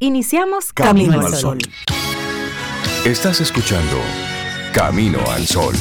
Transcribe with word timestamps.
Iniciamos 0.00 0.72
Camino, 0.72 1.20
al 1.20 1.34
Sol. 1.34 1.58
Estás 3.04 3.40
escuchando 3.40 3.96
Camino 4.72 5.18
al 5.28 5.44
Sol. 5.44 5.74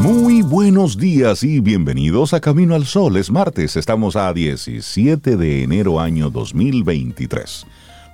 Muy 0.00 0.42
buenos 0.42 0.96
días 0.96 1.42
y 1.42 1.58
bienvenidos 1.58 2.32
a 2.34 2.40
Camino 2.40 2.76
al 2.76 2.86
Sol. 2.86 3.16
Es 3.16 3.32
martes, 3.32 3.74
estamos 3.74 4.14
a 4.14 4.32
17 4.32 5.36
de 5.36 5.64
enero 5.64 5.98
año 5.98 6.30
2023. 6.30 7.66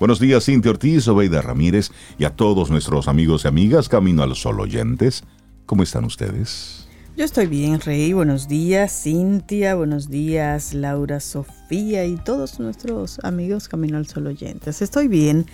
Buenos 0.04 0.20
días, 0.20 0.44
Cintia 0.44 0.70
Ortiz, 0.70 1.08
Obeida 1.08 1.40
Ramírez 1.40 1.90
y 2.18 2.26
a 2.26 2.36
todos 2.36 2.70
nuestros 2.70 3.08
amigos 3.08 3.46
y 3.46 3.48
amigas 3.48 3.88
Camino 3.88 4.22
al 4.22 4.36
Sol 4.36 4.60
oyentes. 4.60 5.24
¿Cómo 5.64 5.82
están 5.82 6.04
ustedes? 6.04 6.86
Yo 7.16 7.24
estoy 7.24 7.46
bien, 7.46 7.80
Rey. 7.80 8.12
Buenos 8.12 8.46
días, 8.46 9.02
Cintia. 9.02 9.74
Buenos 9.74 10.10
días, 10.10 10.74
Laura, 10.74 11.20
Sofía 11.20 12.04
y 12.04 12.16
todos 12.16 12.60
nuestros 12.60 13.18
amigos 13.24 13.66
Camino 13.66 13.96
al 13.96 14.06
Sol 14.06 14.26
oyentes. 14.26 14.82
Estoy 14.82 15.08
bien 15.08 15.46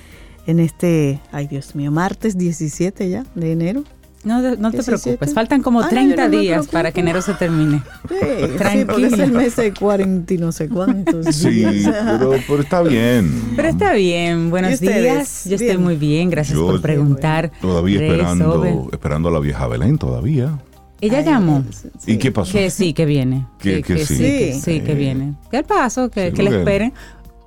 en 0.49 0.59
este, 0.59 1.21
ay 1.31 1.47
Dios 1.47 1.77
mío, 1.77 1.93
martes 1.93 2.37
17 2.37 3.09
ya 3.09 3.25
de 3.37 3.53
enero. 3.53 3.85
No, 4.23 4.43
no 4.57 4.71
te 4.71 4.83
preocupes, 4.83 5.33
faltan 5.33 5.63
como 5.63 5.87
30 5.87 6.29
días 6.29 6.67
para 6.69 6.93
que 6.93 7.01
enero 7.01 7.23
se 7.23 7.33
termine. 7.35 7.83
Sí, 8.09 8.57
Tranquilo. 8.59 9.07
es 9.07 9.19
el 9.19 9.33
mes 9.33 9.57
de 9.57 9.73
40 9.73 10.35
y 10.35 10.39
no 10.39 10.53
sé 10.53 10.69
cuántos. 10.69 11.35
Sí, 11.35 11.65
pero, 12.47 12.61
está 12.61 12.83
bien. 12.83 13.53
Pero 13.57 13.69
está 13.69 13.95
bien. 13.95 14.51
Buenos 14.51 14.81
días. 14.81 15.45
Yo 15.47 15.57
estoy 15.57 15.79
muy 15.79 15.97
bien, 15.97 16.29
gracias 16.29 16.59
por 16.59 16.81
preguntar. 16.83 17.51
Todavía 17.61 18.03
esperando, 18.03 18.89
esperando 18.93 19.29
a 19.31 19.33
la 19.33 19.41
vieja 19.41 19.67
Belén, 19.69 19.97
todavía. 19.97 20.59
Ella 21.01 21.23
llamó. 21.23 21.65
¿Y 22.07 22.19
qué 22.19 22.31
pasó? 22.31 22.53
Que 22.53 22.69
sí, 22.69 22.93
que 22.93 23.07
viene. 23.07 23.47
Que, 23.59 23.83
sí. 23.83 24.05
sí. 24.05 24.61
sí, 24.61 24.81
que 24.81 24.95
viene. 24.95 25.35
¿Qué 25.51 25.63
paso? 25.63 26.11
Que, 26.11 26.33
que 26.33 26.43
le 26.43 26.59
esperen. 26.59 26.93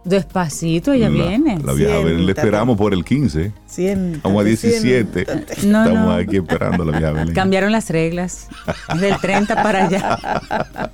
Despacito, 0.06 0.92
ella 0.92 1.08
viene. 1.08 1.60
La 1.64 1.72
vieja 1.72 2.00
Belén 2.00 2.26
le 2.26 2.34
esperamos 2.34 2.78
por 2.78 2.94
el 2.94 3.06
15. 3.06 3.54
Siéntate, 3.66 4.18
Estamos 4.18 4.42
a 4.42 4.44
17. 4.46 5.26
No, 5.66 5.86
Estamos 5.86 6.20
aquí 6.20 6.38
esperando 6.38 6.84
a 6.84 6.86
la 6.86 6.92
vieja 6.98 7.12
Belén. 7.14 7.34
Cambiaron 7.34 7.72
las 7.72 7.90
reglas. 7.90 8.50
Del 9.00 9.18
30 9.18 9.64
para 9.64 9.86
allá. 9.86 10.20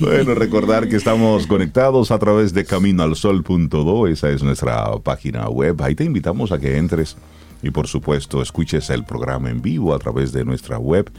bueno, 0.00 0.34
recordar 0.34 0.88
que 0.88 0.96
estamos 0.96 1.46
conectados 1.46 2.10
a 2.10 2.18
través 2.18 2.54
de 2.54 2.64
caminoalsol.do. 2.64 4.06
Esa 4.06 4.30
es 4.30 4.42
nuestra 4.42 4.90
página 5.02 5.48
web. 5.48 5.82
Ahí 5.82 5.94
te 5.94 6.04
invitamos 6.04 6.50
a 6.50 6.58
que 6.58 6.78
entres 6.78 7.18
y, 7.62 7.70
por 7.70 7.88
supuesto, 7.88 8.40
escuches 8.40 8.88
el 8.88 9.04
programa 9.04 9.50
en 9.50 9.60
vivo 9.60 9.94
a 9.94 9.98
través 9.98 10.32
de 10.32 10.46
nuestra 10.46 10.78
web. 10.78 11.10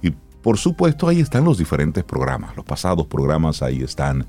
Y, 0.00 0.12
por 0.42 0.58
supuesto, 0.58 1.08
ahí 1.08 1.20
están 1.20 1.44
los 1.44 1.58
diferentes 1.58 2.04
programas. 2.04 2.56
Los 2.56 2.64
pasados 2.64 3.06
programas 3.06 3.62
ahí 3.62 3.82
están 3.82 4.26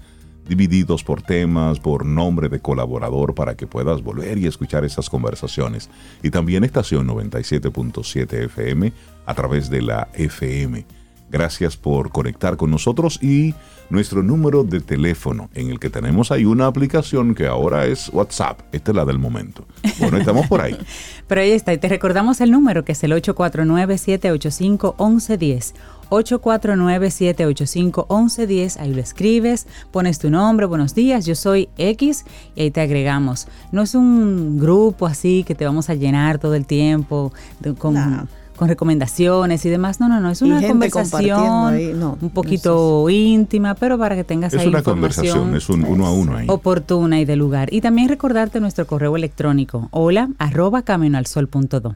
divididos 0.49 1.03
por 1.03 1.21
temas, 1.21 1.79
por 1.79 2.05
nombre 2.05 2.49
de 2.49 2.59
colaborador, 2.59 3.35
para 3.35 3.55
que 3.55 3.67
puedas 3.67 4.01
volver 4.01 4.39
y 4.39 4.47
escuchar 4.47 4.83
esas 4.83 5.09
conversaciones. 5.09 5.89
Y 6.23 6.31
también 6.31 6.65
estación 6.65 7.07
97.7 7.07 8.45
FM 8.45 8.91
a 9.25 9.33
través 9.35 9.69
de 9.69 9.81
la 9.81 10.09
FM. 10.13 10.85
Gracias 11.31 11.77
por 11.77 12.11
conectar 12.11 12.57
con 12.57 12.71
nosotros 12.71 13.21
y 13.21 13.53
nuestro 13.91 14.23
número 14.23 14.63
de 14.63 14.79
teléfono 14.79 15.51
en 15.53 15.69
el 15.69 15.79
que 15.79 15.91
tenemos 15.91 16.31
ahí 16.31 16.45
una 16.45 16.65
aplicación 16.65 17.35
que 17.35 17.45
ahora 17.45 17.85
es 17.85 18.09
WhatsApp. 18.11 18.61
Esta 18.71 18.89
es 18.91 18.95
la 18.95 19.05
del 19.05 19.19
momento. 19.19 19.67
Bueno, 19.99 20.17
estamos 20.17 20.47
por 20.47 20.61
ahí. 20.61 20.75
Pero 21.27 21.41
ahí 21.41 21.51
está. 21.51 21.71
Y 21.73 21.77
te 21.77 21.87
recordamos 21.87 22.41
el 22.41 22.49
número 22.49 22.83
que 22.83 22.93
es 22.93 23.03
el 23.03 23.11
849-785-1110. 23.11 25.75
849-785-1110. 26.09 28.79
Ahí 28.79 28.93
lo 28.93 29.01
escribes, 29.01 29.67
pones 29.91 30.19
tu 30.19 30.29
nombre, 30.29 30.65
buenos 30.65 30.95
días, 30.95 31.25
yo 31.25 31.35
soy 31.35 31.67
X 31.77 32.25
y 32.55 32.61
ahí 32.61 32.71
te 32.71 32.79
agregamos. 32.81 33.47
No 33.71 33.81
es 33.81 33.95
un 33.95 34.59
grupo 34.59 35.05
así 35.05 35.43
que 35.43 35.55
te 35.55 35.65
vamos 35.65 35.89
a 35.89 35.95
llenar 35.95 36.39
todo 36.39 36.55
el 36.55 36.65
tiempo 36.65 37.31
con, 37.77 38.27
con 38.55 38.67
recomendaciones 38.67 39.65
y 39.65 39.69
demás. 39.69 39.99
No, 39.99 40.09
no, 40.09 40.19
no, 40.19 40.31
es 40.31 40.41
una 40.41 40.67
conversación 40.67 42.03
un 42.21 42.29
poquito 42.31 43.09
íntima, 43.09 43.75
pero 43.75 43.97
para 43.97 44.15
que 44.15 44.23
tengas 44.23 44.53
es 44.53 44.61
ahí 44.61 44.67
una 44.67 44.83
conversación, 44.83 45.55
es 45.55 45.69
un 45.69 45.85
uno 45.85 46.05
a 46.05 46.11
uno 46.11 46.35
ahí. 46.35 46.47
Oportuna 46.49 47.21
y 47.21 47.25
de 47.25 47.35
lugar. 47.35 47.73
Y 47.73 47.81
también 47.81 48.09
recordarte 48.09 48.59
nuestro 48.59 48.85
correo 48.85 49.15
electrónico, 49.15 49.87
hola 49.91 50.29
arroba 50.37 50.81
caminoalsol.do. 50.81 51.95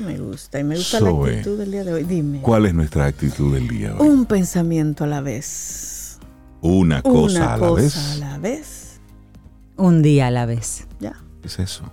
Me 0.00 0.18
gusta, 0.18 0.60
y 0.60 0.64
me 0.64 0.76
gusta 0.76 1.00
la 1.00 1.10
actitud 1.10 1.58
del 1.58 1.70
día 1.70 1.84
de 1.84 1.92
hoy. 1.92 2.04
Dime. 2.04 2.40
¿Cuál 2.40 2.66
es 2.66 2.74
nuestra 2.74 3.06
actitud 3.06 3.54
del 3.54 3.68
día 3.68 3.92
de 3.92 3.98
hoy? 3.98 4.08
Un 4.08 4.26
pensamiento 4.26 5.04
a 5.04 5.06
la 5.06 5.20
vez. 5.20 6.18
Una 6.60 7.02
cosa, 7.02 7.54
a, 7.54 7.56
la 7.56 7.68
cosa 7.68 7.82
vez. 7.82 7.96
a 7.96 8.16
la 8.16 8.38
vez. 8.38 9.00
Un 9.76 10.02
día 10.02 10.28
a 10.28 10.30
la 10.30 10.46
vez. 10.46 10.86
Ya. 11.00 11.22
Es 11.42 11.58
eso. 11.58 11.84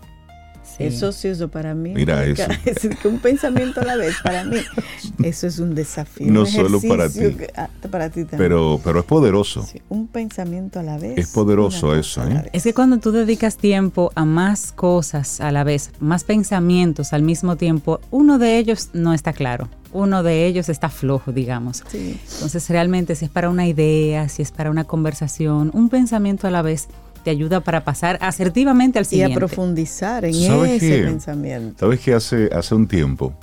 Eso 0.80 1.12
sí, 1.12 1.30
eso 1.30 1.50
para 1.50 1.74
mí. 1.74 1.91
Mira 1.94 2.24
eso. 2.25 2.44
Es 2.66 2.88
un 3.06 3.19
pensamiento 3.19 3.81
a 3.81 3.86
la 3.86 3.96
vez, 3.96 4.16
para 4.24 4.44
mí. 4.44 4.58
Eso 5.24 5.47
es 5.47 5.59
un 5.59 5.74
desafío. 5.75 6.31
No 6.31 6.46
solo 6.46 6.80
para 6.81 7.09
ti. 7.09 7.22
Ah, 7.56 7.69
para 7.90 8.09
ti 8.09 8.25
también. 8.25 8.38
Pero, 8.38 8.80
pero 8.84 9.00
es 9.00 9.06
poderoso. 9.06 9.66
un 9.90 10.08
pensamiento 10.08 10.80
a 10.80 10.84
la 10.84 10.97
vez. 10.97 11.18
Es 11.18 11.31
poderoso 11.31 11.96
eso. 11.96 12.24
¿eh? 12.28 12.50
Es 12.53 12.63
que 12.63 12.74
cuando 12.74 13.00
tú 13.00 13.12
dedicas 13.12 13.58
tiempo 13.58 14.12
a 14.16 14.25
más 14.25 14.72
cosas 14.72 15.41
a 15.41 15.52
la 15.52 15.63
vez, 15.63 15.91
más 16.00 16.24
pensamientos 16.24 17.13
al 17.13 17.24
mismo 17.24 17.56
tiempo, 17.56 18.02
uno 18.12 18.38
de 18.38 18.57
ellos 18.57 18.90
no 18.94 19.13
está 19.13 19.34
claro. 19.34 19.69
Uno 19.94 20.24
de 20.24 20.46
ellos 20.46 20.68
está 20.68 20.90
flojo, 20.90 21.31
digamos. 21.31 21.84
Sí. 21.88 22.19
Entonces, 22.34 22.69
realmente, 22.69 23.16
si 23.16 23.25
es 23.25 23.31
para 23.31 23.50
una 23.50 23.66
idea, 23.66 24.28
si 24.28 24.42
es 24.42 24.52
para 24.52 24.69
una 24.69 24.84
conversación, 24.84 25.72
un 25.74 25.90
pensamiento 25.90 26.47
a 26.47 26.52
la 26.52 26.62
vez 26.62 26.90
te 27.25 27.31
ayuda 27.31 27.62
para 27.62 27.84
pasar 27.84 28.19
asertivamente 28.22 29.00
al 29.00 29.06
siguiente. 29.06 29.34
Y 29.34 29.36
a 29.36 29.38
profundizar 29.40 30.24
en 30.25 30.36
ese 30.36 31.03
pensamiento. 31.03 31.80
Sabes 31.80 32.00
que 32.00 32.13
hace, 32.13 32.50
hace 32.53 32.75
un 32.75 32.88
tiempo 32.88 33.34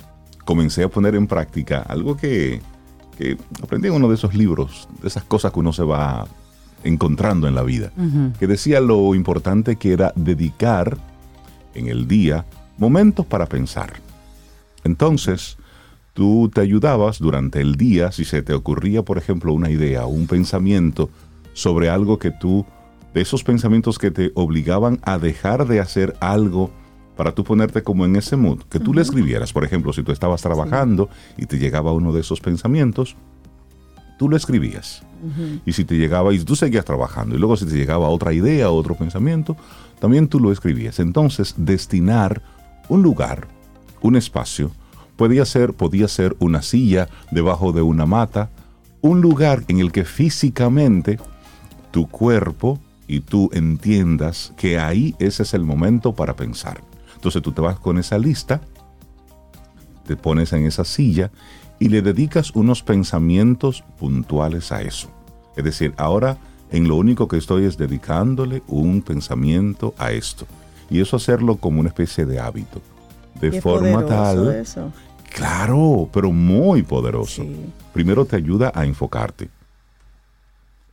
comencé 0.45 0.83
a 0.83 0.87
poner 0.87 1.15
en 1.15 1.27
práctica 1.27 1.81
algo 1.81 2.15
que, 2.15 2.61
que 3.17 3.37
aprendí 3.61 3.89
en 3.89 3.95
uno 3.95 4.07
de 4.07 4.15
esos 4.15 4.33
libros, 4.33 4.87
de 5.01 5.09
esas 5.09 5.23
cosas 5.25 5.51
que 5.51 5.59
uno 5.59 5.73
se 5.73 5.83
va 5.83 6.25
encontrando 6.85 7.45
en 7.47 7.55
la 7.55 7.63
vida, 7.63 7.91
que 8.39 8.47
decía 8.47 8.79
lo 8.79 9.15
importante 9.15 9.75
que 9.75 9.91
era 9.91 10.13
dedicar 10.15 10.97
en 11.73 11.87
el 11.87 12.07
día 12.07 12.45
momentos 12.77 13.25
para 13.25 13.47
pensar. 13.47 13.93
Entonces, 14.85 15.57
tú 16.13 16.49
te 16.53 16.61
ayudabas 16.61 17.19
durante 17.19 17.59
el 17.59 17.75
día, 17.75 18.13
si 18.13 18.23
se 18.23 18.41
te 18.41 18.53
ocurría, 18.53 19.03
por 19.03 19.17
ejemplo, 19.17 19.53
una 19.53 19.69
idea 19.69 20.05
o 20.05 20.09
un 20.09 20.27
pensamiento 20.27 21.09
sobre 21.53 21.89
algo 21.89 22.17
que 22.17 22.31
tú 22.31 22.65
de 23.13 23.21
esos 23.21 23.43
pensamientos 23.43 23.99
que 23.99 24.11
te 24.11 24.31
obligaban 24.35 24.99
a 25.03 25.17
dejar 25.17 25.67
de 25.67 25.79
hacer 25.79 26.15
algo 26.19 26.71
para 27.15 27.35
tú 27.35 27.43
ponerte 27.43 27.83
como 27.83 28.05
en 28.05 28.15
ese 28.15 28.35
mood, 28.35 28.63
que 28.63 28.79
tú 28.79 28.93
le 28.93 29.01
escribieras, 29.01 29.53
por 29.53 29.63
ejemplo, 29.63 29.93
si 29.93 30.01
tú 30.01 30.11
estabas 30.11 30.41
trabajando 30.41 31.09
y 31.37 31.45
te 31.45 31.59
llegaba 31.59 31.91
uno 31.91 32.11
de 32.11 32.21
esos 32.21 32.41
pensamientos, 32.41 33.15
tú 34.17 34.29
lo 34.29 34.35
escribías. 34.35 35.03
Y 35.65 35.73
si 35.73 35.85
te 35.85 35.95
llegaba 35.95 36.33
y 36.33 36.39
tú 36.39 36.55
seguías 36.55 36.85
trabajando, 36.85 37.35
y 37.35 37.39
luego 37.39 37.55
si 37.55 37.65
te 37.65 37.75
llegaba 37.75 38.09
otra 38.09 38.33
idea, 38.33 38.69
otro 38.71 38.95
pensamiento, 38.95 39.55
también 39.99 40.27
tú 40.27 40.39
lo 40.39 40.51
escribías. 40.51 40.99
Entonces, 40.99 41.53
destinar 41.55 42.41
un 42.89 43.03
lugar, 43.03 43.47
un 44.01 44.15
espacio, 44.15 44.71
podía 45.15 45.45
ser, 45.45 45.73
podía 45.73 46.07
ser 46.07 46.35
una 46.39 46.61
silla 46.61 47.07
debajo 47.31 47.71
de 47.71 47.81
una 47.81 48.05
mata, 48.05 48.49
un 49.01 49.21
lugar 49.21 49.63
en 49.67 49.79
el 49.79 49.91
que 49.91 50.03
físicamente 50.03 51.19
tu 51.91 52.07
cuerpo 52.07 52.79
y 53.13 53.19
tú 53.19 53.51
entiendas 53.53 54.53
que 54.57 54.79
ahí 54.79 55.15
ese 55.19 55.43
es 55.43 55.53
el 55.53 55.63
momento 55.63 56.15
para 56.15 56.35
pensar. 56.35 56.81
Entonces 57.13 57.43
tú 57.43 57.51
te 57.51 57.61
vas 57.61 57.77
con 57.77 57.99
esa 57.99 58.17
lista, 58.17 58.59
te 60.07 60.15
pones 60.15 60.51
en 60.51 60.65
esa 60.65 60.83
silla 60.83 61.29
y 61.77 61.89
le 61.89 62.01
dedicas 62.01 62.55
unos 62.55 62.81
pensamientos 62.81 63.83
puntuales 63.99 64.71
a 64.71 64.81
eso. 64.81 65.11
Es 65.55 65.63
decir, 65.63 65.93
ahora 65.97 66.39
en 66.71 66.87
lo 66.87 66.95
único 66.95 67.27
que 67.27 67.37
estoy 67.37 67.65
es 67.65 67.77
dedicándole 67.77 68.63
un 68.67 69.03
pensamiento 69.03 69.93
a 69.99 70.11
esto. 70.11 70.47
Y 70.89 70.99
eso 70.99 71.17
hacerlo 71.17 71.57
como 71.57 71.81
una 71.81 71.89
especie 71.89 72.25
de 72.25 72.39
hábito. 72.39 72.81
De 73.39 73.61
forma 73.61 74.07
tal... 74.07 74.55
Eso. 74.55 74.91
Claro, 75.29 76.09
pero 76.11 76.31
muy 76.31 76.81
poderoso. 76.81 77.43
Primero 77.93 78.25
te 78.25 78.37
ayuda 78.37 78.71
a 78.73 78.85
enfocarte 78.85 79.49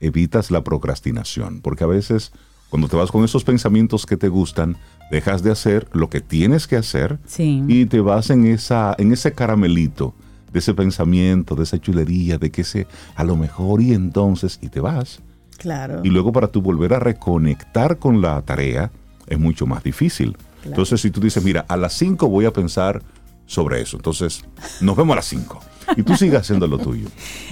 evitas 0.00 0.50
la 0.50 0.64
procrastinación, 0.64 1.60
porque 1.60 1.84
a 1.84 1.88
veces 1.88 2.32
cuando 2.70 2.88
te 2.88 2.96
vas 2.96 3.10
con 3.10 3.24
esos 3.24 3.44
pensamientos 3.44 4.06
que 4.06 4.16
te 4.16 4.28
gustan, 4.28 4.76
dejas 5.10 5.42
de 5.42 5.50
hacer 5.50 5.88
lo 5.92 6.08
que 6.08 6.20
tienes 6.20 6.66
que 6.66 6.76
hacer 6.76 7.18
y 7.36 7.86
te 7.86 8.00
vas 8.00 8.30
en, 8.30 8.46
esa, 8.46 8.94
en 8.96 9.12
ese 9.12 9.32
caramelito 9.32 10.14
de 10.52 10.60
ese 10.60 10.74
pensamiento, 10.74 11.54
de 11.54 11.64
esa 11.64 11.80
chulería, 11.80 12.38
de 12.38 12.50
que 12.50 12.62
ese 12.62 12.86
a 13.14 13.24
lo 13.24 13.36
mejor 13.36 13.82
y 13.82 13.92
entonces, 13.92 14.58
y 14.62 14.68
te 14.68 14.80
vas. 14.80 15.20
Claro. 15.58 16.00
Y 16.04 16.08
luego 16.08 16.32
para 16.32 16.48
tú 16.48 16.62
volver 16.62 16.94
a 16.94 16.98
reconectar 16.98 17.98
con 17.98 18.22
la 18.22 18.40
tarea 18.42 18.90
es 19.26 19.38
mucho 19.38 19.66
más 19.66 19.82
difícil. 19.82 20.36
Entonces 20.64 21.00
si 21.00 21.10
tú 21.10 21.20
dices, 21.20 21.42
mira, 21.44 21.64
a 21.68 21.76
las 21.76 21.92
5 21.94 22.28
voy 22.28 22.44
a 22.44 22.52
pensar 22.52 23.02
sobre 23.46 23.80
eso. 23.80 23.96
Entonces, 23.96 24.44
nos 24.80 24.96
vemos 24.96 25.14
a 25.14 25.16
las 25.16 25.26
5 25.26 25.60
y 25.96 26.02
tú 26.02 26.16
sigas 26.16 26.42
haciendo 26.42 26.66
lo 26.66 26.78
tuyo. 26.78 27.08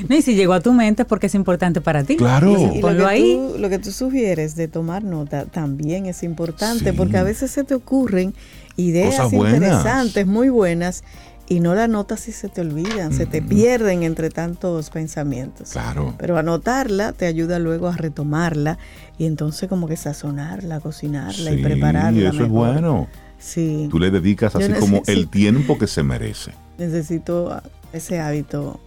No, 0.08 0.16
y 0.16 0.22
si 0.22 0.34
llegó 0.34 0.52
a 0.52 0.60
tu 0.60 0.72
mente 0.72 1.02
es 1.02 1.08
porque 1.08 1.26
es 1.26 1.34
importante 1.34 1.80
para 1.80 2.04
ti. 2.04 2.16
Claro. 2.16 2.50
Y, 2.50 2.80
lo, 2.80 2.96
que 2.96 3.04
ahí. 3.04 3.34
Tú, 3.34 3.58
lo 3.58 3.68
que 3.68 3.78
tú 3.78 3.90
sugieres 3.92 4.56
de 4.56 4.68
tomar 4.68 5.04
nota 5.04 5.44
también 5.46 6.06
es 6.06 6.22
importante 6.22 6.92
porque 6.92 7.16
a 7.16 7.22
veces 7.22 7.50
se 7.50 7.64
te 7.64 7.74
ocurren 7.74 8.34
ideas 8.76 9.32
interesantes, 9.32 10.26
muy 10.26 10.48
buenas, 10.48 11.02
y 11.48 11.60
no 11.60 11.74
la 11.74 11.88
notas 11.88 12.28
y 12.28 12.32
se 12.32 12.48
te 12.48 12.60
olvidan, 12.60 13.12
se 13.12 13.26
te 13.26 13.40
pierden 13.40 14.02
entre 14.02 14.28
tantos 14.28 14.90
pensamientos. 14.90 15.70
Claro. 15.70 16.14
Pero 16.18 16.36
anotarla 16.36 17.12
te 17.12 17.26
ayuda 17.26 17.58
luego 17.58 17.88
a 17.88 17.96
retomarla 17.96 18.78
y 19.16 19.24
entonces 19.24 19.68
como 19.68 19.88
que 19.88 19.96
sazonarla, 19.96 20.80
cocinarla 20.80 21.52
y 21.52 21.62
prepararla. 21.62 22.18
Y 22.18 22.26
eso 22.26 22.44
es 22.44 22.48
bueno. 22.50 23.08
Sí. 23.38 23.88
Tú 23.90 23.98
le 23.98 24.10
dedicas 24.10 24.54
así 24.56 24.72
como 24.74 25.02
el 25.06 25.28
tiempo 25.28 25.78
que 25.78 25.86
se 25.86 26.02
merece. 26.02 26.52
Necesito 26.78 27.60
ese 27.92 28.20
hábito. 28.20 28.80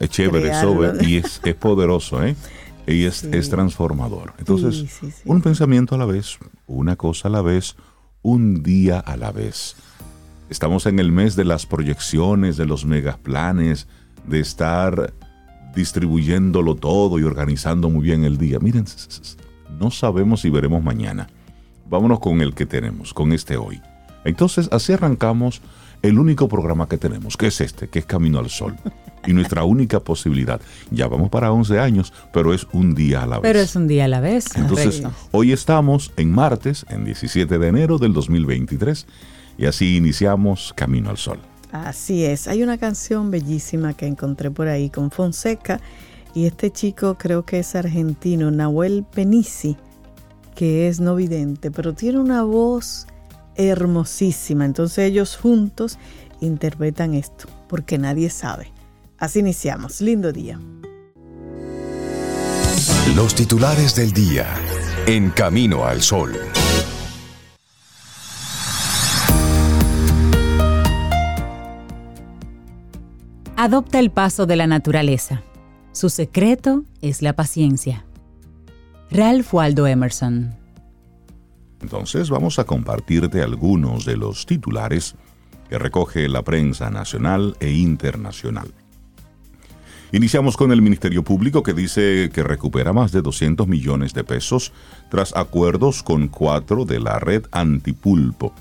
Es 0.00 0.10
chévere, 0.10 0.50
y 1.02 1.16
es, 1.16 1.40
es, 1.44 1.54
poderoso, 1.54 2.24
¿eh? 2.24 2.34
Y 2.86 3.04
es, 3.04 3.24
es 3.24 3.48
transformador. 3.48 4.34
Entonces, 4.38 4.98
un 5.24 5.40
pensamiento 5.40 5.94
a 5.94 5.98
la 5.98 6.04
vez, 6.04 6.38
una 6.66 6.96
cosa 6.96 7.28
a 7.28 7.30
la 7.30 7.42
vez, 7.42 7.76
un 8.22 8.62
día 8.62 8.98
a 8.98 9.16
la 9.16 9.30
vez. 9.30 9.76
Estamos 10.50 10.86
en 10.86 10.98
el 10.98 11.12
mes 11.12 11.36
de 11.36 11.44
las 11.44 11.66
proyecciones, 11.66 12.56
de 12.56 12.66
los 12.66 12.84
megaplanes, 12.84 13.86
de 14.26 14.40
estar 14.40 15.12
distribuyéndolo 15.74 16.74
todo 16.76 17.18
y 17.18 17.24
organizando 17.24 17.90
muy 17.90 18.02
bien 18.02 18.24
el 18.24 18.38
día. 18.38 18.58
Miren, 18.58 18.84
no 19.78 19.90
sabemos 19.90 20.40
si 20.40 20.50
veremos 20.50 20.82
mañana. 20.82 21.28
Vámonos 21.88 22.20
con 22.20 22.40
el 22.40 22.54
que 22.54 22.66
tenemos, 22.66 23.12
con 23.12 23.32
este 23.32 23.56
hoy. 23.56 23.80
Entonces, 24.24 24.68
así 24.72 24.92
arrancamos 24.92 25.60
el 26.04 26.18
único 26.18 26.48
programa 26.48 26.86
que 26.86 26.98
tenemos, 26.98 27.38
que 27.38 27.46
es 27.46 27.62
este, 27.62 27.88
que 27.88 28.00
es 28.00 28.04
Camino 28.04 28.38
al 28.38 28.50
Sol. 28.50 28.76
Y 29.26 29.32
nuestra 29.32 29.64
única 29.64 30.00
posibilidad. 30.00 30.60
Ya 30.90 31.08
vamos 31.08 31.30
para 31.30 31.50
11 31.50 31.80
años, 31.80 32.12
pero 32.30 32.52
es 32.52 32.66
un 32.72 32.94
día 32.94 33.22
a 33.22 33.26
la 33.26 33.36
vez. 33.36 33.42
Pero 33.42 33.58
es 33.60 33.74
un 33.74 33.88
día 33.88 34.04
a 34.04 34.08
la 34.08 34.20
vez. 34.20 34.54
Entonces, 34.54 35.02
hoy 35.30 35.52
estamos 35.52 36.12
en 36.18 36.30
martes, 36.30 36.84
en 36.90 37.06
17 37.06 37.58
de 37.58 37.66
enero 37.66 37.96
del 37.96 38.12
2023, 38.12 39.06
y 39.56 39.64
así 39.64 39.96
iniciamos 39.96 40.74
Camino 40.76 41.08
al 41.08 41.16
Sol. 41.16 41.38
Así 41.72 42.22
es. 42.26 42.48
Hay 42.48 42.62
una 42.62 42.76
canción 42.76 43.30
bellísima 43.30 43.94
que 43.94 44.06
encontré 44.06 44.50
por 44.50 44.68
ahí 44.68 44.90
con 44.90 45.10
Fonseca, 45.10 45.80
y 46.34 46.44
este 46.44 46.70
chico 46.70 47.16
creo 47.16 47.46
que 47.46 47.60
es 47.60 47.74
argentino, 47.74 48.50
Nahuel 48.50 49.06
Penisi, 49.10 49.78
que 50.54 50.86
es 50.86 51.00
no 51.00 51.14
vidente, 51.14 51.70
pero 51.70 51.94
tiene 51.94 52.18
una 52.18 52.42
voz 52.42 53.06
hermosísima. 53.56 54.64
Entonces 54.64 54.98
ellos 55.10 55.36
juntos 55.36 55.98
interpretan 56.40 57.14
esto, 57.14 57.46
porque 57.68 57.98
nadie 57.98 58.30
sabe. 58.30 58.72
Así 59.18 59.40
iniciamos. 59.40 60.00
Lindo 60.00 60.32
día. 60.32 60.60
Los 63.14 63.34
titulares 63.34 63.94
del 63.94 64.12
día. 64.12 64.46
En 65.06 65.30
camino 65.30 65.84
al 65.84 66.02
sol. 66.02 66.32
Adopta 73.56 73.98
el 73.98 74.10
paso 74.10 74.46
de 74.46 74.56
la 74.56 74.66
naturaleza. 74.66 75.42
Su 75.92 76.10
secreto 76.10 76.84
es 77.00 77.22
la 77.22 77.34
paciencia. 77.34 78.04
Ralph 79.10 79.54
Waldo 79.54 79.86
Emerson. 79.86 80.63
Entonces 81.84 82.30
vamos 82.30 82.58
a 82.58 82.64
compartirte 82.64 83.42
algunos 83.42 84.06
de 84.06 84.16
los 84.16 84.46
titulares 84.46 85.16
que 85.68 85.78
recoge 85.78 86.30
la 86.30 86.40
prensa 86.40 86.88
nacional 86.88 87.58
e 87.60 87.72
internacional. 87.72 88.72
Iniciamos 90.10 90.56
con 90.56 90.72
el 90.72 90.80
Ministerio 90.80 91.22
Público 91.22 91.62
que 91.62 91.74
dice 91.74 92.30
que 92.32 92.42
recupera 92.42 92.94
más 92.94 93.12
de 93.12 93.20
200 93.20 93.68
millones 93.68 94.14
de 94.14 94.24
pesos 94.24 94.72
tras 95.10 95.36
acuerdos 95.36 96.02
con 96.02 96.28
cuatro 96.28 96.86
de 96.86 97.00
la 97.00 97.18
red 97.18 97.44
antipulpo. 97.52 98.54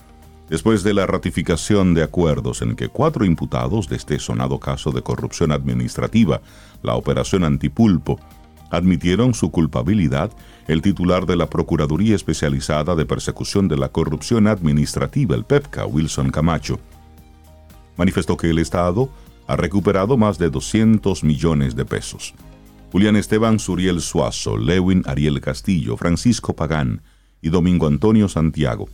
Después 0.50 0.84
de 0.84 0.94
la 0.94 1.06
ratificación 1.06 1.94
de 1.94 2.04
acuerdos 2.04 2.62
en 2.62 2.76
que 2.76 2.90
cuatro 2.90 3.24
imputados 3.24 3.88
de 3.88 3.96
este 3.96 4.19
sonado 4.19 4.60
caso 4.60 4.92
de 4.92 5.02
corrupción 5.02 5.54
administrativa, 5.54 6.42
la 6.81 6.96
operación 6.96 7.46
antipulpo, 7.46 8.19
admitieron 8.69 9.34
su 9.34 9.50
culpabilidad, 9.50 10.30
el 10.68 10.81
titular 10.81 11.25
de 11.25 11.36
la 11.36 11.50
Procuraduría 11.50 12.15
Especializada 12.15 12.95
de 12.95 13.06
Persecución 13.06 13.68
de 13.68 13.77
la 13.77 13.89
Corrupción 13.89 14.48
Administrativa, 14.48 15.36
el 15.36 15.44
PEPCA, 15.44 15.86
Wilson 15.86 16.30
Camacho, 16.30 16.80
manifestó 17.98 18.38
que 18.38 18.50
el 18.50 18.60
Estado 18.60 19.10
ha 19.48 19.56
recuperado 19.56 20.18
más 20.18 20.38
de 20.38 20.50
200 20.50 21.24
millones 21.24 21.75
de 21.75 21.86
pesos. 21.86 22.33
Julián 22.92 23.15
Esteban 23.15 23.60
Suriel 23.60 24.01
Suazo, 24.01 24.57
Lewin 24.57 25.04
Ariel 25.06 25.42
Castillo, 25.42 25.98
Francisco 25.98 26.56
Pagán 26.56 27.01
y 27.42 27.50
Domingo 27.50 27.88
Antonio 27.88 28.30
Santiago 28.30 28.88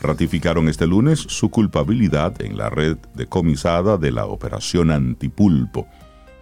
ratificaron 0.00 0.68
este 0.68 0.86
lunes 0.86 1.20
su 1.20 1.50
culpabilidad 1.50 2.40
en 2.42 2.56
la 2.56 2.70
red 2.70 2.98
decomisada 3.14 3.96
de 3.96 4.12
la 4.12 4.26
operación 4.26 4.90
Antipulpo. 4.90 5.86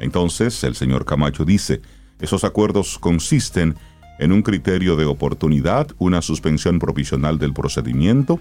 Entonces, 0.01 0.65
el 0.65 0.75
señor 0.75 1.05
Camacho 1.05 1.45
dice, 1.45 1.81
esos 2.21 2.45
acuerdos 2.45 2.99
consisten 2.99 3.77
en 4.19 4.33
un 4.33 4.43
criterio 4.43 4.97
de 4.97 5.05
oportunidad, 5.05 5.89
una 5.99 6.23
suspensión 6.23 6.79
provisional 6.79 7.39
del 7.39 7.53
procedimiento 7.53 8.41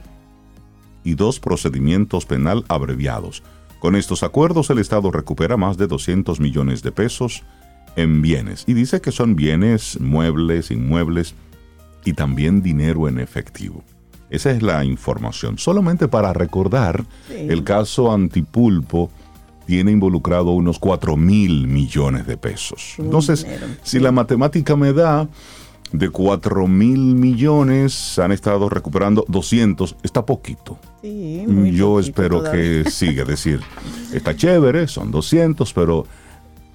y 1.04 1.16
dos 1.16 1.40
procedimientos 1.40 2.26
penal 2.26 2.64
abreviados. 2.68 3.44
Con 3.80 3.96
estos 3.96 4.24
acuerdos 4.24 4.70
el 4.70 4.80
Estado 4.80 5.12
recupera 5.12 5.58
más 5.58 5.78
de 5.78 5.88
200 5.88 6.40
millones 6.40 6.84
de 6.84 6.92
pesos 6.92 7.44
en 7.96 8.22
bienes 8.22 8.64
y 8.68 8.74
dice 8.74 9.02
que 9.02 9.12
son 9.12 9.36
bienes, 9.36 10.00
muebles, 10.00 10.72
inmuebles 10.72 11.36
y 12.06 12.14
también 12.14 12.62
dinero 12.62 13.08
en 13.08 13.20
efectivo. 13.20 13.84
Esa 14.30 14.52
es 14.52 14.64
la 14.64 14.84
información. 14.84 15.58
Solamente 15.58 16.08
para 16.08 16.34
recordar, 16.34 17.06
el 17.30 17.64
caso 17.64 18.12
Antipulpo 18.12 19.12
tiene 19.66 19.92
involucrado 19.92 20.52
unos 20.52 20.80
4 20.80 21.16
mil 21.18 21.68
millones 21.68 22.26
de 22.26 22.38
pesos. 22.38 22.96
Entonces, 22.98 23.46
si 23.84 24.00
la 24.00 24.12
matemática 24.12 24.76
me 24.76 24.92
da 24.92 25.28
de 25.94 26.10
4 26.10 26.68
mil 26.68 27.16
millones, 27.16 28.20
han 28.20 28.32
estado 28.32 28.68
recuperando 28.68 29.24
200, 29.30 29.96
está 30.04 30.26
poquito. 30.26 30.78
Sí, 31.02 31.46
Yo 31.72 32.00
espero 32.00 32.44
que 32.44 32.84
siga, 32.90 33.22
es 33.22 33.30
decir, 33.30 33.62
está 34.12 34.36
chévere, 34.36 34.88
son 34.88 35.12
200, 35.12 35.72
pero 35.74 36.06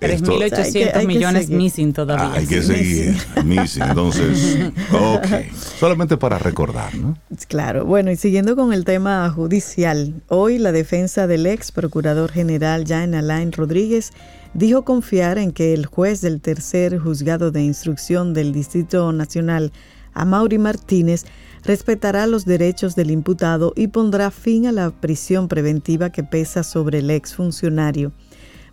3.800 0.01 1.07
millones 1.07 1.51
missing 1.51 1.93
todavía. 1.93 2.33
hay 2.33 2.47
que 2.47 2.63
seguir 2.63 3.17
missing. 3.45 3.83
Entonces, 3.83 4.71
ok. 4.93 5.53
Solamente 5.81 6.17
para 6.17 6.39
recordar, 6.39 6.95
¿no? 6.95 7.19
Claro. 7.49 7.85
Bueno, 7.85 8.13
y 8.13 8.17
siguiendo 8.17 8.55
con 8.55 8.73
el 8.73 8.85
tema 8.85 9.29
judicial, 9.31 10.15
hoy 10.29 10.59
la 10.59 10.71
defensa 10.71 11.27
del 11.27 11.47
ex 11.47 11.73
procurador 11.73 12.31
general 12.31 12.85
Jan 12.87 13.15
Alain 13.15 13.51
Rodríguez 13.51 14.13
dijo 14.55 14.85
confiar 14.85 15.39
en 15.39 15.53
que 15.53 15.75
el 15.75 15.87
juez 15.87 16.21
del 16.21 16.41
tercer 16.41 16.99
juzgado 16.99 17.51
de 17.51 17.63
instrucción 17.63 18.35
del 18.35 18.53
Distrito 18.53 19.13
Nacional, 19.13 19.73
Amaury 20.15 20.59
Martínez, 20.59 21.25
respetará 21.65 22.27
los 22.27 22.45
derechos 22.45 22.97
del 22.97 23.11
imputado 23.11 23.73
y 23.77 23.89
pondrá 23.89 24.31
fin 24.31 24.67
a 24.67 24.73
la 24.73 24.91
prisión 24.91 25.49
preventiva 25.49 26.11
que 26.11 26.25
pesa 26.25 26.63
sobre 26.63 26.99
el 26.99 27.11
ex 27.11 27.35
funcionario. 27.35 28.13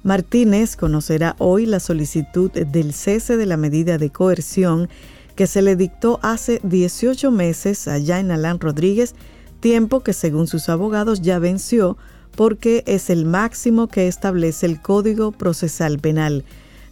Martínez 0.03 0.75
conocerá 0.75 1.35
hoy 1.39 1.65
la 1.65 1.79
solicitud 1.79 2.51
del 2.51 2.93
cese 2.93 3.37
de 3.37 3.47
la 3.47 3.57
medida 3.57 3.97
de 3.97 4.11
coerción 4.11 4.87
que 5.35 5.47
se 5.47 5.61
le 5.61 5.75
dictó 5.75 6.19
hace 6.21 6.61
18 6.63 7.31
meses 7.31 7.87
a 7.87 7.99
Jain 7.99 8.31
Alain 8.31 8.59
Rodríguez, 8.59 9.15
tiempo 9.59 10.01
que 10.01 10.13
según 10.13 10.47
sus 10.47 10.69
abogados 10.69 11.21
ya 11.21 11.39
venció 11.39 11.97
porque 12.35 12.83
es 12.85 13.09
el 13.09 13.25
máximo 13.25 13.87
que 13.87 14.07
establece 14.07 14.65
el 14.65 14.81
Código 14.81 15.31
Procesal 15.31 15.99
Penal. 15.99 16.43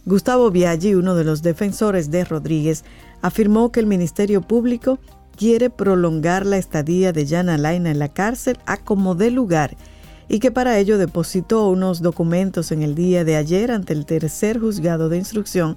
Gustavo 0.06 0.50
Biaggi, 0.50 0.94
uno 0.94 1.14
de 1.14 1.24
los 1.24 1.42
defensores 1.42 2.10
de 2.10 2.24
Rodríguez, 2.24 2.84
afirmó 3.22 3.72
que 3.72 3.80
el 3.80 3.86
Ministerio 3.86 4.42
Público 4.42 4.98
quiere 5.36 5.70
prolongar 5.70 6.46
la 6.46 6.58
estadía 6.58 7.12
de 7.12 7.26
Jan 7.26 7.48
Alain 7.48 7.86
en 7.86 7.98
la 7.98 8.08
cárcel 8.08 8.58
a 8.66 8.76
como 8.76 9.14
dé 9.14 9.30
lugar 9.30 9.76
y 10.28 10.38
que 10.38 10.50
para 10.50 10.78
ello 10.78 10.98
depositó 10.98 11.68
unos 11.68 12.00
documentos 12.00 12.72
en 12.72 12.82
el 12.82 12.94
día 12.94 13.24
de 13.24 13.36
ayer 13.36 13.70
ante 13.70 13.92
el 13.92 14.06
tercer 14.06 14.58
juzgado 14.58 15.08
de 15.08 15.18
instrucción, 15.18 15.76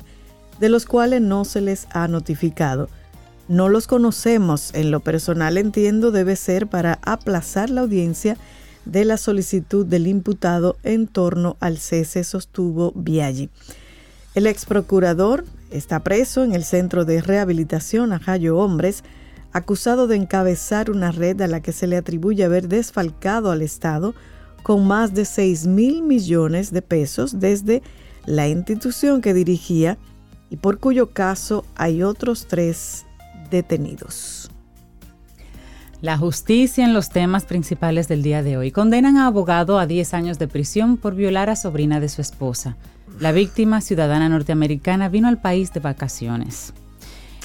de 0.60 0.70
los 0.70 0.86
cuales 0.86 1.22
no 1.22 1.44
se 1.44 1.62
les 1.62 1.88
ha 1.92 2.08
notificado. 2.08 2.90
No 3.50 3.70
los 3.70 3.88
conocemos, 3.88 4.74
en 4.74 4.92
lo 4.92 5.00
personal 5.00 5.58
entiendo 5.58 6.12
debe 6.12 6.36
ser 6.36 6.68
para 6.68 7.00
aplazar 7.02 7.70
la 7.70 7.82
audiencia 7.82 8.38
de 8.92 9.06
la 9.06 9.18
solicitud 9.18 9.86
del 9.86 10.08
imputado 10.08 10.78
en 10.84 11.08
torno 11.08 11.58
al 11.60 11.78
cese, 11.78 12.24
sostuvo 12.24 12.92
Biaggi. 12.96 13.50
El 14.36 14.48
ex 14.48 14.66
procurador 14.66 15.46
está 15.72 16.02
preso 16.02 16.44
en 16.44 16.54
el 16.54 16.64
Centro 16.64 17.06
de 17.06 17.22
Rehabilitación 17.22 18.14
Ajayo 18.14 18.58
Hombres, 18.58 19.04
acusado 19.52 20.08
de 20.08 20.16
encabezar 20.16 20.92
una 20.92 21.12
red 21.12 21.42
a 21.42 21.48
la 21.48 21.62
que 21.62 21.72
se 21.72 21.88
le 21.88 21.98
atribuye 21.98 22.44
haber 22.44 22.68
desfalcado 22.68 23.52
al 23.52 23.62
Estado 23.62 24.14
con 24.64 24.86
más 24.86 25.14
de 25.14 25.26
6 25.26 25.66
mil 25.68 26.04
millones 26.04 26.72
de 26.72 26.82
pesos 26.82 27.40
desde 27.40 27.82
la 28.26 28.48
institución 28.48 29.22
que 29.22 29.34
dirigía 29.34 29.98
y 30.50 30.58
por 30.58 30.80
cuyo 30.80 31.12
caso 31.12 31.66
hay 31.76 32.04
otros 32.04 32.48
tres 32.48 33.06
detenidos. 33.50 34.37
La 36.00 36.16
justicia 36.16 36.86
en 36.86 36.94
los 36.94 37.10
temas 37.10 37.46
principales 37.46 38.08
del 38.08 38.22
día 38.22 38.44
de 38.44 38.56
hoy. 38.56 38.70
Condenan 38.70 39.18
a 39.18 39.26
abogado 39.26 39.80
a 39.80 39.88
10 39.88 40.14
años 40.14 40.38
de 40.38 40.48
prisión 40.48 40.96
por 40.96 41.16
violar 41.16 41.50
a 41.50 41.56
sobrina 41.56 42.00
de 42.00 42.08
su 42.08 42.22
esposa. 42.22 42.78
La 43.20 43.32
víctima, 43.32 43.82
ciudadana 43.82 44.30
norteamericana, 44.30 45.10
vino 45.10 45.28
al 45.28 45.42
país 45.42 45.74
de 45.74 45.80
vacaciones. 45.80 46.72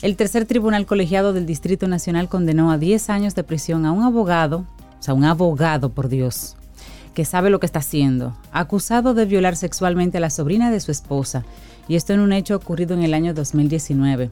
El 0.02 0.16
tercer 0.16 0.44
tribunal 0.44 0.84
colegiado 0.84 1.32
del 1.32 1.46
Distrito 1.46 1.88
Nacional 1.88 2.28
condenó 2.28 2.70
a 2.70 2.76
10 2.76 3.08
años 3.08 3.34
de 3.34 3.42
prisión 3.42 3.86
a 3.86 3.92
un 3.92 4.02
abogado, 4.02 4.66
o 5.00 5.02
sea, 5.02 5.14
un 5.14 5.24
abogado, 5.24 5.88
por 5.88 6.10
Dios, 6.10 6.56
que 7.14 7.24
sabe 7.24 7.48
lo 7.48 7.58
que 7.58 7.64
está 7.64 7.78
haciendo, 7.78 8.36
acusado 8.52 9.14
de 9.14 9.24
violar 9.24 9.56
sexualmente 9.56 10.18
a 10.18 10.20
la 10.20 10.28
sobrina 10.28 10.70
de 10.70 10.80
su 10.80 10.90
esposa, 10.90 11.42
y 11.88 11.96
esto 11.96 12.12
en 12.12 12.20
un 12.20 12.34
hecho 12.34 12.54
ocurrido 12.54 12.92
en 12.92 13.02
el 13.02 13.14
año 13.14 13.32
2019. 13.32 14.30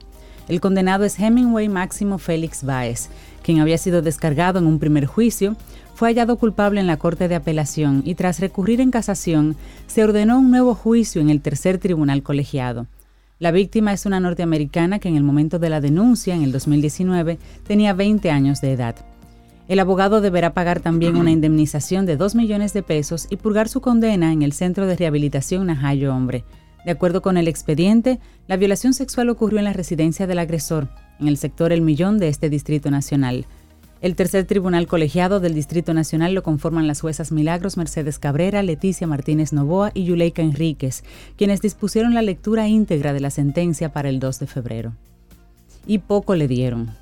El 0.50 0.60
condenado 0.60 1.04
es 1.04 1.16
Hemingway 1.16 1.68
Máximo 1.68 2.18
Félix 2.18 2.64
Báez, 2.64 3.08
quien 3.44 3.60
había 3.60 3.78
sido 3.78 4.02
descargado 4.02 4.58
en 4.58 4.66
un 4.66 4.80
primer 4.80 5.06
juicio, 5.06 5.54
fue 5.94 6.08
hallado 6.08 6.38
culpable 6.38 6.80
en 6.80 6.88
la 6.88 6.96
Corte 6.96 7.28
de 7.28 7.36
Apelación 7.36 8.02
y 8.04 8.16
tras 8.16 8.40
recurrir 8.40 8.80
en 8.80 8.90
casación, 8.90 9.54
se 9.86 10.02
ordenó 10.02 10.40
un 10.40 10.50
nuevo 10.50 10.74
juicio 10.74 11.20
en 11.20 11.30
el 11.30 11.40
tercer 11.40 11.78
tribunal 11.78 12.24
colegiado. 12.24 12.88
La 13.38 13.52
víctima 13.52 13.92
es 13.92 14.06
una 14.06 14.18
norteamericana 14.18 14.98
que 14.98 15.08
en 15.08 15.14
el 15.14 15.22
momento 15.22 15.60
de 15.60 15.70
la 15.70 15.80
denuncia, 15.80 16.34
en 16.34 16.42
el 16.42 16.50
2019, 16.50 17.38
tenía 17.64 17.92
20 17.92 18.28
años 18.32 18.60
de 18.60 18.72
edad. 18.72 18.96
El 19.68 19.78
abogado 19.78 20.20
deberá 20.20 20.52
pagar 20.52 20.80
también 20.80 21.14
una 21.14 21.30
indemnización 21.30 22.06
de 22.06 22.16
2 22.16 22.34
millones 22.34 22.72
de 22.72 22.82
pesos 22.82 23.28
y 23.30 23.36
purgar 23.36 23.68
su 23.68 23.80
condena 23.80 24.32
en 24.32 24.42
el 24.42 24.52
Centro 24.52 24.88
de 24.88 24.96
Rehabilitación 24.96 25.68
Najayo 25.68 26.12
Hombre. 26.12 26.42
De 26.84 26.92
acuerdo 26.92 27.22
con 27.22 27.36
el 27.36 27.48
expediente, 27.48 28.18
la 28.46 28.56
violación 28.56 28.94
sexual 28.94 29.28
ocurrió 29.28 29.58
en 29.58 29.64
la 29.66 29.72
residencia 29.72 30.26
del 30.26 30.38
agresor, 30.38 30.88
en 31.18 31.28
el 31.28 31.36
sector 31.36 31.72
El 31.72 31.82
Millón 31.82 32.18
de 32.18 32.28
este 32.28 32.48
Distrito 32.48 32.90
Nacional. 32.90 33.46
El 34.00 34.16
tercer 34.16 34.46
tribunal 34.46 34.86
colegiado 34.86 35.40
del 35.40 35.52
Distrito 35.52 35.92
Nacional 35.92 36.32
lo 36.32 36.42
conforman 36.42 36.86
las 36.86 37.02
juezas 37.02 37.32
Milagros 37.32 37.76
Mercedes 37.76 38.18
Cabrera, 38.18 38.62
Leticia 38.62 39.06
Martínez 39.06 39.52
Novoa 39.52 39.90
y 39.92 40.04
Yuleika 40.04 40.40
Enríquez, 40.40 41.04
quienes 41.36 41.60
dispusieron 41.60 42.14
la 42.14 42.22
lectura 42.22 42.66
íntegra 42.66 43.12
de 43.12 43.20
la 43.20 43.30
sentencia 43.30 43.92
para 43.92 44.08
el 44.08 44.18
2 44.18 44.38
de 44.38 44.46
febrero. 44.46 44.94
Y 45.86 45.98
poco 45.98 46.34
le 46.34 46.48
dieron. 46.48 46.94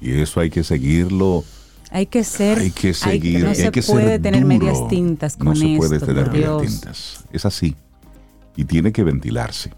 Y 0.00 0.12
eso 0.12 0.40
hay 0.40 0.48
que 0.48 0.64
seguirlo. 0.64 1.44
Hay 1.90 2.06
que 2.06 2.24
ser. 2.24 2.58
Hay 2.58 2.70
que 2.70 2.94
seguir. 2.94 3.44
no 3.44 3.54
se 3.54 3.70
puede 3.70 4.18
tener 4.18 4.46
medias 4.46 4.88
tintas 4.88 5.36
con 5.36 5.46
No 5.46 5.52
esto. 5.52 5.66
se 5.66 5.76
puede 5.76 6.00
tener 6.00 6.30
medias 6.30 6.62
tintas. 6.62 7.24
Es 7.32 7.44
así. 7.44 7.76
Y 8.56 8.64
tiene 8.64 8.92
que 8.92 9.04
ventilarse. 9.04 9.72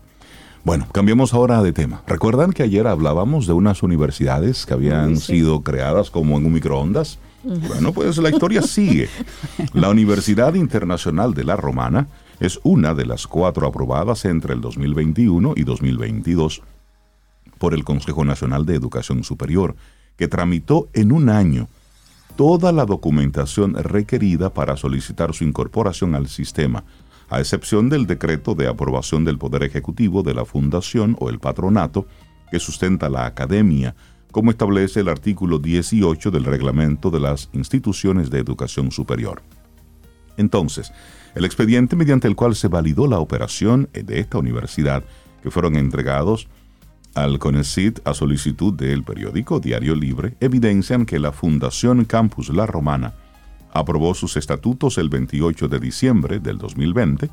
Bueno, 0.64 0.87
cambiemos 0.92 1.35
ahora 1.35 1.62
de 1.62 1.73
tema. 1.73 2.02
¿Recuerdan 2.06 2.52
que 2.52 2.62
ayer 2.62 2.87
hablábamos 2.87 3.47
de 3.47 3.52
unas 3.52 3.82
universidades 3.82 4.66
que 4.66 4.75
habían 4.75 5.16
sido 5.16 5.62
creadas 5.62 6.11
como 6.11 6.37
en 6.37 6.47
un 6.47 6.52
microondas? 6.52 7.18
Bueno, 7.42 7.92
pues 7.92 8.18
la 8.18 8.30
historia 8.30 8.62
sigue. 8.62 9.08
La 9.73 9.88
Universidad 9.88 10.54
Internacional 10.54 11.35
de 11.35 11.44
la 11.44 11.56
Romana 11.56 12.08
es 12.40 12.61
una 12.64 12.94
de 12.94 13.06
las 13.06 13.26
cuatro 13.26 13.66
aprobadas 13.66 14.25
entre 14.25 14.54
el 14.54 14.61
2021 14.61 15.54
y 15.56 15.64
2022 15.64 16.62
por 17.58 17.75
el 17.75 17.85
Consejo 17.85 18.25
Nacional 18.25 18.66
de 18.66 18.75
Educación 18.75 19.25
Superior, 19.25 19.76
que 20.16 20.28
tramitó 20.28 20.88
en 20.92 21.12
un 21.12 21.28
año 21.28 21.68
toda 22.37 22.73
la 22.73 22.85
documentación 22.85 23.75
requerida 23.75 24.50
para 24.50 24.76
solicitar 24.76 25.35
su 25.35 25.44
incorporación 25.44 26.14
al 26.14 26.28
sistema, 26.28 26.85
a 27.28 27.40
excepción 27.40 27.88
del 27.88 28.06
decreto 28.06 28.54
de 28.54 28.68
aprobación 28.68 29.25
del 29.25 29.38
Poder 29.38 29.62
Ejecutivo 29.62 30.23
de 30.23 30.35
la 30.35 30.44
Fundación 30.44 31.16
o 31.20 31.30
el 31.30 31.38
patronato 31.38 32.06
que 32.50 32.58
sustenta 32.58 33.08
la 33.08 33.26
academia, 33.26 33.94
como 34.32 34.50
establece 34.50 35.00
el 35.00 35.08
artículo 35.08 35.58
18 35.58 36.30
del 36.30 36.44
reglamento 36.44 37.11
de 37.11 37.20
las 37.20 37.50
instituciones 37.52 38.30
de 38.30 38.38
educación 38.38 38.90
superior. 38.90 39.42
Entonces, 40.37 40.92
el 41.35 41.44
expediente 41.44 41.97
mediante 41.97 42.28
el 42.28 42.37
cual 42.37 42.54
se 42.54 42.68
validó 42.68 43.06
la 43.06 43.18
operación 43.18 43.88
de 43.92 44.20
esta 44.20 44.38
universidad, 44.38 45.04
que 45.42 45.50
fueron 45.50 45.76
entregados 45.76 46.49
al 47.14 47.38
CONECIT 47.38 48.00
a 48.06 48.14
solicitud 48.14 48.73
del 48.73 49.02
periódico 49.02 49.61
Diario 49.61 49.94
Libre, 49.94 50.37
evidencian 50.40 51.04
que 51.04 51.18
la 51.18 51.32
Fundación 51.32 52.04
Campus 52.04 52.50
La 52.50 52.66
Romana 52.66 53.14
aprobó 53.72 54.14
sus 54.14 54.37
estatutos 54.37 54.98
el 54.98 55.08
28 55.08 55.68
de 55.68 55.78
diciembre 55.78 56.38
del 56.40 56.58
2020 56.58 57.30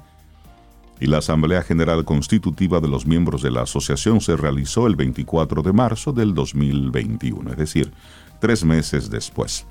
y 0.99 1.07
la 1.07 1.17
Asamblea 1.17 1.61
General 1.61 2.05
Constitutiva 2.05 2.79
de 2.79 2.87
los 2.87 3.05
miembros 3.05 3.41
de 3.41 3.51
la 3.51 3.63
asociación 3.63 4.21
se 4.21 4.37
realizó 4.37 4.87
el 4.87 4.95
24 4.95 5.61
de 5.61 5.73
marzo 5.73 6.13
del 6.13 6.33
2021, 6.33 7.51
es 7.51 7.57
decir, 7.57 7.91
tres 8.39 8.63
meses 8.63 9.09
después. 9.09 9.65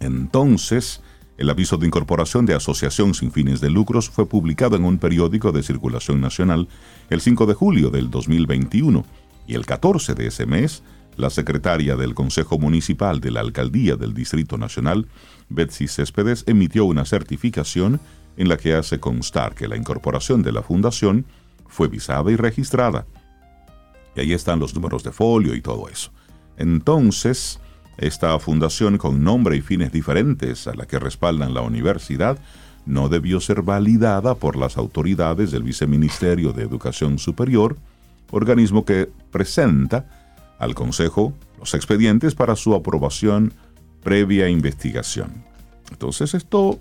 Entonces, 0.00 1.02
el 1.36 1.50
aviso 1.50 1.76
de 1.76 1.86
incorporación 1.86 2.46
de 2.46 2.54
asociación 2.54 3.12
sin 3.14 3.32
fines 3.32 3.60
de 3.60 3.70
lucros 3.70 4.08
fue 4.08 4.26
publicado 4.26 4.76
en 4.76 4.84
un 4.84 4.98
periódico 4.98 5.52
de 5.52 5.62
circulación 5.62 6.20
nacional 6.20 6.68
el 7.10 7.20
5 7.20 7.46
de 7.46 7.54
julio 7.54 7.90
del 7.90 8.10
2021 8.10 9.04
y 9.46 9.54
el 9.54 9.66
14 9.66 10.14
de 10.14 10.28
ese 10.28 10.46
mes, 10.46 10.82
la 11.16 11.30
secretaria 11.30 11.96
del 11.96 12.14
Consejo 12.14 12.58
Municipal 12.58 13.20
de 13.20 13.30
la 13.30 13.40
Alcaldía 13.40 13.96
del 13.96 14.14
Distrito 14.14 14.58
Nacional, 14.58 15.06
Betsy 15.48 15.88
Céspedes, 15.88 16.44
emitió 16.46 16.84
una 16.84 17.04
certificación 17.04 18.00
en 18.36 18.48
la 18.48 18.56
que 18.56 18.74
hace 18.74 18.98
constar 19.00 19.54
que 19.54 19.68
la 19.68 19.76
incorporación 19.76 20.42
de 20.42 20.52
la 20.52 20.62
fundación 20.62 21.24
fue 21.66 21.88
visada 21.88 22.30
y 22.30 22.36
registrada. 22.36 23.06
Y 24.16 24.20
ahí 24.20 24.32
están 24.32 24.58
los 24.58 24.74
números 24.74 25.02
de 25.02 25.12
folio 25.12 25.54
y 25.54 25.60
todo 25.60 25.88
eso. 25.88 26.10
Entonces, 26.56 27.60
esta 27.96 28.38
fundación 28.38 28.98
con 28.98 29.22
nombre 29.22 29.56
y 29.56 29.60
fines 29.60 29.92
diferentes 29.92 30.66
a 30.66 30.74
la 30.74 30.86
que 30.86 30.98
respaldan 30.98 31.54
la 31.54 31.62
universidad 31.62 32.38
no 32.86 33.08
debió 33.08 33.40
ser 33.40 33.62
validada 33.62 34.34
por 34.34 34.56
las 34.56 34.76
autoridades 34.76 35.50
del 35.50 35.62
Viceministerio 35.62 36.52
de 36.52 36.62
Educación 36.62 37.18
Superior, 37.18 37.76
organismo 38.30 38.84
que 38.84 39.10
presenta 39.30 40.23
al 40.64 40.74
Consejo 40.74 41.32
los 41.58 41.74
expedientes 41.74 42.34
para 42.34 42.56
su 42.56 42.74
aprobación 42.74 43.52
previa 44.02 44.48
investigación. 44.48 45.44
Entonces 45.90 46.34
esto 46.34 46.78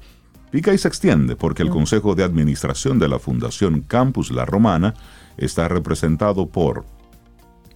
pica 0.52 0.74
y 0.74 0.78
se 0.78 0.88
extiende 0.88 1.36
porque 1.36 1.64
el 1.64 1.70
Consejo 1.70 2.16
de 2.16 2.24
Administración 2.24 3.00
de 3.00 3.08
la 3.08 3.20
Fundación 3.20 3.82
Campus 3.82 4.32
La 4.32 4.46
Romana 4.46 4.94
está 5.38 5.68
representado 5.68 6.48
por 6.48 6.86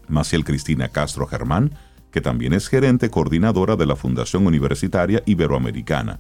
Maciel 0.08 0.44
Cristina 0.44 0.90
Castro 0.90 1.28
Germán, 1.28 1.74
que 2.12 2.22
también 2.22 2.54
es 2.54 2.68
gerente 2.68 3.10
coordinadora 3.10 3.76
de 3.76 3.86
la 3.86 3.96
Fundación 3.96 4.48
Universitaria 4.48 5.22
Iberoamericana, 5.26 6.20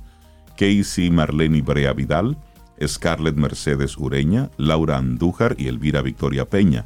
Casey 0.58 1.10
Marlene 1.10 1.62
Brea 1.62 1.94
Vidal, 1.94 2.38
Scarlett 2.86 3.36
Mercedes 3.36 3.98
Ureña, 3.98 4.50
Laura 4.58 4.98
Andújar 4.98 5.56
y 5.58 5.68
Elvira 5.68 6.02
Victoria 6.02 6.46
Peña, 6.46 6.86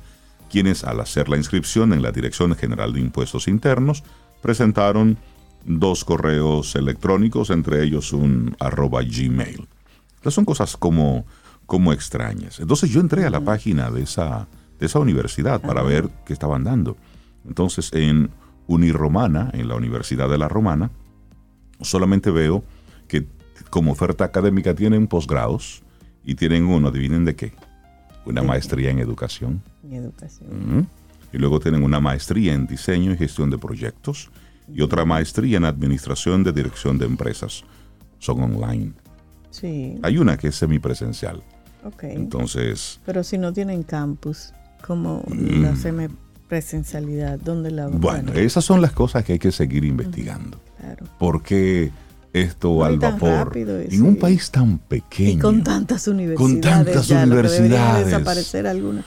quienes 0.51 0.83
al 0.83 0.99
hacer 0.99 1.29
la 1.29 1.37
inscripción 1.37 1.93
en 1.93 2.01
la 2.01 2.11
Dirección 2.11 2.53
General 2.55 2.91
de 2.91 2.99
Impuestos 2.99 3.47
Internos 3.47 4.03
presentaron 4.41 5.17
dos 5.65 6.03
correos 6.03 6.75
electrónicos, 6.75 7.51
entre 7.51 7.83
ellos 7.83 8.11
un 8.11 8.55
arroba 8.59 9.01
gmail. 9.01 9.67
Estas 10.15 10.33
son 10.33 10.43
cosas 10.43 10.75
como, 10.75 11.25
como 11.65 11.93
extrañas. 11.93 12.59
Entonces 12.59 12.89
yo 12.89 12.99
entré 12.99 13.25
a 13.25 13.29
la 13.29 13.39
página 13.39 13.89
de 13.89 14.03
esa, 14.03 14.47
de 14.77 14.87
esa 14.87 14.99
universidad 14.99 15.61
para 15.61 15.83
ver 15.83 16.09
qué 16.25 16.33
estaban 16.33 16.65
dando. 16.65 16.97
Entonces 17.47 17.89
en 17.93 18.29
Uniromana, 18.67 19.51
en 19.53 19.69
la 19.69 19.75
Universidad 19.75 20.29
de 20.29 20.37
la 20.37 20.49
Romana, 20.49 20.91
solamente 21.79 22.29
veo 22.29 22.63
que 23.07 23.25
como 23.69 23.93
oferta 23.93 24.25
académica 24.25 24.75
tienen 24.75 25.07
posgrados 25.07 25.81
y 26.25 26.35
tienen 26.35 26.65
uno, 26.65 26.89
adivinen 26.89 27.23
de 27.23 27.35
qué, 27.35 27.53
una 28.25 28.43
maestría 28.43 28.91
en 28.91 28.99
educación. 28.99 29.63
Educación. 29.89 30.87
Y 31.33 31.37
luego 31.37 31.59
tienen 31.59 31.83
una 31.83 31.99
maestría 31.99 32.53
en 32.53 32.67
diseño 32.67 33.11
y 33.13 33.17
gestión 33.17 33.49
de 33.49 33.57
proyectos 33.57 34.29
y 34.73 34.81
otra 34.81 35.05
maestría 35.05 35.57
en 35.57 35.65
administración 35.65 36.43
de 36.43 36.51
dirección 36.51 36.97
de 36.97 37.05
empresas. 37.05 37.63
Son 38.19 38.41
online. 38.41 38.93
Sí, 39.49 39.97
Hay 40.03 40.17
una 40.17 40.37
que 40.37 40.49
es 40.49 40.55
semipresencial. 40.55 41.41
ok. 41.83 42.03
Entonces, 42.03 42.99
Pero 43.05 43.23
si 43.23 43.37
no 43.37 43.51
tienen 43.53 43.83
campus, 43.83 44.53
como 44.85 45.23
Mm. 45.27 45.61
la 45.63 45.75
semipresencialidad, 45.75 47.39
¿dónde 47.39 47.71
la 47.71 47.87
bueno, 47.87 48.33
esas 48.33 48.63
son 48.65 48.81
las 48.81 48.91
cosas 48.91 49.23
que 49.23 49.33
hay 49.33 49.39
que 49.39 49.51
seguir 49.51 49.83
investigando. 49.85 50.59
claro. 50.79 51.05
¿Por 51.17 51.41
qué 51.43 51.91
esto 52.33 52.69
No, 52.75 52.83
al 52.85 52.97
vapor? 52.99 53.51
En 53.57 54.03
un 54.03 54.15
país 54.17 54.51
tan 54.51 54.77
pequeño. 54.79 55.31
Y 55.31 55.37
con 55.39 55.63
tantas 55.63 56.07
universidades. 56.07 56.61
tantas 56.61 57.07
ya, 57.07 57.23
universidades. 57.23 58.05
desaparecer 58.05 58.67
algunas. 58.67 59.03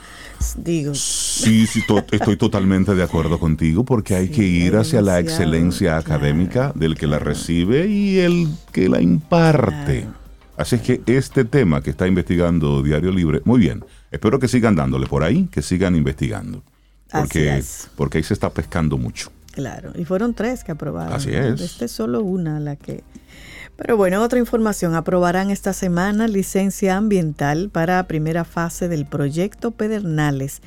Digo. 0.57 0.93
Sí, 0.95 1.67
sí, 1.67 1.83
estoy 2.11 2.37
totalmente 2.37 2.95
de 2.95 3.03
acuerdo 3.03 3.39
contigo 3.39 3.83
porque 3.83 4.15
hay 4.15 4.29
que 4.29 4.43
ir 4.43 4.75
hacia 4.75 5.01
la 5.01 5.19
excelencia 5.19 5.97
académica 5.97 6.71
del 6.75 6.95
que 6.95 7.07
la 7.07 7.19
recibe 7.19 7.87
y 7.87 8.19
el 8.19 8.47
que 8.71 8.89
la 8.89 9.01
imparte. 9.01 10.07
Así 10.57 10.75
es 10.75 10.81
que 10.81 11.01
este 11.07 11.43
tema 11.45 11.81
que 11.81 11.89
está 11.89 12.07
investigando 12.07 12.81
Diario 12.81 13.11
Libre, 13.11 13.41
muy 13.43 13.59
bien, 13.59 13.83
espero 14.11 14.39
que 14.39 14.47
sigan 14.47 14.75
dándole 14.75 15.07
por 15.07 15.23
ahí, 15.23 15.47
que 15.51 15.61
sigan 15.61 15.95
investigando. 15.95 16.63
Porque, 17.11 17.63
porque 17.95 18.17
ahí 18.17 18.23
se 18.23 18.33
está 18.33 18.49
pescando 18.49 18.97
mucho. 18.97 19.31
Claro, 19.51 19.91
y 19.95 20.03
fueron 20.03 20.33
tres 20.33 20.63
que 20.63 20.71
aprobaron. 20.73 21.13
Así 21.13 21.29
es. 21.31 21.61
Este 21.61 21.85
es 21.85 21.91
solo 21.91 22.21
una 22.21 22.59
la 22.59 22.75
que... 22.75 23.03
Pero 23.77 23.97
bueno, 23.97 24.21
otra 24.21 24.39
información. 24.39 24.95
Aprobarán 24.95 25.51
esta 25.51 25.73
semana 25.73 26.27
licencia 26.27 26.95
ambiental 26.95 27.69
para 27.69 28.07
primera 28.07 28.45
fase 28.45 28.87
del 28.87 29.05
proyecto 29.05 29.71
Pedernales. 29.71 30.61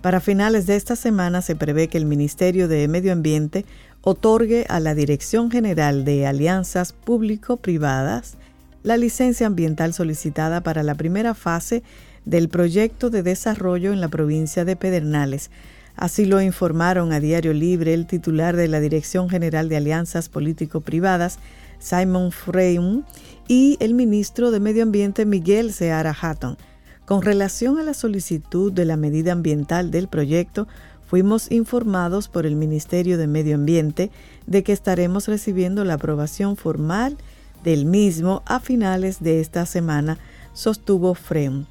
Para 0.00 0.20
finales 0.20 0.66
de 0.66 0.76
esta 0.76 0.96
semana 0.96 1.42
se 1.42 1.56
prevé 1.56 1.88
que 1.88 1.98
el 1.98 2.06
Ministerio 2.06 2.68
de 2.68 2.86
Medio 2.88 3.12
Ambiente 3.12 3.64
otorgue 4.02 4.64
a 4.68 4.80
la 4.80 4.94
Dirección 4.94 5.50
General 5.50 6.04
de 6.04 6.26
Alianzas 6.26 6.92
Público-Privadas 6.92 8.36
la 8.82 8.96
licencia 8.96 9.46
ambiental 9.46 9.92
solicitada 9.92 10.62
para 10.62 10.82
la 10.82 10.94
primera 10.94 11.34
fase 11.34 11.82
del 12.24 12.48
proyecto 12.48 13.10
de 13.10 13.22
desarrollo 13.22 13.92
en 13.92 14.00
la 14.00 14.08
provincia 14.08 14.64
de 14.64 14.76
Pedernales. 14.76 15.50
Así 15.96 16.26
lo 16.26 16.40
informaron 16.40 17.12
a 17.12 17.18
Diario 17.18 17.52
Libre 17.52 17.92
el 17.92 18.06
titular 18.06 18.54
de 18.54 18.68
la 18.68 18.78
Dirección 18.78 19.28
General 19.28 19.68
de 19.68 19.76
Alianzas 19.76 20.28
Político-Privadas, 20.28 21.38
Simon 21.78 22.32
Freum, 22.32 23.04
y 23.48 23.76
el 23.80 23.94
ministro 23.94 24.50
de 24.50 24.60
Medio 24.60 24.82
Ambiente, 24.82 25.24
Miguel 25.24 25.72
Seara 25.72 26.16
Hatton. 26.18 26.58
Con 27.06 27.22
relación 27.22 27.78
a 27.78 27.82
la 27.82 27.94
solicitud 27.94 28.70
de 28.70 28.84
la 28.84 28.98
medida 28.98 29.32
ambiental 29.32 29.90
del 29.90 30.08
proyecto, 30.08 30.68
fuimos 31.06 31.50
informados 31.50 32.28
por 32.28 32.44
el 32.44 32.54
Ministerio 32.54 33.16
de 33.16 33.26
Medio 33.26 33.54
Ambiente 33.54 34.10
de 34.46 34.62
que 34.62 34.72
estaremos 34.72 35.26
recibiendo 35.26 35.84
la 35.84 35.94
aprobación 35.94 36.56
formal 36.56 37.16
del 37.64 37.86
mismo 37.86 38.42
a 38.44 38.60
finales 38.60 39.20
de 39.20 39.40
esta 39.40 39.64
semana, 39.64 40.18
sostuvo 40.52 41.14
Freum. 41.14 41.64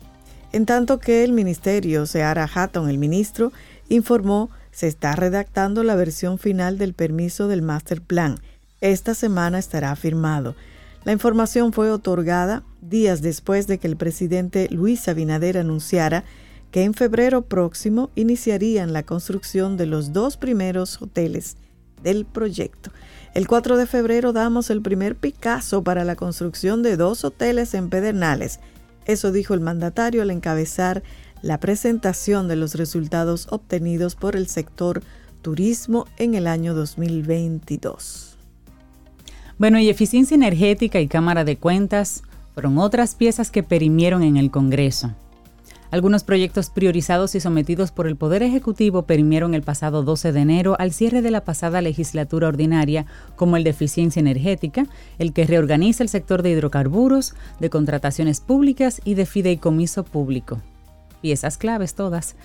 En 0.52 0.66
tanto 0.66 1.00
que 1.00 1.24
el 1.24 1.34
Ministerio, 1.34 2.08
Seara 2.08 2.50
Hatton, 2.52 2.90
el 2.90 2.98
ministro, 2.98 3.52
informó 3.90 4.50
se 4.72 4.88
está 4.88 5.16
redactando 5.16 5.84
la 5.84 5.96
versión 5.96 6.40
final 6.40 6.78
del 6.78 6.94
permiso 6.94 7.48
del 7.48 7.62
Master 7.62 8.02
Plan 8.02 8.40
esta 8.82 9.14
semana 9.14 9.60
estará 9.60 9.96
firmado. 9.96 10.56
La 11.04 11.14
información 11.14 11.74
fue 11.74 11.92
otorgada 11.92 12.64
días 12.82 13.22
después 13.22 13.68
de 13.68 13.78
que 13.78 13.88
el 13.88 13.98
presidente 13.98 14.68
Luis 14.72 15.08
Abinader 15.08 15.58
anunciara 15.58 16.24
que 16.72 16.84
en 16.84 16.94
febrero 16.94 17.44
próximo 17.44 18.10
iniciarían 18.16 18.94
la 18.94 19.04
construcción 19.04 19.78
de 19.78 19.86
los 19.86 20.12
dos 20.12 20.38
primeros 20.38 21.02
hoteles 21.02 21.56
del 22.04 22.26
proyecto. 22.26 22.92
El 23.34 23.48
4 23.48 23.78
de 23.78 23.86
febrero 23.86 24.34
damos 24.34 24.70
el 24.70 24.82
primer 24.82 25.16
Picasso 25.16 25.84
para 25.84 26.04
la 26.04 26.16
construcción 26.16 26.84
de 26.84 26.98
dos 26.98 27.24
hoteles 27.24 27.74
en 27.74 27.90
Pedernales. 27.90 28.60
Eso 29.06 29.32
dijo 29.32 29.54
el 29.54 29.62
mandatario 29.62 30.22
al 30.22 30.32
encabezar 30.32 31.04
la 31.42 31.60
presentación 31.60 32.48
de 32.48 32.56
los 32.56 32.76
resultados 32.76 33.48
obtenidos 33.50 34.16
por 34.16 34.36
el 34.36 34.48
sector 34.48 35.02
turismo 35.42 36.06
en 36.18 36.36
el 36.36 36.48
año 36.48 36.74
2022. 36.74 38.27
Bueno, 39.60 39.80
y 39.80 39.90
eficiencia 39.90 40.36
energética 40.36 41.00
y 41.00 41.08
Cámara 41.08 41.44
de 41.44 41.58
Cuentas 41.58 42.22
fueron 42.54 42.78
otras 42.78 43.16
piezas 43.16 43.50
que 43.50 43.64
perimieron 43.64 44.22
en 44.22 44.38
el 44.38 44.52
Congreso. 44.52 45.16
Algunos 45.90 46.24
proyectos 46.24 46.70
priorizados 46.70 47.34
y 47.34 47.40
sometidos 47.40 47.92
por 47.92 48.08
el 48.08 48.18
Poder 48.18 48.44
Ejecutivo 48.44 49.04
perimieron 49.04 49.56
el 49.56 49.64
pasado 49.64 50.04
12 50.04 50.32
de 50.32 50.42
enero 50.42 50.76
al 50.78 50.92
cierre 50.92 51.24
de 51.24 51.32
la 51.32 51.42
pasada 51.42 51.82
legislatura 51.82 52.50
ordinaria, 52.50 53.08
como 53.36 53.58
el 53.58 53.64
de 53.64 53.72
eficiencia 53.72 54.20
energética, 54.20 54.86
el 55.18 55.34
que 55.34 55.48
reorganiza 55.48 56.04
el 56.04 56.10
sector 56.10 56.44
de 56.44 56.52
hidrocarburos, 56.52 57.34
de 57.60 57.70
contrataciones 57.72 58.42
públicas 58.42 59.02
y 59.06 59.16
de 59.16 59.26
fideicomiso 59.26 60.04
público. 60.04 60.62
Piezas 61.22 61.58
claves 61.58 61.96
todas. 61.96 62.36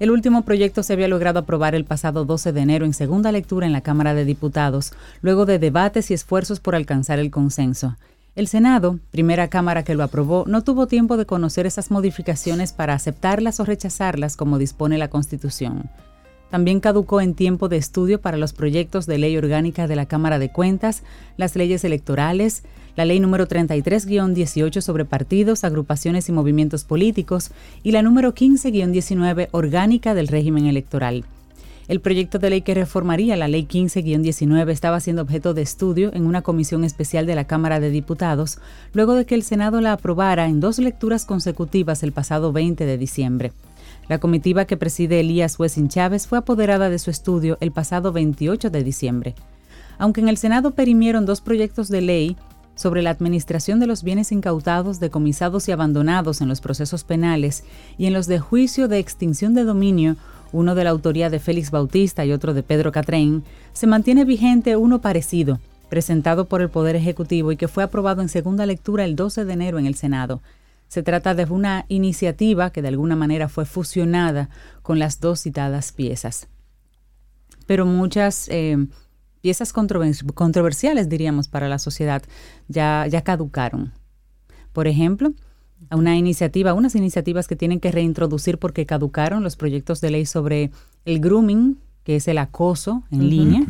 El 0.00 0.12
último 0.12 0.42
proyecto 0.42 0.84
se 0.84 0.92
había 0.92 1.08
logrado 1.08 1.40
aprobar 1.40 1.74
el 1.74 1.84
pasado 1.84 2.24
12 2.24 2.52
de 2.52 2.60
enero 2.60 2.84
en 2.84 2.94
segunda 2.94 3.32
lectura 3.32 3.66
en 3.66 3.72
la 3.72 3.80
Cámara 3.80 4.14
de 4.14 4.24
Diputados, 4.24 4.92
luego 5.22 5.44
de 5.44 5.58
debates 5.58 6.12
y 6.12 6.14
esfuerzos 6.14 6.60
por 6.60 6.76
alcanzar 6.76 7.18
el 7.18 7.32
consenso. 7.32 7.96
El 8.36 8.46
Senado, 8.46 9.00
primera 9.10 9.48
Cámara 9.48 9.82
que 9.82 9.96
lo 9.96 10.04
aprobó, 10.04 10.44
no 10.46 10.62
tuvo 10.62 10.86
tiempo 10.86 11.16
de 11.16 11.26
conocer 11.26 11.66
esas 11.66 11.90
modificaciones 11.90 12.72
para 12.72 12.94
aceptarlas 12.94 13.58
o 13.58 13.64
rechazarlas 13.64 14.36
como 14.36 14.58
dispone 14.58 14.98
la 14.98 15.08
Constitución. 15.08 15.90
También 16.48 16.78
caducó 16.78 17.20
en 17.20 17.34
tiempo 17.34 17.68
de 17.68 17.78
estudio 17.78 18.20
para 18.20 18.36
los 18.36 18.52
proyectos 18.52 19.06
de 19.06 19.18
ley 19.18 19.36
orgánica 19.36 19.88
de 19.88 19.96
la 19.96 20.06
Cámara 20.06 20.38
de 20.38 20.52
Cuentas, 20.52 21.02
las 21.36 21.56
leyes 21.56 21.82
electorales, 21.82 22.62
la 22.98 23.04
ley 23.04 23.20
número 23.20 23.46
33-18 23.46 24.80
sobre 24.80 25.04
partidos, 25.04 25.62
agrupaciones 25.62 26.28
y 26.28 26.32
movimientos 26.32 26.82
políticos 26.82 27.52
y 27.84 27.92
la 27.92 28.02
número 28.02 28.34
15-19 28.34 29.50
orgánica 29.52 30.14
del 30.14 30.26
régimen 30.26 30.66
electoral. 30.66 31.24
El 31.86 32.00
proyecto 32.00 32.40
de 32.40 32.50
ley 32.50 32.62
que 32.62 32.74
reformaría 32.74 33.36
la 33.36 33.46
ley 33.46 33.68
15-19 33.70 34.72
estaba 34.72 34.98
siendo 34.98 35.22
objeto 35.22 35.54
de 35.54 35.62
estudio 35.62 36.12
en 36.12 36.26
una 36.26 36.42
comisión 36.42 36.82
especial 36.82 37.24
de 37.24 37.36
la 37.36 37.44
Cámara 37.44 37.78
de 37.78 37.90
Diputados, 37.90 38.58
luego 38.92 39.14
de 39.14 39.26
que 39.26 39.36
el 39.36 39.44
Senado 39.44 39.80
la 39.80 39.92
aprobara 39.92 40.46
en 40.46 40.58
dos 40.58 40.80
lecturas 40.80 41.24
consecutivas 41.24 42.02
el 42.02 42.10
pasado 42.10 42.52
20 42.52 42.84
de 42.84 42.98
diciembre. 42.98 43.52
La 44.08 44.18
comitiva 44.18 44.64
que 44.64 44.76
preside 44.76 45.20
Elías 45.20 45.56
Wessing 45.56 45.88
Chávez 45.88 46.26
fue 46.26 46.38
apoderada 46.38 46.90
de 46.90 46.98
su 46.98 47.10
estudio 47.10 47.58
el 47.60 47.70
pasado 47.70 48.10
28 48.10 48.70
de 48.70 48.82
diciembre. 48.82 49.34
Aunque 49.98 50.20
en 50.20 50.28
el 50.28 50.36
Senado 50.36 50.72
perimieron 50.72 51.26
dos 51.26 51.40
proyectos 51.40 51.88
de 51.88 52.00
ley, 52.00 52.36
sobre 52.78 53.02
la 53.02 53.10
administración 53.10 53.80
de 53.80 53.88
los 53.88 54.04
bienes 54.04 54.30
incautados, 54.30 55.00
decomisados 55.00 55.68
y 55.68 55.72
abandonados 55.72 56.40
en 56.40 56.46
los 56.46 56.60
procesos 56.60 57.02
penales 57.02 57.64
y 57.98 58.06
en 58.06 58.12
los 58.12 58.28
de 58.28 58.38
juicio 58.38 58.86
de 58.86 59.00
extinción 59.00 59.52
de 59.52 59.64
dominio, 59.64 60.14
uno 60.52 60.76
de 60.76 60.84
la 60.84 60.90
autoría 60.90 61.28
de 61.28 61.40
Félix 61.40 61.72
Bautista 61.72 62.24
y 62.24 62.30
otro 62.30 62.54
de 62.54 62.62
Pedro 62.62 62.92
Catrén, 62.92 63.42
se 63.72 63.88
mantiene 63.88 64.24
vigente 64.24 64.76
uno 64.76 65.00
parecido, 65.00 65.58
presentado 65.88 66.44
por 66.44 66.62
el 66.62 66.68
Poder 66.68 66.94
Ejecutivo 66.94 67.50
y 67.50 67.56
que 67.56 67.66
fue 67.66 67.82
aprobado 67.82 68.22
en 68.22 68.28
segunda 68.28 68.64
lectura 68.64 69.04
el 69.04 69.16
12 69.16 69.44
de 69.44 69.52
enero 69.52 69.80
en 69.80 69.86
el 69.86 69.96
Senado. 69.96 70.40
Se 70.86 71.02
trata 71.02 71.34
de 71.34 71.46
una 71.46 71.84
iniciativa 71.88 72.70
que 72.70 72.80
de 72.80 72.88
alguna 72.88 73.16
manera 73.16 73.48
fue 73.48 73.66
fusionada 73.66 74.50
con 74.82 75.00
las 75.00 75.18
dos 75.18 75.40
citadas 75.40 75.90
piezas. 75.90 76.46
Pero 77.66 77.86
muchas 77.86 78.48
eh, 78.50 78.86
piezas 79.40 79.72
controversiales, 79.72 81.08
diríamos, 81.08 81.48
para 81.48 81.68
la 81.68 81.78
sociedad, 81.78 82.22
ya, 82.68 83.06
ya 83.08 83.22
caducaron. 83.22 83.92
Por 84.72 84.86
ejemplo, 84.86 85.32
una 85.90 86.16
iniciativa, 86.16 86.74
unas 86.74 86.94
iniciativas 86.94 87.46
que 87.48 87.56
tienen 87.56 87.80
que 87.80 87.92
reintroducir 87.92 88.58
porque 88.58 88.86
caducaron 88.86 89.42
los 89.42 89.56
proyectos 89.56 90.00
de 90.00 90.10
ley 90.10 90.26
sobre 90.26 90.70
el 91.04 91.20
grooming, 91.20 91.78
que 92.04 92.16
es 92.16 92.28
el 92.28 92.38
acoso 92.38 93.02
en 93.10 93.30
línea, 93.30 93.62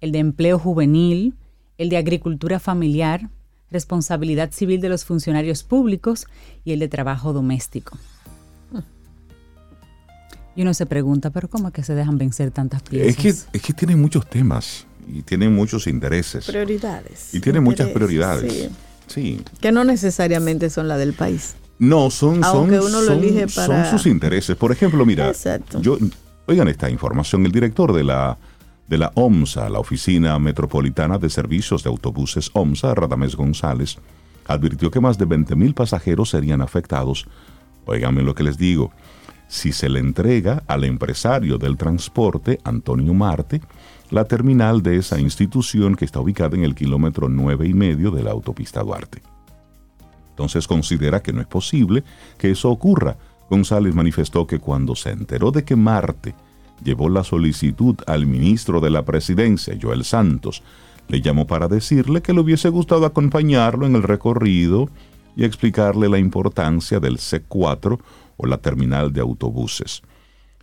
el 0.00 0.12
de 0.12 0.18
empleo 0.18 0.58
juvenil, 0.58 1.34
el 1.78 1.88
de 1.88 1.96
agricultura 1.96 2.58
familiar, 2.58 3.30
responsabilidad 3.70 4.52
civil 4.52 4.80
de 4.80 4.88
los 4.88 5.04
funcionarios 5.04 5.62
públicos 5.62 6.26
y 6.64 6.72
el 6.72 6.80
de 6.80 6.88
trabajo 6.88 7.32
doméstico. 7.32 7.96
Y 10.54 10.62
uno 10.62 10.74
se 10.74 10.86
pregunta, 10.86 11.30
pero 11.30 11.48
¿cómo 11.48 11.68
es 11.68 11.74
que 11.74 11.82
se 11.82 11.94
dejan 11.94 12.18
vencer 12.18 12.50
tantas 12.50 12.82
piezas? 12.82 13.08
Es 13.08 13.16
que, 13.16 13.28
es 13.56 13.62
que 13.62 13.72
tienen 13.72 14.00
muchos 14.00 14.28
temas 14.28 14.86
y 15.08 15.22
tienen 15.22 15.54
muchos 15.54 15.86
intereses. 15.86 16.46
Prioridades. 16.46 17.34
Y 17.34 17.40
tienen 17.40 17.62
muchas 17.62 17.88
prioridades. 17.88 18.70
Sí. 19.06 19.40
Que 19.60 19.72
no 19.72 19.84
necesariamente 19.84 20.70
son 20.70 20.88
las 20.88 20.98
del 20.98 21.14
país. 21.14 21.54
No, 21.78 22.10
son, 22.10 22.44
son, 22.44 22.70
son, 23.48 23.86
sus 23.90 24.06
intereses. 24.06 24.56
Por 24.56 24.70
ejemplo, 24.70 25.04
mira, 25.04 25.32
yo, 25.80 25.98
oigan 26.46 26.68
esta 26.68 26.88
información, 26.88 27.44
el 27.44 27.50
director 27.50 27.92
de 27.92 28.04
la, 28.04 28.38
de 28.86 28.98
la 28.98 29.10
OMSA, 29.14 29.68
la 29.68 29.80
Oficina 29.80 30.38
Metropolitana 30.38 31.18
de 31.18 31.28
Servicios 31.28 31.82
de 31.82 31.90
Autobuses 31.90 32.50
OMSA, 32.52 32.94
Radamés 32.94 33.34
González, 33.34 33.96
advirtió 34.46 34.90
que 34.90 35.00
más 35.00 35.18
de 35.18 35.26
20.000 35.26 35.74
pasajeros 35.74 36.30
serían 36.30 36.60
afectados. 36.60 37.26
Óiganme 37.84 38.22
lo 38.22 38.34
que 38.34 38.44
les 38.44 38.58
digo 38.58 38.92
si 39.52 39.70
se 39.72 39.90
le 39.90 39.98
entrega 39.98 40.62
al 40.66 40.82
empresario 40.82 41.58
del 41.58 41.76
transporte, 41.76 42.58
Antonio 42.64 43.12
Marte, 43.12 43.60
la 44.10 44.24
terminal 44.24 44.82
de 44.82 44.96
esa 44.96 45.20
institución 45.20 45.94
que 45.94 46.06
está 46.06 46.20
ubicada 46.20 46.56
en 46.56 46.64
el 46.64 46.74
kilómetro 46.74 47.28
nueve 47.28 47.68
y 47.68 47.74
medio 47.74 48.10
de 48.10 48.22
la 48.22 48.30
autopista 48.30 48.82
Duarte. 48.82 49.20
Entonces 50.30 50.66
considera 50.66 51.20
que 51.20 51.34
no 51.34 51.42
es 51.42 51.46
posible 51.46 52.02
que 52.38 52.50
eso 52.50 52.70
ocurra. 52.70 53.18
González 53.50 53.94
manifestó 53.94 54.46
que 54.46 54.58
cuando 54.58 54.96
se 54.96 55.10
enteró 55.10 55.50
de 55.50 55.64
que 55.64 55.76
Marte 55.76 56.34
llevó 56.82 57.10
la 57.10 57.22
solicitud 57.22 57.96
al 58.06 58.24
ministro 58.24 58.80
de 58.80 58.88
la 58.88 59.04
presidencia, 59.04 59.76
Joel 59.78 60.04
Santos, 60.04 60.62
le 61.08 61.20
llamó 61.20 61.46
para 61.46 61.68
decirle 61.68 62.22
que 62.22 62.32
le 62.32 62.40
hubiese 62.40 62.70
gustado 62.70 63.04
acompañarlo 63.04 63.84
en 63.84 63.96
el 63.96 64.02
recorrido 64.02 64.88
y 65.36 65.44
explicarle 65.44 66.08
la 66.08 66.18
importancia 66.18 67.00
del 67.00 67.18
C4 67.18 67.98
o 68.42 68.46
la 68.46 68.58
terminal 68.58 69.12
de 69.12 69.20
autobuses. 69.20 70.02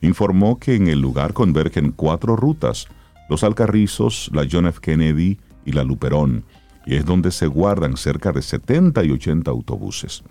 Informó 0.02 0.60
que 0.60 0.76
en 0.76 0.88
el 0.88 1.00
lugar 1.00 1.34
convergen 1.34 1.92
cuatro 1.92 2.36
rutas, 2.36 2.88
los 3.30 3.44
Alcarrizos, 3.44 4.30
la 4.34 4.46
John 4.50 4.68
F. 4.68 4.80
Kennedy 4.82 5.40
y 5.66 5.72
la 5.72 5.84
Luperón, 5.84 6.44
y 6.86 6.96
es 6.96 7.06
donde 7.06 7.32
se 7.32 7.48
guardan 7.48 7.96
cerca 7.98 8.32
de 8.32 8.42
70 8.42 9.04
y 9.04 9.12
80 9.12 9.50
autobuses. 9.50 10.24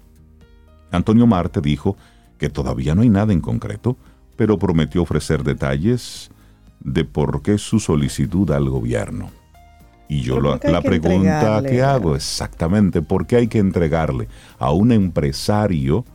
Antonio 0.91 1.27
Marte 1.27 1.61
dijo 1.61 1.97
que 2.39 2.49
todavía 2.49 2.95
no 2.95 3.03
hay 3.03 3.09
nada 3.09 3.33
en 3.33 3.41
concreto, 3.41 3.97
pero 4.37 4.59
prometió 4.59 5.03
ofrecer 5.03 5.43
detalles 5.43 6.31
de 6.81 7.05
por 7.05 7.43
qué 7.43 7.59
su 7.59 7.81
solicitud 7.81 8.51
al 8.51 8.69
gobierno. 8.69 9.31
Y 10.09 10.23
yo 10.23 10.41
la, 10.41 10.81
pregunta 10.81 11.63
que 11.69 11.83
hago 11.83 12.17
exactamente, 12.17 13.03
¿por 13.03 13.27
qué 13.27 13.37
hay 13.37 13.49
que 13.49 13.59
entregarle 13.59 14.29
a 14.59 14.73
un 14.73 14.91
empresario 14.91 16.07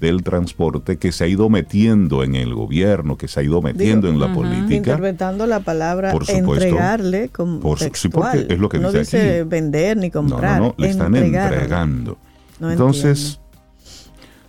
del 0.00 0.22
transporte 0.22 0.98
que 0.98 1.12
se 1.12 1.24
ha 1.24 1.26
ido 1.26 1.48
metiendo 1.48 2.22
en 2.22 2.34
el 2.34 2.54
gobierno, 2.54 3.16
que 3.16 3.28
se 3.28 3.40
ha 3.40 3.42
ido 3.42 3.62
metiendo 3.62 4.08
en 4.08 4.20
la 4.20 4.32
política? 4.32 4.74
Interpretando 4.74 5.46
la 5.46 5.60
palabra 5.60 6.12
entregarle 6.28 7.28
como 7.28 7.60
por, 7.60 7.78
Sí, 7.78 8.08
porque 8.08 8.46
es 8.48 8.58
lo 8.58 8.68
que 8.68 8.78
no 8.78 8.92
dice, 8.92 9.44
vender 9.44 9.96
ni 9.96 10.10
comprar. 10.10 10.60
No, 10.60 10.68
no, 10.68 10.74
le 10.78 10.90
están 10.90 11.14
entregando. 11.14 12.18
Entonces, 12.60 13.40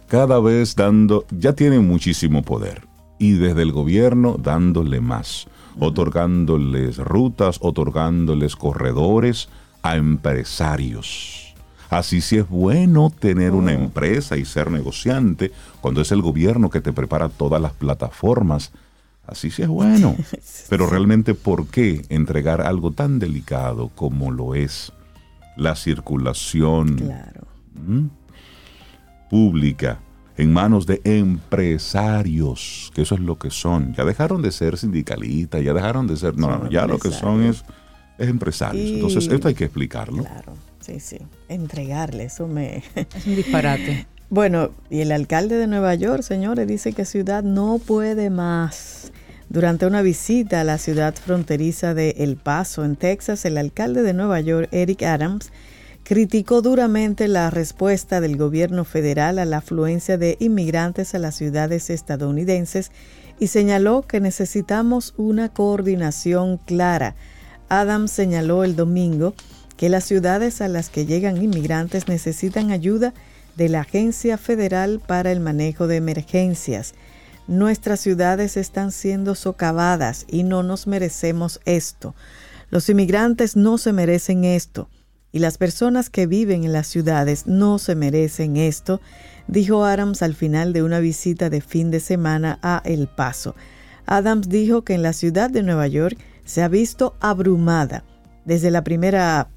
cada 0.07 0.39
vez 0.39 0.75
dando, 0.75 1.25
ya 1.31 1.53
tienen 1.53 1.87
muchísimo 1.87 2.43
poder. 2.43 2.81
Y 3.19 3.33
desde 3.33 3.63
el 3.63 3.71
gobierno 3.71 4.37
dándole 4.41 5.01
más 5.01 5.47
otorgándoles 5.79 6.97
rutas, 6.97 7.57
otorgándoles 7.61 8.55
corredores 8.55 9.49
a 9.81 9.95
empresarios. 9.95 11.46
Así 11.89 12.21
si 12.21 12.37
es 12.37 12.49
bueno 12.49 13.11
tener 13.17 13.53
una 13.53 13.71
oh. 13.71 13.75
empresa 13.75 14.37
y 14.37 14.45
ser 14.45 14.71
negociante 14.71 15.51
cuando 15.81 16.01
es 16.01 16.11
el 16.11 16.21
gobierno 16.21 16.69
que 16.69 16.81
te 16.81 16.93
prepara 16.93 17.29
todas 17.29 17.61
las 17.61 17.73
plataformas. 17.73 18.71
Así 19.25 19.51
sí 19.51 19.61
es 19.61 19.67
bueno. 19.67 20.15
Pero 20.69 20.89
realmente, 20.89 21.33
¿por 21.33 21.67
qué 21.67 22.05
entregar 22.09 22.61
algo 22.61 22.91
tan 22.91 23.19
delicado 23.19 23.89
como 23.95 24.31
lo 24.31 24.55
es 24.55 24.91
la 25.55 25.75
circulación 25.75 27.11
pública 29.29 29.99
en 30.37 30.53
manos 30.53 30.85
de 30.85 31.01
empresarios, 31.03 32.91
que 32.93 33.01
eso 33.01 33.15
es 33.15 33.21
lo 33.21 33.39
que 33.39 33.49
son. 33.49 33.93
Ya 33.95 34.05
dejaron 34.05 34.41
de 34.43 34.51
ser 34.51 34.77
sindicalistas, 34.77 35.63
ya 35.63 35.73
dejaron 35.73 36.05
de 36.05 36.15
ser... 36.15 36.37
No, 36.37 36.59
no, 36.59 36.69
ya 36.69 36.85
lo 36.85 36.99
que 36.99 37.09
son 37.09 37.43
es, 37.43 37.65
es 38.19 38.29
empresarios. 38.29 38.91
Entonces, 38.91 39.27
esto 39.27 39.47
hay 39.47 39.55
que 39.55 39.65
explicarlo. 39.65 40.23
Claro, 40.23 40.53
sí, 40.87 40.99
sí. 40.99 41.17
Entregarle, 41.49 42.25
eso 42.25 42.47
me... 42.47 42.83
Es 42.95 43.25
un 43.25 43.35
disparate. 43.35 44.07
Bueno, 44.29 44.71
y 44.89 44.99
el 44.99 45.13
alcalde 45.13 45.55
de 45.55 45.67
Nueva 45.67 45.95
York, 45.95 46.21
señores, 46.21 46.67
dice 46.67 46.91
que 46.91 47.05
ciudad 47.05 47.43
no 47.43 47.79
puede 47.79 48.29
más. 48.29 49.13
Durante 49.47 49.85
una 49.85 50.01
visita 50.01 50.59
a 50.59 50.65
la 50.65 50.77
ciudad 50.77 51.15
fronteriza 51.15 51.93
de 51.93 52.09
El 52.17 52.35
Paso, 52.35 52.83
en 52.83 52.97
Texas, 52.97 53.45
el 53.45 53.57
alcalde 53.57 54.03
de 54.03 54.11
Nueva 54.11 54.41
York, 54.41 54.67
Eric 54.73 55.03
Adams, 55.03 55.53
criticó 56.03 56.61
duramente 56.61 57.29
la 57.29 57.49
respuesta 57.49 58.19
del 58.19 58.35
gobierno 58.35 58.83
federal 58.83 59.39
a 59.39 59.45
la 59.45 59.57
afluencia 59.57 60.17
de 60.17 60.35
inmigrantes 60.41 61.15
a 61.15 61.19
las 61.19 61.35
ciudades 61.35 61.89
estadounidenses 61.89 62.91
y 63.39 63.47
señaló 63.47 64.01
que 64.01 64.19
necesitamos 64.19 65.13
una 65.15 65.47
coordinación 65.53 66.57
clara. 66.57 67.15
Adams 67.69 68.11
señaló 68.11 68.65
el 68.65 68.75
domingo 68.75 69.33
que 69.77 69.89
las 69.89 70.03
ciudades 70.03 70.59
a 70.61 70.67
las 70.67 70.89
que 70.89 71.05
llegan 71.05 71.41
inmigrantes 71.41 72.07
necesitan 72.07 72.71
ayuda 72.71 73.13
de 73.55 73.69
la 73.69 73.81
Agencia 73.81 74.37
Federal 74.37 74.99
para 75.05 75.31
el 75.31 75.39
Manejo 75.39 75.87
de 75.87 75.97
Emergencias. 75.97 76.93
Nuestras 77.47 77.99
ciudades 77.99 78.57
están 78.57 78.91
siendo 78.91 79.35
socavadas 79.35 80.25
y 80.27 80.43
no 80.43 80.63
nos 80.63 80.87
merecemos 80.87 81.61
esto. 81.65 82.15
Los 82.69 82.89
inmigrantes 82.89 83.55
no 83.55 83.77
se 83.77 83.93
merecen 83.93 84.43
esto 84.43 84.89
y 85.31 85.39
las 85.39 85.57
personas 85.57 86.09
que 86.09 86.25
viven 86.25 86.63
en 86.63 86.73
las 86.73 86.87
ciudades 86.87 87.47
no 87.47 87.79
se 87.79 87.95
merecen 87.95 88.57
esto, 88.57 89.01
dijo 89.47 89.85
Adams 89.85 90.21
al 90.21 90.33
final 90.33 90.73
de 90.73 90.83
una 90.83 90.99
visita 90.99 91.49
de 91.49 91.61
fin 91.61 91.91
de 91.91 91.99
semana 91.99 92.59
a 92.61 92.81
El 92.85 93.07
Paso. 93.07 93.55
Adams 94.05 94.49
dijo 94.49 94.83
que 94.83 94.93
en 94.93 95.03
la 95.03 95.13
ciudad 95.13 95.49
de 95.49 95.63
Nueva 95.63 95.87
York 95.87 96.17
se 96.45 96.63
ha 96.63 96.67
visto 96.67 97.15
abrumada. 97.19 98.03
Desde 98.45 98.71
la 98.71 98.83
primera 98.83 99.49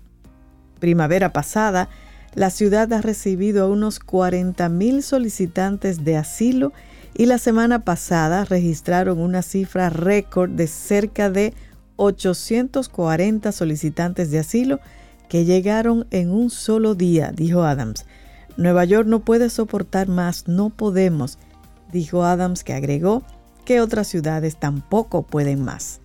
primavera 0.81 1.33
pasada, 1.33 1.88
la 2.35 2.51
ciudad 2.51 2.93
ha 2.93 3.01
recibido 3.01 3.64
a 3.64 3.69
unos 3.69 4.01
40.000 4.01 5.03
solicitantes 5.03 6.05
de 6.05 6.16
asilo 6.16 6.73
y 7.14 7.27
la 7.27 7.38
semana 7.38 7.85
pasada 7.85 8.45
registraron 8.45 9.19
una 9.19 9.43
cifra 9.43 9.90
récord 9.90 10.51
de 10.51 10.66
cerca 10.66 11.31
de 11.31 11.55
840 11.97 13.53
solicitantes 13.53 14.31
de 14.31 14.38
asilo 14.38 14.81
que 15.29 15.45
llegaron 15.45 16.07
en 16.11 16.31
un 16.31 16.51
solo 16.51 16.95
día, 16.95 17.33
dijo 17.35 17.62
Adams. 17.62 18.07
Nueva 18.57 18.85
York 18.85 19.07
no 19.07 19.21
puede 19.21 19.51
soportar 19.51 20.09
más, 20.09 20.49
no 20.49 20.71
podemos, 20.71 21.38
dijo 21.93 22.25
Adams, 22.25 22.64
que 22.64 22.73
agregó 22.73 23.23
que 23.64 23.81
otras 23.81 24.09
ciudades 24.09 24.57
tampoco 24.57 25.23
pueden 25.23 25.62
más. 25.62 26.01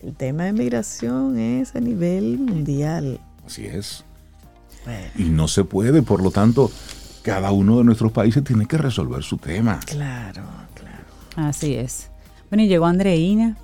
El 0.00 0.14
tema 0.14 0.44
de 0.44 0.52
migración 0.52 1.38
es 1.38 1.74
a 1.74 1.80
nivel 1.80 2.38
mundial. 2.38 3.20
Así 3.48 3.64
es. 3.64 4.04
Y 5.16 5.24
no 5.24 5.48
se 5.48 5.64
puede, 5.64 6.02
por 6.02 6.22
lo 6.22 6.30
tanto, 6.30 6.70
cada 7.22 7.50
uno 7.50 7.78
de 7.78 7.84
nuestros 7.84 8.12
países 8.12 8.44
tiene 8.44 8.66
que 8.66 8.76
resolver 8.76 9.22
su 9.22 9.38
tema. 9.38 9.80
Claro, 9.86 10.42
claro. 10.74 11.04
Así 11.34 11.74
es. 11.74 12.10
Bueno, 12.50 12.64
y 12.64 12.68
llegó 12.68 12.84
Andreina 12.84 13.56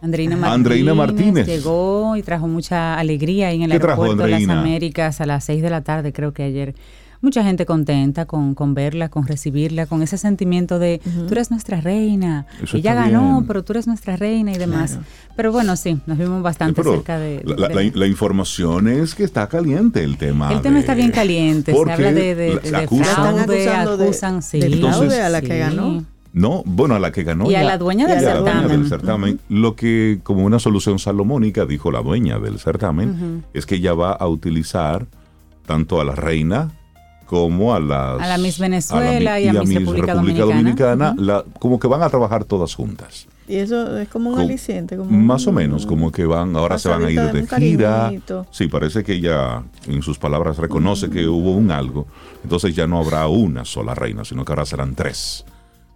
Andreina 0.00 0.94
Martínez, 0.94 1.46
llegó 1.46 2.16
y 2.16 2.22
trajo 2.22 2.48
mucha 2.48 2.98
alegría 2.98 3.52
en 3.52 3.62
el 3.62 3.72
aeropuerto 3.72 4.22
de 4.22 4.30
las 4.30 4.48
Américas 4.48 5.20
a 5.20 5.26
las 5.26 5.44
6 5.44 5.60
de 5.60 5.68
la 5.68 5.82
tarde, 5.82 6.14
creo 6.14 6.32
que 6.32 6.44
ayer. 6.44 6.74
Mucha 7.20 7.42
gente 7.42 7.66
contenta 7.66 8.26
con, 8.26 8.54
con 8.54 8.74
verla, 8.74 9.08
con 9.08 9.26
recibirla, 9.26 9.86
con 9.86 10.02
ese 10.02 10.18
sentimiento 10.18 10.78
de 10.78 11.00
tú 11.26 11.32
eres 11.32 11.50
nuestra 11.50 11.80
reina. 11.80 12.46
Ella 12.72 12.94
ganó, 12.94 13.44
pero 13.46 13.64
tú 13.64 13.72
eres 13.72 13.86
nuestra 13.86 14.16
reina 14.16 14.52
y 14.52 14.58
demás. 14.58 14.98
Pero 15.34 15.50
bueno, 15.50 15.76
sí, 15.76 16.00
nos 16.06 16.18
vimos 16.18 16.42
bastante 16.42 16.82
cerca 16.82 17.18
de, 17.18 17.42
la, 17.94 18.06
información 18.06 18.88
es 18.88 19.14
que 19.14 19.24
está 19.24 19.48
caliente 19.48 20.02
el 20.02 20.16
tema. 20.16 20.52
El 20.52 20.62
tema 20.62 20.78
está 20.78 20.94
bien 20.94 21.10
caliente. 21.10 21.72
Se 21.72 21.92
habla 21.92 22.12
de, 22.12 22.34
de, 22.34 22.58
fraude, 22.86 23.68
acusan, 23.68 24.42
sí. 24.42 24.60
fraude 24.60 25.20
a 25.20 25.28
la 25.28 25.42
que 25.42 25.58
ganó. 25.58 26.04
No, 26.32 26.62
bueno, 26.66 26.94
a 26.94 27.00
la 27.00 27.10
que 27.10 27.24
ganó. 27.24 27.50
Y 27.50 27.54
a 27.54 27.64
la 27.64 27.78
dueña 27.78 28.06
del 28.06 28.88
certamen. 28.88 29.40
Lo 29.48 29.74
que, 29.74 30.20
como 30.22 30.44
una 30.44 30.60
solución 30.60 30.98
salomónica, 30.98 31.66
dijo 31.66 31.90
la 31.90 32.00
dueña 32.00 32.38
del 32.38 32.60
certamen, 32.60 33.44
es 33.54 33.66
que 33.66 33.76
ella 33.76 33.94
va 33.94 34.12
a 34.12 34.28
utilizar 34.28 35.06
tanto 35.66 36.00
a 36.00 36.04
la 36.04 36.14
reina 36.14 36.70
como 37.28 37.74
a 37.74 37.80
las... 37.80 38.22
A 38.22 38.26
la 38.26 38.38
Miss 38.38 38.58
Venezuela 38.58 39.38
y, 39.38 39.48
a, 39.48 39.52
Miss 39.52 39.74
República, 39.74 40.14
Dominicana, 40.14 41.14
como 41.58 41.78
que 41.78 41.86
van 41.86 42.02
a 42.02 42.08
trabajar 42.08 42.44
todas 42.44 42.74
juntas. 42.74 43.26
Y 43.46 43.56
eso 43.56 43.98
es 43.98 44.08
como 44.08 44.30
un 44.30 44.40
aliciente. 44.40 44.96
Como 44.96 45.10
más 45.10 45.46
o 45.46 45.52
menos, 45.52 45.84
como 45.84 46.10
que 46.10 46.24
van, 46.24 46.56
ahora 46.56 46.78
se 46.78 46.88
van 46.88 47.04
a 47.04 47.10
ir 47.10 47.20
de 47.20 47.46
gira. 47.46 48.10
Sí, 48.50 48.68
parece 48.68 49.04
que 49.04 49.12
ella 49.14 49.62
en 49.86 50.02
sus 50.02 50.18
palabras 50.18 50.56
reconoce 50.56 51.10
que 51.10 51.26
hubo 51.26 51.52
un 51.52 51.70
algo. 51.70 52.06
Entonces 52.42 52.74
ya 52.74 52.86
no 52.86 52.98
habrá 52.98 53.26
una 53.28 53.64
sola 53.66 53.94
reina, 53.94 54.24
sino 54.24 54.44
que 54.44 54.52
ahora 54.52 54.64
serán 54.64 54.94
tres. 54.94 55.44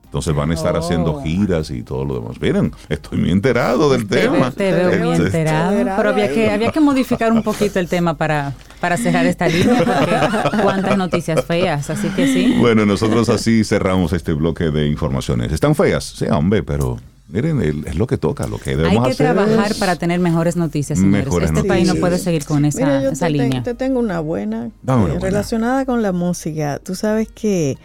Entonces 0.05 0.35
van 0.35 0.51
a 0.51 0.55
estar 0.55 0.77
haciendo 0.77 1.13
oh. 1.15 1.23
giras 1.23 1.71
y 1.71 1.83
todo 1.83 2.05
lo 2.05 2.21
demás. 2.21 2.39
Miren, 2.41 2.73
estoy 2.91 3.19
muy 3.19 3.31
enterado 3.31 3.91
del 3.91 4.07
tema. 4.07 4.51
Te 4.51 4.71
veo 4.71 5.05
muy 5.05 5.13
este, 5.13 5.27
enterado. 5.27 5.97
Pero 5.97 6.11
había 6.11 6.33
que, 6.33 6.51
había 6.51 6.71
que 6.71 6.81
modificar 6.81 7.33
un 7.33 7.43
poquito 7.43 7.79
el 7.79 7.89
tema 7.89 8.15
para, 8.15 8.55
para 8.83 8.97
cerrar 8.97 9.25
esta 9.27 9.47
línea, 9.47 9.85
porque 9.85 10.61
cuántas 10.61 10.99
noticias 10.99 11.45
feas, 11.45 11.89
así 11.89 12.09
que 12.09 12.27
sí. 12.27 12.57
Bueno, 12.59 12.85
nosotros 12.85 13.29
así 13.29 13.63
cerramos 13.63 14.13
este 14.13 14.33
bloque 14.33 14.73
de 14.73 14.89
informaciones. 14.89 15.53
Están 15.53 15.77
feas, 15.77 16.03
sí, 16.05 16.27
hombre, 16.27 16.65
pero 16.65 16.99
Miren, 17.29 17.85
es 17.87 17.95
lo 17.95 18.09
que 18.09 18.19
toca, 18.19 18.49
lo 18.49 18.59
que 18.59 18.77
debemos 18.77 19.07
Hay 19.07 19.13
que 19.13 19.17
trabajar 19.17 19.75
para 19.77 19.95
tener 19.95 20.19
mejores 20.19 20.57
noticias, 20.57 20.99
señores. 20.99 21.33
este 21.43 21.65
país 21.65 21.87
no 21.87 21.95
puede 21.95 22.19
seguir 22.19 22.45
con 22.45 22.65
esa, 22.65 23.01
yo 23.01 23.11
esa 23.13 23.29
línea. 23.29 23.63
te 23.63 23.75
tengo 23.75 24.01
una 24.01 24.19
buena, 24.19 24.67
eh, 24.67 25.19
relacionada 25.21 25.87
con 25.87 26.03
la 26.03 26.11
música. 26.11 26.81
Tú 26.81 26.97
sabes 26.97 27.29
que 27.33 27.79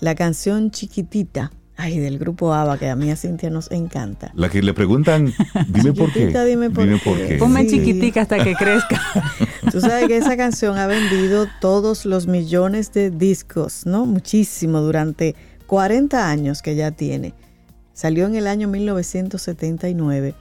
la 0.00 0.16
canción 0.16 0.72
Chiquitita 0.72 1.52
Ay, 1.82 1.98
del 1.98 2.18
grupo 2.18 2.52
ABBA, 2.52 2.78
que 2.78 2.90
a 2.90 2.94
mí 2.94 3.10
a 3.10 3.16
Cintia 3.16 3.48
nos 3.48 3.70
encanta. 3.70 4.30
La 4.34 4.50
que 4.50 4.62
le 4.62 4.74
preguntan, 4.74 5.32
dime 5.68 5.94
por 5.94 6.12
qué. 6.12 6.26
Dime 6.26 6.68
por, 6.68 6.86
qué. 7.16 7.36
Ponme 7.38 7.66
chiquitica 7.66 8.20
hasta 8.20 8.44
que 8.44 8.54
crezca. 8.54 9.00
Tú 9.72 9.80
sabes 9.80 10.06
que 10.06 10.18
esa 10.18 10.36
canción 10.36 10.76
ha 10.76 10.86
vendido 10.86 11.46
todos 11.58 12.04
los 12.04 12.26
millones 12.26 12.92
de 12.92 13.10
discos, 13.10 13.86
¿no? 13.86 14.04
Muchísimo, 14.04 14.80
durante 14.80 15.34
40 15.68 16.28
años 16.28 16.60
que 16.60 16.76
ya 16.76 16.90
tiene. 16.90 17.32
Salió 17.94 18.26
en 18.26 18.34
el 18.34 18.46
año 18.46 18.68
1979. 18.68 20.34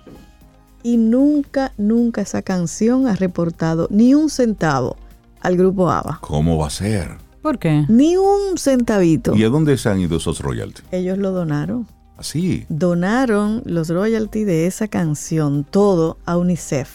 Y 0.84 0.98
nunca, 0.98 1.72
nunca 1.78 2.20
esa 2.20 2.42
canción 2.42 3.08
ha 3.08 3.16
reportado 3.16 3.88
ni 3.92 4.14
un 4.14 4.30
centavo 4.30 4.98
al 5.40 5.56
grupo 5.56 5.90
ABBA. 5.90 6.20
¿Cómo 6.20 6.58
va 6.58 6.68
a 6.68 6.70
ser? 6.70 7.29
¿Por 7.42 7.58
qué? 7.58 7.86
Ni 7.88 8.18
un 8.18 8.58
centavito. 8.58 9.36
¿Y 9.36 9.44
a 9.44 9.50
dónde 9.50 9.78
se 9.78 9.90
han 9.90 10.00
ido 10.00 10.18
esos 10.18 10.40
royalties? 10.40 10.86
Ellos 10.92 11.18
lo 11.18 11.32
donaron. 11.32 11.88
Así. 12.18 12.66
Donaron 12.68 13.62
los 13.66 13.88
royalties 13.90 14.46
de 14.46 14.68
esa 14.68 14.90
canción, 14.90 15.64
todo 15.64 16.18
a 16.26 16.38
UNICEF. 16.38 16.90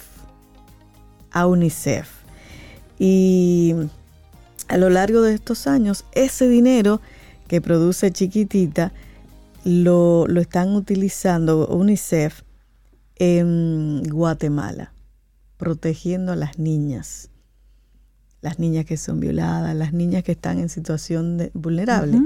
A 1.31 1.47
UNICEF. 1.47 2.11
Y 2.99 3.75
a 4.69 4.77
lo 4.77 4.91
largo 4.91 5.23
de 5.23 5.35
estos 5.35 5.67
años, 5.67 6.05
ese 6.13 6.47
dinero 6.49 7.01
que 7.49 7.63
produce 7.63 8.13
Chiquitita 8.13 8.93
lo, 9.65 10.27
lo 10.29 10.41
están 10.43 10.75
utilizando 10.75 11.67
UNICEF 11.69 12.43
en 13.17 14.03
Guatemala, 14.03 14.93
protegiendo 15.57 16.33
a 16.33 16.37
las 16.37 16.59
niñas 16.59 17.31
las 18.45 18.59
niñas 18.59 18.85
que 18.85 18.99
son 18.99 19.21
violadas, 19.21 19.75
las 19.75 19.95
niñas 19.95 20.23
que 20.23 20.33
están 20.33 20.59
en 20.59 20.69
situación 20.69 21.51
vulnerable. 21.55 22.21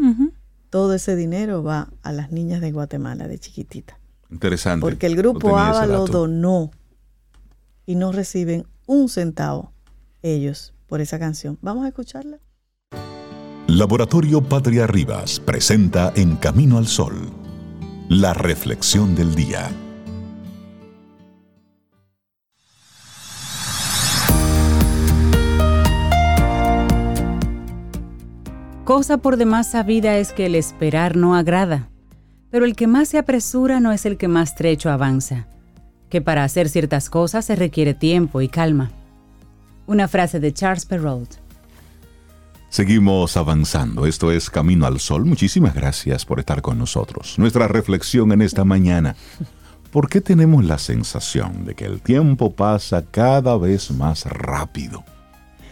Todo 0.69 0.93
ese 0.95 1.15
dinero 1.15 1.63
va 1.63 1.91
a 2.03 2.11
las 2.11 2.33
niñas 2.33 2.61
de 2.61 2.73
Guatemala, 2.73 3.29
de 3.29 3.39
chiquitita. 3.39 4.01
Interesante. 4.29 4.81
Porque 4.81 5.07
el 5.07 5.15
grupo 5.15 5.57
ABA 5.57 5.87
lo 5.87 6.09
donó 6.09 6.73
y 7.87 7.95
no 7.95 8.11
reciben 8.11 8.67
un 8.89 9.09
centavo 9.09 9.73
ellos 10.21 10.75
por 10.89 11.01
esa 11.01 11.21
canción. 11.21 11.57
Vamos 11.63 11.85
a 11.85 11.89
escucharla. 11.89 12.39
Laboratorio 13.69 14.43
Patria 14.43 14.89
Rivas 14.89 15.39
presenta 15.39 16.13
En 16.17 16.35
Camino 16.35 16.79
al 16.79 16.89
Sol, 16.89 17.31
la 18.09 18.35
reflexión 18.35 19.15
del 19.15 19.37
día. 19.37 19.71
Cosa 28.89 29.19
por 29.19 29.37
demás 29.37 29.71
sabida 29.73 30.17
es 30.17 30.33
que 30.33 30.47
el 30.47 30.55
esperar 30.55 31.15
no 31.15 31.37
agrada, 31.37 31.91
pero 32.51 32.65
el 32.65 32.75
que 32.75 32.87
más 32.87 33.11
se 33.11 33.19
apresura 33.19 33.81
no 33.81 33.93
es 33.93 34.07
el 34.07 34.17
que 34.17 34.29
más 34.29 34.55
trecho 34.55 34.89
avanza, 34.89 35.47
que 36.09 36.23
para 36.23 36.43
hacer 36.43 36.71
ciertas 36.71 37.11
cosas 37.11 37.45
se 37.45 37.55
requiere 37.55 37.93
tiempo 37.93 38.41
y 38.41 38.49
calma. 38.49 38.91
Una 39.87 40.09
frase 40.09 40.41
de 40.41 40.55
Charles 40.55 40.87
Perrault. 40.87 41.35
Seguimos 42.71 43.37
avanzando. 43.37 44.07
Esto 44.07 44.33
es 44.33 44.49
Camino 44.49 44.87
al 44.87 45.01
Sol. 45.01 45.27
Muchísimas 45.27 45.75
gracias 45.75 46.25
por 46.25 46.41
estar 46.41 46.63
con 46.63 46.79
nosotros. 46.79 47.39
Nuestra 47.39 47.69
reflexión 47.69 48.33
en 48.33 48.41
esta 48.41 48.65
mañana. 48.65 49.17
¿Por 49.91 50.09
qué 50.09 50.23
tenemos 50.23 50.65
la 50.65 50.79
sensación 50.79 51.67
de 51.67 51.75
que 51.75 51.85
el 51.85 52.01
tiempo 52.01 52.55
pasa 52.55 53.05
cada 53.05 53.59
vez 53.59 53.91
más 53.91 54.25
rápido? 54.25 55.05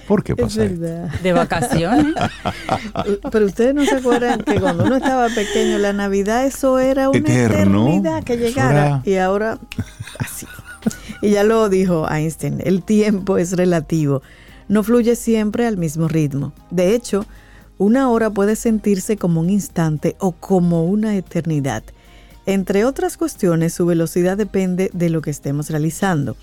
¿Por 0.06 0.22
qué 0.22 0.36
pasa? 0.36 0.64
Es 0.64 0.78
verdad. 0.78 1.12
De 1.20 1.32
vacaciones. 1.32 2.14
Pero 3.30 3.46
ustedes 3.46 3.74
no 3.74 3.84
se 3.84 3.96
acuerdan 3.96 4.42
que 4.42 4.60
cuando 4.60 4.84
uno 4.84 4.96
estaba 4.96 5.28
pequeño, 5.28 5.78
la 5.78 5.92
Navidad 5.92 6.46
eso 6.46 6.78
era 6.78 7.08
una 7.10 7.18
eternidad 7.18 8.24
que 8.24 8.36
llegara. 8.36 9.02
Y 9.04 9.16
ahora, 9.16 9.58
así. 10.18 10.46
Y 11.22 11.30
ya 11.30 11.42
lo 11.42 11.68
dijo 11.68 12.08
Einstein, 12.08 12.60
el 12.64 12.82
tiempo 12.82 13.38
es 13.38 13.52
relativo. 13.52 14.22
No 14.68 14.82
fluye 14.82 15.16
siempre 15.16 15.66
al 15.66 15.76
mismo 15.76 16.08
ritmo. 16.08 16.52
De 16.70 16.94
hecho, 16.94 17.26
una 17.78 18.10
hora 18.10 18.30
puede 18.30 18.56
sentirse 18.56 19.16
como 19.16 19.40
un 19.40 19.50
instante 19.50 20.16
o 20.18 20.32
como 20.32 20.84
una 20.84 21.16
eternidad. 21.16 21.82
Entre 22.46 22.84
otras 22.84 23.16
cuestiones, 23.16 23.74
su 23.74 23.86
velocidad 23.86 24.36
depende 24.36 24.90
de 24.92 25.10
lo 25.10 25.20
que 25.20 25.30
estemos 25.30 25.68
realizando. 25.68 26.36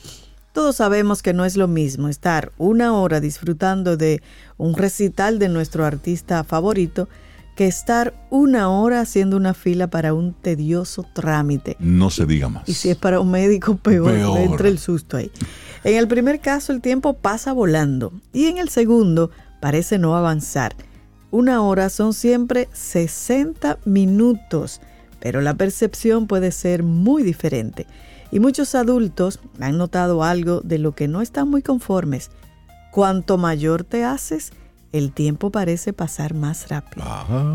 Todos 0.53 0.75
sabemos 0.75 1.23
que 1.23 1.33
no 1.33 1.45
es 1.45 1.57
lo 1.57 1.67
mismo 1.67 2.09
estar 2.09 2.51
una 2.59 2.93
hora 2.93 3.19
disfrutando 3.19 3.97
de 3.97 4.21
un 4.57 4.75
recital 4.75 5.39
de 5.39 5.49
nuestro 5.49 5.83
artista 5.83 6.43
favorito 6.43 7.09
que 7.55 7.65
estar 7.65 8.13
una 8.29 8.69
hora 8.69 9.01
haciendo 9.01 9.35
una 9.35 9.55
fila 9.55 9.87
para 9.87 10.13
un 10.13 10.33
tedioso 10.33 11.05
trámite. 11.13 11.75
No 11.79 12.11
se 12.11 12.27
diga 12.27 12.49
más. 12.49 12.69
Y 12.69 12.73
si 12.75 12.91
es 12.91 12.97
para 12.97 13.19
un 13.19 13.31
médico, 13.31 13.77
peor, 13.77 14.11
peor. 14.11 14.39
entre 14.39 14.69
el 14.69 14.77
susto 14.77 15.17
ahí. 15.17 15.31
En 15.83 15.95
el 15.97 16.07
primer 16.07 16.39
caso, 16.39 16.71
el 16.71 16.81
tiempo 16.81 17.13
pasa 17.13 17.51
volando 17.51 18.13
y 18.31 18.45
en 18.45 18.59
el 18.59 18.69
segundo 18.69 19.31
parece 19.59 19.97
no 19.97 20.15
avanzar. 20.15 20.75
Una 21.31 21.63
hora 21.63 21.89
son 21.89 22.13
siempre 22.13 22.69
60 22.73 23.79
minutos, 23.85 24.81
pero 25.19 25.41
la 25.41 25.55
percepción 25.55 26.27
puede 26.27 26.51
ser 26.51 26.83
muy 26.83 27.23
diferente. 27.23 27.87
Y 28.33 28.39
muchos 28.39 28.73
adultos 28.73 29.39
han 29.59 29.77
notado 29.77 30.23
algo 30.23 30.61
de 30.61 30.79
lo 30.79 30.93
que 30.93 31.07
no 31.07 31.21
están 31.21 31.47
muy 31.51 31.61
conformes. 31.61 32.31
Cuanto 32.91 33.37
mayor 33.37 33.83
te 33.83 34.03
haces, 34.03 34.53
el 34.91 35.11
tiempo 35.11 35.51
parece 35.51 35.93
pasar 35.93 36.33
más 36.33 36.67
rápido. 36.67 37.05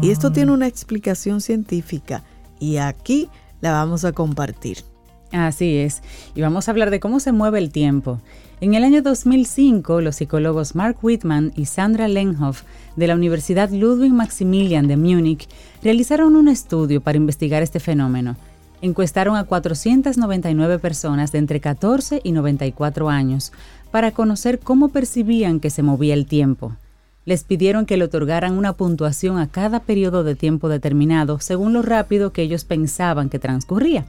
Y 0.03 0.13
esto 0.13 0.31
tiene 0.31 0.53
una 0.53 0.69
explicación 0.69 1.41
científica 1.41 2.23
y 2.61 2.77
aquí 2.77 3.29
la 3.61 3.73
vamos 3.73 4.05
a 4.05 4.13
compartir. 4.13 4.85
Así 5.33 5.79
es. 5.79 6.01
Y 6.37 6.43
vamos 6.43 6.69
a 6.69 6.71
hablar 6.71 6.91
de 6.91 7.01
cómo 7.01 7.19
se 7.19 7.33
mueve 7.33 7.59
el 7.59 7.73
tiempo. 7.73 8.21
En 8.61 8.75
el 8.75 8.85
año 8.85 9.03
2005, 9.03 10.01
los 10.01 10.15
psicólogos 10.15 10.77
Mark 10.77 10.99
Whitman 11.03 11.53
y 11.57 11.65
Sandra 11.65 12.07
Lenhoff 12.07 12.63
de 12.95 13.09
la 13.09 13.17
Universidad 13.17 13.71
Ludwig 13.71 14.13
Maximilian 14.13 14.87
de 14.87 14.97
Múnich 14.97 15.49
realizaron 15.83 16.37
un 16.37 16.47
estudio 16.47 17.01
para 17.01 17.19
investigar 17.19 17.65
este 17.65 17.81
fenómeno 17.81 18.37
encuestaron 18.81 19.37
a 19.37 19.45
499 19.45 20.79
personas 20.79 21.33
de 21.33 21.39
entre 21.39 21.61
14 21.61 22.21
y 22.23 22.33
94 22.33 23.09
años 23.09 23.53
para 23.91 24.13
conocer 24.13 24.59
cómo 24.59 24.89
percibían 24.89 25.61
que 25.61 25.71
se 25.71 25.83
movía 25.83 26.15
el 26.15 26.27
tiempo. 26.27 26.77
Les 27.25 27.45
pidieron 27.45 27.85
que 27.85 27.97
le 27.97 28.05
otorgaran 28.05 28.57
una 28.57 28.73
puntuación 28.73 29.39
a 29.39 29.49
cada 29.49 29.81
periodo 29.81 30.25
de 30.25 30.35
tiempo 30.35 30.69
determinado 30.69 31.41
según 31.41 31.73
lo 31.73 31.83
rápido 31.83 32.33
que 32.33 32.43
ellos 32.43 32.65
pensaban 32.65 33.29
que 33.29 33.39
transcurría. 33.39 34.07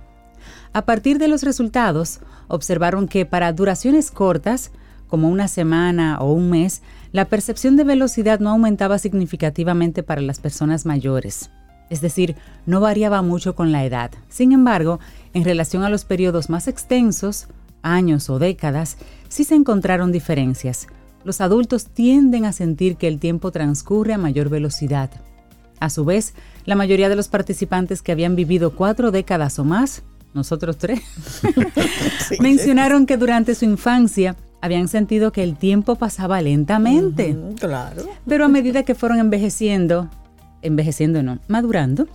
A 0.71 0.83
partir 0.83 1.17
de 1.17 1.27
los 1.27 1.43
resultados, 1.43 2.19
observaron 2.47 3.07
que 3.07 3.25
para 3.25 3.51
duraciones 3.51 4.11
cortas, 4.11 4.71
como 5.07 5.29
una 5.29 5.47
semana 5.47 6.19
o 6.21 6.31
un 6.31 6.49
mes, 6.49 6.81
la 7.11 7.25
percepción 7.25 7.75
de 7.75 7.83
velocidad 7.83 8.39
no 8.39 8.51
aumentaba 8.51 8.99
significativamente 8.99 10.03
para 10.03 10.21
las 10.21 10.39
personas 10.39 10.85
mayores 10.85 11.49
es 11.89 12.01
decir, 12.01 12.35
no 12.65 12.79
variaba 12.79 13.21
mucho 13.21 13.55
con 13.55 13.71
la 13.71 13.85
edad. 13.85 14.11
Sin 14.29 14.51
embargo, 14.51 14.99
en 15.33 15.43
relación 15.43 15.83
a 15.83 15.89
los 15.89 16.05
periodos 16.05 16.49
más 16.49 16.67
extensos, 16.67 17.47
años 17.81 18.29
o 18.29 18.39
décadas, 18.39 18.97
sí 19.27 19.43
se 19.43 19.55
encontraron 19.55 20.11
diferencias. 20.11 20.87
Los 21.23 21.41
adultos 21.41 21.87
tienden 21.87 22.45
a 22.45 22.53
sentir 22.53 22.95
que 22.95 23.07
el 23.07 23.19
tiempo 23.19 23.51
transcurre 23.51 24.13
a 24.13 24.17
mayor 24.17 24.49
velocidad. 24.49 25.09
A 25.79 25.89
su 25.89 26.05
vez, 26.05 26.33
la 26.65 26.75
mayoría 26.75 27.09
de 27.09 27.15
los 27.15 27.27
participantes 27.27 28.01
que 28.01 28.11
habían 28.11 28.35
vivido 28.35 28.75
cuatro 28.75 29.11
décadas 29.11 29.59
o 29.59 29.65
más, 29.65 30.03
nosotros 30.33 30.77
tres, 30.77 31.01
mencionaron 32.39 33.05
que 33.05 33.17
durante 33.17 33.55
su 33.55 33.65
infancia 33.65 34.35
habían 34.61 34.87
sentido 34.87 35.31
que 35.31 35.43
el 35.43 35.55
tiempo 35.55 35.95
pasaba 35.95 36.41
lentamente. 36.41 37.35
claro. 37.59 38.03
Pero 38.27 38.45
a 38.45 38.49
medida 38.49 38.83
que 38.83 38.95
fueron 38.95 39.19
envejeciendo, 39.19 40.09
envejeciendo 40.61 41.23
no, 41.23 41.39
madurando, 41.47 42.07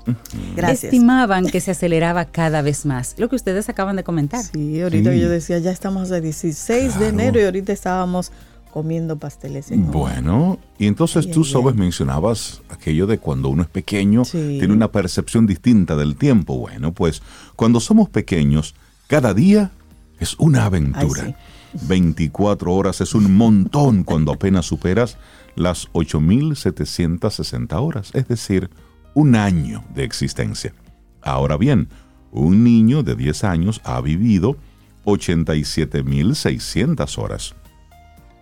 Gracias. 0.56 0.84
estimaban 0.84 1.46
que 1.46 1.60
se 1.60 1.70
aceleraba 1.70 2.26
cada 2.26 2.62
vez 2.62 2.86
más. 2.86 3.14
Lo 3.18 3.28
que 3.28 3.36
ustedes 3.36 3.68
acaban 3.68 3.96
de 3.96 4.04
comentar. 4.04 4.42
Sí, 4.42 4.80
ahorita 4.80 5.14
yo 5.14 5.28
decía, 5.28 5.58
ya 5.58 5.70
estamos 5.70 6.12
a 6.12 6.20
16 6.20 6.98
de 6.98 7.08
enero 7.08 7.40
y 7.40 7.44
ahorita 7.44 7.72
estábamos 7.72 8.32
comiendo 8.74 9.16
pasteles. 9.16 9.70
En 9.70 9.90
bueno, 9.92 10.58
y 10.78 10.88
entonces 10.88 11.30
tú, 11.30 11.44
Sobes, 11.44 11.76
mencionabas 11.76 12.60
aquello 12.68 13.06
de 13.06 13.18
cuando 13.18 13.48
uno 13.48 13.62
es 13.62 13.68
pequeño, 13.68 14.22
tiene 14.24 14.72
una 14.72 14.90
percepción 14.90 15.46
distinta 15.46 15.94
del 15.94 16.16
tiempo. 16.16 16.58
Bueno, 16.58 16.92
pues 16.92 17.22
cuando 17.54 17.78
somos 17.78 18.08
pequeños, 18.08 18.74
cada 19.06 19.32
día 19.32 19.70
es 20.18 20.34
una 20.38 20.64
aventura. 20.64 21.36
24 21.82 22.72
horas 22.72 23.00
es 23.00 23.14
un 23.14 23.36
montón 23.36 24.04
cuando 24.04 24.32
apenas 24.32 24.66
superas 24.66 25.18
las 25.56 25.90
8.760 25.92 27.80
horas, 27.80 28.10
es 28.14 28.28
decir, 28.28 28.70
un 29.14 29.34
año 29.36 29.82
de 29.94 30.04
existencia. 30.04 30.74
Ahora 31.22 31.56
bien, 31.56 31.88
un 32.32 32.62
niño 32.64 33.02
de 33.02 33.14
10 33.14 33.44
años 33.44 33.80
ha 33.84 34.00
vivido 34.00 34.56
87.600 35.04 37.18
horas. 37.18 37.54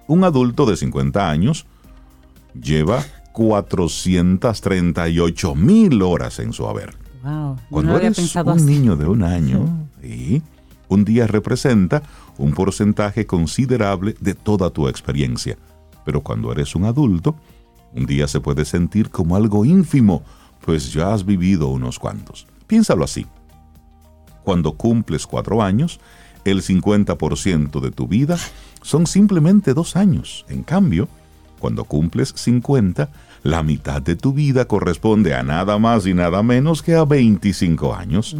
Un 0.06 0.24
adulto 0.24 0.64
de 0.66 0.76
50 0.76 1.30
años 1.30 1.66
lleva 2.60 3.02
438.000 3.32 6.02
horas 6.02 6.38
en 6.38 6.52
su 6.52 6.66
haber. 6.66 6.94
Cuando 7.70 7.96
eres 7.96 8.36
un 8.36 8.66
niño 8.66 8.96
de 8.96 9.06
un 9.06 9.22
año, 9.22 9.88
un 10.88 11.04
día 11.04 11.26
representa 11.26 12.02
un 12.38 12.52
porcentaje 12.52 13.26
considerable 13.26 14.14
de 14.20 14.34
toda 14.34 14.70
tu 14.70 14.88
experiencia. 14.88 15.58
Pero 16.04 16.20
cuando 16.20 16.52
eres 16.52 16.74
un 16.74 16.84
adulto, 16.84 17.36
un 17.94 18.06
día 18.06 18.26
se 18.28 18.40
puede 18.40 18.64
sentir 18.64 19.10
como 19.10 19.36
algo 19.36 19.64
ínfimo, 19.64 20.22
pues 20.64 20.92
ya 20.92 21.12
has 21.12 21.24
vivido 21.24 21.68
unos 21.68 21.98
cuantos. 21.98 22.46
Piénsalo 22.66 23.04
así. 23.04 23.26
Cuando 24.44 24.72
cumples 24.72 25.26
cuatro 25.26 25.62
años, 25.62 26.00
el 26.44 26.62
50% 26.62 27.80
de 27.80 27.90
tu 27.90 28.08
vida 28.08 28.36
son 28.82 29.06
simplemente 29.06 29.74
dos 29.74 29.96
años. 29.96 30.44
En 30.48 30.62
cambio, 30.62 31.08
cuando 31.58 31.84
cumples 31.84 32.32
50, 32.36 33.10
la 33.44 33.62
mitad 33.62 34.02
de 34.02 34.16
tu 34.16 34.32
vida 34.32 34.66
corresponde 34.66 35.34
a 35.34 35.42
nada 35.42 35.78
más 35.78 36.06
y 36.06 36.14
nada 36.14 36.42
menos 36.42 36.82
que 36.82 36.94
a 36.94 37.04
25 37.04 37.94
años. 37.94 38.36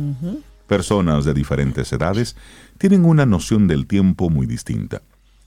Personas 0.67 1.25
de 1.25 1.35
diferentes 1.35 1.93
edades 1.93 2.37
tienen 2.79 3.05
una 3.05 3.27
noción 3.27 3.69
del 3.69 3.87
tiempo 3.87 4.31
muy 4.31 4.47
distinta, 4.47 5.03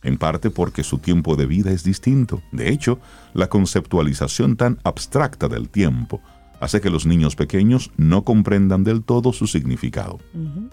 en 0.06 0.18
parte 0.18 0.50
porque 0.52 0.84
su 0.84 1.00
tiempo 1.00 1.36
de 1.36 1.48
vida 1.48 1.72
es 1.72 1.84
distinto. 1.84 2.41
De 2.52 2.70
hecho, 2.70 3.00
la 3.34 3.48
conceptualización 3.48 4.56
tan 4.56 4.78
abstracta 4.84 5.48
del 5.48 5.68
tiempo 5.68 6.22
hace 6.60 6.80
que 6.80 6.89
los 6.89 7.06
niños 7.06 7.36
pequeños 7.36 7.91
no 7.98 8.24
comprendan 8.24 8.84
del 8.84 9.04
todo 9.04 9.34
su 9.34 9.48
significado. 9.48 10.20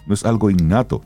No 0.06 0.14
es 0.14 0.24
algo 0.24 0.50
innato, 0.50 1.02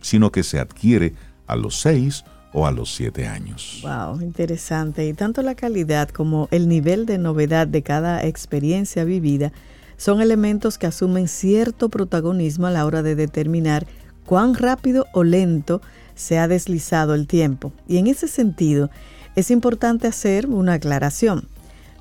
sino 0.00 0.32
que 0.32 0.44
se 0.44 0.60
adquiere 0.60 1.14
a 1.46 1.56
los 1.56 1.80
seis 1.80 2.24
o 2.52 2.66
a 2.66 2.70
los 2.70 2.94
siete 2.94 3.26
años. 3.26 3.82
Wow, 3.82 4.20
interesante. 4.20 5.06
Y 5.08 5.14
tanto 5.14 5.42
la 5.42 5.54
calidad 5.54 6.08
como 6.10 6.48
el 6.50 6.68
nivel 6.68 7.06
de 7.06 7.18
novedad 7.18 7.66
de 7.66 7.82
cada 7.82 8.24
experiencia 8.24 9.04
vivida 9.04 9.52
son 9.96 10.20
elementos 10.20 10.78
que 10.78 10.86
asumen 10.86 11.28
cierto 11.28 11.88
protagonismo 11.88 12.66
a 12.66 12.70
la 12.70 12.86
hora 12.86 13.02
de 13.02 13.14
determinar 13.14 13.86
cuán 14.26 14.54
rápido 14.54 15.06
o 15.12 15.24
lento 15.24 15.80
se 16.22 16.38
ha 16.38 16.48
deslizado 16.48 17.14
el 17.14 17.26
tiempo. 17.26 17.72
Y 17.86 17.98
en 17.98 18.06
ese 18.06 18.28
sentido, 18.28 18.90
es 19.34 19.50
importante 19.50 20.06
hacer 20.06 20.46
una 20.46 20.74
aclaración. 20.74 21.48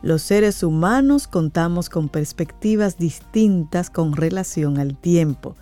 Los 0.01 0.21
seres 0.21 0.63
humanos 0.63 1.27
contamos 1.27 1.89
con 1.89 2.09
perspectivas 2.09 2.97
distintas 2.97 3.89
con 3.89 4.15
relación 4.15 4.79
al 4.79 4.97
tiempo. 4.97 5.55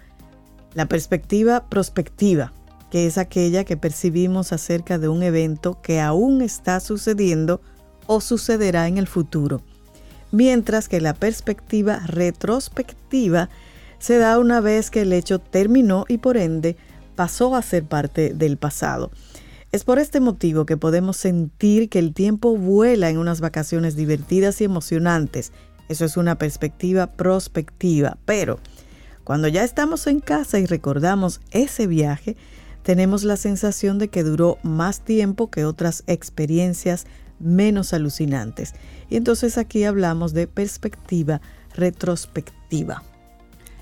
La 0.73 0.85
perspectiva 0.87 1.65
prospectiva, 1.67 2.53
que 2.89 3.05
es 3.05 3.17
aquella 3.17 3.65
que 3.65 3.77
percibimos 3.77 4.53
acerca 4.53 4.97
de 4.97 5.09
un 5.09 5.23
evento 5.23 5.81
que 5.81 5.99
aún 5.99 6.41
está 6.41 6.79
sucediendo 6.79 7.61
o 8.07 8.21
sucederá 8.21 8.87
en 8.87 8.97
el 8.97 9.07
futuro, 9.07 9.61
mientras 10.31 10.87
que 10.87 11.01
la 11.01 11.13
perspectiva 11.13 11.99
retrospectiva 12.07 13.49
se 13.99 14.17
da 14.17 14.39
una 14.39 14.61
vez 14.61 14.89
que 14.89 15.01
el 15.01 15.13
hecho 15.13 15.39
terminó 15.39 16.05
y 16.07 16.17
por 16.17 16.37
ende 16.37 16.77
pasó 17.19 17.53
a 17.57 17.61
ser 17.61 17.83
parte 17.83 18.33
del 18.33 18.55
pasado. 18.55 19.11
Es 19.73 19.83
por 19.83 19.99
este 19.99 20.21
motivo 20.21 20.65
que 20.65 20.77
podemos 20.77 21.17
sentir 21.17 21.89
que 21.89 21.99
el 21.99 22.13
tiempo 22.13 22.55
vuela 22.55 23.09
en 23.09 23.17
unas 23.17 23.41
vacaciones 23.41 23.97
divertidas 23.97 24.61
y 24.61 24.63
emocionantes. 24.63 25.51
Eso 25.89 26.05
es 26.05 26.15
una 26.15 26.37
perspectiva 26.37 27.07
prospectiva, 27.07 28.17
pero 28.23 28.61
cuando 29.25 29.49
ya 29.49 29.65
estamos 29.65 30.07
en 30.07 30.21
casa 30.21 30.59
y 30.59 30.65
recordamos 30.65 31.41
ese 31.51 31.87
viaje, 31.87 32.37
tenemos 32.83 33.25
la 33.25 33.35
sensación 33.35 33.99
de 33.99 34.07
que 34.07 34.23
duró 34.23 34.57
más 34.63 35.01
tiempo 35.01 35.51
que 35.51 35.65
otras 35.65 36.05
experiencias 36.07 37.05
menos 37.37 37.91
alucinantes. 37.91 38.75
Y 39.09 39.17
entonces 39.17 39.57
aquí 39.57 39.83
hablamos 39.83 40.31
de 40.31 40.47
perspectiva 40.47 41.41
retrospectiva. 41.75 43.03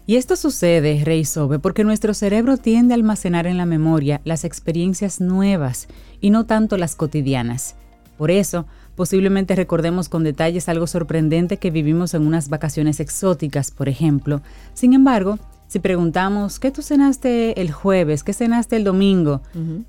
Y 0.10 0.16
esto 0.16 0.38
sucede, 0.38 1.04
Rey 1.04 1.26
Sobe, 1.26 1.60
porque 1.60 1.84
nuestro 1.84 2.14
cerebro 2.14 2.56
tiende 2.56 2.94
a 2.94 2.96
almacenar 2.96 3.46
en 3.46 3.58
la 3.58 3.66
memoria 3.66 4.22
las 4.24 4.46
experiencias 4.46 5.20
nuevas 5.20 5.90
y 6.22 6.30
no 6.30 6.46
tanto 6.46 6.78
las 6.78 6.96
cotidianas. 6.96 7.76
Por 8.18 8.32
eso, 8.32 8.66
posiblemente 8.96 9.54
recordemos 9.54 10.08
con 10.08 10.24
detalles 10.24 10.70
algo 10.70 10.88
sorprendente 10.88 11.58
que 11.58 11.72
vivimos 11.72 12.14
en 12.14 12.26
unas 12.26 12.48
vacaciones 12.48 13.02
exóticas, 13.02 13.70
por 13.70 13.90
ejemplo. 13.90 14.42
Sin 14.74 14.94
embargo, 14.94 15.40
si 15.68 15.80
preguntamos, 15.80 16.58
¿qué 16.58 16.72
tú 16.72 16.82
cenaste 16.82 17.60
el 17.60 17.74
jueves? 17.74 18.24
¿Qué 18.24 18.32
cenaste 18.32 18.78
el 18.78 18.86
domingo? 18.86 19.42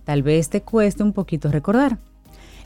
Tal 0.02 0.24
vez 0.24 0.48
te 0.50 0.62
cueste 0.62 1.04
un 1.04 1.12
poquito 1.12 1.52
recordar. 1.52 1.96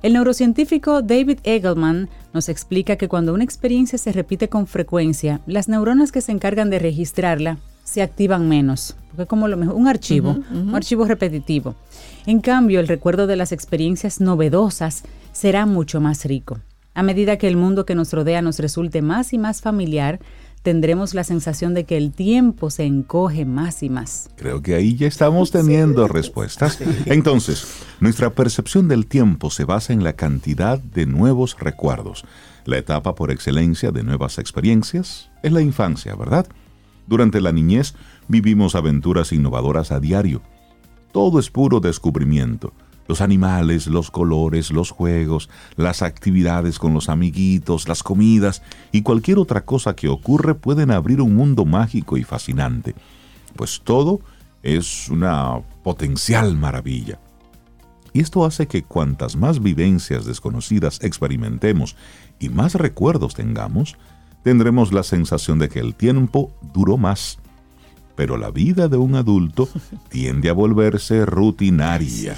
El 0.03 0.15
neurocientífico 0.15 1.01
David 1.01 1.39
Eagleman 1.45 2.09
nos 2.35 2.49
explica 2.49 2.97
que 2.97 3.07
cuando 3.07 3.33
una 3.33 3.45
experiencia 3.45 3.97
se 3.99 4.11
repite 4.11 4.49
con 4.49 4.67
frecuencia, 4.67 5.41
las 5.47 5.69
neuronas 5.69 6.11
que 6.11 6.21
se 6.21 6.33
encargan 6.33 6.71
de 6.71 6.81
registrarla 6.81 7.59
se 7.85 8.03
activan 8.03 8.49
menos, 8.49 8.97
porque 9.09 9.23
es 9.23 9.29
como 9.29 9.47
lo 9.47 9.57
mejor, 9.57 9.77
un 9.77 9.87
archivo, 9.87 10.39
un 10.51 10.75
archivo 10.75 11.05
repetitivo. 11.05 11.77
En 12.27 12.41
cambio, 12.41 12.81
el 12.81 12.89
recuerdo 12.89 13.29
de 13.29 13.37
las 13.37 13.53
experiencias 13.53 14.21
novedosas 14.21 15.05
será 15.31 15.67
mucho 15.67 16.01
más 16.01 16.25
rico. 16.25 16.59
A 16.95 17.05
medida 17.05 17.39
que 17.39 17.47
el 17.47 17.57
mundo 17.57 17.87
que 17.87 17.95
nos 17.95 18.13
rodea 18.13 18.43
nos 18.43 18.59
resulte 18.59 19.03
más 19.03 19.33
y 19.33 19.39
más 19.39 19.61
familiar, 19.61 20.19
tendremos 20.63 21.13
la 21.15 21.25
sensación 21.25 21.75
de 21.75 21.85
que 21.85 21.97
el 21.97 22.13
tiempo 22.13 22.71
se 22.71 22.85
encoge 22.85 23.45
más 23.45 23.83
y 23.83 23.91
más. 23.91 24.31
Creo 24.37 24.63
que 24.63 24.75
ahí 24.75 24.97
ya 24.97 25.09
estamos 25.09 25.51
teniendo 25.51 26.09
respuestas. 26.09 26.79
Entonces, 27.07 27.67
nuestra 28.01 28.31
percepción 28.31 28.89
del 28.89 29.07
tiempo 29.07 29.51
se 29.51 29.65
basa 29.65 29.93
en 29.93 30.05
la 30.05 30.15
cantidad 30.15 30.79
de 30.79 31.07
nuevos 31.07 31.57
recuerdos. 31.59 32.25
La 32.65 32.79
etapa 32.79 33.15
por 33.15 33.31
excelencia 33.31 33.91
de 33.91 34.05
nuevas 34.05 34.39
experiencias 34.39 35.31
es 35.43 35.53
la 35.53 35.63
infancia, 35.63 36.15
¿verdad? 36.15 36.47
Durante 37.09 37.41
la 37.41 37.53
niñez 37.53 37.95
vivimos 38.29 38.77
aventuras 38.77 39.33
innovadoras 39.33 39.91
a 39.91 39.99
diario. 39.99 40.43
Todo 41.13 41.41
es 41.41 41.51
puro 41.51 41.81
descubrimiento 41.81 42.73
los 43.09 43.21
animales, 43.21 43.87
los 43.87 44.11
colores, 44.11 44.71
los 44.71 44.91
juegos, 44.91 45.51
las 45.77 46.03
actividades 46.03 46.79
con 46.79 46.95
los 46.95 47.09
amiguitos, 47.09 47.89
las 47.89 48.03
comidas 48.03 48.63
y 48.91 49.03
cualquier 49.03 49.39
otra 49.39 49.65
cosa 49.65 49.95
que 49.95 50.09
ocurre 50.09 50.55
pueden 50.55 50.91
abrir 50.91 51.21
un 51.21 51.35
mundo 51.35 51.65
mágico 51.65 52.17
y 52.17 52.25
fascinante, 52.25 52.95
pues 53.57 53.81
todo 53.83 54.21
es 54.63 55.09
una 55.09 55.61
potencial 55.83 56.57
maravilla. 56.57 57.19
Y 58.13 58.21
esto 58.21 58.45
hace 58.45 58.67
que 58.67 58.83
cuantas 58.83 59.37
más 59.37 59.63
vivencias 59.63 60.27
desconocidas 60.27 60.99
experimentemos 61.03 61.97
y 62.39 62.51
más 62.51 62.75
recuerdos 62.75 63.35
tengamos, 63.35 63.97
tendremos 64.43 64.93
la 64.93 65.03
sensación 65.03 65.59
de 65.59 65.69
que 65.69 65.81
el 65.81 65.95
tiempo 65.95 66.53
duró 66.75 66.99
más. 66.99 67.39
Pero 68.15 68.37
la 68.37 68.51
vida 68.51 68.89
de 68.89 68.99
un 68.99 69.15
adulto 69.15 69.69
tiende 70.11 70.51
a 70.51 70.53
volverse 70.53 71.25
rutinaria 71.25 72.37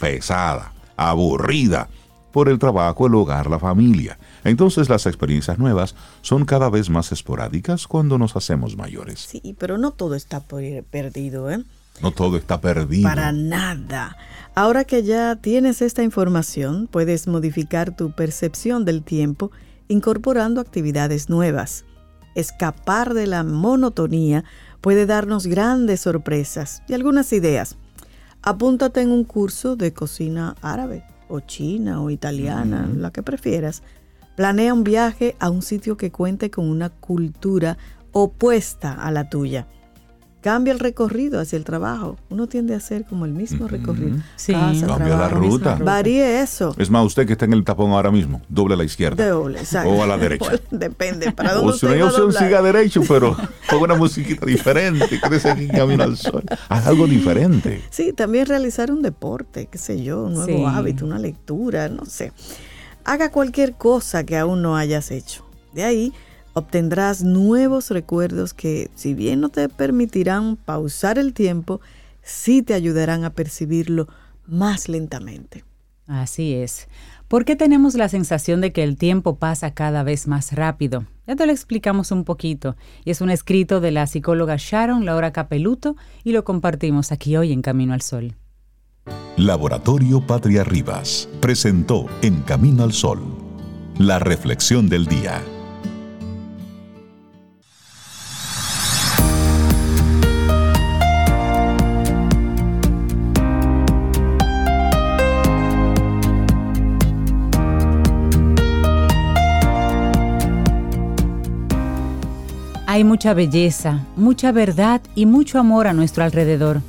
pesada, 0.00 0.72
aburrida 0.96 1.88
por 2.32 2.48
el 2.48 2.58
trabajo, 2.58 3.06
el 3.06 3.14
hogar, 3.14 3.48
la 3.50 3.58
familia. 3.58 4.18
Entonces 4.44 4.88
las 4.88 5.06
experiencias 5.06 5.58
nuevas 5.58 5.94
son 6.20 6.44
cada 6.44 6.70
vez 6.70 6.90
más 6.90 7.10
esporádicas 7.12 7.86
cuando 7.86 8.18
nos 8.18 8.36
hacemos 8.36 8.76
mayores. 8.76 9.20
Sí, 9.20 9.56
pero 9.58 9.78
no 9.78 9.92
todo 9.92 10.14
está 10.14 10.40
perdido, 10.40 11.50
¿eh? 11.50 11.64
No 12.02 12.12
todo 12.12 12.36
está 12.36 12.60
perdido. 12.60 13.08
Para 13.08 13.32
nada. 13.32 14.16
Ahora 14.54 14.84
que 14.84 15.02
ya 15.02 15.36
tienes 15.36 15.82
esta 15.82 16.02
información, 16.02 16.88
puedes 16.90 17.26
modificar 17.26 17.96
tu 17.96 18.12
percepción 18.12 18.84
del 18.84 19.02
tiempo 19.02 19.50
incorporando 19.88 20.60
actividades 20.60 21.28
nuevas. 21.28 21.84
Escapar 22.34 23.14
de 23.14 23.26
la 23.26 23.42
monotonía 23.42 24.44
puede 24.80 25.06
darnos 25.06 25.46
grandes 25.46 26.02
sorpresas 26.02 26.82
y 26.86 26.94
algunas 26.94 27.32
ideas. 27.32 27.76
Apúntate 28.48 29.02
en 29.02 29.10
un 29.10 29.24
curso 29.24 29.76
de 29.76 29.92
cocina 29.92 30.56
árabe 30.62 31.04
o 31.28 31.40
china 31.40 32.00
o 32.00 32.08
italiana, 32.08 32.88
la 32.96 33.10
que 33.10 33.22
prefieras. 33.22 33.82
Planea 34.36 34.72
un 34.72 34.84
viaje 34.84 35.36
a 35.38 35.50
un 35.50 35.60
sitio 35.60 35.98
que 35.98 36.10
cuente 36.10 36.50
con 36.50 36.66
una 36.66 36.88
cultura 36.88 37.76
opuesta 38.12 38.94
a 38.94 39.10
la 39.10 39.28
tuya 39.28 39.66
cambia 40.48 40.72
el 40.72 40.78
recorrido 40.78 41.40
hacia 41.40 41.58
el 41.58 41.64
trabajo. 41.64 42.16
Uno 42.30 42.46
tiende 42.46 42.72
a 42.72 42.78
hacer 42.78 43.04
como 43.04 43.26
el 43.26 43.32
mismo 43.32 43.68
recorrido. 43.68 44.16
Sí. 44.36 44.54
cambia 44.54 45.14
la 45.14 45.28
ruta. 45.28 45.74
Varíe 45.74 46.40
eso. 46.40 46.74
Es 46.78 46.88
más, 46.88 47.04
usted 47.04 47.26
que 47.26 47.34
está 47.34 47.44
en 47.44 47.52
el 47.52 47.64
tapón 47.64 47.90
ahora 47.90 48.10
mismo, 48.10 48.40
doble 48.48 48.72
a 48.72 48.78
la 48.78 48.84
izquierda. 48.84 49.28
Doble, 49.28 49.58
exacto. 49.58 49.90
O 49.90 50.02
a 50.02 50.06
la 50.06 50.16
derecha. 50.26 50.52
Depende. 50.70 51.32
Para 51.32 51.52
dónde 51.52 51.72
o 51.72 51.76
si 51.76 51.84
no 51.84 52.06
opción, 52.06 52.32
siga 52.32 52.62
derecho, 52.62 53.02
pero 53.06 53.36
con 53.68 53.82
una 53.82 53.94
musiquita 53.94 54.46
diferente. 54.46 55.20
Crece 55.20 55.50
aquí 55.50 55.68
camino 55.68 56.02
al 56.02 56.16
sol. 56.16 56.44
Haz 56.70 56.86
algo 56.86 57.06
diferente. 57.06 57.82
Sí, 57.90 58.14
también 58.14 58.46
realizar 58.46 58.90
un 58.90 59.02
deporte, 59.02 59.68
qué 59.70 59.76
sé 59.76 60.02
yo, 60.02 60.22
un 60.22 60.32
nuevo 60.32 60.66
hábito, 60.66 61.04
una 61.04 61.18
lectura, 61.18 61.90
no 61.90 62.06
sé. 62.06 62.32
Haga 63.04 63.30
cualquier 63.30 63.74
cosa 63.74 64.24
que 64.24 64.38
aún 64.38 64.62
no 64.62 64.78
hayas 64.78 65.10
hecho. 65.10 65.44
De 65.74 65.84
ahí 65.84 66.14
obtendrás 66.58 67.22
nuevos 67.22 67.90
recuerdos 67.90 68.54
que, 68.54 68.90
si 68.94 69.14
bien 69.14 69.40
no 69.40 69.48
te 69.48 69.68
permitirán 69.68 70.56
pausar 70.56 71.18
el 71.18 71.32
tiempo, 71.32 71.80
sí 72.22 72.62
te 72.62 72.74
ayudarán 72.74 73.24
a 73.24 73.30
percibirlo 73.30 74.08
más 74.46 74.88
lentamente. 74.88 75.64
Así 76.06 76.54
es. 76.54 76.88
¿Por 77.28 77.44
qué 77.44 77.56
tenemos 77.56 77.94
la 77.94 78.08
sensación 78.08 78.60
de 78.60 78.72
que 78.72 78.82
el 78.82 78.96
tiempo 78.96 79.36
pasa 79.36 79.74
cada 79.74 80.02
vez 80.02 80.26
más 80.26 80.52
rápido? 80.52 81.04
Ya 81.26 81.36
te 81.36 81.44
lo 81.44 81.52
explicamos 81.52 82.10
un 82.10 82.24
poquito. 82.24 82.76
Y 83.04 83.10
es 83.10 83.20
un 83.20 83.30
escrito 83.30 83.80
de 83.80 83.90
la 83.90 84.06
psicóloga 84.06 84.56
Sharon 84.58 85.04
Laura 85.04 85.32
Capeluto 85.32 85.96
y 86.24 86.32
lo 86.32 86.44
compartimos 86.44 87.12
aquí 87.12 87.36
hoy 87.36 87.52
en 87.52 87.60
Camino 87.60 87.92
al 87.92 88.00
Sol. 88.00 88.34
Laboratorio 89.36 90.26
Patria 90.26 90.64
Rivas 90.64 91.28
presentó 91.40 92.06
En 92.22 92.40
Camino 92.42 92.82
al 92.82 92.92
Sol 92.92 93.48
la 93.98 94.20
reflexión 94.20 94.88
del 94.88 95.06
día. 95.06 95.42
Hay 112.98 113.04
mucha 113.04 113.32
belleza, 113.32 114.04
mucha 114.16 114.50
verdad 114.50 115.00
y 115.14 115.24
mucho 115.26 115.60
amor 115.60 115.86
a 115.86 115.92
nuestro 115.92 116.24
alrededor, 116.24 116.82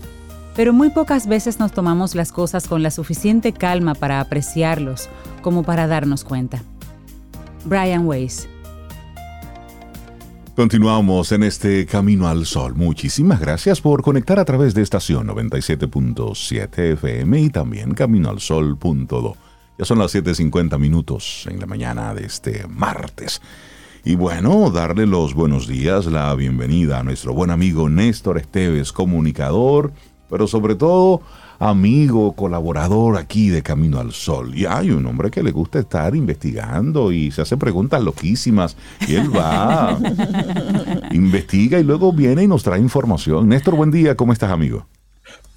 pero 0.56 0.74
muy 0.74 0.90
pocas 0.90 1.28
veces 1.28 1.60
nos 1.60 1.72
tomamos 1.72 2.16
las 2.16 2.32
cosas 2.32 2.68
con 2.68 2.82
la 2.82 2.90
suficiente 2.90 3.54
calma 3.54 3.94
para 3.94 4.20
apreciarlos 4.20 5.08
como 5.44 5.62
para 5.62 5.86
darnos 5.86 6.24
cuenta. 6.24 6.64
Brian 7.64 8.08
Weiss 8.08 8.50
Continuamos 10.56 11.32
en 11.32 11.44
este 11.44 11.86
Camino 11.86 12.28
al 12.28 12.48
Sol. 12.48 12.74
Muchísimas 12.74 13.40
gracias 13.40 13.80
por 13.80 14.02
conectar 14.02 14.40
a 14.40 14.46
través 14.46 14.74
de 14.74 14.82
estación 14.82 15.28
97.7 15.28 16.94
FM 16.94 17.40
y 17.40 17.50
también 17.52 17.94
caminoalsol.do. 17.94 19.38
Ya 19.78 19.86
son 19.86 20.00
las 20.00 20.16
7.50 20.16 20.80
minutos 20.80 21.46
en 21.48 21.60
la 21.60 21.68
mañana 21.68 22.16
de 22.16 22.26
este 22.26 22.66
martes. 22.68 23.44
Y 24.04 24.16
bueno, 24.16 24.72
darle 24.72 25.06
los 25.06 25.34
buenos 25.34 25.68
días, 25.68 26.06
la 26.06 26.34
bienvenida 26.34 27.00
a 27.00 27.04
nuestro 27.04 27.34
buen 27.34 27.52
amigo 27.52 27.90
Néstor 27.90 28.38
Esteves, 28.38 28.94
comunicador, 28.94 29.92
pero 30.30 30.48
sobre 30.48 30.76
todo 30.76 31.22
amigo, 31.60 32.32
colaborador 32.34 33.18
aquí 33.18 33.50
de 33.50 33.62
Camino 33.62 34.00
al 34.00 34.14
Sol. 34.14 34.56
Y 34.56 34.66
hay 34.66 34.92
un 34.92 35.06
hombre 35.06 35.30
que 35.30 35.44
le 35.44 35.52
gusta 35.52 35.80
estar 35.80 36.16
investigando 36.16 37.12
y 37.12 37.32
se 37.32 37.42
hace 37.42 37.58
preguntas 37.58 38.02
loquísimas. 38.02 38.78
Y 39.06 39.16
él 39.16 39.36
va, 39.36 40.00
investiga 41.12 41.80
y 41.80 41.84
luego 41.84 42.14
viene 42.14 42.44
y 42.44 42.48
nos 42.48 42.64
trae 42.64 42.80
información. 42.80 43.50
Néstor, 43.50 43.76
buen 43.76 43.92
día, 43.92 44.16
¿cómo 44.16 44.32
estás, 44.32 44.52
amigo? 44.52 44.86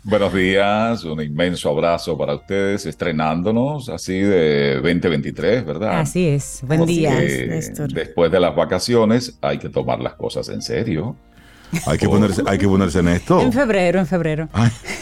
Buenos 0.05 0.35
días, 0.35 1.05
un 1.05 1.23
inmenso 1.23 1.71
abrazo 1.71 2.19
para 2.19 2.35
ustedes, 2.35 2.87
estrenándonos 2.87 3.89
así 3.89 4.19
de 4.19 4.75
2023, 4.83 5.65
¿verdad? 5.65 6.01
Así 6.01 6.27
es, 6.27 6.61
buen 6.67 6.85
día. 6.87 7.15
Después 7.15 8.33
de 8.33 8.41
las 8.41 8.57
vacaciones 8.57 9.39
hay 9.41 9.59
que 9.59 9.69
tomar 9.69 10.01
las 10.01 10.15
cosas 10.15 10.49
en 10.49 10.61
serio. 10.61 11.15
Hay 11.87 11.99
que, 11.99 12.09
ponerse, 12.09 12.43
hay 12.45 12.59
que 12.59 12.67
ponerse 12.67 12.99
en 12.99 13.09
esto. 13.09 13.41
En 13.41 13.53
febrero, 13.53 14.01
en 14.01 14.07
febrero. 14.07 14.49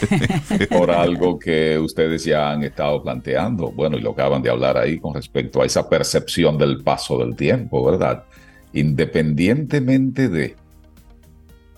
Por 0.69 0.91
algo 0.91 1.39
que 1.39 1.79
ustedes 1.79 2.23
ya 2.23 2.51
han 2.51 2.63
estado 2.63 3.01
planteando, 3.01 3.71
bueno, 3.71 3.97
y 3.97 4.01
lo 4.01 4.11
acaban 4.11 4.43
de 4.43 4.51
hablar 4.51 4.77
ahí 4.77 4.99
con 4.99 5.15
respecto 5.15 5.63
a 5.63 5.65
esa 5.65 5.89
percepción 5.89 6.59
del 6.59 6.83
paso 6.83 7.17
del 7.17 7.35
tiempo, 7.35 7.83
¿verdad? 7.83 8.23
Independientemente 8.71 10.29
de 10.29 10.55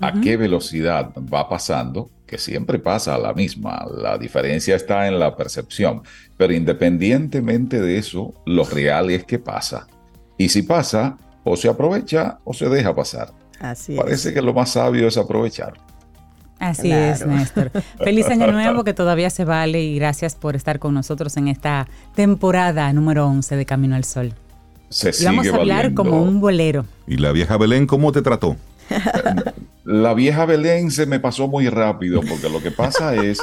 a 0.02 0.20
qué 0.20 0.36
velocidad 0.36 1.12
va 1.34 1.48
pasando, 1.48 2.10
que 2.34 2.40
siempre 2.40 2.80
pasa 2.80 3.14
a 3.14 3.20
la 3.20 3.32
misma, 3.32 3.86
la 3.96 4.18
diferencia 4.18 4.76
está 4.76 5.08
en 5.08 5.20
la 5.20 5.38
percepción, 5.38 6.02
pero 6.36 6.52
independientemente 6.52 7.80
de 7.80 8.00
eso, 8.00 8.34
lo 8.48 8.66
real 8.66 9.12
es 9.12 9.24
que 9.24 9.38
pasa. 9.38 9.86
Y 10.36 10.50
si 10.50 10.64
pasa, 10.64 11.16
o 11.44 11.56
se 11.56 11.70
aprovecha 11.70 12.40
o 12.44 12.52
se 12.52 12.70
deja 12.70 12.96
pasar. 12.96 13.32
Así 13.60 13.96
Parece 13.96 14.34
que 14.34 14.42
lo 14.42 14.52
más 14.52 14.72
sabio 14.72 15.08
es 15.08 15.16
aprovechar. 15.16 15.74
Así 16.58 16.92
es, 16.92 17.24
Néstor. 17.24 17.70
Feliz 18.04 18.26
año 18.26 18.52
nuevo 18.52 18.84
que 18.84 18.96
todavía 18.96 19.30
se 19.30 19.46
vale 19.46 19.84
y 19.84 19.96
gracias 19.98 20.34
por 20.34 20.56
estar 20.56 20.80
con 20.80 20.96
nosotros 20.96 21.38
en 21.38 21.50
esta 21.50 21.88
temporada 22.16 22.92
número 22.94 23.28
11 23.28 23.58
de 23.58 23.66
Camino 23.68 23.96
al 23.96 24.06
Sol. 24.06 24.34
Se 24.90 25.12
y 25.22 25.26
vamos 25.26 25.48
a 25.50 25.56
hablar 25.56 25.94
como 25.94 26.24
un 26.24 26.42
bolero. 26.42 26.88
¿Y 27.06 27.18
la 27.18 27.32
vieja 27.32 27.58
Belén 27.58 27.86
cómo 27.86 28.12
te 28.12 28.24
trató? 28.24 28.58
La 29.86 30.14
vieja 30.14 30.46
Belén 30.46 30.92
se 30.92 31.06
me 31.06 31.20
pasó 31.20 31.50
muy 31.50 31.68
rápido 31.68 32.22
porque 32.22 32.50
lo 32.50 32.62
que 32.62 32.72
pasa 32.72 33.16
es, 33.22 33.40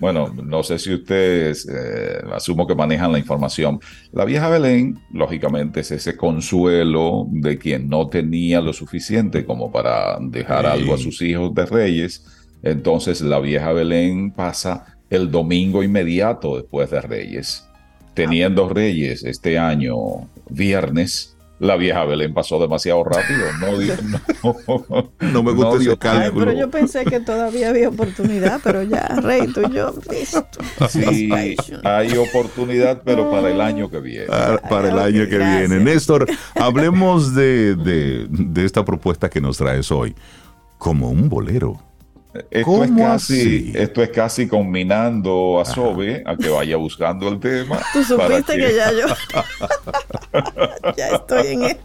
bueno, 0.00 0.28
no 0.28 0.62
sé 0.62 0.78
si 0.78 0.94
ustedes, 0.94 1.68
eh, 1.68 2.22
asumo 2.32 2.66
que 2.66 2.74
manejan 2.74 3.12
la 3.12 3.18
información, 3.18 3.78
la 4.10 4.24
vieja 4.24 4.48
Belén, 4.48 4.98
lógicamente, 5.12 5.80
es 5.80 5.90
ese 5.90 6.16
consuelo 6.16 7.26
de 7.30 7.58
quien 7.58 7.90
no 7.90 8.08
tenía 8.08 8.62
lo 8.62 8.72
suficiente 8.72 9.44
como 9.44 9.70
para 9.70 10.16
dejar 10.20 10.64
algo 10.64 10.94
a 10.94 10.98
sus 10.98 11.20
hijos 11.20 11.54
de 11.54 11.66
reyes. 11.66 12.24
Entonces 12.62 13.20
la 13.20 13.38
vieja 13.40 13.72
Belén 13.72 14.30
pasa 14.30 14.96
el 15.10 15.30
domingo 15.30 15.82
inmediato 15.82 16.56
después 16.56 16.90
de 16.90 17.02
Reyes. 17.02 17.68
Teniendo 18.14 18.68
Reyes 18.68 19.24
este 19.24 19.58
año 19.58 19.96
viernes, 20.48 21.31
la 21.62 21.76
vieja 21.76 22.04
Belén 22.04 22.34
pasó 22.34 22.58
demasiado 22.58 23.04
rápido. 23.04 23.46
No, 25.22 25.42
me 25.44 25.52
gusta 25.52 25.76
ese 25.76 25.96
cálculo. 25.96 26.44
pero 26.44 26.58
yo 26.58 26.68
pensé 26.68 27.04
que 27.04 27.20
todavía 27.20 27.68
había 27.68 27.88
oportunidad, 27.88 28.60
pero 28.64 28.82
ya, 28.82 29.06
Rey, 29.22 29.46
tú 29.46 29.62
y 29.70 29.72
yo, 29.72 29.94
listo. 30.10 30.44
Sí, 30.88 31.30
hay 31.84 32.16
oportunidad, 32.16 33.02
pero 33.04 33.30
para 33.30 33.50
el 33.50 33.60
año 33.60 33.88
que 33.88 34.00
viene. 34.00 34.26
Para, 34.26 34.88
el 34.88 34.98
año 34.98 35.28
que 35.28 35.38
viene. 35.38 35.78
Néstor, 35.78 36.26
hablemos 36.56 37.32
de, 37.32 37.76
de 37.76 38.64
esta 38.64 38.84
propuesta 38.84 39.30
que 39.30 39.40
nos 39.40 39.56
traes 39.56 39.92
hoy. 39.92 40.16
Como 40.78 41.10
un 41.10 41.28
bolero. 41.28 41.80
Esto 42.50 42.84
es, 42.84 42.90
casi, 42.92 43.72
esto 43.74 44.02
es 44.02 44.08
casi 44.08 44.48
combinando 44.48 45.60
a 45.60 45.66
Sobe 45.66 46.22
a 46.24 46.34
que 46.34 46.48
vaya 46.48 46.76
buscando 46.76 47.28
el 47.28 47.38
tema. 47.38 47.78
Tú 47.92 48.02
supiste 48.02 48.56
que... 48.56 48.74
ya 48.74 48.90
yo 48.92 49.06
ya 50.96 51.08
estoy 51.08 51.46
en 51.48 51.62
eso. 51.64 51.76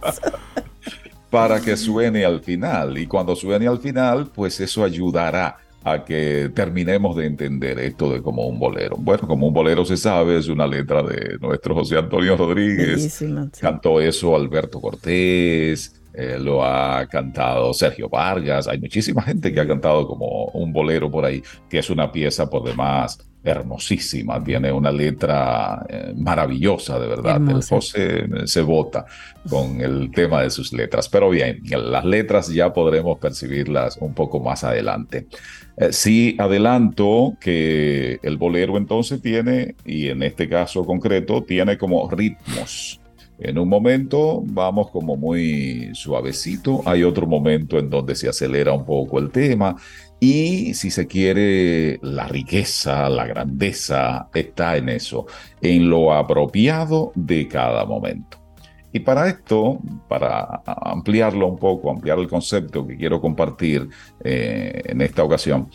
Para 1.30 1.60
que 1.60 1.76
suene 1.76 2.24
al 2.24 2.40
final. 2.40 2.96
Y 2.96 3.06
cuando 3.06 3.36
suene 3.36 3.66
al 3.66 3.78
final, 3.78 4.30
pues 4.34 4.58
eso 4.60 4.82
ayudará 4.84 5.58
a 5.84 6.04
que 6.04 6.50
terminemos 6.54 7.16
de 7.16 7.26
entender 7.26 7.78
esto 7.78 8.10
de 8.10 8.22
como 8.22 8.46
un 8.46 8.58
bolero. 8.58 8.96
Bueno, 8.98 9.28
como 9.28 9.46
un 9.46 9.54
bolero 9.54 9.84
se 9.84 9.96
sabe, 9.96 10.38
es 10.38 10.48
una 10.48 10.66
letra 10.66 11.02
de 11.02 11.38
nuestro 11.40 11.74
José 11.74 11.98
Antonio 11.98 12.36
Rodríguez. 12.36 13.22
Cantó 13.60 14.00
eso 14.00 14.34
Alberto 14.34 14.80
Cortés, 14.80 15.97
eh, 16.20 16.36
lo 16.36 16.64
ha 16.64 17.06
cantado 17.06 17.72
Sergio 17.72 18.08
Vargas, 18.08 18.66
hay 18.66 18.80
muchísima 18.80 19.22
gente 19.22 19.52
que 19.52 19.60
ha 19.60 19.68
cantado 19.68 20.04
como 20.04 20.46
un 20.46 20.72
bolero 20.72 21.08
por 21.08 21.24
ahí, 21.24 21.40
que 21.70 21.78
es 21.78 21.90
una 21.90 22.10
pieza 22.10 22.50
por 22.50 22.64
demás 22.64 23.18
hermosísima, 23.44 24.42
tiene 24.42 24.72
una 24.72 24.90
letra 24.90 25.86
eh, 25.88 26.12
maravillosa, 26.16 26.98
de 26.98 27.06
verdad. 27.06 27.40
El 27.48 27.62
José 27.62 28.26
se 28.46 28.62
vota 28.62 29.06
con 29.48 29.80
el 29.80 30.10
tema 30.10 30.42
de 30.42 30.50
sus 30.50 30.72
letras. 30.72 31.08
Pero 31.08 31.30
bien, 31.30 31.62
las 31.64 32.04
letras 32.04 32.48
ya 32.48 32.72
podremos 32.72 33.18
percibirlas 33.18 33.96
un 33.98 34.12
poco 34.12 34.40
más 34.40 34.64
adelante. 34.64 35.28
Eh, 35.76 35.92
sí 35.92 36.36
adelanto 36.38 37.36
que 37.40 38.18
el 38.24 38.36
bolero 38.38 38.76
entonces 38.76 39.22
tiene, 39.22 39.76
y 39.84 40.08
en 40.08 40.24
este 40.24 40.48
caso 40.48 40.84
concreto, 40.84 41.44
tiene 41.44 41.78
como 41.78 42.10
ritmos 42.10 42.97
en 43.38 43.56
un 43.58 43.68
momento 43.68 44.42
vamos 44.44 44.90
como 44.90 45.16
muy 45.16 45.90
suavecito, 45.94 46.82
hay 46.84 47.04
otro 47.04 47.26
momento 47.26 47.78
en 47.78 47.88
donde 47.88 48.16
se 48.16 48.28
acelera 48.28 48.72
un 48.72 48.84
poco 48.84 49.18
el 49.18 49.30
tema 49.30 49.76
y 50.20 50.74
si 50.74 50.90
se 50.90 51.06
quiere, 51.06 52.00
la 52.02 52.26
riqueza, 52.26 53.08
la 53.08 53.26
grandeza 53.26 54.28
está 54.34 54.76
en 54.76 54.88
eso, 54.88 55.26
en 55.60 55.88
lo 55.88 56.12
apropiado 56.12 57.12
de 57.14 57.46
cada 57.46 57.84
momento. 57.84 58.38
Y 58.92 59.00
para 59.00 59.28
esto, 59.28 59.78
para 60.08 60.62
ampliarlo 60.64 61.46
un 61.46 61.58
poco, 61.58 61.90
ampliar 61.90 62.18
el 62.18 62.26
concepto 62.26 62.84
que 62.86 62.96
quiero 62.96 63.20
compartir 63.20 63.88
eh, 64.24 64.82
en 64.86 65.00
esta 65.02 65.22
ocasión, 65.22 65.68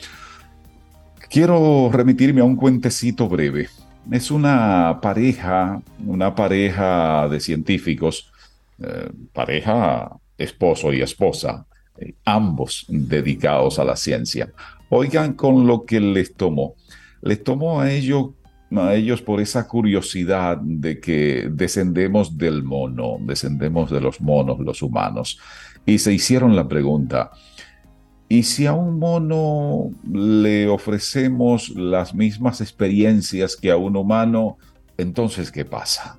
quiero 1.30 1.90
remitirme 1.94 2.42
a 2.42 2.44
un 2.44 2.58
cuentecito 2.58 3.30
breve 3.30 3.70
es 4.12 4.32
una 4.32 5.00
pareja, 5.02 5.82
una 6.06 6.36
pareja 6.36 7.28
de 7.30 7.40
científicos, 7.40 8.32
eh, 8.80 9.10
pareja 9.32 10.12
esposo 10.38 10.92
y 10.94 11.02
esposa, 11.02 11.66
eh, 11.98 12.14
ambos 12.26 12.86
dedicados 12.88 13.80
a 13.80 13.86
la 13.86 13.96
ciencia. 13.96 14.52
Oigan 14.90 15.34
con 15.34 15.66
lo 15.66 15.86
que 15.86 16.00
les 16.00 16.36
tomó. 16.36 16.76
Les 17.22 17.44
tomó 17.44 17.82
a 17.82 17.92
ellos, 17.92 18.32
a 18.76 18.94
ellos 18.96 19.22
por 19.22 19.40
esa 19.40 19.68
curiosidad 19.68 20.58
de 20.58 21.00
que 21.00 21.50
descendemos 21.50 22.38
del 22.38 22.64
mono, 22.64 23.18
descendemos 23.22 23.90
de 23.90 24.02
los 24.02 24.20
monos, 24.20 24.60
los 24.60 24.82
humanos, 24.82 25.40
y 25.86 26.00
se 26.00 26.14
hicieron 26.14 26.56
la 26.56 26.68
pregunta, 26.68 27.32
y 28.34 28.42
si 28.42 28.66
a 28.66 28.74
un 28.74 28.98
mono 28.98 29.92
le 30.12 30.68
ofrecemos 30.68 31.70
las 31.70 32.16
mismas 32.16 32.62
experiencias 32.62 33.56
que 33.56 33.70
a 33.70 33.78
un 33.78 33.96
humano, 33.96 34.58
entonces 34.98 35.52
¿qué 35.52 35.66
pasa? 35.66 36.18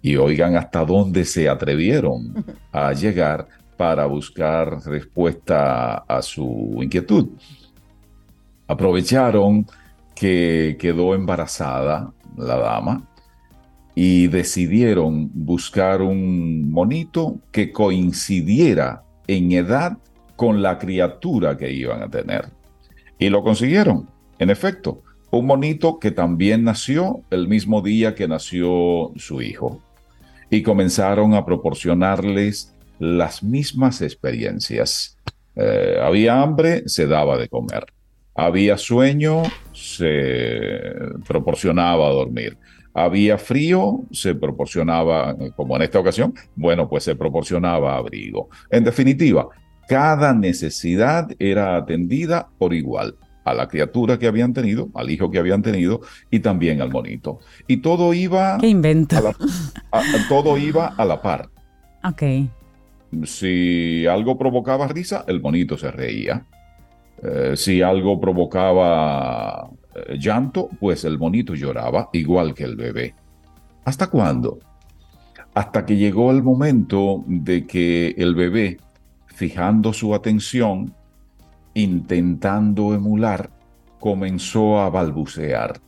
Y 0.00 0.16
oigan 0.16 0.56
hasta 0.56 0.82
dónde 0.82 1.26
se 1.26 1.46
atrevieron 1.46 2.42
a 2.72 2.90
llegar 2.94 3.46
para 3.76 4.06
buscar 4.06 4.80
respuesta 4.86 5.96
a 6.08 6.22
su 6.22 6.78
inquietud. 6.80 7.28
Aprovecharon 8.66 9.66
que 10.14 10.78
quedó 10.80 11.14
embarazada 11.14 12.14
la 12.34 12.56
dama 12.56 13.06
y 13.94 14.28
decidieron 14.28 15.30
buscar 15.34 16.00
un 16.00 16.70
monito 16.70 17.40
que 17.52 17.72
coincidiera 17.72 19.04
en 19.26 19.52
edad 19.52 19.98
con 20.36 20.62
la 20.62 20.78
criatura 20.78 21.56
que 21.56 21.72
iban 21.72 22.02
a 22.02 22.08
tener. 22.08 22.46
Y 23.18 23.28
lo 23.28 23.42
consiguieron, 23.42 24.08
en 24.38 24.50
efecto, 24.50 25.02
un 25.30 25.46
monito 25.46 25.98
que 25.98 26.10
también 26.10 26.64
nació 26.64 27.22
el 27.30 27.48
mismo 27.48 27.82
día 27.82 28.14
que 28.14 28.28
nació 28.28 29.12
su 29.16 29.42
hijo. 29.42 29.80
Y 30.50 30.62
comenzaron 30.62 31.34
a 31.34 31.44
proporcionarles 31.44 32.74
las 32.98 33.42
mismas 33.42 34.02
experiencias. 34.02 35.18
Eh, 35.56 35.98
había 36.00 36.40
hambre, 36.40 36.82
se 36.86 37.06
daba 37.06 37.36
de 37.36 37.48
comer. 37.48 37.86
Había 38.34 38.76
sueño, 38.76 39.42
se 39.72 40.92
proporcionaba 41.26 42.08
dormir. 42.10 42.56
Había 42.92 43.38
frío, 43.38 44.02
se 44.12 44.34
proporcionaba, 44.34 45.36
como 45.56 45.74
en 45.76 45.82
esta 45.82 45.98
ocasión, 45.98 46.34
bueno, 46.54 46.88
pues 46.88 47.02
se 47.04 47.16
proporcionaba 47.16 47.96
abrigo. 47.96 48.48
En 48.70 48.84
definitiva, 48.84 49.48
cada 49.88 50.32
necesidad 50.34 51.28
era 51.38 51.76
atendida 51.76 52.48
por 52.58 52.74
igual 52.74 53.16
a 53.44 53.54
la 53.54 53.68
criatura 53.68 54.18
que 54.18 54.26
habían 54.26 54.54
tenido, 54.54 54.88
al 54.94 55.10
hijo 55.10 55.30
que 55.30 55.38
habían 55.38 55.62
tenido 55.62 56.00
y 56.30 56.40
también 56.40 56.80
al 56.80 56.90
monito. 56.90 57.40
Y 57.66 57.78
todo 57.78 58.14
iba... 58.14 58.58
¿Qué 58.58 58.68
invento? 58.68 59.16
todo 60.28 60.56
iba 60.56 60.86
a 60.86 61.04
la 61.04 61.20
par. 61.20 61.50
Ok. 62.02 62.22
Si 63.24 64.06
algo 64.06 64.38
provocaba 64.38 64.88
risa, 64.88 65.24
el 65.28 65.40
monito 65.40 65.76
se 65.76 65.90
reía. 65.90 66.46
Eh, 67.22 67.52
si 67.56 67.80
algo 67.80 68.20
provocaba 68.20 69.70
eh, 69.94 70.18
llanto, 70.18 70.68
pues 70.80 71.04
el 71.04 71.18
monito 71.18 71.54
lloraba 71.54 72.10
igual 72.12 72.54
que 72.54 72.64
el 72.64 72.76
bebé. 72.76 73.14
¿Hasta 73.84 74.08
cuándo? 74.08 74.58
Hasta 75.54 75.86
que 75.86 75.96
llegó 75.96 76.30
el 76.32 76.42
momento 76.42 77.22
de 77.26 77.66
que 77.66 78.14
el 78.18 78.34
bebé, 78.34 78.78
fijando 79.34 79.92
su 79.92 80.14
atención, 80.14 80.94
intentando 81.74 82.94
emular, 82.94 83.50
comenzó 83.98 84.80
a 84.80 84.88
balbucear. 84.90 85.80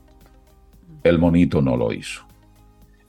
El 1.05 1.19
monito 1.19 1.63
no 1.63 1.77
lo 1.77 1.93
hizo. 1.93 2.27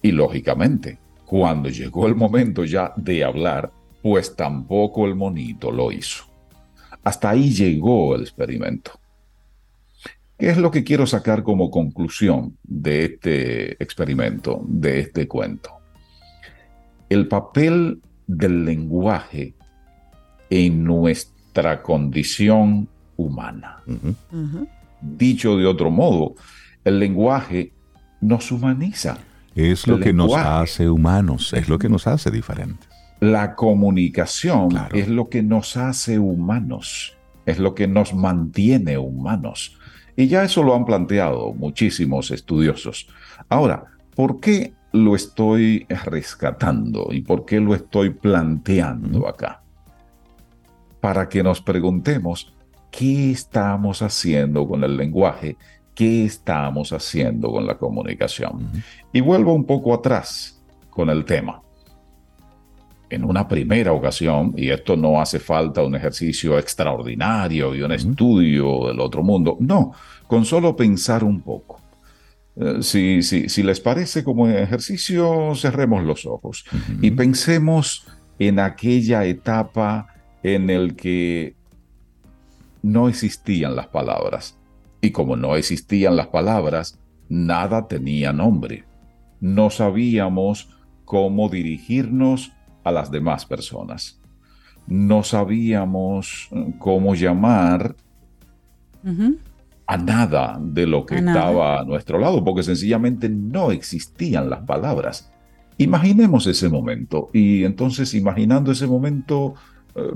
Y 0.01 0.11
lógicamente, 0.11 0.99
cuando 1.25 1.69
llegó 1.69 2.07
el 2.07 2.15
momento 2.15 2.63
ya 2.63 2.93
de 2.95 3.23
hablar, 3.23 3.71
pues 4.03 4.35
tampoco 4.35 5.07
el 5.07 5.15
monito 5.15 5.71
lo 5.71 5.91
hizo. 5.91 6.25
Hasta 7.03 7.31
ahí 7.31 7.51
llegó 7.51 8.15
el 8.15 8.21
experimento. 8.21 8.91
¿Qué 10.37 10.49
es 10.49 10.57
lo 10.57 10.69
que 10.69 10.83
quiero 10.83 11.07
sacar 11.07 11.41
como 11.41 11.71
conclusión 11.71 12.57
de 12.63 13.05
este 13.05 13.83
experimento, 13.83 14.61
de 14.67 14.99
este 14.99 15.27
cuento? 15.27 15.71
El 17.09 17.27
papel 17.27 18.01
del 18.27 18.65
lenguaje 18.65 19.56
en 20.49 20.83
nuestra 20.83 21.81
condición 21.81 22.87
humana. 23.15 23.83
Dicho 25.01 25.57
de 25.57 25.65
otro 25.65 25.91
modo, 25.91 26.35
el 26.83 26.99
lenguaje 26.99 27.73
nos 28.21 28.51
humaniza. 28.51 29.17
Es 29.55 29.87
lo 29.87 29.99
que 29.99 30.13
nos 30.13 30.35
hace 30.35 30.89
humanos, 30.89 31.53
es 31.53 31.67
lo 31.67 31.79
que 31.79 31.89
nos 31.89 32.05
hace 32.07 32.29
diferentes. 32.29 32.87
La 33.19 33.55
comunicación 33.55 34.69
es 34.93 35.07
lo 35.07 35.29
que 35.29 35.41
nos 35.41 35.75
hace 35.75 36.19
humanos, 36.19 37.17
es 37.47 37.57
lo 37.57 37.73
que 37.73 37.87
nos 37.87 38.13
mantiene 38.13 38.97
humanos. 38.99 39.77
Y 40.15 40.27
ya 40.27 40.43
eso 40.43 40.63
lo 40.63 40.75
han 40.75 40.85
planteado 40.85 41.53
muchísimos 41.53 42.29
estudiosos. 42.31 43.07
Ahora, 43.49 43.85
¿por 44.15 44.39
qué 44.39 44.73
lo 44.91 45.15
estoy 45.15 45.85
rescatando 46.05 47.09
y 47.11 47.21
por 47.21 47.45
qué 47.45 47.59
lo 47.59 47.73
estoy 47.73 48.11
planteando 48.11 49.27
acá? 49.27 49.61
Para 51.07 51.29
que 51.29 51.41
nos 51.41 51.61
preguntemos 51.61 52.53
qué 52.91 53.31
estamos 53.31 54.01
haciendo 54.01 54.67
con 54.67 54.83
el 54.83 54.97
lenguaje, 54.97 55.55
qué 55.95 56.25
estamos 56.25 56.91
haciendo 56.91 57.49
con 57.49 57.65
la 57.65 57.77
comunicación. 57.77 58.69
Y 59.13 59.21
vuelvo 59.21 59.53
un 59.53 59.63
poco 59.63 59.93
atrás 59.93 60.61
con 60.89 61.09
el 61.09 61.23
tema. 61.23 61.61
En 63.09 63.23
una 63.23 63.47
primera 63.47 63.93
ocasión, 63.93 64.53
y 64.57 64.69
esto 64.69 64.97
no 64.97 65.21
hace 65.21 65.39
falta 65.39 65.81
un 65.81 65.95
ejercicio 65.95 66.59
extraordinario 66.59 67.73
y 67.73 67.83
un 67.83 67.93
estudio 67.93 68.87
del 68.87 68.99
otro 68.99 69.23
mundo, 69.23 69.55
no, 69.61 69.93
con 70.27 70.43
solo 70.43 70.75
pensar 70.75 71.23
un 71.23 71.39
poco. 71.39 71.79
Eh, 72.57 72.79
si, 72.81 73.23
si, 73.23 73.63
les 73.63 73.79
parece 73.79 74.25
como 74.25 74.49
ejercicio, 74.49 75.55
cerremos 75.55 76.03
los 76.03 76.25
ojos 76.25 76.65
y 77.01 77.11
pensemos 77.11 78.05
en 78.39 78.59
aquella 78.59 79.23
etapa 79.23 80.09
en 80.55 80.69
el 80.69 80.95
que 80.95 81.55
no 82.81 83.09
existían 83.09 83.75
las 83.75 83.87
palabras. 83.87 84.57
Y 85.01 85.11
como 85.11 85.35
no 85.35 85.55
existían 85.55 86.15
las 86.15 86.27
palabras, 86.27 86.99
nada 87.29 87.87
tenía 87.87 88.33
nombre. 88.33 88.85
No 89.39 89.69
sabíamos 89.69 90.69
cómo 91.05 91.49
dirigirnos 91.49 92.53
a 92.83 92.91
las 92.91 93.11
demás 93.11 93.45
personas. 93.45 94.19
No 94.87 95.23
sabíamos 95.23 96.49
eh, 96.51 96.73
cómo 96.79 97.15
llamar 97.15 97.95
a 99.85 99.97
nada 99.97 100.59
de 100.61 100.85
lo 100.85 101.05
que 101.05 101.15
estaba 101.15 101.79
a 101.79 101.85
nuestro 101.85 102.19
lado, 102.19 102.43
porque 102.43 102.63
sencillamente 102.63 103.29
no 103.29 103.71
existían 103.71 104.49
las 104.49 104.61
palabras. 104.63 105.31
Imaginemos 105.77 106.45
ese 106.47 106.67
momento 106.67 107.29
y 107.31 107.63
entonces 107.63 108.13
imaginando 108.13 108.71
ese 108.71 108.87
momento, 108.87 109.53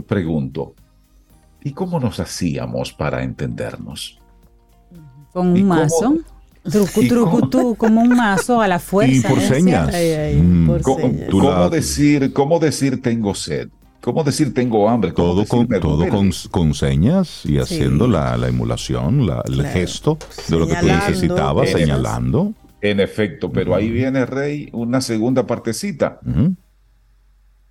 pregunto, 0.07 0.75
¿y 1.63 1.71
cómo 1.71 1.99
nos 1.99 2.19
hacíamos 2.19 2.93
para 2.93 3.23
entendernos? 3.23 4.19
Con 5.33 5.47
un 5.47 5.63
mazo. 5.63 6.17
Trucu, 6.63 7.07
trucu, 7.07 7.49
tú, 7.49 7.75
como 7.75 8.01
un 8.01 8.15
mazo 8.15 8.61
a 8.61 8.67
la 8.67 8.77
fuerza. 8.77 9.27
Y 9.27 9.31
por 9.31 9.39
¿eh? 9.39 9.47
señas. 9.47 9.95
Mm. 10.35 10.69
¿Cómo, 11.29 11.69
decir, 11.69 12.33
¿Cómo 12.33 12.59
decir 12.59 13.01
tengo 13.01 13.33
sed? 13.33 13.69
¿Cómo 14.01 14.23
decir 14.23 14.53
tengo 14.53 14.89
hambre? 14.89 15.11
Todo, 15.11 15.45
con, 15.45 15.67
todo 15.67 16.05
con, 16.51 16.73
señas 16.73 17.45
y 17.45 17.59
haciendo 17.59 18.07
la, 18.07 18.35
emulación, 18.47 19.27
el 19.45 19.65
gesto 19.67 20.17
de 20.47 20.57
lo 20.57 20.67
que 20.67 20.75
tú 20.75 20.87
necesitabas, 20.87 21.69
señalando. 21.69 22.53
En 22.81 22.99
efecto, 22.99 23.51
pero 23.51 23.75
ahí 23.75 23.91
viene, 23.91 24.25
Rey, 24.25 24.69
una 24.73 25.01
segunda 25.01 25.45
partecita. 25.45 26.19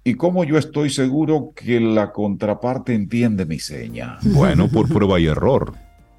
¿Y 0.03 0.15
cómo 0.15 0.45
yo 0.45 0.57
estoy 0.57 0.89
seguro 0.91 1.53
que 1.55 1.79
la 1.79 2.13
contraparte 2.13 2.95
entiende 2.95 3.45
mi 3.45 3.59
seña? 3.59 4.19
Bueno, 4.23 4.69
por 4.69 4.89
prueba 4.89 5.21
y 5.21 5.27
error. 5.27 5.75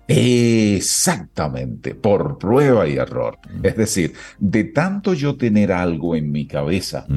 Exactamente, 0.08 1.96
por 1.96 2.38
prueba 2.38 2.88
y 2.88 2.98
error. 2.98 3.40
Es 3.64 3.76
decir, 3.76 4.14
de 4.40 4.66
tanto 4.66 5.14
yo 5.14 5.36
tener 5.36 5.72
algo 5.72 6.16
en 6.16 6.32
mi 6.32 6.46
cabeza 6.46 7.08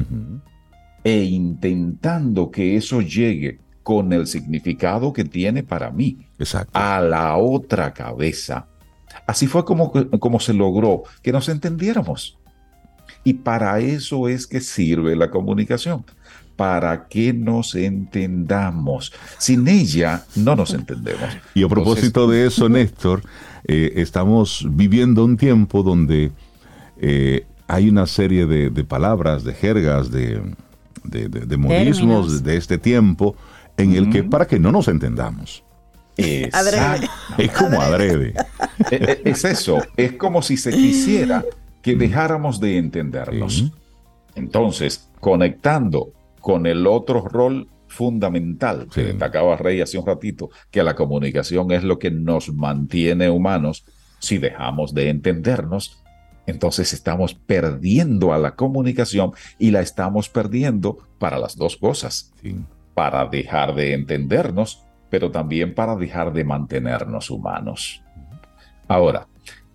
e 1.03 1.23
intentando 1.23 2.49
que 2.49 2.77
eso 2.77 3.01
llegue 3.01 3.59
con 3.83 4.11
el 4.13 4.25
significado 4.25 5.13
que 5.13 5.23
tiene 5.23 5.61
para 5.61 5.91
mí 5.91 6.25
a 6.73 6.99
la 6.99 7.37
otra 7.37 7.93
cabeza. 7.93 8.67
Así 9.27 9.45
fue 9.45 9.65
como, 9.65 9.91
como 9.91 10.39
se 10.39 10.53
logró 10.53 11.03
que 11.21 11.31
nos 11.31 11.47
entendiéramos. 11.47 12.39
Y 13.23 13.35
para 13.35 13.79
eso 13.79 14.27
es 14.27 14.47
que 14.47 14.61
sirve 14.61 15.15
la 15.15 15.29
comunicación 15.29 16.05
para 16.55 17.07
que 17.07 17.33
nos 17.33 17.75
entendamos. 17.75 19.11
Sin 19.37 19.67
ella 19.67 20.23
no 20.35 20.55
nos 20.55 20.73
entendemos. 20.73 21.29
Y 21.53 21.63
a 21.63 21.67
propósito 21.67 22.27
de 22.27 22.47
eso, 22.47 22.69
Néstor, 22.69 23.21
eh, 23.67 23.93
estamos 23.95 24.65
viviendo 24.69 25.25
un 25.25 25.37
tiempo 25.37 25.83
donde 25.83 26.31
eh, 26.99 27.45
hay 27.67 27.89
una 27.89 28.05
serie 28.05 28.45
de, 28.45 28.83
palabras, 28.83 29.43
de 29.43 29.53
jergas, 29.53 30.11
de, 30.11 30.41
de, 31.03 31.57
modismos 31.57 32.43
de 32.43 32.57
este 32.57 32.77
tiempo 32.77 33.35
en 33.77 33.93
el 33.93 34.09
que 34.09 34.23
para 34.23 34.47
que 34.47 34.59
no 34.59 34.71
nos 34.71 34.87
entendamos. 34.87 35.63
Es 36.17 37.51
como 37.57 37.81
adrede. 37.81 38.33
Eh, 38.91 39.21
es 39.25 39.43
eso, 39.45 39.81
es 39.97 40.13
como 40.13 40.41
si 40.41 40.57
se 40.57 40.71
quisiera 40.71 41.43
que 41.81 41.95
dejáramos 41.95 42.59
de 42.59 42.77
entendernos. 42.77 43.71
Entonces, 44.35 45.07
conectando 45.19 46.11
con 46.45 46.67
el 46.67 46.85
otro 46.85 47.21
rol 47.21 47.67
fundamental 47.87 48.87
que 48.93 49.03
destacaba 49.03 49.57
Rey 49.57 49.81
hace 49.81 49.97
un 49.97 50.05
ratito, 50.05 50.51
que 50.69 50.83
la 50.83 50.93
comunicación 50.93 51.71
es 51.71 51.83
lo 51.83 51.97
que 51.97 52.11
nos 52.11 52.53
mantiene 52.53 53.31
humanos. 53.31 53.83
Si 54.19 54.37
dejamos 54.37 54.93
de 54.93 55.09
entendernos, 55.09 56.03
entonces 56.45 56.93
estamos 56.93 57.33
perdiendo 57.33 58.31
a 58.31 58.37
la 58.37 58.51
comunicación 58.53 59.31
y 59.57 59.71
la 59.71 59.81
estamos 59.81 60.29
perdiendo 60.29 60.99
para 61.17 61.39
las 61.39 61.55
dos 61.55 61.77
cosas. 61.77 62.31
Para 62.93 63.25
dejar 63.25 63.73
de 63.73 63.93
entendernos, 63.93 64.83
pero 65.09 65.31
también 65.31 65.73
para 65.73 65.95
dejar 65.95 66.31
de 66.31 66.43
mantenernos 66.43 67.31
humanos. 67.31 68.03
Ahora, 68.87 69.25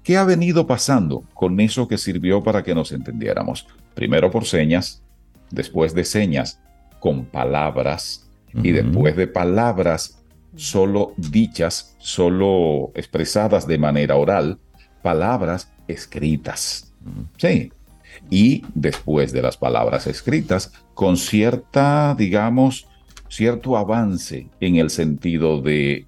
¿qué 0.04 0.16
ha 0.16 0.22
venido 0.22 0.68
pasando 0.68 1.24
con 1.34 1.58
eso 1.58 1.88
que 1.88 1.98
sirvió 1.98 2.44
para 2.44 2.62
que 2.62 2.76
nos 2.76 2.92
entendiéramos? 2.92 3.66
Primero 3.96 4.30
por 4.30 4.44
señas, 4.44 5.02
después 5.51 5.94
de 5.94 6.05
señas 6.05 6.61
con 6.98 7.24
palabras 7.24 8.28
y 8.53 8.72
después 8.72 9.16
de 9.16 9.26
palabras 9.26 10.22
solo 10.57 11.14
dichas, 11.16 11.94
solo 11.98 12.90
expresadas 12.94 13.66
de 13.66 13.78
manera 13.78 14.16
oral, 14.16 14.59
palabras 15.03 15.72
escritas. 15.88 16.92
Sí. 17.36 17.72
Y 18.28 18.64
después 18.74 19.32
de 19.32 19.42
las 19.42 19.57
palabras 19.57 20.07
escritas, 20.07 20.72
con 20.94 21.16
cierta, 21.16 22.14
digamos, 22.18 22.88
cierto 23.28 23.76
avance 23.76 24.48
en 24.61 24.76
el 24.76 24.90
sentido 24.90 25.62
de 25.62 26.07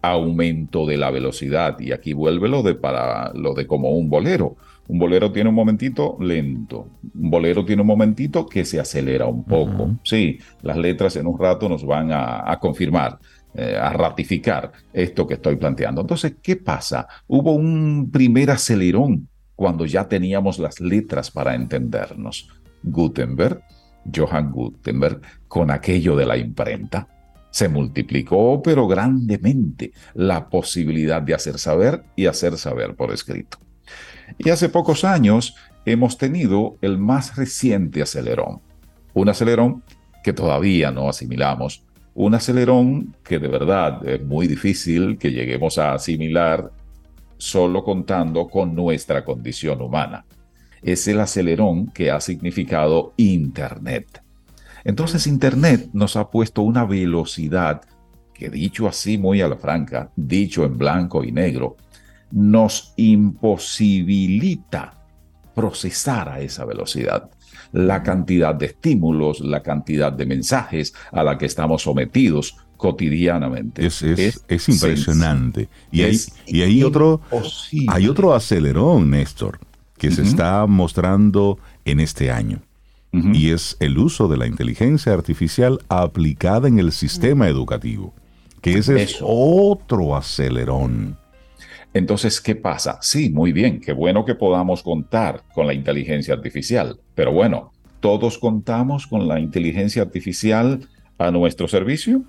aumento 0.00 0.86
de 0.86 0.96
la 0.96 1.10
velocidad. 1.10 1.78
Y 1.78 1.92
aquí 1.92 2.12
vuelve 2.12 2.48
lo 2.48 2.62
de 2.62 2.74
para 2.74 3.32
lo 3.34 3.54
de 3.54 3.66
como 3.66 3.90
un 3.90 4.10
bolero. 4.10 4.56
Un 4.92 4.98
bolero 4.98 5.32
tiene 5.32 5.48
un 5.48 5.54
momentito 5.54 6.18
lento. 6.20 6.86
Un 7.14 7.30
bolero 7.30 7.64
tiene 7.64 7.80
un 7.80 7.88
momentito 7.88 8.44
que 8.44 8.62
se 8.66 8.78
acelera 8.78 9.24
un 9.24 9.42
poco. 9.42 9.96
Sí, 10.04 10.38
las 10.60 10.76
letras 10.76 11.16
en 11.16 11.26
un 11.26 11.38
rato 11.38 11.66
nos 11.66 11.82
van 11.86 12.10
a, 12.12 12.58
confirmar, 12.60 13.18
eh, 13.54 13.74
a 13.74 13.90
ratificar 13.94 14.70
esto 14.92 15.26
que 15.26 15.34
estoy 15.34 15.56
planteando. 15.56 16.02
Entonces, 16.02 16.34
¿qué 16.42 16.56
pasa? 16.56 17.08
Hubo 17.26 17.54
un 17.54 18.10
primer 18.12 18.50
acelerón 18.50 19.30
cuando 19.56 19.86
ya 19.86 20.06
teníamos 20.06 20.58
las 20.58 20.78
letras 20.78 21.30
para 21.30 21.54
entendernos. 21.54 22.50
Gutenberg, 22.82 23.62
Johann 24.14 24.50
Gutenberg, 24.50 25.22
con 25.48 25.70
aquello 25.70 26.16
de 26.16 26.26
la 26.26 26.36
imprenta, 26.36 27.08
se 27.48 27.70
multiplicó, 27.70 28.60
pero 28.60 28.86
grandemente, 28.86 29.92
la 30.12 30.50
posibilidad 30.50 31.22
de 31.22 31.32
hacer 31.32 31.58
saber 31.58 32.04
y 32.14 32.26
hacer 32.26 32.58
saber 32.58 32.94
por 32.94 33.10
escrito. 33.10 33.56
Y 34.38 34.50
hace 34.50 34.68
pocos 34.68 35.04
años 35.04 35.54
hemos 35.84 36.18
tenido 36.18 36.76
el 36.80 36.98
más 36.98 37.36
reciente 37.36 38.02
acelerón. 38.02 38.60
Un 39.14 39.28
acelerón 39.28 39.82
que 40.22 40.32
todavía 40.32 40.90
no 40.90 41.08
asimilamos. 41.08 41.84
Un 42.14 42.34
acelerón 42.34 43.16
que 43.24 43.38
de 43.38 43.48
verdad 43.48 44.06
es 44.06 44.22
muy 44.24 44.46
difícil 44.46 45.18
que 45.18 45.32
lleguemos 45.32 45.78
a 45.78 45.94
asimilar 45.94 46.70
solo 47.38 47.82
contando 47.82 48.46
con 48.48 48.74
nuestra 48.74 49.24
condición 49.24 49.80
humana. 49.80 50.24
Es 50.82 51.08
el 51.08 51.20
acelerón 51.20 51.86
que 51.88 52.10
ha 52.10 52.20
significado 52.20 53.14
Internet. 53.16 54.22
Entonces 54.84 55.26
Internet 55.26 55.88
nos 55.92 56.16
ha 56.16 56.30
puesto 56.30 56.62
una 56.62 56.84
velocidad 56.84 57.82
que 58.34 58.50
dicho 58.50 58.88
así 58.88 59.18
muy 59.18 59.40
a 59.40 59.48
la 59.48 59.56
franca, 59.56 60.10
dicho 60.16 60.64
en 60.64 60.76
blanco 60.76 61.22
y 61.22 61.32
negro, 61.32 61.76
nos 62.32 62.94
imposibilita 62.96 64.94
procesar 65.54 66.28
a 66.28 66.40
esa 66.40 66.64
velocidad 66.64 67.30
la 67.72 68.02
cantidad 68.02 68.54
de 68.54 68.66
estímulos, 68.66 69.40
la 69.40 69.62
cantidad 69.62 70.12
de 70.12 70.26
mensajes 70.26 70.94
a 71.10 71.22
la 71.22 71.38
que 71.38 71.46
estamos 71.46 71.82
sometidos 71.82 72.56
cotidianamente. 72.76 73.86
Es, 73.86 74.02
impresionante. 74.68 75.68
Y, 75.90 76.02
hay, 76.02 76.18
y 76.46 76.62
hay, 76.62 76.82
otro, 76.82 77.20
hay 77.88 78.08
otro 78.08 78.34
acelerón, 78.34 79.10
Néstor, 79.10 79.58
que 79.98 80.10
se 80.10 80.22
está 80.22 80.66
mostrando 80.66 81.58
en 81.84 82.00
este 82.00 82.30
año. 82.30 82.60
Y 83.12 83.50
es 83.50 83.76
el 83.78 83.98
uso 83.98 84.26
de 84.26 84.38
la 84.38 84.46
inteligencia 84.46 85.12
artificial 85.12 85.80
aplicada 85.88 86.66
en 86.66 86.78
el 86.78 86.92
sistema 86.92 87.46
educativo, 87.46 88.14
que 88.62 88.78
ese 88.78 89.02
es 89.02 89.18
otro 89.20 90.16
acelerón. 90.16 91.18
Entonces, 91.94 92.40
¿qué 92.40 92.54
pasa? 92.54 92.98
Sí, 93.02 93.30
muy 93.30 93.52
bien, 93.52 93.80
qué 93.80 93.92
bueno 93.92 94.24
que 94.24 94.34
podamos 94.34 94.82
contar 94.82 95.42
con 95.54 95.66
la 95.66 95.74
inteligencia 95.74 96.34
artificial, 96.34 96.98
pero 97.14 97.32
bueno, 97.32 97.72
¿todos 98.00 98.38
contamos 98.38 99.06
con 99.06 99.28
la 99.28 99.38
inteligencia 99.38 100.02
artificial 100.02 100.88
a 101.18 101.30
nuestro 101.30 101.68
servicio? 101.68 102.22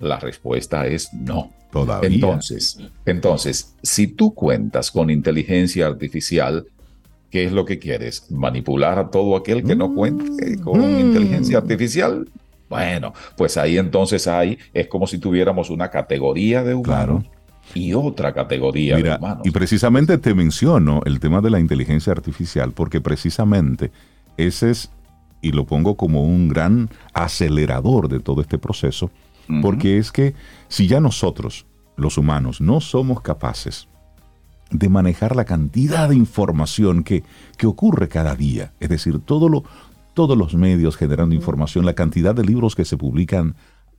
La 0.00 0.18
respuesta 0.18 0.86
es 0.86 1.12
no. 1.12 1.52
Todavía. 1.70 2.10
Entonces, 2.10 2.78
entonces, 3.06 3.74
si 3.82 4.06
tú 4.06 4.34
cuentas 4.34 4.90
con 4.90 5.08
inteligencia 5.08 5.86
artificial, 5.86 6.66
¿qué 7.30 7.44
es 7.44 7.52
lo 7.52 7.64
que 7.64 7.78
quieres? 7.78 8.30
¿Manipular 8.30 8.98
a 8.98 9.08
todo 9.08 9.36
aquel 9.36 9.64
que 9.64 9.74
no 9.74 9.94
cuente 9.94 10.58
con 10.60 10.80
mm. 10.80 11.00
inteligencia 11.00 11.58
artificial? 11.58 12.28
Bueno, 12.68 13.14
pues 13.38 13.56
ahí 13.56 13.78
entonces 13.78 14.26
hay, 14.26 14.58
es 14.74 14.86
como 14.88 15.06
si 15.06 15.16
tuviéramos 15.16 15.70
una 15.70 15.88
categoría 15.90 16.62
de 16.62 16.74
humanos 16.74 17.24
y 17.74 17.94
otra 17.94 18.32
categoría 18.32 18.96
de 18.96 19.16
humanos. 19.16 19.46
Y 19.46 19.50
precisamente 19.50 20.18
te 20.18 20.34
menciono 20.34 21.00
el 21.04 21.20
tema 21.20 21.40
de 21.40 21.50
la 21.50 21.60
inteligencia 21.60 22.12
artificial, 22.12 22.72
porque 22.72 23.00
precisamente 23.00 23.90
ese 24.36 24.70
es, 24.70 24.90
y 25.40 25.52
lo 25.52 25.66
pongo 25.66 25.96
como 25.96 26.24
un 26.24 26.48
gran 26.48 26.90
acelerador 27.14 28.08
de 28.08 28.20
todo 28.20 28.40
este 28.40 28.58
proceso, 28.58 29.10
porque 29.60 29.98
es 29.98 30.12
que 30.12 30.34
si 30.68 30.86
ya 30.86 31.00
nosotros, 31.00 31.66
los 31.96 32.16
humanos, 32.16 32.60
no 32.60 32.80
somos 32.80 33.20
capaces 33.20 33.88
de 34.70 34.88
manejar 34.88 35.36
la 35.36 35.44
cantidad 35.44 36.08
de 36.08 36.16
información 36.16 37.04
que, 37.04 37.22
que 37.58 37.66
ocurre 37.66 38.08
cada 38.08 38.34
día, 38.34 38.72
es 38.80 38.88
decir, 38.88 39.18
todo 39.18 39.48
lo, 39.48 39.64
todos 40.14 40.36
los 40.36 40.54
medios 40.54 40.96
generando 40.96 41.34
información, 41.34 41.84
la 41.84 41.94
cantidad 41.94 42.34
de 42.34 42.44
libros 42.44 42.74
que 42.74 42.84
se 42.84 42.96
publican 42.96 43.54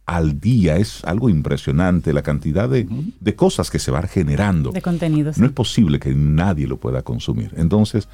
al 0.05 0.39
día. 0.39 0.77
Es 0.77 1.03
algo 1.05 1.29
impresionante 1.29 2.13
la 2.13 2.21
cantidad 2.21 2.69
de, 2.69 2.87
cosas 3.35 3.69
que 3.69 3.79
se 3.79 3.91
van 3.91 4.07
generando. 4.07 4.71
De 4.71 4.81
contenidos. 4.81 5.37
No 5.37 5.45
es 5.45 5.51
posible 5.51 5.99
que 5.99 6.13
nadie 6.13 6.67
lo 6.67 6.77
pueda 6.77 7.01
consumir. 7.01 7.53
Entonces, 7.57 8.07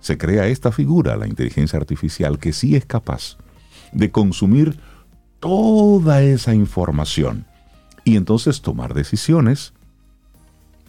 se 0.00 0.18
crea 0.18 0.46
esta 0.46 0.72
figura, 0.72 1.16
la 1.16 1.26
inteligencia 1.26 1.78
artificial, 1.78 2.38
que 2.38 2.52
sí 2.52 2.76
es 2.76 2.84
capaz 2.84 3.36
de 3.92 4.10
consumir 4.10 4.78
toda 5.40 6.22
esa 6.22 6.54
información 6.54 7.46
y 8.04 8.16
entonces 8.16 8.60
tomar 8.60 8.94
decisiones 8.94 9.72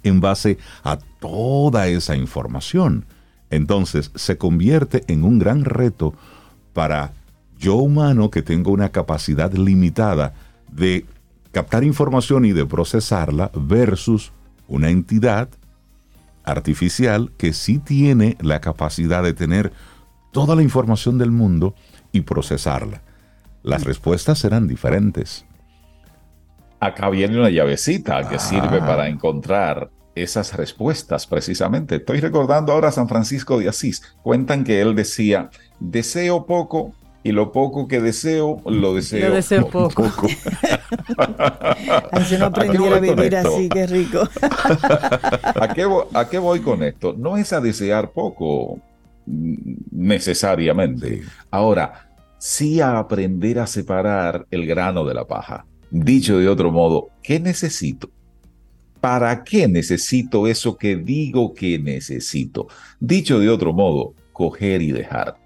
en 0.03 0.21
base 0.21 0.57
a 0.83 0.97
toda 1.19 1.87
esa 1.87 2.15
información. 2.15 3.05
Entonces 3.49 4.11
se 4.15 4.37
convierte 4.37 5.03
en 5.07 5.23
un 5.23 5.39
gran 5.39 5.65
reto 5.65 6.13
para 6.73 7.13
yo 7.57 7.75
humano 7.75 8.29
que 8.29 8.41
tengo 8.41 8.71
una 8.71 8.89
capacidad 8.89 9.53
limitada 9.53 10.33
de 10.75 11.05
captar 11.51 11.83
información 11.83 12.45
y 12.45 12.51
de 12.51 12.65
procesarla 12.65 13.49
versus 13.53 14.31
una 14.67 14.89
entidad 14.89 15.49
artificial 16.43 17.31
que 17.37 17.53
sí 17.53 17.79
tiene 17.79 18.37
la 18.41 18.61
capacidad 18.61 19.23
de 19.23 19.33
tener 19.33 19.71
toda 20.31 20.55
la 20.55 20.63
información 20.63 21.17
del 21.17 21.31
mundo 21.31 21.75
y 22.11 22.21
procesarla. 22.21 23.01
Las 23.63 23.83
respuestas 23.83 24.39
serán 24.39 24.67
diferentes. 24.67 25.45
Acá 26.79 27.09
viene 27.09 27.39
una 27.39 27.49
llavecita 27.49 28.27
que 28.27 28.37
sirve 28.37 28.79
ah. 28.81 28.85
para 28.85 29.07
encontrar 29.07 29.89
esas 30.13 30.53
respuestas 30.55 31.25
precisamente. 31.25 31.95
Estoy 31.95 32.19
recordando 32.19 32.73
ahora 32.73 32.89
a 32.89 32.91
San 32.91 33.07
Francisco 33.07 33.59
de 33.59 33.69
Asís. 33.69 34.01
Cuentan 34.21 34.63
que 34.63 34.81
él 34.81 34.93
decía, 34.93 35.49
deseo 35.79 36.45
poco 36.45 36.93
y 37.25 37.31
lo 37.31 37.51
poco 37.51 37.87
que 37.87 37.99
deseo, 37.99 38.61
lo 38.65 38.93
deseo, 38.93 39.29
lo 39.29 39.35
deseo 39.35 39.67
poco. 39.67 40.03
poco. 40.03 40.27
si 42.29 42.37
no 42.37 42.45
aprendiera 42.45 42.97
a 42.97 42.99
vivir 42.99 43.35
así, 43.35 43.67
qué 43.67 43.87
rico. 43.87 44.19
¿A, 45.59 45.73
qué 45.73 45.85
voy, 45.85 46.05
¿A 46.13 46.29
qué 46.29 46.37
voy 46.37 46.59
con 46.59 46.83
esto? 46.83 47.15
No 47.17 47.35
es 47.35 47.51
a 47.51 47.59
desear 47.59 48.11
poco 48.11 48.79
necesariamente. 49.25 51.23
Ahora, 51.49 52.11
sí 52.37 52.79
a 52.79 52.99
aprender 52.99 53.57
a 53.57 53.65
separar 53.65 54.45
el 54.51 54.67
grano 54.67 55.03
de 55.03 55.15
la 55.15 55.25
paja. 55.25 55.65
Dicho 55.89 56.37
de 56.37 56.47
otro 56.47 56.71
modo, 56.71 57.09
¿qué 57.23 57.39
necesito? 57.39 58.11
¿Para 59.01 59.43
qué 59.43 59.67
necesito 59.67 60.45
eso 60.45 60.77
que 60.77 60.95
digo 60.95 61.55
que 61.55 61.79
necesito? 61.79 62.67
Dicho 62.99 63.39
de 63.39 63.49
otro 63.49 63.73
modo, 63.73 64.13
coger 64.31 64.83
y 64.83 64.91
dejar. 64.91 65.37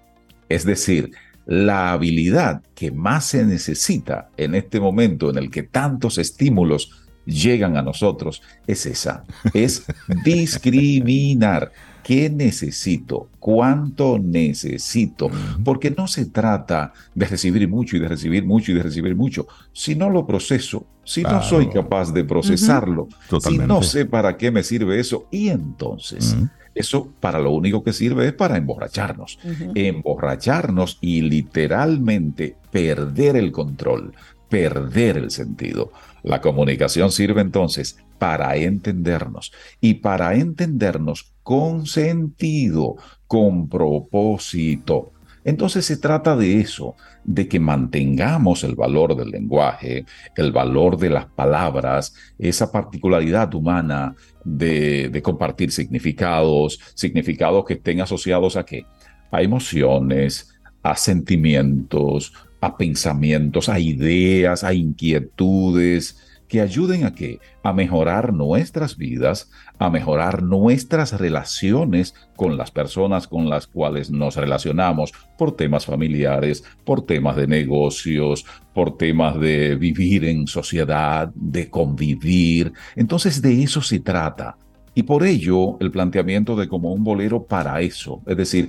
Es 0.50 0.66
decir, 0.66 1.12
la 1.50 1.90
habilidad 1.90 2.62
que 2.76 2.92
más 2.92 3.26
se 3.26 3.44
necesita 3.44 4.30
en 4.36 4.54
este 4.54 4.78
momento 4.78 5.30
en 5.30 5.36
el 5.36 5.50
que 5.50 5.64
tantos 5.64 6.16
estímulos 6.16 6.92
llegan 7.26 7.76
a 7.76 7.82
nosotros 7.82 8.40
es 8.68 8.86
esa, 8.86 9.24
es 9.52 9.84
discriminar. 10.24 11.72
¿Qué 12.04 12.30
necesito? 12.30 13.28
¿Cuánto 13.40 14.20
necesito? 14.20 15.28
Porque 15.64 15.90
no 15.90 16.06
se 16.06 16.26
trata 16.26 16.92
de 17.16 17.26
recibir 17.26 17.68
mucho 17.68 17.96
y 17.96 18.00
de 18.00 18.08
recibir 18.08 18.46
mucho 18.46 18.70
y 18.70 18.76
de 18.76 18.84
recibir 18.84 19.16
mucho. 19.16 19.48
Si 19.72 19.96
no 19.96 20.08
lo 20.08 20.26
proceso, 20.26 20.86
si 21.04 21.24
no 21.24 21.42
soy 21.42 21.68
capaz 21.68 22.12
de 22.12 22.22
procesarlo, 22.22 23.08
si 23.40 23.58
no 23.58 23.82
sé 23.82 24.06
para 24.06 24.36
qué 24.36 24.52
me 24.52 24.62
sirve 24.62 25.00
eso, 25.00 25.26
y 25.32 25.48
entonces... 25.48 26.36
Eso 26.74 27.08
para 27.20 27.38
lo 27.38 27.50
único 27.50 27.82
que 27.82 27.92
sirve 27.92 28.28
es 28.28 28.32
para 28.32 28.56
emborracharnos. 28.56 29.38
Emborracharnos 29.74 30.98
y 31.00 31.22
literalmente 31.22 32.56
perder 32.70 33.36
el 33.36 33.52
control, 33.52 34.14
perder 34.48 35.16
el 35.16 35.30
sentido. 35.30 35.92
La 36.22 36.40
comunicación 36.40 37.10
sirve 37.10 37.40
entonces 37.40 37.98
para 38.18 38.54
entendernos 38.56 39.52
y 39.80 39.94
para 39.94 40.34
entendernos 40.34 41.32
con 41.42 41.86
sentido, 41.86 42.96
con 43.26 43.68
propósito. 43.68 45.12
Entonces 45.42 45.86
se 45.86 45.96
trata 45.96 46.36
de 46.36 46.60
eso, 46.60 46.96
de 47.24 47.48
que 47.48 47.58
mantengamos 47.58 48.62
el 48.62 48.74
valor 48.74 49.16
del 49.16 49.30
lenguaje, 49.30 50.04
el 50.36 50.52
valor 50.52 50.98
de 50.98 51.10
las 51.10 51.26
palabras, 51.26 52.14
esa 52.38 52.70
particularidad 52.70 53.54
humana 53.54 54.14
de, 54.44 55.20
compartir 55.22 55.72
significados, 55.72 56.78
significados 56.94 57.64
que 57.64 57.74
estén 57.74 58.00
asociados 58.00 58.56
a 58.56 58.64
qué? 58.64 58.84
A 59.30 59.42
emociones, 59.42 60.58
a 60.82 60.96
sentimientos, 60.96 62.32
a 62.60 62.76
pensamientos, 62.76 63.68
a 63.68 63.78
ideas, 63.78 64.64
a 64.64 64.74
inquietudes 64.74 66.29
que 66.50 66.60
ayuden 66.60 67.04
a 67.04 67.14
qué? 67.14 67.38
A 67.62 67.72
mejorar 67.72 68.34
nuestras 68.34 68.96
vidas, 68.96 69.50
a 69.78 69.88
mejorar 69.88 70.42
nuestras 70.42 71.18
relaciones 71.18 72.12
con 72.34 72.56
las 72.56 72.72
personas 72.72 73.28
con 73.28 73.48
las 73.48 73.68
cuales 73.68 74.10
nos 74.10 74.34
relacionamos 74.34 75.12
por 75.38 75.54
temas 75.54 75.86
familiares, 75.86 76.64
por 76.84 77.06
temas 77.06 77.36
de 77.36 77.46
negocios, 77.46 78.44
por 78.74 78.96
temas 78.96 79.38
de 79.38 79.76
vivir 79.76 80.24
en 80.24 80.48
sociedad, 80.48 81.30
de 81.36 81.70
convivir. 81.70 82.72
Entonces 82.96 83.40
de 83.40 83.62
eso 83.62 83.80
se 83.80 84.00
trata. 84.00 84.58
Y 84.92 85.04
por 85.04 85.24
ello 85.24 85.78
el 85.78 85.92
planteamiento 85.92 86.56
de 86.56 86.66
como 86.66 86.92
un 86.92 87.04
bolero 87.04 87.44
para 87.44 87.80
eso, 87.80 88.22
es 88.26 88.36
decir, 88.36 88.68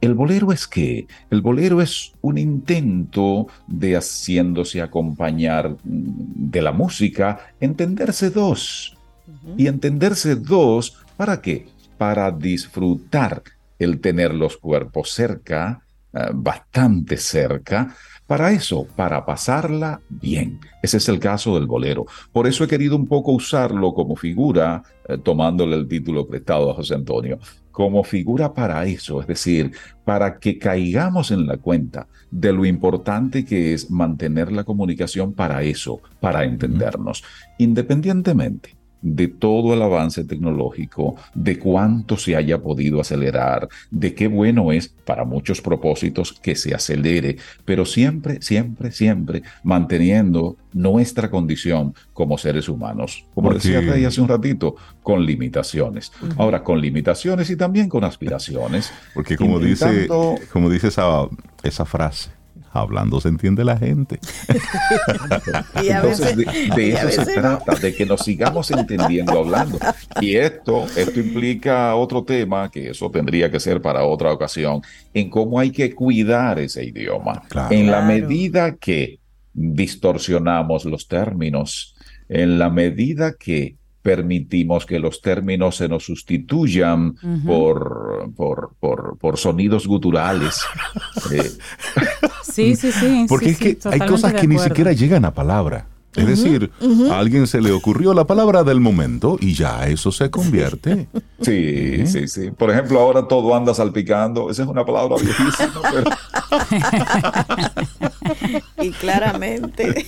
el 0.00 0.14
bolero 0.14 0.52
es 0.52 0.66
qué? 0.66 1.06
El 1.30 1.40
bolero 1.40 1.82
es 1.82 2.12
un 2.20 2.38
intento 2.38 3.48
de 3.66 3.96
haciéndose 3.96 4.80
acompañar 4.80 5.70
mm, 5.70 5.76
de 5.84 6.62
la 6.62 6.72
música, 6.72 7.38
entenderse 7.60 8.30
dos. 8.30 8.94
Y 9.58 9.66
entenderse 9.66 10.36
dos, 10.36 11.04
¿para 11.16 11.42
qué? 11.42 11.66
Para 11.98 12.30
disfrutar 12.30 13.42
el 13.78 14.00
tener 14.00 14.32
los 14.32 14.56
cuerpos 14.56 15.10
cerca, 15.10 15.82
eh, 16.14 16.30
bastante 16.32 17.18
cerca, 17.18 17.94
para 18.28 18.52
eso, 18.52 18.86
para 18.94 19.24
pasarla 19.24 20.02
bien. 20.10 20.60
Ese 20.82 20.98
es 20.98 21.08
el 21.08 21.18
caso 21.18 21.54
del 21.54 21.66
bolero. 21.66 22.04
Por 22.30 22.46
eso 22.46 22.62
he 22.62 22.68
querido 22.68 22.94
un 22.94 23.06
poco 23.06 23.32
usarlo 23.32 23.94
como 23.94 24.16
figura, 24.16 24.82
eh, 25.08 25.16
tomándole 25.16 25.76
el 25.76 25.88
título 25.88 26.26
prestado 26.26 26.70
a 26.70 26.74
José 26.74 26.94
Antonio, 26.94 27.38
como 27.72 28.04
figura 28.04 28.52
para 28.52 28.84
eso, 28.84 29.22
es 29.22 29.26
decir, 29.26 29.72
para 30.04 30.38
que 30.38 30.58
caigamos 30.58 31.30
en 31.30 31.46
la 31.46 31.56
cuenta 31.56 32.06
de 32.30 32.52
lo 32.52 32.66
importante 32.66 33.46
que 33.46 33.72
es 33.72 33.90
mantener 33.90 34.52
la 34.52 34.64
comunicación 34.64 35.32
para 35.32 35.62
eso, 35.62 36.02
para 36.20 36.44
entendernos, 36.44 37.24
independientemente 37.56 38.77
de 39.02 39.28
todo 39.28 39.74
el 39.74 39.82
avance 39.82 40.24
tecnológico, 40.24 41.16
de 41.34 41.58
cuánto 41.58 42.16
se 42.16 42.36
haya 42.36 42.58
podido 42.58 43.00
acelerar, 43.00 43.68
de 43.90 44.14
qué 44.14 44.28
bueno 44.28 44.72
es 44.72 44.88
para 44.88 45.24
muchos 45.24 45.60
propósitos 45.60 46.32
que 46.32 46.56
se 46.56 46.74
acelere, 46.74 47.36
pero 47.64 47.84
siempre, 47.84 48.42
siempre, 48.42 48.90
siempre 48.90 49.42
manteniendo 49.62 50.56
nuestra 50.72 51.30
condición 51.30 51.94
como 52.12 52.38
seres 52.38 52.68
humanos. 52.68 53.24
Como 53.34 53.52
decía 53.52 53.80
Rey 53.80 54.04
hace 54.04 54.20
un 54.20 54.28
ratito, 54.28 54.76
con 55.02 55.24
limitaciones. 55.24 56.12
Ahora, 56.36 56.62
con 56.62 56.80
limitaciones 56.80 57.50
y 57.50 57.56
también 57.56 57.88
con 57.88 58.04
aspiraciones. 58.04 58.92
Porque 59.14 59.36
como 59.36 59.58
dice, 59.58 60.06
como 60.52 60.68
dice 60.68 60.88
esa, 60.88 61.26
esa 61.62 61.84
frase, 61.84 62.30
hablando 62.72 63.20
se 63.20 63.28
entiende 63.28 63.64
la 63.64 63.76
gente. 63.76 64.18
Entonces, 65.74 66.36
de, 66.36 66.90
eso 66.90 67.24
se 67.24 67.34
trata, 67.34 67.74
de 67.74 67.94
que 67.94 68.06
nos 68.06 68.22
sigamos 68.22 68.70
entendiendo 68.70 69.38
hablando. 69.38 69.78
Y 70.20 70.36
esto, 70.36 70.86
esto 70.96 71.20
implica 71.20 71.94
otro 71.94 72.24
tema, 72.24 72.70
que 72.70 72.90
eso 72.90 73.10
tendría 73.10 73.50
que 73.50 73.60
ser 73.60 73.80
para 73.80 74.04
otra 74.04 74.32
ocasión, 74.32 74.82
en 75.14 75.30
cómo 75.30 75.58
hay 75.58 75.70
que 75.70 75.94
cuidar 75.94 76.58
ese 76.58 76.84
idioma. 76.84 77.42
En 77.70 77.90
la 77.90 78.02
medida 78.02 78.76
que 78.76 79.20
distorsionamos 79.52 80.84
los 80.84 81.08
términos, 81.08 81.96
en 82.28 82.58
la 82.58 82.70
medida 82.70 83.34
que 83.38 83.76
permitimos 84.02 84.86
que 84.86 84.98
los 84.98 85.20
términos 85.20 85.76
se 85.76 85.88
nos 85.88 86.04
sustituyan 86.04 87.14
por, 87.44 88.30
por, 88.36 89.16
por, 89.18 89.38
sonidos 89.38 89.86
guturales. 89.86 90.60
Eh, 91.32 91.50
sí, 92.42 92.74
sí, 92.76 92.90
sí. 92.92 93.26
Porque 93.28 93.50
es 93.50 93.58
que 93.58 93.78
hay 93.84 93.98
cosas 94.00 94.32
que 94.32 94.46
ni 94.46 94.58
siquiera 94.58 94.92
llegan 94.92 95.24
a 95.24 95.34
palabra. 95.34 95.86
Es 96.14 96.26
decir, 96.26 96.70
a 97.10 97.18
alguien 97.18 97.46
se 97.46 97.60
le 97.60 97.70
ocurrió 97.70 98.12
la 98.14 98.26
palabra 98.26 98.64
del 98.64 98.80
momento 98.80 99.36
y 99.40 99.54
ya 99.54 99.86
eso 99.86 100.12
se 100.12 100.30
convierte. 100.30 101.08
Sí, 101.40 102.04
sí, 102.08 102.26
sí. 102.26 102.50
Por 102.50 102.68
ejemplo, 102.68 102.98
ahora 102.98 103.28
todo 103.28 103.54
anda 103.54 103.72
salpicando. 103.72 104.50
Esa 104.50 104.64
es 104.64 104.68
una 104.68 104.84
palabra 104.84 105.14
viejísima, 105.22 105.80
pero... 105.92 106.10
y 108.82 108.90
claramente. 108.90 110.04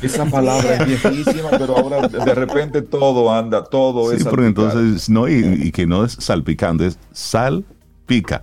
Esa 0.00 0.26
palabra 0.26 0.76
es 0.76 0.86
viejísima, 0.86 1.50
pero 1.50 1.76
ahora 1.76 2.06
de 2.06 2.34
repente 2.36 2.82
todo 2.82 3.32
anda, 3.34 3.64
todo 3.64 4.12
es. 4.12 4.22
Sí, 4.22 4.28
pero 4.30 4.46
entonces, 4.46 5.10
no, 5.10 5.28
y, 5.28 5.72
que 5.72 5.86
no 5.86 6.04
es 6.04 6.12
salpicando, 6.20 6.84
es 6.84 7.00
sal 7.10 7.64
pica. 8.10 8.42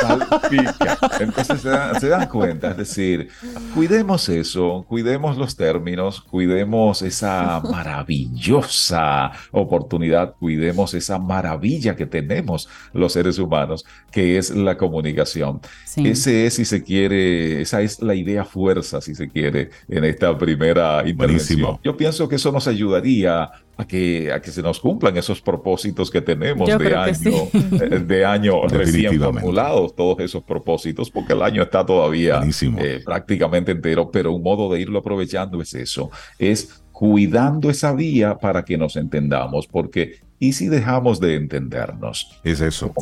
Salpica. 0.00 0.98
Entonces 1.20 1.60
se 2.00 2.08
dan, 2.08 2.26
cuenta, 2.28 2.72
es 2.72 2.76
decir, 2.76 3.28
cuidemos 3.72 4.28
eso, 4.28 4.84
cuidemos 4.88 5.36
los 5.36 5.54
términos, 5.56 6.20
cuidemos 6.20 7.02
esa 7.02 7.60
maravillosa 7.60 9.30
oportunidad, 9.52 10.34
cuidemos 10.34 10.94
esa 10.94 11.18
maravilla 11.20 11.94
que 11.94 12.06
tenemos 12.06 12.68
los 12.92 13.12
seres 13.12 13.38
humanos, 13.38 13.84
que 14.10 14.36
es 14.36 14.50
la 14.50 14.76
comunicación. 14.76 15.60
Ese 15.96 16.46
es, 16.46 16.54
si 16.54 16.64
se 16.64 16.82
quiere, 16.82 17.62
esa 17.62 17.80
es 17.82 18.02
la 18.02 18.16
idea 18.16 18.44
fuerza, 18.44 19.00
si 19.00 19.14
se 19.14 19.28
quiere, 19.28 19.70
en 19.88 20.04
esta 20.04 20.36
primera 20.36 21.08
intervención. 21.08 21.78
Yo 21.84 21.96
pienso 21.96 22.28
que 22.28 22.34
eso 22.34 22.50
nos 22.50 22.66
ayudaría 22.66 23.48
a 23.78 23.86
que, 23.86 24.32
a 24.32 24.42
que 24.42 24.50
se 24.50 24.60
nos 24.60 24.80
cumplan 24.80 25.16
esos 25.16 25.40
propósitos 25.40 26.10
que 26.10 26.20
tenemos 26.20 26.68
de 26.68 26.96
año, 26.96 27.32
eh, 27.80 28.02
de 28.04 28.24
año 28.24 28.66
recién 28.66 29.18
formulados, 29.20 29.94
todos 29.94 30.18
esos 30.18 30.42
propósitos, 30.42 31.10
porque 31.10 31.32
el 31.32 31.42
año 31.42 31.62
está 31.62 31.86
todavía 31.86 32.40
eh, 32.42 33.00
prácticamente 33.04 33.70
entero, 33.70 34.10
pero 34.10 34.32
un 34.32 34.42
modo 34.42 34.72
de 34.72 34.80
irlo 34.80 34.98
aprovechando 34.98 35.62
es 35.62 35.74
eso, 35.74 36.10
es 36.40 36.82
cuidando 36.90 37.70
esa 37.70 37.92
vía 37.92 38.36
para 38.38 38.64
que 38.64 38.76
nos 38.76 38.96
entendamos, 38.96 39.68
porque 39.68 40.16
¿y 40.40 40.54
si 40.54 40.66
dejamos 40.66 41.20
de 41.20 41.36
entendernos? 41.36 42.36
Es 42.42 42.60
eso. 42.60 42.92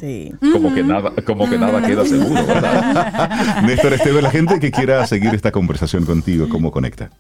Como, 0.53 0.75
que 0.75 0.83
nada, 0.83 1.11
como 1.25 1.49
que 1.49 1.57
nada 1.57 1.87
queda 1.87 2.05
seguro, 2.05 2.47
¿verdad? 2.47 3.63
Néstor 3.63 3.95
Esteve, 3.95 4.21
la 4.21 4.31
gente 4.31 4.61
que 4.61 4.71
quiera 4.71 5.07
seguir 5.07 5.35
esta 5.35 5.53
conversación 5.53 6.05
contigo, 6.05 6.51
¿cómo 6.51 6.71
conecta? 6.71 7.11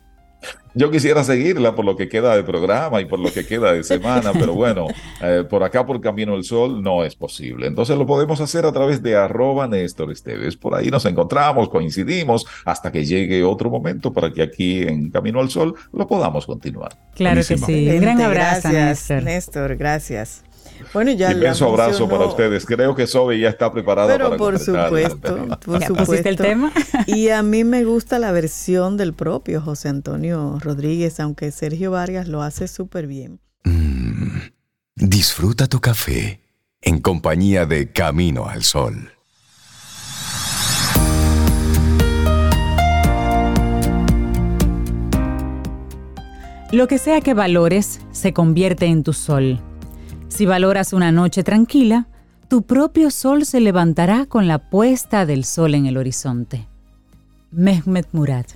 Yo 0.75 0.91
quisiera 0.91 1.25
seguirla 1.25 1.75
por 1.75 1.87
lo 1.87 1.97
que 1.97 2.07
queda 2.07 2.37
de 2.37 2.45
programa 2.45 3.01
y 3.01 3.07
por 3.07 3.19
lo 3.19 3.33
que 3.33 3.47
queda 3.47 3.73
de 3.73 3.83
semana, 3.83 4.33
pero 4.35 4.53
bueno, 4.53 4.87
eh, 5.23 5.43
por 5.49 5.65
acá 5.65 5.87
por 5.87 6.03
Camino 6.03 6.33
del 6.33 6.45
Sol 6.45 6.83
no 6.83 7.03
es 7.03 7.17
posible. 7.17 7.67
Entonces 7.67 7.97
lo 7.97 8.05
podemos 8.05 8.43
hacer 8.43 8.67
a 8.67 8.73
través 8.73 9.03
de 9.03 9.17
arroba 9.17 9.67
Néstor 9.67 10.13
Esteves. 10.13 10.57
Por 10.59 10.75
ahí 10.75 10.91
nos 10.91 11.07
encontramos, 11.07 11.71
coincidimos, 11.71 12.45
hasta 12.67 12.93
que 12.93 13.07
llegue 13.07 13.43
otro 13.43 13.71
momento 13.71 14.13
para 14.13 14.31
que 14.31 14.43
aquí 14.43 14.83
en 14.83 15.11
Camino 15.11 15.41
al 15.41 15.49
Sol 15.49 15.75
lo 15.95 16.07
podamos 16.07 16.45
continuar. 16.45 16.95
Claro 17.15 17.37
que 17.37 17.57
sí. 17.57 17.89
Un 17.89 18.01
gran 18.01 18.21
abrazo, 18.21 18.69
Néstor. 18.69 19.23
Néstor, 19.23 19.77
gracias. 19.77 20.46
Bueno, 20.93 21.13
ya 21.13 21.33
Inmenso 21.33 21.67
abrazo 21.69 22.09
para 22.09 22.27
ustedes. 22.27 22.65
Creo 22.65 22.95
que 22.95 23.07
Sobe 23.07 23.39
ya 23.39 23.49
está 23.49 23.73
preparada 23.73 24.13
Pero 24.13 24.31
para 24.31 24.39
por 24.39 24.59
supuesto, 24.59 25.49
por 25.65 25.85
supuesto. 25.85 26.29
el 26.29 26.37
tema? 26.37 26.73
y 27.07 27.29
a 27.29 27.43
mí 27.43 27.65
me 27.65 27.85
gusta 27.85 28.19
la 28.19 28.33
versión 28.33 28.97
del 28.97 29.13
propio 29.13 29.61
José 29.61 29.89
Antonio 29.89 30.59
Rodríguez, 30.61 31.21
aunque 31.21 31.51
Sergio 31.51 31.91
Vargas 31.91 32.29
lo 32.29 32.43
hace 32.43 32.69
súper 32.69 33.07
bien. 33.07 33.41
Mm, 33.65 34.39
disfruta 34.95 35.67
tu 35.67 35.81
café 35.81 36.41
en 36.81 37.01
compañía 37.01 37.67
de 37.67 37.93
Camino 37.93 38.49
al 38.49 38.63
Sol. 38.63 39.13
Lo 46.73 46.89
que 46.89 46.99
sea 46.99 47.21
que 47.21 47.33
valores 47.33 48.01
se 48.11 48.33
convierte 48.33 48.87
en 48.87 49.05
tu 49.05 49.13
sol 49.13 49.63
si 50.29 50.47
valoras 50.47 50.93
una 50.93 51.13
noche 51.13 51.43
tranquila, 51.43 52.09
tu 52.49 52.63
propio 52.63 53.11
sol 53.11 53.45
se 53.45 53.61
levantará 53.61 54.27
con 54.27 54.47
la 54.47 54.59
puesta 54.59 55.27
del 55.27 55.45
sol 55.45 55.75
en 55.75 55.87
el 55.87 55.97
horizonte. 55.97 56.69
Mehmet 57.51 58.09
Murad. 58.13 58.47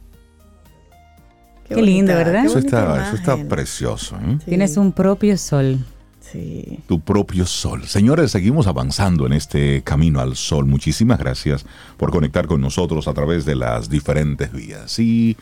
Qué, 1.69 1.83
lindo, 1.83 2.13
¿verdad? 2.15 2.45
Eso 2.45 2.59
está, 2.59 3.37
precioso. 3.49 4.17
¿eh? 4.17 4.39
Tienes 4.45 4.77
un 4.77 4.93
propio 4.93 5.37
sol. 5.37 5.79
Sí. 6.21 6.81
Tu 6.87 7.01
propio 7.01 7.47
sol. 7.47 7.87
Señores, 7.87 8.33
seguimos 8.33 8.67
avanzando 8.67 9.27
en 9.27 9.33
este 9.33 9.83
camino 9.83 10.21
al 10.21 10.37
sol. 10.37 10.67
Muchísimas 10.67 11.19
gracias 11.19 11.65
por 11.97 12.11
conectar 12.11 12.47
con 12.47 12.61
nosotros 12.61 13.09
a 13.09 13.15
través 13.15 13.45
de 13.45 13.55
las 13.55 13.89
diferentes 13.89 14.53
vías. 14.53 14.99
Y 14.99 15.37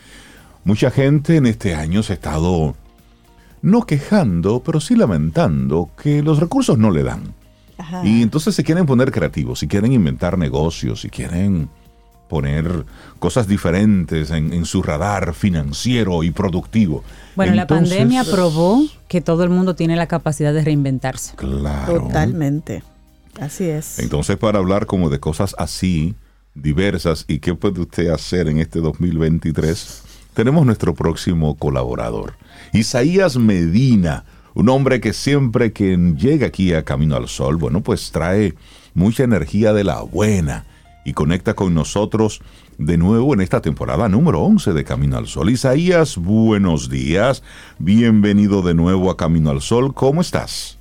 mucha 0.63 0.91
gente 0.91 1.35
en 1.37 1.47
este 1.47 1.75
año 1.75 2.03
se 2.03 2.13
ha 2.13 2.15
estado 2.15 2.75
no 3.61 3.83
quejando, 3.83 4.61
pero 4.61 4.79
sí 4.79 4.95
lamentando 4.95 5.89
que 6.01 6.21
los 6.21 6.39
recursos 6.39 6.77
no 6.77 6.91
le 6.91 7.03
dan. 7.03 7.33
Y 8.03 8.21
entonces 8.21 8.55
se 8.55 8.63
quieren 8.63 8.85
poner 8.85 9.11
creativos, 9.11 9.59
si 9.59 9.67
quieren 9.67 9.93
inventar 9.93 10.37
negocios, 10.37 11.01
si 11.01 11.09
quieren 11.09 11.69
poner 12.27 12.85
cosas 13.17 13.47
diferentes 13.47 14.29
en, 14.31 14.65
su 14.65 14.83
radar 14.83 15.33
financiero 15.33 16.23
y 16.23 16.31
productivo. 16.31 17.03
Bueno, 17.35 17.55
la 17.55 17.67
pandemia 17.67 18.23
probó 18.23 18.83
que 19.07 19.21
todo 19.21 19.43
el 19.43 19.49
mundo 19.49 19.75
tiene 19.75 19.95
la 19.95 20.07
capacidad 20.07 20.53
de 20.53 20.63
reinventarse. 20.63 21.35
Claro. 21.35 22.01
Totalmente. 22.01 22.83
Así 23.41 23.63
es. 23.65 23.99
Entonces, 23.99 24.37
para 24.37 24.59
hablar 24.59 24.85
como 24.85 25.09
de 25.09 25.19
cosas 25.19 25.55
así, 25.57 26.15
diversas 26.53 27.25
y 27.27 27.39
qué 27.39 27.55
puede 27.55 27.81
usted 27.81 28.09
hacer 28.09 28.47
en 28.47 28.59
este 28.59 28.79
2023, 28.79 30.03
tenemos 30.33 30.65
nuestro 30.65 30.93
próximo 30.93 31.55
colaborador, 31.55 32.35
Isaías 32.73 33.37
Medina, 33.37 34.25
un 34.53 34.69
hombre 34.69 35.01
que 35.01 35.13
siempre 35.13 35.73
que 35.73 35.97
llega 36.15 36.47
aquí 36.47 36.73
a 36.73 36.83
Camino 36.83 37.15
al 37.15 37.27
Sol, 37.27 37.55
bueno, 37.55 37.81
pues 37.81 38.11
trae 38.11 38.53
mucha 38.93 39.23
energía 39.23 39.73
de 39.73 39.83
la 39.83 40.01
buena 40.01 40.65
y 41.03 41.13
conecta 41.13 41.55
con 41.55 41.73
nosotros 41.73 42.41
de 42.77 42.97
nuevo 42.97 43.33
en 43.33 43.41
esta 43.41 43.61
temporada 43.61 44.07
número 44.07 44.41
11 44.41 44.73
de 44.73 44.83
Camino 44.83 45.17
al 45.17 45.25
Sol. 45.25 45.49
Isaías, 45.49 46.17
buenos 46.17 46.89
días, 46.89 47.41
bienvenido 47.79 48.61
de 48.61 48.75
nuevo 48.75 49.09
a 49.09 49.17
Camino 49.17 49.49
al 49.49 49.61
Sol, 49.61 49.95
¿cómo 49.95 50.21
estás? 50.21 50.77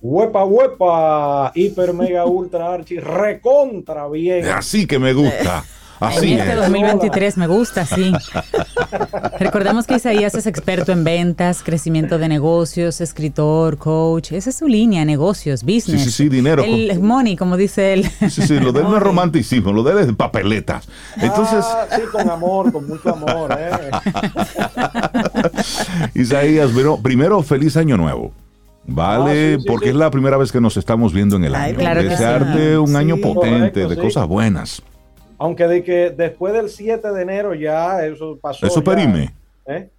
Huepa, 0.00 0.44
huepa, 0.44 1.52
hiper, 1.54 1.92
mega, 1.92 2.24
ultra, 2.24 2.72
archi, 2.72 2.98
recontra 2.98 4.08
bien. 4.08 4.46
Así 4.46 4.86
que 4.86 4.98
me 4.98 5.12
gusta. 5.12 5.64
Así 6.00 6.32
en 6.32 6.40
este 6.40 6.54
2023 6.54 7.36
me 7.38 7.46
gusta, 7.46 7.86
sí. 7.86 8.12
Recordemos 9.38 9.86
que 9.86 9.96
Isaías 9.96 10.34
es 10.34 10.46
experto 10.46 10.92
en 10.92 11.04
ventas, 11.04 11.62
crecimiento 11.62 12.18
de 12.18 12.28
negocios, 12.28 13.00
escritor, 13.00 13.78
coach. 13.78 14.32
Esa 14.32 14.50
es 14.50 14.56
su 14.56 14.68
línea, 14.68 15.04
negocios, 15.04 15.62
business. 15.62 16.02
Sí, 16.02 16.10
sí, 16.10 16.10
sí, 16.10 16.28
dinero. 16.28 16.64
El 16.64 17.00
money, 17.00 17.36
como 17.36 17.56
dice 17.56 17.94
él. 17.94 18.10
Sí, 18.30 18.42
sí, 18.42 18.60
lo 18.60 18.72
de 18.72 18.80
él 18.80 18.86
no 18.86 18.96
es 18.96 19.02
romanticismo, 19.02 19.72
lo 19.72 19.82
de 19.82 19.92
él 19.92 19.98
es 19.98 20.16
papeletas. 20.16 20.88
Entonces. 21.16 21.64
Ah, 21.66 21.86
sí, 21.94 22.02
con 22.10 22.28
amor, 22.28 22.72
con 22.72 22.86
mucho 22.86 23.14
amor, 23.14 23.56
¿eh? 23.58 23.70
Isaías, 26.14 26.70
pero 26.74 26.98
primero, 26.98 27.42
feliz 27.42 27.76
año 27.76 27.96
nuevo. 27.96 28.32
Vale, 28.86 29.54
ah, 29.54 29.64
porque 29.66 29.90
es 29.90 29.96
la 29.96 30.10
primera 30.10 30.36
vez 30.36 30.52
que 30.52 30.60
nos 30.60 30.76
estamos 30.76 31.12
viendo 31.12 31.36
en 31.36 31.44
el 31.44 31.54
año. 31.54 31.76
Claro 31.76 32.02
Desearte 32.02 32.78
un 32.78 32.94
año 32.94 33.16
potente, 33.16 33.86
de 33.86 33.96
cosas 33.96 34.26
buenas. 34.26 34.82
Aunque 35.38 35.66
de 35.68 35.82
que 35.82 36.10
después 36.10 36.52
del 36.52 36.68
7 36.68 37.12
de 37.12 37.22
enero 37.22 37.54
ya 37.54 38.04
eso 38.04 38.38
pasó. 38.40 38.66
Eso 38.66 38.82
perime. 38.82 39.34
¿eh? 39.66 39.90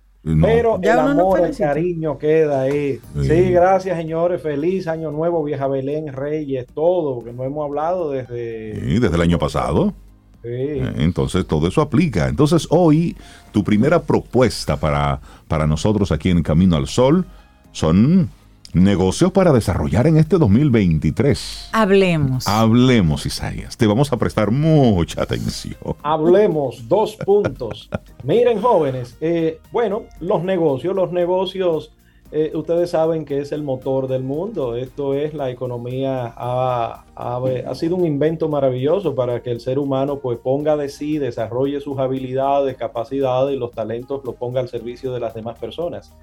Pero 0.42 0.80
el 0.82 1.00
amor, 1.00 1.40
el 1.42 1.56
cariño 1.56 2.18
queda 2.18 2.62
ahí. 2.64 3.00
Sí. 3.22 3.52
gracias 3.52 3.98
señores. 3.98 4.42
Feliz 4.42 4.88
año 4.88 5.12
nuevo, 5.12 5.44
vieja 5.44 5.68
Belén, 5.68 6.12
Reyes, 6.12 6.66
todo, 6.74 7.24
que 7.24 7.32
no 7.32 7.44
hemos 7.44 7.66
hablado 7.66 8.12
desde... 8.12 8.80
Sí, 8.80 9.00
desde 9.00 9.16
el 9.16 9.22
año 9.22 9.40
pasado. 9.40 9.94
Sí. 10.42 10.50
Eh, 10.50 10.94
entonces 10.98 11.46
todo 11.46 11.68
eso 11.68 11.82
aplica. 11.82 12.28
Entonces 12.28 12.68
hoy 12.70 13.16
tu 13.52 13.64
primera 13.64 14.02
propuesta 14.02 14.78
para, 14.78 15.20
para 15.48 15.66
nosotros 15.66 16.12
aquí 16.12 16.30
en 16.30 16.44
Camino 16.44 16.76
al 16.76 16.88
Sol 16.88 17.26
son 17.72 18.30
negocios 18.74 19.32
para 19.32 19.52
desarrollar 19.52 20.08
en 20.08 20.18
este 20.18 20.38
2023. 20.38 21.70
Hablemos. 21.72 22.48
Hablemos, 22.48 23.26
Isaías. 23.26 23.78
Te 23.78 23.88
vamos 23.88 24.12
a 24.12 24.18
prestar 24.18 24.52
mucha 24.52 25.24
atención. 25.24 25.78
Hablemos, 26.04 26.88
dos 26.88 27.16
puntos. 27.16 27.90
Miren, 28.24 28.62
jóvenes, 28.62 29.18
eh, 29.22 29.60
bueno, 29.72 30.04
los 30.20 30.44
negocios, 30.44 30.96
los 30.96 31.12
negocios, 31.12 31.92
eh, 32.32 32.52
ustedes 32.56 32.90
saben 32.90 33.24
que 33.24 33.40
es 33.40 33.52
el 33.52 33.64
motor 33.64 34.08
del 34.08 34.24
mundo. 34.24 34.76
Esto 34.76 35.14
es 35.14 35.34
la 35.34 35.50
economía, 35.50 36.34
ha, 36.36 37.06
ha, 37.16 37.76
sido 37.76 37.96
un 37.96 38.06
invento 38.06 38.50
maravilloso 38.50 39.16
para 39.16 39.42
que 39.42 39.52
el 39.52 39.62
ser 39.62 39.80
humano 39.80 40.20
pues 40.20 40.38
ponga 40.40 40.76
de 40.76 40.90
sí, 40.90 41.18
desarrolle 41.18 41.80
sus 41.80 41.98
habilidades, 42.00 42.76
capacidades 42.76 43.56
y 43.56 43.60
los 43.60 43.72
talentos 43.72 44.22
los 44.26 44.36
ponga 44.36 44.60
al 44.60 44.68
servicio 44.68 45.14
de 45.14 45.22
las 45.22 45.34
demás 45.34 45.58
personas 45.58 46.14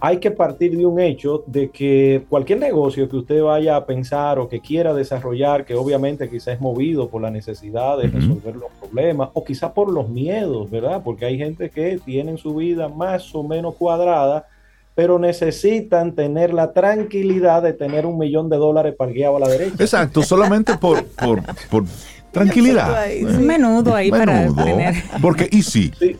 hay 0.00 0.18
que 0.18 0.30
partir 0.30 0.76
de 0.76 0.86
un 0.86 1.00
hecho 1.00 1.44
de 1.46 1.70
que 1.70 2.24
cualquier 2.28 2.60
negocio 2.60 3.08
que 3.08 3.16
usted 3.16 3.42
vaya 3.42 3.76
a 3.76 3.84
pensar 3.84 4.38
o 4.38 4.48
que 4.48 4.60
quiera 4.60 4.94
desarrollar, 4.94 5.64
que 5.64 5.74
obviamente 5.74 6.28
quizás 6.28 6.54
es 6.54 6.60
movido 6.60 7.08
por 7.08 7.22
la 7.22 7.30
necesidad 7.30 7.98
de 7.98 8.08
resolver 8.08 8.56
los 8.56 8.70
problemas 8.78 9.30
o 9.32 9.44
quizás 9.44 9.72
por 9.72 9.90
los 9.90 10.08
miedos, 10.08 10.70
¿verdad? 10.70 11.02
Porque 11.04 11.24
hay 11.24 11.38
gente 11.38 11.70
que 11.70 11.98
tiene 12.04 12.36
su 12.36 12.54
vida 12.54 12.88
más 12.88 13.34
o 13.34 13.42
menos 13.42 13.74
cuadrada, 13.74 14.46
pero 14.94 15.18
necesitan 15.18 16.14
tener 16.14 16.52
la 16.52 16.72
tranquilidad 16.72 17.62
de 17.62 17.72
tener 17.72 18.06
un 18.06 18.18
millón 18.18 18.48
de 18.48 18.56
dólares 18.56 18.94
parqueado 18.96 19.36
a 19.36 19.40
la 19.40 19.48
derecha. 19.48 19.76
Exacto, 19.78 20.22
solamente 20.22 20.76
por, 20.76 21.04
por, 21.04 21.42
por 21.70 21.84
tranquilidad. 22.32 23.06
Menudo 23.40 23.94
ahí 23.94 24.10
para 24.10 24.52
tener. 24.54 24.94
Porque, 25.20 25.48
¿y 25.50 25.62
sí? 25.62 25.92
Sí, 25.98 26.16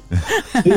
sí, 0.62 0.72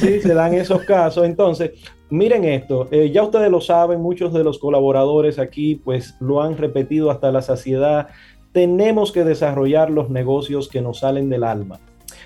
sí, 0.00 0.20
se 0.20 0.34
dan 0.34 0.54
esos 0.54 0.82
casos. 0.82 1.24
Entonces, 1.24 1.72
Miren 2.08 2.44
esto, 2.44 2.86
eh, 2.92 3.10
ya 3.10 3.24
ustedes 3.24 3.50
lo 3.50 3.60
saben, 3.60 4.00
muchos 4.00 4.32
de 4.32 4.44
los 4.44 4.58
colaboradores 4.58 5.40
aquí 5.40 5.74
pues 5.74 6.16
lo 6.20 6.40
han 6.40 6.56
repetido 6.56 7.10
hasta 7.10 7.32
la 7.32 7.42
saciedad, 7.42 8.08
tenemos 8.52 9.10
que 9.10 9.24
desarrollar 9.24 9.90
los 9.90 10.08
negocios 10.08 10.68
que 10.68 10.80
nos 10.80 11.00
salen 11.00 11.28
del 11.28 11.42
alma. 11.42 11.80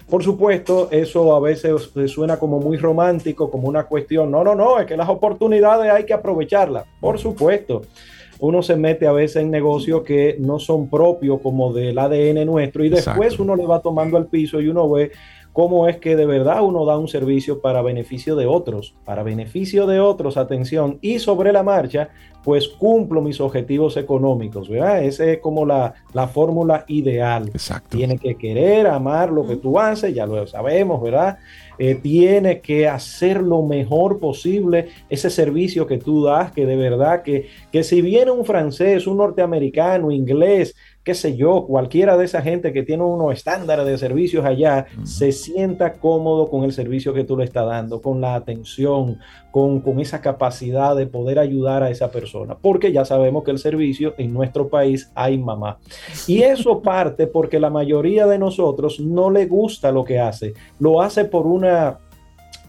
Por 0.09 0.23
supuesto, 0.23 0.89
eso 0.91 1.35
a 1.35 1.41
veces 1.41 1.93
suena 2.07 2.39
como 2.39 2.61
muy 2.61 2.77
romántico, 2.77 3.51
como 3.51 3.69
una 3.69 3.85
cuestión, 3.85 4.31
no, 4.31 4.45
no, 4.45 4.55
no, 4.55 4.79
es 4.79 4.87
que 4.87 4.97
las 4.97 5.09
oportunidades 5.09 5.91
hay 5.91 6.05
que 6.05 6.13
aprovecharlas, 6.13 6.85
por 7.01 7.19
supuesto. 7.19 7.83
Uno 8.41 8.63
se 8.63 8.75
mete 8.75 9.07
a 9.07 9.13
veces 9.13 9.43
en 9.43 9.51
negocios 9.51 10.03
que 10.03 10.37
no 10.41 10.59
son 10.59 10.89
propios 10.89 11.41
como 11.43 11.73
del 11.73 11.99
ADN 11.99 12.47
nuestro 12.47 12.85
y 12.85 12.89
después 12.89 13.39
uno 13.39 13.55
le 13.55 13.67
va 13.67 13.81
tomando 13.81 14.17
al 14.17 14.27
piso 14.27 14.61
y 14.61 14.69
uno 14.69 14.91
ve 14.91 15.13
cómo 15.61 15.87
es 15.89 15.99
que 15.99 16.17
de 16.17 16.25
verdad 16.25 16.63
uno 16.63 16.87
da 16.87 16.97
un 16.97 17.07
servicio 17.07 17.61
para 17.61 17.83
beneficio 17.83 18.35
de 18.35 18.47
otros, 18.47 18.95
para 19.05 19.23
beneficio 19.23 19.87
de 19.87 20.01
otros, 20.01 20.39
atención, 20.39 20.97
y 21.03 21.19
sobre 21.19 21.53
la 21.53 21.63
marcha, 21.63 22.09
pues 22.43 22.67
cumplo 22.67 23.21
mis 23.21 23.43
objetivos 23.43 23.99
económicos, 23.99 24.71
¿verdad? 24.71 25.05
Esa 25.05 25.27
es 25.27 25.39
como 25.41 25.67
la, 25.67 25.93
la 26.15 26.29
fórmula 26.29 26.87
ideal. 26.89 27.51
Exacto. 27.53 27.99
Tiene 27.99 28.17
que 28.17 28.37
querer, 28.37 28.87
amar 28.87 29.31
lo 29.31 29.47
que 29.47 29.57
tú 29.57 29.79
haces, 29.79 30.15
ya 30.15 30.25
lo 30.25 30.47
sabemos, 30.47 31.03
¿verdad? 31.03 31.37
Eh, 31.79 31.95
tiene 31.95 32.61
que 32.63 32.89
hacer 32.89 33.43
lo 33.43 33.61
mejor 33.61 34.19
posible 34.19 34.89
ese 35.11 35.29
servicio 35.29 35.87
que 35.87 35.99
tú 35.99 36.25
das, 36.25 36.53
que 36.53 36.65
de 36.65 36.77
verdad 36.77 37.23
que, 37.23 37.49
que 37.71 37.85
si 37.85 38.01
viene 38.01 38.31
un 38.31 38.47
francés, 38.47 39.07
un 39.07 39.19
norteamericano, 39.19 40.11
inglés, 40.11 40.75
qué 41.11 41.15
sé 41.17 41.37
yo, 41.37 41.67
cualquiera 41.67 42.17
de 42.17 42.25
esa 42.25 42.41
gente 42.41 42.73
que 42.73 42.85
tiene 42.85 43.03
unos 43.03 43.33
estándares 43.35 43.85
de 43.85 43.99
servicios 43.99 44.45
allá, 44.45 44.87
se 45.03 45.33
sienta 45.33 45.95
cómodo 45.95 46.49
con 46.49 46.63
el 46.63 46.73
servicio 46.73 47.13
que 47.13 47.25
tú 47.25 47.37
le 47.37 47.43
estás 47.43 47.67
dando, 47.67 48.01
con 48.01 48.21
la 48.21 48.37
atención, 48.37 49.19
con, 49.51 49.81
con, 49.81 49.99
esa 49.99 50.21
capacidad 50.21 50.95
de 50.95 51.09
poder 51.09 51.41
ayudar 51.41 51.83
a 51.83 51.91
esa 51.91 52.13
persona, 52.13 52.57
porque 52.57 52.93
ya 52.93 53.05
sabemos 53.05 53.43
que 53.43 53.51
el 53.51 53.59
servicio 53.59 54.15
en 54.19 54.33
nuestro 54.33 54.69
país 54.69 55.11
hay 55.17 55.37
mamá. 55.37 55.79
Y 56.29 56.43
eso 56.43 56.81
parte 56.83 57.27
porque 57.27 57.59
la 57.59 57.71
mayoría 57.71 58.29
de 58.29 58.39
nosotros 58.39 59.01
no 59.01 59.33
le 59.33 59.47
gusta 59.47 59.91
lo 59.91 60.05
que 60.05 60.21
hace, 60.21 60.55
lo 60.79 61.03
hace 61.03 61.25
por 61.25 61.45
una 61.45 61.99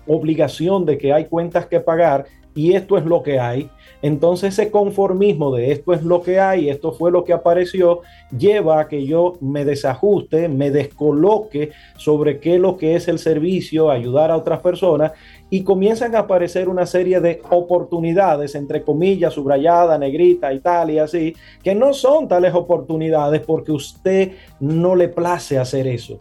obligación 0.07 0.83
de 0.83 0.97
que 0.97 1.13
hay 1.13 1.25
cuentas 1.25 1.67
que 1.67 1.79
pagar 1.79 2.25
y 2.55 2.73
esto 2.73 2.97
es 2.97 3.05
lo 3.05 3.21
que 3.21 3.39
hay. 3.39 3.69
Entonces 4.01 4.53
ese 4.53 4.71
conformismo 4.71 5.55
de 5.55 5.71
esto 5.71 5.93
es 5.93 6.03
lo 6.03 6.21
que 6.21 6.39
hay, 6.39 6.69
esto 6.69 6.91
fue 6.91 7.11
lo 7.11 7.23
que 7.23 7.33
apareció, 7.33 8.01
lleva 8.35 8.79
a 8.79 8.87
que 8.87 9.05
yo 9.05 9.33
me 9.41 9.65
desajuste, 9.65 10.47
me 10.49 10.71
descoloque 10.71 11.71
sobre 11.97 12.39
qué 12.39 12.55
es 12.55 12.61
lo 12.61 12.77
que 12.77 12.95
es 12.95 13.07
el 13.07 13.19
servicio, 13.19 13.91
ayudar 13.91 14.31
a 14.31 14.37
otras 14.37 14.59
personas 14.61 15.11
y 15.49 15.63
comienzan 15.63 16.15
a 16.15 16.19
aparecer 16.19 16.69
una 16.69 16.85
serie 16.85 17.19
de 17.19 17.41
oportunidades, 17.49 18.55
entre 18.55 18.83
comillas, 18.83 19.33
subrayada, 19.33 19.97
negrita 19.97 20.51
y 20.53 20.59
tal 20.59 20.91
y 20.91 20.99
así, 20.99 21.35
que 21.61 21.75
no 21.75 21.93
son 21.93 22.27
tales 22.27 22.53
oportunidades 22.53 23.41
porque 23.41 23.71
usted 23.71 24.31
no 24.59 24.95
le 24.95 25.09
place 25.09 25.59
hacer 25.59 25.87
eso. 25.87 26.19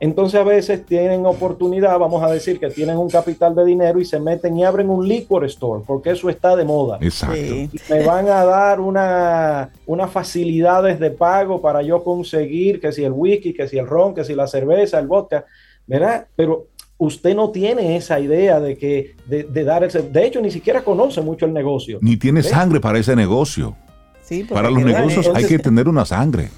Entonces 0.00 0.40
a 0.40 0.44
veces 0.44 0.86
tienen 0.86 1.26
oportunidad, 1.26 1.98
vamos 1.98 2.22
a 2.22 2.30
decir 2.30 2.60
que 2.60 2.70
tienen 2.70 2.96
un 2.96 3.08
capital 3.08 3.54
de 3.54 3.64
dinero 3.64 4.00
y 4.00 4.04
se 4.04 4.20
meten 4.20 4.56
y 4.56 4.64
abren 4.64 4.90
un 4.90 5.06
liquor 5.06 5.44
store, 5.46 5.82
porque 5.86 6.10
eso 6.10 6.30
está 6.30 6.54
de 6.54 6.64
moda. 6.64 6.98
Exacto. 7.00 7.36
Y 7.36 7.70
me 7.90 8.04
van 8.04 8.28
a 8.28 8.44
dar 8.44 8.80
una, 8.80 9.70
unas 9.86 10.10
facilidades 10.10 11.00
de 11.00 11.10
pago 11.10 11.60
para 11.60 11.82
yo 11.82 12.04
conseguir 12.04 12.80
que 12.80 12.92
si 12.92 13.04
el 13.04 13.12
whisky, 13.12 13.52
que 13.52 13.68
si 13.68 13.78
el 13.78 13.86
ron, 13.86 14.14
que 14.14 14.24
si 14.24 14.34
la 14.34 14.46
cerveza, 14.46 14.98
el 14.98 15.06
vodka, 15.06 15.44
¿verdad? 15.86 16.26
Pero 16.36 16.68
usted 16.98 17.34
no 17.34 17.50
tiene 17.50 17.96
esa 17.96 18.20
idea 18.20 18.60
de 18.60 18.76
que 18.76 19.14
de, 19.26 19.64
dar 19.64 19.84
ese, 19.84 20.02
de 20.02 20.26
hecho 20.26 20.40
ni 20.40 20.50
siquiera 20.50 20.82
conoce 20.82 21.20
mucho 21.20 21.46
el 21.46 21.52
negocio. 21.52 21.98
Ni 22.02 22.16
tiene 22.16 22.42
sangre 22.42 22.80
para 22.80 22.98
ese 22.98 23.16
negocio. 23.16 23.76
Sí, 24.22 24.44
para 24.44 24.70
los 24.70 24.84
negocios 24.84 25.30
hay 25.34 25.46
que 25.46 25.58
tener 25.58 25.88
una 25.88 26.04
sangre 26.04 26.50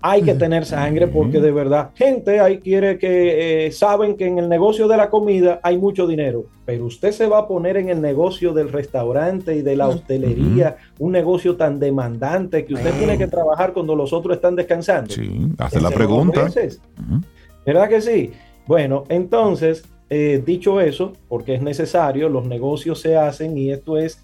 hay 0.00 0.22
que 0.22 0.34
tener 0.34 0.64
sangre 0.64 1.08
porque 1.08 1.40
de 1.40 1.50
verdad, 1.50 1.90
gente 1.94 2.38
ahí 2.38 2.58
quiere 2.58 2.98
que 2.98 3.66
eh, 3.66 3.72
saben 3.72 4.16
que 4.16 4.26
en 4.26 4.38
el 4.38 4.48
negocio 4.48 4.86
de 4.86 4.96
la 4.96 5.10
comida 5.10 5.58
hay 5.62 5.76
mucho 5.76 6.06
dinero, 6.06 6.46
pero 6.64 6.86
usted 6.86 7.10
se 7.10 7.26
va 7.26 7.38
a 7.38 7.48
poner 7.48 7.76
en 7.76 7.88
el 7.88 8.00
negocio 8.00 8.52
del 8.52 8.70
restaurante 8.70 9.56
y 9.56 9.62
de 9.62 9.74
la 9.74 9.88
hostelería, 9.88 10.76
un 11.00 11.12
negocio 11.12 11.56
tan 11.56 11.80
demandante 11.80 12.64
que 12.64 12.74
usted 12.74 12.92
tiene 12.96 13.18
que 13.18 13.26
trabajar 13.26 13.72
cuando 13.72 13.96
los 13.96 14.12
otros 14.12 14.36
están 14.36 14.54
descansando. 14.54 15.12
Sí, 15.12 15.48
hace 15.58 15.80
la 15.80 15.90
pregunta. 15.90 16.48
¿Verdad 17.66 17.88
que 17.88 18.00
sí? 18.00 18.30
Bueno, 18.66 19.04
entonces, 19.08 19.84
eh, 20.10 20.42
dicho 20.44 20.80
eso, 20.80 21.12
porque 21.28 21.54
es 21.54 21.62
necesario, 21.62 22.28
los 22.28 22.46
negocios 22.46 23.00
se 23.00 23.16
hacen 23.16 23.58
y 23.58 23.72
esto 23.72 23.98
es, 23.98 24.22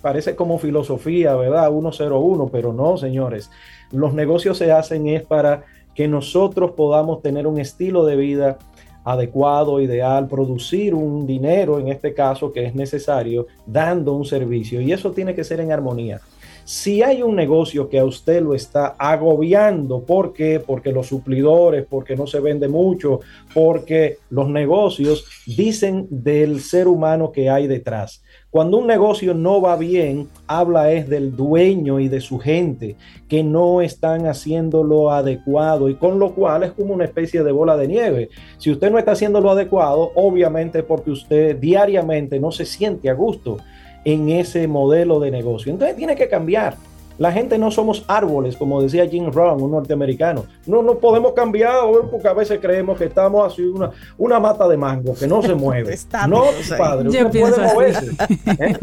parece 0.00 0.36
como 0.36 0.58
filosofía, 0.58 1.34
¿verdad? 1.34 1.70
101, 1.70 2.48
pero 2.52 2.72
no, 2.72 2.96
señores 2.96 3.50
los 3.92 4.14
negocios 4.14 4.58
se 4.58 4.72
hacen 4.72 5.08
es 5.08 5.22
para 5.22 5.64
que 5.94 6.08
nosotros 6.08 6.72
podamos 6.72 7.22
tener 7.22 7.46
un 7.46 7.58
estilo 7.58 8.04
de 8.04 8.16
vida 8.16 8.58
adecuado, 9.04 9.80
ideal, 9.80 10.28
producir 10.28 10.94
un 10.94 11.26
dinero, 11.26 11.78
en 11.78 11.88
este 11.88 12.12
caso, 12.12 12.52
que 12.52 12.66
es 12.66 12.74
necesario, 12.74 13.46
dando 13.66 14.12
un 14.12 14.24
servicio. 14.24 14.80
Y 14.80 14.92
eso 14.92 15.12
tiene 15.12 15.34
que 15.34 15.44
ser 15.44 15.60
en 15.60 15.72
armonía. 15.72 16.20
Si 16.64 17.02
hay 17.02 17.22
un 17.22 17.34
negocio 17.34 17.88
que 17.88 17.98
a 17.98 18.04
usted 18.04 18.42
lo 18.42 18.54
está 18.54 18.88
agobiando, 18.98 20.02
¿por 20.02 20.34
qué? 20.34 20.60
Porque 20.60 20.92
los 20.92 21.06
suplidores, 21.06 21.86
porque 21.88 22.14
no 22.14 22.26
se 22.26 22.40
vende 22.40 22.68
mucho, 22.68 23.20
porque 23.54 24.18
los 24.28 24.50
negocios 24.50 25.24
dicen 25.46 26.06
del 26.10 26.60
ser 26.60 26.86
humano 26.86 27.32
que 27.32 27.48
hay 27.48 27.66
detrás. 27.66 28.22
Cuando 28.50 28.78
un 28.78 28.86
negocio 28.86 29.34
no 29.34 29.60
va 29.60 29.76
bien, 29.76 30.26
habla 30.46 30.90
es 30.90 31.06
del 31.06 31.36
dueño 31.36 32.00
y 32.00 32.08
de 32.08 32.22
su 32.22 32.38
gente 32.38 32.96
que 33.28 33.42
no 33.42 33.82
están 33.82 34.26
haciendo 34.26 34.82
lo 34.82 35.10
adecuado 35.10 35.90
y 35.90 35.96
con 35.96 36.18
lo 36.18 36.34
cual 36.34 36.62
es 36.62 36.72
como 36.72 36.94
una 36.94 37.04
especie 37.04 37.44
de 37.44 37.52
bola 37.52 37.76
de 37.76 37.88
nieve. 37.88 38.30
Si 38.56 38.70
usted 38.70 38.90
no 38.90 38.98
está 38.98 39.12
haciendo 39.12 39.42
lo 39.42 39.50
adecuado, 39.50 40.12
obviamente 40.14 40.82
porque 40.82 41.10
usted 41.10 41.58
diariamente 41.58 42.40
no 42.40 42.50
se 42.50 42.64
siente 42.64 43.10
a 43.10 43.14
gusto 43.14 43.58
en 44.06 44.30
ese 44.30 44.66
modelo 44.66 45.20
de 45.20 45.30
negocio. 45.30 45.70
Entonces 45.70 45.96
tiene 45.96 46.16
que 46.16 46.30
cambiar. 46.30 46.76
La 47.18 47.32
gente 47.32 47.58
no 47.58 47.70
somos 47.70 48.04
árboles, 48.06 48.56
como 48.56 48.80
decía 48.80 49.06
Jim 49.08 49.30
Rohn, 49.32 49.60
un 49.60 49.72
norteamericano. 49.72 50.46
No 50.66 50.82
no 50.82 50.98
podemos 50.98 51.32
cambiar 51.32 51.80
porque 52.10 52.28
a 52.28 52.32
veces 52.32 52.60
creemos 52.60 52.96
que 52.96 53.06
estamos 53.06 53.52
así 53.52 53.62
una, 53.62 53.90
una 54.16 54.38
mata 54.40 54.68
de 54.68 54.76
mango 54.76 55.14
que 55.14 55.26
no 55.26 55.42
se 55.42 55.54
mueve. 55.56 55.96
no, 56.28 56.44
padre, 56.76 57.08
usted 57.08 57.40
puede 57.40 57.72
moverse. 57.72 58.10
¿eh? 58.46 58.76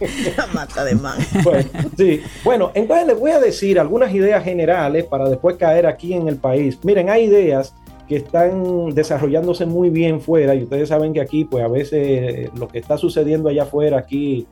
una 0.36 0.46
mata 0.52 0.84
de 0.84 0.94
mango. 0.96 1.22
Bueno, 1.44 1.68
sí. 1.96 2.22
bueno, 2.44 2.70
entonces 2.74 3.06
les 3.06 3.18
voy 3.18 3.30
a 3.30 3.40
decir 3.40 3.78
algunas 3.78 4.12
ideas 4.12 4.42
generales 4.42 5.04
para 5.04 5.28
después 5.28 5.56
caer 5.56 5.86
aquí 5.86 6.14
en 6.14 6.28
el 6.28 6.36
país. 6.36 6.78
Miren, 6.82 7.08
hay 7.08 7.24
ideas 7.24 7.74
que 8.08 8.16
están 8.16 8.94
desarrollándose 8.94 9.66
muy 9.66 9.90
bien 9.90 10.20
fuera 10.20 10.54
y 10.54 10.62
ustedes 10.62 10.88
saben 10.88 11.12
que 11.12 11.20
aquí 11.20 11.44
pues 11.44 11.64
a 11.64 11.68
veces 11.68 12.00
eh, 12.02 12.50
lo 12.56 12.68
que 12.68 12.78
está 12.78 12.96
sucediendo 12.96 13.48
allá 13.48 13.64
afuera 13.64 13.98
aquí 13.98 14.46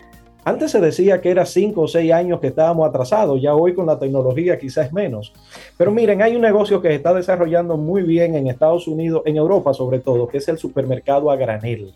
antes 0.45 0.71
se 0.71 0.81
decía 0.81 1.21
que 1.21 1.31
era 1.31 1.47
cinco 1.47 1.83
o 1.83 1.89
seis 1.89 2.13
años 2.13 2.41
que 2.41 2.49
estábamos 2.49 2.89
atrasados, 2.89 3.41
ya 3.41 3.55
hoy 3.55 3.75
con 3.75 3.87
la 3.87 3.99
tecnología 3.99 4.59
quizás 4.59 4.93
menos. 4.93 5.33
Pero 5.79 5.91
miren, 5.91 6.21
hay 6.21 6.37
un 6.37 6.43
negocio 6.43 6.83
que 6.83 6.89
se 6.89 6.95
está 6.97 7.15
desarrollando 7.15 7.77
muy 7.77 8.03
bien 8.03 8.35
en 8.35 8.49
Estados 8.49 8.87
Unidos, 8.87 9.23
en 9.25 9.37
Europa 9.37 9.73
sobre 9.73 10.01
todo, 10.01 10.29
que 10.29 10.39
es 10.39 10.49
el 10.49 10.59
supermercado 10.59 11.31
a 11.31 11.37
granel. 11.37 11.93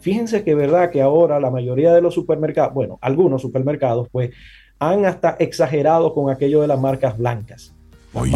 Fíjense 0.00 0.44
que 0.44 0.54
verdad 0.54 0.90
que 0.90 1.02
ahora 1.02 1.40
la 1.40 1.50
mayoría 1.50 1.92
de 1.94 2.00
los 2.00 2.14
supermercados, 2.14 2.74
bueno, 2.74 2.98
algunos 3.00 3.42
supermercados, 3.42 4.08
pues 4.10 4.30
han 4.78 5.04
hasta 5.04 5.36
exagerado 5.38 6.12
con 6.12 6.30
aquello 6.30 6.62
de 6.62 6.68
las 6.68 6.80
marcas 6.80 7.16
blancas. 7.16 7.72
Oye, 8.12 8.32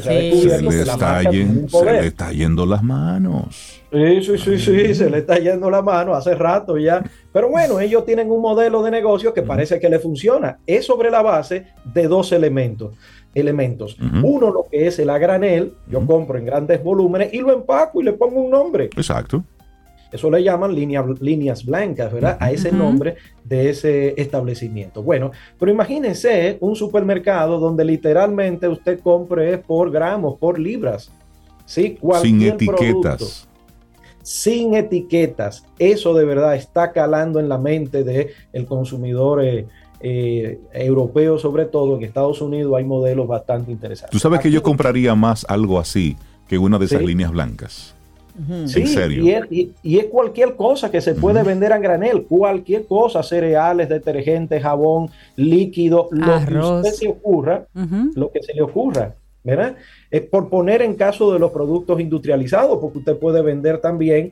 se, 0.00 0.62
le 0.62 2.06
está 2.06 2.32
yendo 2.32 2.64
las 2.64 2.82
manos. 2.82 3.82
Sí, 3.96 4.22
sí, 4.22 4.38
sí, 4.38 4.58
sí, 4.58 4.94
se 4.94 5.08
le 5.08 5.18
está 5.18 5.38
yendo 5.38 5.70
la 5.70 5.80
mano 5.80 6.14
hace 6.14 6.34
rato 6.34 6.76
ya. 6.76 7.02
Pero 7.32 7.48
bueno, 7.48 7.80
ellos 7.80 8.04
tienen 8.04 8.30
un 8.30 8.42
modelo 8.42 8.82
de 8.82 8.90
negocio 8.90 9.32
que 9.32 9.40
parece 9.40 9.80
que 9.80 9.88
le 9.88 9.98
funciona. 9.98 10.58
Es 10.66 10.84
sobre 10.84 11.10
la 11.10 11.22
base 11.22 11.68
de 11.82 12.06
dos 12.06 12.30
elementos. 12.32 12.94
elementos. 13.34 13.96
Uno, 14.22 14.50
lo 14.50 14.66
que 14.70 14.86
es 14.86 14.98
el 14.98 15.08
a 15.08 15.18
granel, 15.18 15.72
yo 15.88 16.04
compro 16.04 16.38
en 16.38 16.44
grandes 16.44 16.82
volúmenes 16.82 17.32
y 17.32 17.40
lo 17.40 17.52
empaco 17.52 18.00
y 18.02 18.04
le 18.04 18.12
pongo 18.12 18.40
un 18.40 18.50
nombre. 18.50 18.84
Exacto. 18.84 19.42
Eso 20.12 20.30
le 20.30 20.42
llaman 20.42 20.74
líneas 20.74 21.64
blancas, 21.64 22.12
¿verdad? 22.12 22.36
A 22.38 22.50
ese 22.50 22.72
nombre 22.72 23.16
de 23.44 23.70
ese 23.70 24.14
establecimiento. 24.20 25.02
Bueno, 25.02 25.32
pero 25.58 25.72
imagínense 25.72 26.58
un 26.60 26.76
supermercado 26.76 27.58
donde 27.58 27.84
literalmente 27.84 28.68
usted 28.68 29.00
compre 29.00 29.58
por 29.58 29.90
gramos, 29.90 30.38
por 30.38 30.58
libras. 30.58 31.10
¿sí? 31.66 31.98
Sin 32.22 32.42
etiquetas. 32.42 33.45
Sin 34.26 34.74
etiquetas. 34.74 35.64
Eso 35.78 36.12
de 36.12 36.24
verdad 36.24 36.56
está 36.56 36.90
calando 36.90 37.38
en 37.38 37.48
la 37.48 37.58
mente 37.58 38.02
del 38.02 38.30
el 38.52 38.66
consumidor 38.66 39.44
eh, 39.44 39.68
eh, 40.00 40.58
europeo, 40.72 41.38
sobre 41.38 41.66
todo 41.66 41.96
en 41.96 42.02
Estados 42.02 42.40
Unidos 42.40 42.74
hay 42.76 42.82
modelos 42.82 43.28
bastante 43.28 43.70
interesantes. 43.70 44.10
Tú 44.10 44.18
sabes 44.18 44.40
que 44.40 44.50
yo 44.50 44.64
compraría 44.64 45.14
más 45.14 45.46
algo 45.48 45.78
así 45.78 46.16
que 46.48 46.58
una 46.58 46.76
de 46.76 46.86
esas 46.86 47.02
líneas 47.02 47.30
blancas. 47.30 47.94
Sí, 48.66 48.84
Y, 49.82 49.96
es, 49.98 50.04
cualquier 50.06 50.56
cosa 50.56 50.90
que 50.90 51.00
se 51.00 51.14
puede 51.14 51.44
vender 51.44 51.72
a 51.72 51.78
granel, 51.78 52.24
cualquier 52.24 52.84
cosa, 52.84 53.22
cereales, 53.22 53.88
detergentes, 53.88 54.60
jabón, 54.60 55.08
líquido, 55.36 56.08
lo 56.10 56.44
que 56.44 56.58
usted 56.58 56.90
se 56.90 57.08
ocurra, 57.08 57.66
lo 58.14 58.32
que 58.32 58.42
se 58.42 58.54
le 58.54 58.62
ocurra, 58.62 59.14
¿verdad? 59.44 59.76
Es 60.10 60.22
por 60.22 60.48
poner 60.48 60.82
en 60.82 60.94
caso 60.94 61.32
de 61.32 61.38
los 61.38 61.50
productos 61.50 62.00
industrializados, 62.00 62.78
porque 62.80 62.98
usted 62.98 63.16
puede 63.16 63.42
vender 63.42 63.78
también 63.78 64.30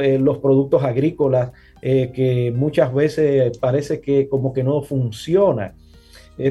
eh, 0.00 0.18
los 0.18 0.38
productos 0.38 0.82
agrícolas 0.82 1.52
eh, 1.80 2.10
que 2.14 2.52
muchas 2.54 2.92
veces 2.92 3.56
parece 3.58 4.00
que 4.00 4.28
como 4.28 4.52
que 4.52 4.62
no 4.62 4.82
funciona. 4.82 5.74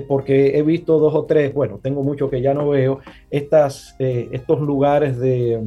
porque 0.08 0.58
he 0.58 0.62
visto 0.62 1.00
dos 1.00 1.14
o 1.14 1.26
tres, 1.26 1.54
bueno, 1.54 1.80
tengo 1.82 2.04
muchos 2.04 2.30
que 2.30 2.42
ya 2.42 2.54
no 2.54 2.70
veo, 2.70 3.00
estas, 3.30 3.96
eh, 4.00 4.30
estos 4.32 4.62
lugares 4.62 5.18
de 5.20 5.60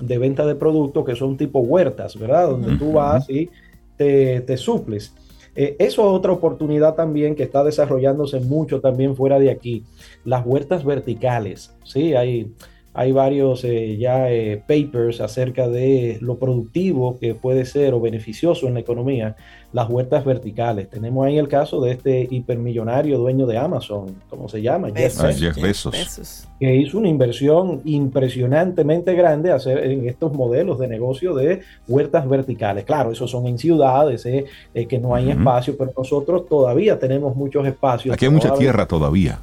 de 0.00 0.18
venta 0.18 0.46
de 0.46 0.54
productos 0.54 1.04
que 1.04 1.16
son 1.16 1.36
tipo 1.36 1.60
huertas, 1.60 2.18
¿verdad? 2.18 2.48
Donde 2.48 2.76
tú 2.76 2.92
vas 2.92 3.28
y 3.28 3.50
te, 3.96 4.56
suples. 4.56 5.12
Eh, 5.60 5.74
eso 5.80 6.02
es 6.02 6.16
otra 6.16 6.30
oportunidad 6.30 6.94
también 6.94 7.34
que 7.34 7.42
está 7.42 7.64
desarrollándose 7.64 8.38
mucho 8.38 8.80
también 8.80 9.16
fuera 9.16 9.40
de 9.40 9.50
aquí. 9.50 9.82
Las 10.24 10.46
huertas 10.46 10.84
verticales, 10.84 11.74
¿sí? 11.82 12.14
Hay, 12.14 12.52
hay 12.94 13.10
varios 13.10 13.64
eh, 13.64 13.96
ya 13.96 14.30
eh, 14.30 14.62
papers 14.68 15.20
acerca 15.20 15.66
de 15.66 16.18
lo 16.20 16.38
productivo 16.38 17.18
que 17.18 17.34
puede 17.34 17.64
ser 17.64 17.92
o 17.94 18.00
beneficioso 18.00 18.68
en 18.68 18.74
la 18.74 18.80
economía 18.80 19.34
las 19.72 19.88
huertas 19.88 20.24
verticales. 20.24 20.88
Tenemos 20.88 21.26
ahí 21.26 21.38
el 21.38 21.48
caso 21.48 21.80
de 21.80 21.92
este 21.92 22.26
hipermillonario 22.30 23.18
dueño 23.18 23.46
de 23.46 23.58
Amazon, 23.58 24.16
¿cómo 24.30 24.48
se 24.48 24.62
llama? 24.62 24.88
Jeff, 24.94 25.20
Bezos. 25.60 26.48
Que 26.58 26.76
hizo 26.76 26.98
una 26.98 27.08
inversión 27.08 27.82
impresionantemente 27.84 29.14
grande 29.14 29.52
hacer 29.52 29.78
en 29.84 30.08
estos 30.08 30.32
modelos 30.32 30.78
de 30.78 30.88
negocio 30.88 31.34
de 31.34 31.60
huertas 31.86 32.28
verticales. 32.28 32.84
Claro, 32.84 33.12
esos 33.12 33.30
son 33.30 33.46
en 33.46 33.58
ciudades, 33.58 34.24
eh, 34.26 34.46
eh, 34.74 34.86
que 34.86 34.98
no 34.98 35.14
hay 35.14 35.30
espacio, 35.30 35.76
pero 35.76 35.92
nosotros 35.96 36.46
todavía 36.48 36.98
tenemos 36.98 37.36
muchos 37.36 37.66
espacios. 37.66 38.14
Aquí 38.14 38.24
hay 38.24 38.30
mucha 38.30 38.54
tierra 38.54 38.86
todavía 38.86 39.38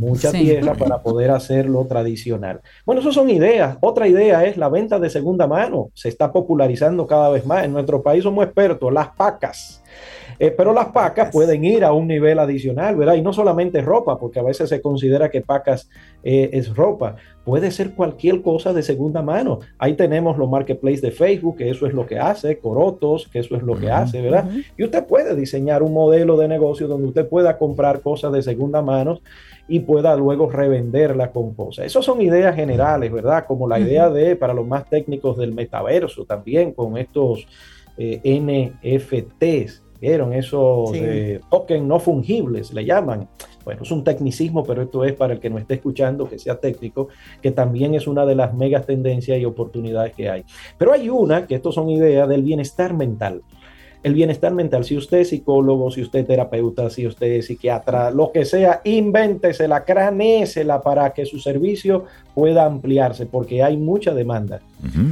mucha 0.00 0.32
tierra 0.32 0.74
para 0.74 1.02
poder 1.02 1.30
hacerlo 1.30 1.84
tradicional. 1.86 2.60
Bueno, 2.86 3.02
eso 3.02 3.12
son 3.12 3.28
ideas. 3.28 3.76
Otra 3.80 4.08
idea 4.08 4.44
es 4.44 4.56
la 4.56 4.70
venta 4.70 4.98
de 4.98 5.10
segunda 5.10 5.46
mano. 5.46 5.90
Se 5.94 6.08
está 6.08 6.32
popularizando 6.32 7.06
cada 7.06 7.28
vez 7.28 7.44
más. 7.44 7.64
En 7.64 7.72
nuestro 7.72 8.02
país 8.02 8.24
somos 8.24 8.44
expertos, 8.44 8.92
las 8.92 9.08
pacas. 9.08 9.82
Eh, 10.38 10.50
pero 10.56 10.72
las 10.72 10.86
pacas 10.86 11.30
pueden 11.30 11.64
ir 11.66 11.84
a 11.84 11.92
un 11.92 12.08
nivel 12.08 12.38
adicional, 12.38 12.96
¿verdad? 12.96 13.14
Y 13.14 13.20
no 13.20 13.34
solamente 13.34 13.82
ropa, 13.82 14.18
porque 14.18 14.38
a 14.38 14.42
veces 14.42 14.70
se 14.70 14.80
considera 14.80 15.28
que 15.28 15.42
pacas 15.42 15.90
eh, 16.22 16.48
es 16.54 16.74
ropa. 16.74 17.16
Puede 17.44 17.70
ser 17.70 17.90
cualquier 17.90 18.40
cosa 18.40 18.72
de 18.72 18.82
segunda 18.82 19.20
mano. 19.20 19.58
Ahí 19.78 19.94
tenemos 19.94 20.38
los 20.38 20.48
marketplaces 20.48 21.02
de 21.02 21.10
Facebook, 21.10 21.58
que 21.58 21.68
eso 21.68 21.86
es 21.86 21.92
lo 21.92 22.06
que 22.06 22.18
hace, 22.18 22.58
Corotos, 22.58 23.28
que 23.28 23.40
eso 23.40 23.54
es 23.54 23.62
lo 23.62 23.78
que 23.78 23.90
hace, 23.90 24.22
¿verdad? 24.22 24.48
Y 24.78 24.84
usted 24.84 25.04
puede 25.04 25.36
diseñar 25.36 25.82
un 25.82 25.92
modelo 25.92 26.38
de 26.38 26.48
negocio 26.48 26.88
donde 26.88 27.08
usted 27.08 27.28
pueda 27.28 27.58
comprar 27.58 28.00
cosas 28.00 28.32
de 28.32 28.42
segunda 28.42 28.80
mano 28.80 29.20
y 29.70 29.78
pueda 29.78 30.16
luego 30.16 30.50
revenderla 30.50 31.30
con 31.30 31.54
cosas. 31.54 31.86
Esas 31.86 32.04
son 32.04 32.20
ideas 32.20 32.56
generales, 32.56 33.12
¿verdad? 33.12 33.44
Como 33.46 33.68
la 33.68 33.78
idea 33.78 34.10
de, 34.10 34.34
para 34.34 34.52
los 34.52 34.66
más 34.66 34.84
técnicos 34.90 35.38
del 35.38 35.52
metaverso 35.52 36.24
también, 36.24 36.72
con 36.72 36.98
estos 36.98 37.46
eh, 37.96 38.20
NFTs, 38.24 39.84
¿vieron? 40.00 40.32
Esos 40.32 40.90
eh, 40.94 41.40
tokens 41.48 41.86
no 41.86 42.00
fungibles, 42.00 42.72
le 42.72 42.84
llaman. 42.84 43.28
Bueno, 43.64 43.82
es 43.82 43.90
un 43.92 44.02
tecnicismo, 44.02 44.64
pero 44.64 44.82
esto 44.82 45.04
es 45.04 45.12
para 45.12 45.34
el 45.34 45.38
que 45.38 45.50
no 45.50 45.58
esté 45.58 45.74
escuchando, 45.74 46.28
que 46.28 46.40
sea 46.40 46.58
técnico, 46.58 47.06
que 47.40 47.52
también 47.52 47.94
es 47.94 48.08
una 48.08 48.26
de 48.26 48.34
las 48.34 48.52
megas 48.52 48.86
tendencias 48.86 49.38
y 49.38 49.44
oportunidades 49.44 50.12
que 50.16 50.28
hay. 50.28 50.44
Pero 50.78 50.92
hay 50.92 51.08
una, 51.08 51.46
que 51.46 51.54
estos 51.54 51.76
son 51.76 51.90
ideas 51.90 52.28
del 52.28 52.42
bienestar 52.42 52.92
mental 52.92 53.42
el 54.02 54.14
bienestar 54.14 54.54
mental. 54.54 54.84
Si 54.84 54.96
usted 54.96 55.18
es 55.18 55.28
psicólogo, 55.28 55.90
si 55.90 56.02
usted 56.02 56.20
es 56.20 56.26
terapeuta, 56.26 56.88
si 56.88 57.06
usted 57.06 57.26
es 57.26 57.46
psiquiatra, 57.46 58.10
lo 58.10 58.32
que 58.32 58.44
sea, 58.44 58.80
invéntesela, 58.84 59.84
cranésela 59.84 60.80
para 60.82 61.12
que 61.12 61.26
su 61.26 61.38
servicio 61.38 62.06
pueda 62.34 62.64
ampliarse, 62.64 63.26
porque 63.26 63.62
hay 63.62 63.76
mucha 63.76 64.14
demanda 64.14 64.60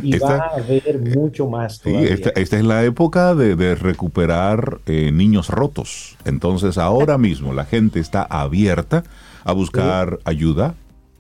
y 0.03 0.19
va 0.19 0.37
a 0.37 0.57
haber 0.57 0.99
mucho 1.01 1.49
más. 1.49 1.83
esta, 1.85 2.31
es 2.31 2.65
la 2.65 2.85
época 2.85 3.35
de, 3.35 3.75
recuperar 3.75 4.81
eh, 4.87 5.13
niños 5.13 5.51
rotos. 5.51 6.17
Entonces 6.25 6.79
ahora 6.79 7.19
mismo 7.19 7.53
la 7.53 7.65
gente 7.65 8.01
está 8.01 8.23
abierta 8.23 9.05
a 9.45 9.53
buscar 9.53 10.19
ayuda 10.25 10.75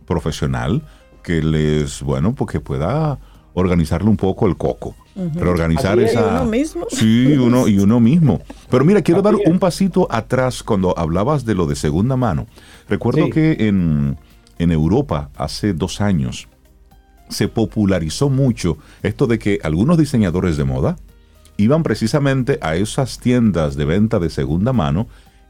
profesional 0.06 0.82
que 1.22 1.42
les, 1.42 2.02
bueno, 2.02 2.34
porque 2.34 2.60
pueda 2.60 3.18
organizarle 3.52 4.08
un 4.08 4.16
poco 4.16 4.46
el 4.46 4.56
coco 4.56 4.94
reorganizar 5.34 5.98
esa. 5.98 6.40
Uno 6.40 6.50
mismo. 6.50 6.86
Sí, 6.90 7.36
uno 7.36 7.68
y 7.68 7.78
uno 7.78 8.00
mismo. 8.00 8.40
Pero 8.70 8.84
mira, 8.84 9.02
quiero 9.02 9.22
dar 9.22 9.34
un 9.34 9.58
pasito 9.58 10.06
atrás 10.10 10.62
cuando 10.62 10.98
hablabas 10.98 11.44
de 11.44 11.54
lo 11.54 11.66
de 11.66 11.76
segunda 11.76 12.16
mano. 12.16 12.46
Recuerdo 12.88 13.30
que 13.30 13.68
en, 13.68 14.16
en 14.58 14.72
Europa 14.72 15.30
hace 15.36 15.72
dos 15.72 16.00
años 16.00 16.48
se 17.28 17.48
popularizó 17.48 18.30
mucho 18.30 18.78
esto 19.02 19.26
de 19.26 19.38
que 19.38 19.58
algunos 19.62 19.98
diseñadores 19.98 20.56
de 20.56 20.64
moda 20.64 20.96
iban 21.56 21.82
precisamente 21.82 22.58
a 22.62 22.76
esas 22.76 23.18
tiendas 23.18 23.76
de 23.76 23.84
venta 23.84 24.18
de 24.18 24.30
segunda 24.30 24.72
mano 24.72 25.08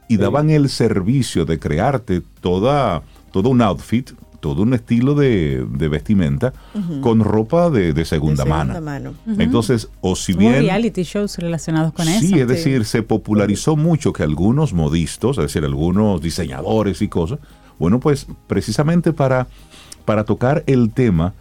y 0.08 0.16
daban 0.16 0.50
el 0.50 0.70
servicio 0.70 1.44
de 1.44 1.58
crearte 1.58 2.22
toda, 2.40 3.02
todo 3.30 3.50
un 3.50 3.60
outfit, 3.60 4.10
todo 4.40 4.62
un 4.62 4.74
estilo 4.74 5.14
de, 5.14 5.64
vestimenta 5.90 6.52
con 7.00 7.20
ropa 7.20 7.70
de, 7.70 8.04
segunda, 8.04 8.44
mano. 8.44 9.14
Entonces, 9.38 9.88
o 10.00 10.16
si 10.16 10.32
bien... 10.32 10.62
reality 10.62 11.02
shows 11.02 11.38
relacionados 11.38 11.92
con 11.92 12.08
eso. 12.08 12.20
Sí, 12.20 12.38
es 12.38 12.48
decir, 12.48 12.84
se 12.84 13.02
popularizó 13.02 13.76
mucho 13.76 14.12
que 14.12 14.22
algunos 14.22 14.72
modistos, 14.72 15.38
es 15.38 15.44
decir, 15.44 15.64
algunos 15.64 16.20
diseñadores 16.20 17.02
y 17.02 17.08
cosas, 17.08 17.38
bueno, 17.78 18.00
pues 18.00 18.26
precisamente 18.46 19.12
para, 19.12 19.46
para 20.04 20.24
tocar 20.24 20.64
el 20.66 20.92
tema 20.92 21.34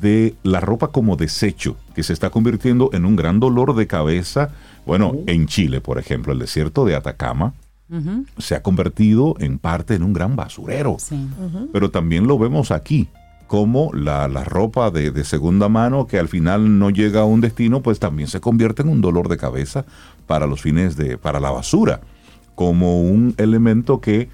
de 0.00 0.34
la 0.42 0.60
ropa 0.60 0.88
como 0.88 1.16
desecho, 1.16 1.76
que 1.94 2.02
se 2.02 2.12
está 2.12 2.30
convirtiendo 2.30 2.90
en 2.92 3.04
un 3.04 3.16
gran 3.16 3.40
dolor 3.40 3.74
de 3.74 3.86
cabeza. 3.86 4.50
Bueno, 4.86 5.14
en 5.26 5.46
Chile, 5.46 5.80
por 5.80 5.98
ejemplo, 5.98 6.32
el 6.32 6.38
desierto 6.38 6.84
de 6.84 6.94
Atacama 6.94 7.54
se 8.38 8.54
ha 8.54 8.62
convertido 8.62 9.34
en 9.38 9.58
parte 9.58 9.94
en 9.94 10.02
un 10.02 10.12
gran 10.12 10.36
basurero. 10.36 10.96
Pero 11.72 11.90
también 11.90 12.26
lo 12.26 12.38
vemos 12.38 12.70
aquí, 12.70 13.08
como 13.46 13.92
la, 13.92 14.28
ropa 14.44 14.90
de, 14.90 15.10
de, 15.10 15.24
segunda 15.24 15.68
mano 15.68 16.06
que 16.06 16.18
al 16.18 16.28
final 16.28 16.78
no 16.78 16.90
llega 16.90 17.22
a 17.22 17.24
un 17.24 17.40
destino, 17.40 17.82
pues 17.82 17.98
también 17.98 18.28
se 18.28 18.40
convierte 18.40 18.82
en 18.82 18.88
un 18.88 19.00
dolor 19.00 19.28
de 19.28 19.36
cabeza 19.36 19.84
para 20.26 20.46
los 20.46 20.62
fines 20.62 20.96
de, 20.96 21.18
para 21.18 21.40
la 21.40 21.50
basura, 21.50 22.00
como 22.54 23.02
un 23.02 23.34
elemento 23.38 24.00
que 24.00 24.28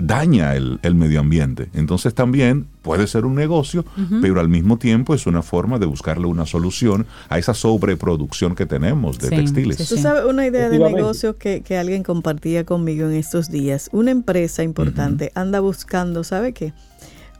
daña 0.00 0.54
el, 0.54 0.94
medio 0.94 1.20
ambiente. 1.20 1.68
Entonces 1.74 2.14
también 2.14 2.66
puede 2.82 3.06
ser 3.06 3.24
un 3.24 3.34
negocio, 3.34 3.84
pero 4.22 4.40
al 4.40 4.48
mismo 4.48 4.78
tiempo 4.78 5.14
es 5.14 5.26
una 5.26 5.42
forma 5.42 5.78
de 5.78 5.86
buscarle 5.86 6.26
una 6.26 6.46
solución 6.46 7.06
a 7.28 7.38
esa 7.38 7.54
sobreproducción 7.54 8.54
que 8.54 8.66
tenemos 8.66 9.18
de 9.18 9.30
textiles. 9.30 9.76
Tú 9.88 9.96
sabes 9.96 10.24
una 10.24 10.46
idea 10.46 10.68
de 10.68 10.78
negocio 10.78 11.36
que, 11.36 11.62
alguien 11.76 12.02
compartía 12.02 12.64
conmigo 12.64 13.06
en 13.06 13.14
estos 13.14 13.50
días. 13.50 13.90
Una 13.92 14.10
empresa 14.10 14.62
importante 14.62 15.30
anda 15.34 15.60
buscando, 15.60 16.24
¿sabe 16.24 16.52
qué? 16.52 16.72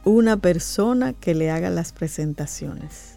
Una 0.03 0.37
persona 0.37 1.13
que 1.13 1.35
le 1.35 1.51
haga 1.51 1.69
las 1.69 1.91
presentaciones. 1.91 3.16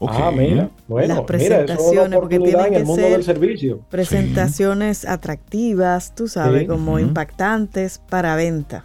Ah, 0.00 0.30
mira, 0.30 0.70
bueno, 0.88 1.14
las 1.14 1.24
presentaciones, 1.24 2.18
porque 2.18 2.38
tienen 2.38 2.72
que 2.72 2.86
ser 2.86 3.12
del 3.12 3.24
servicio. 3.24 3.80
presentaciones 3.88 5.06
atractivas, 5.06 6.14
tú 6.14 6.28
sabes, 6.28 6.68
como 6.68 6.98
impactantes 6.98 7.98
para 8.10 8.36
venta. 8.36 8.84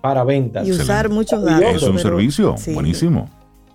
Para 0.00 0.22
venta. 0.22 0.64
Y 0.64 0.70
usar 0.70 1.08
muchos 1.08 1.42
datos. 1.44 1.82
Es 1.82 1.82
un 1.82 1.98
servicio, 1.98 2.54
buenísimo. 2.74 3.28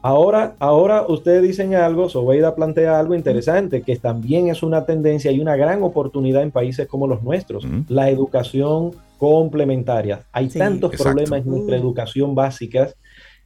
Ahora, 0.03 0.55
ahora 0.57 1.05
ustedes 1.07 1.43
dicen 1.43 1.76
algo, 1.76 2.09
Sobeida 2.09 2.55
plantea 2.55 2.99
algo 2.99 3.13
interesante, 3.13 3.84
que 3.84 3.97
también 3.97 4.47
es 4.47 4.63
una 4.63 4.86
tendencia 4.86 5.32
y 5.32 5.39
una 5.39 5.55
gran 5.55 5.84
oportunidad 5.84 6.41
en 6.41 6.49
países 6.49 6.88
como 6.88 7.05
los 7.05 7.22
nuestros, 7.22 7.67
la 7.88 8.09
educación 8.09 8.95
complementaria. 9.19 10.22
Hay 10.32 10.47
tantos 10.47 10.95
problemas 10.95 11.41
en 11.41 11.51
nuestra 11.51 11.78
educación 11.78 12.34
básica 12.34 12.89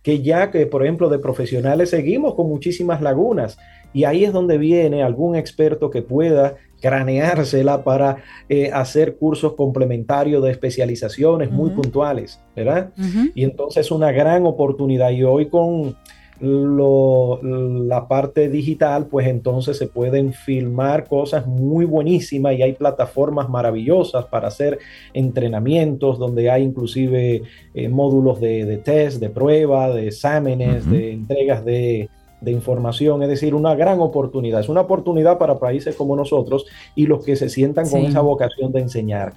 que 0.06 0.22
ya 0.22 0.52
que, 0.52 0.68
por 0.68 0.84
ejemplo, 0.84 1.10
de 1.10 1.18
profesionales 1.18 1.90
seguimos 1.90 2.36
con 2.36 2.48
muchísimas 2.48 3.02
lagunas. 3.02 3.58
Y 3.92 4.04
ahí 4.04 4.24
es 4.24 4.32
donde 4.32 4.60
viene 4.60 5.02
algún 5.02 5.36
experto 5.36 5.90
que 5.90 6.04
pueda 6.04 6.58
craneársela 6.80 7.84
para 7.84 8.18
eh, 8.48 8.70
hacer 8.72 9.16
cursos 9.16 9.54
complementarios 9.54 10.44
de 10.44 10.52
especializaciones 10.52 11.50
muy 11.50 11.72
puntuales, 11.72 12.40
¿verdad? 12.56 12.92
Y 13.34 13.44
entonces 13.44 13.90
una 13.90 14.12
gran 14.12 14.46
oportunidad. 14.46 15.10
Y 15.10 15.24
hoy 15.24 15.48
con 15.50 15.96
lo, 16.40 17.40
la 17.42 18.08
parte 18.08 18.50
digital, 18.50 19.08
pues 19.08 19.28
entonces 19.28 19.78
se 19.78 19.88
pueden 19.88 20.34
filmar 20.34 21.08
cosas 21.08 21.48
muy 21.48 21.86
buenísimas 21.86 22.56
y 22.56 22.62
hay 22.64 22.74
plataformas 22.74 23.50
maravillosas 23.50 24.26
para 24.26 24.50
hacer 24.50 24.80
entrenamientos 25.14 26.20
donde 26.20 26.50
hay 26.50 26.64
inclusive 26.64 27.44
eh, 27.74 27.90
módulos 27.90 28.42
de, 28.42 28.82
test, 28.84 29.20
de 29.20 29.30
prueba, 29.30 29.90
de 29.90 30.08
exámenes, 30.08 30.90
de 30.90 31.14
entregas 31.14 31.64
de, 31.64 32.10
de 32.42 32.52
información, 32.52 33.24
es 33.24 33.30
decir, 33.30 33.56
una 33.56 33.76
gran 33.76 34.00
oportunidad. 34.00 34.60
Es 34.60 34.70
una 34.70 34.82
oportunidad 34.82 35.38
para 35.38 35.58
países 35.58 35.96
como 35.96 36.16
nosotros 36.16 36.66
y 36.96 37.08
los 37.08 37.24
que 37.24 37.36
se 37.36 37.50
sientan 37.50 37.90
con 37.90 38.02
esa 38.02 38.22
vocación 38.22 38.72
de 38.72 38.82
enseñar. 38.82 39.34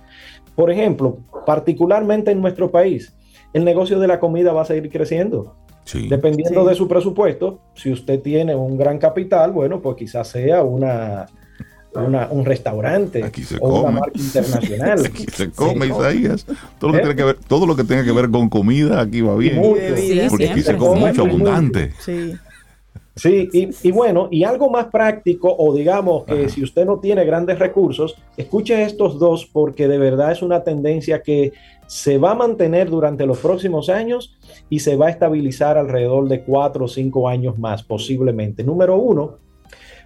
Por 0.55 0.71
ejemplo, 0.71 1.19
particularmente 1.47 2.33
en 2.33 2.41
nuestro 2.41 2.71
país, 2.71 3.15
el 3.53 3.65
negocio 3.65 3.99
de 3.99 4.09
la 4.09 4.21
comida 4.21 4.53
va 4.53 4.63
a 4.63 4.67
seguir 4.67 4.91
creciendo. 4.91 5.55
Dependiendo 5.95 6.65
de 6.65 6.75
su 6.75 6.87
presupuesto, 6.87 7.61
si 7.75 7.91
usted 7.91 8.21
tiene 8.21 8.55
un 8.55 8.77
gran 8.77 8.99
capital, 8.99 9.53
bueno, 9.53 9.81
pues 9.81 9.97
quizás 9.97 10.29
sea 10.29 10.63
una, 10.63 11.27
un 11.95 12.45
restaurante 12.45 13.25
o 13.61 13.81
una 13.81 13.91
marca 14.01 14.19
internacional. 14.19 15.07
Aquí 15.07 15.27
se 15.33 15.51
come, 15.51 15.87
Isaías. 15.87 16.47
Todo 16.79 16.93
lo, 16.93 17.03
que 17.03 17.11
¿Eh? 17.11 17.17
que 17.17 17.25
ver, 17.25 17.37
todo 17.47 17.67
lo 17.67 17.77
que 17.77 17.85
tenga 17.85 18.05
que 18.05 18.13
ver 18.13 18.31
con 18.31 18.49
comida 18.49 19.01
aquí 19.01 19.21
va 19.21 19.37
bien. 19.37 19.61
porque 20.29 20.51
aquí 20.51 20.63
se 20.63 20.77
come 20.77 21.01
mucho 21.01 21.23
abundante. 21.23 21.93
Sí. 22.01 22.35
Sí, 23.19 23.49
y, 23.83 23.91
bueno, 23.91 24.29
y 24.31 24.45
algo 24.45 24.71
más 24.71 24.87
práctico, 24.87 25.53
o 25.59 25.75
digamos 25.75 26.25
que 26.25 26.49
si 26.49 26.63
usted 26.63 26.87
no 26.87 27.01
tiene 27.01 27.25
grandes 27.25 27.59
recursos, 27.59 28.15
escuche 28.37 28.85
estos 28.85 29.19
dos 29.19 29.45
porque 29.45 29.89
de 29.89 29.99
verdad 29.99 30.31
es 30.31 30.41
una 30.41 30.63
tendencia 30.63 31.21
que 31.21 31.53
se 31.89 32.19
va 32.19 32.33
a 32.33 32.35
mantener 32.35 32.91
durante 32.91 33.27
los 33.27 33.39
próximos 33.39 33.89
años 33.89 34.39
y 34.69 34.81
se 34.81 34.95
va 34.95 35.07
a 35.07 35.11
estabilizar 35.11 35.79
alrededor 35.79 36.29
de 36.29 36.43
cuatro 36.43 36.85
o 36.85 36.89
cinco 36.89 37.29
años 37.29 37.59
más, 37.59 37.83
posiblemente. 37.83 38.63
Número 38.63 38.97
uno, 38.97 39.39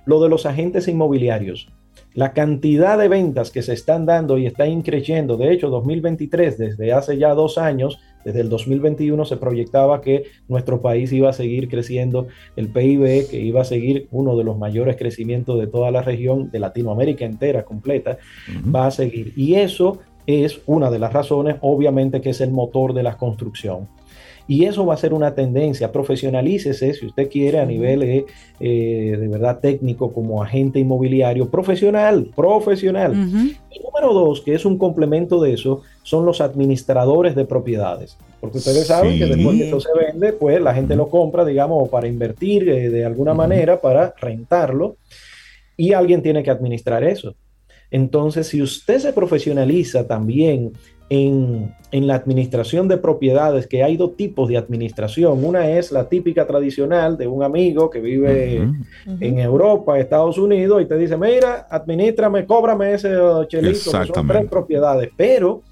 lo 0.07 0.23
de 0.23 0.29
los 0.29 0.47
agentes 0.47 0.87
inmobiliarios. 0.87 1.69
La 2.15 2.35
cantidad 2.35 2.99
de 2.99 3.09
ventas 3.09 3.51
que 3.51 3.63
se 3.63 3.73
están 3.73 4.07
dando 4.07 4.39
y 4.39 4.47
está 4.47 4.67
increciendo, 4.67 5.37
de 5.37 5.53
hecho, 5.53 5.71
2023, 5.71 6.57
desde 6.57 6.93
hace 6.93 7.19
ya 7.19 7.35
dos 7.35 7.59
años, 7.59 7.99
desde 8.25 8.41
el 8.41 8.49
2021 8.49 9.25
se 9.25 9.37
proyectaba 9.37 10.01
que 10.01 10.25
nuestro 10.47 10.81
país 10.81 11.11
iba 11.13 11.31
a 11.31 11.33
seguir 11.33 11.69
creciendo, 11.69 12.29
el 12.55 12.69
PIB, 12.69 13.29
que 13.29 13.41
iba 13.41 13.63
a 13.63 13.65
seguir 13.65 14.09
uno 14.13 14.37
de 14.37 14.45
los 14.45 14.57
mayores 14.57 14.97
crecimientos 14.97 15.59
de 15.59 15.67
toda 15.67 15.91
la 15.91 16.03
región, 16.03 16.51
de 16.51 16.61
Latinoamérica 16.61 17.25
entera, 17.25 17.65
completa, 17.65 18.19
va 18.73 18.87
a 18.87 18.91
seguir. 18.91 19.33
Y 19.35 19.55
eso 19.55 19.99
es 20.27 20.61
una 20.67 20.91
de 20.91 20.99
las 20.99 21.13
razones, 21.13 21.57
obviamente, 21.61 22.21
que 22.21 22.31
es 22.31 22.41
el 22.41 22.51
motor 22.51 22.95
de 22.95 23.03
la 23.03 23.17
construcción. 23.17 23.89
Y 24.49 24.65
eso 24.65 24.85
va 24.85 24.95
a 24.95 24.97
ser 24.97 25.15
una 25.15 25.35
tendencia. 25.35 25.93
Profesionalícese, 25.93 26.95
si 26.95 27.07
usted 27.07 27.31
quiere, 27.31 27.61
a 27.61 27.67
nivel 27.67 28.03
eh, 28.03 29.17
de 29.19 29.29
verdad 29.29 29.61
técnico 29.61 30.13
como 30.13 30.43
agente 30.43 30.81
inmobiliario, 30.81 31.49
profesional, 31.49 32.31
profesional. 32.35 33.13
Y 33.71 33.81
número 33.81 34.13
dos, 34.13 34.41
que 34.41 34.55
es 34.55 34.65
un 34.65 34.79
complemento 34.79 35.41
de 35.41 35.55
eso, 35.55 35.83
son 36.03 36.27
los 36.27 36.41
administradores 36.41 37.35
de 37.35 37.45
propiedades. 37.45 38.17
Porque 38.41 38.59
ustedes 38.59 38.89
saben 38.89 39.17
que 39.19 39.27
después 39.27 39.57
que 39.57 39.69
eso 39.69 39.81
se 39.81 39.91
vende, 39.97 40.33
pues 40.33 40.61
la 40.61 40.75
gente 40.75 40.97
lo 40.97 41.09
compra, 41.09 41.45
digamos, 41.45 41.89
para 41.89 42.09
invertir 42.09 42.69
eh, 42.69 42.91
de 42.91 43.05
alguna 43.05 43.35
manera, 43.35 43.81
para 43.81 44.13
rentarlo. 44.21 44.97
Y 45.77 45.93
alguien 45.93 46.23
tiene 46.23 46.43
que 46.43 46.51
administrar 46.51 47.05
eso. 47.05 47.35
Entonces, 47.93 48.49
si 48.49 48.61
usted 48.61 48.99
se 48.99 49.13
profesionaliza 49.13 50.07
también 50.07 50.73
en, 51.13 51.75
la 51.91 52.15
administración 52.15 52.89
de 52.89 52.97
propiedades, 52.97 53.67
que 53.67 53.83
hay 53.83 53.99
dos 53.99 54.17
tipos 54.17 54.49
de 54.49 54.57
administración. 54.57 55.45
Una 55.45 55.71
es 55.71 55.93
la 55.93 56.09
típica 56.09 56.47
tradicional 56.47 57.19
de 57.19 57.27
un 57.27 57.43
amigo 57.43 57.91
que 57.91 58.01
vive 58.01 58.67
en 59.21 59.39
Europa, 59.39 59.99
Estados 59.99 60.39
Unidos, 60.39 60.81
y 60.81 60.87
te 60.87 60.97
dice, 60.97 61.19
mira, 61.19 61.67
administrame, 61.69 62.47
cóbrame 62.47 62.95
ese 62.95 63.11
chelito, 63.47 63.91
que 63.93 64.07
son 64.07 64.27
tres 64.27 64.49
propiedades. 64.49 65.11
Pero 65.15 65.63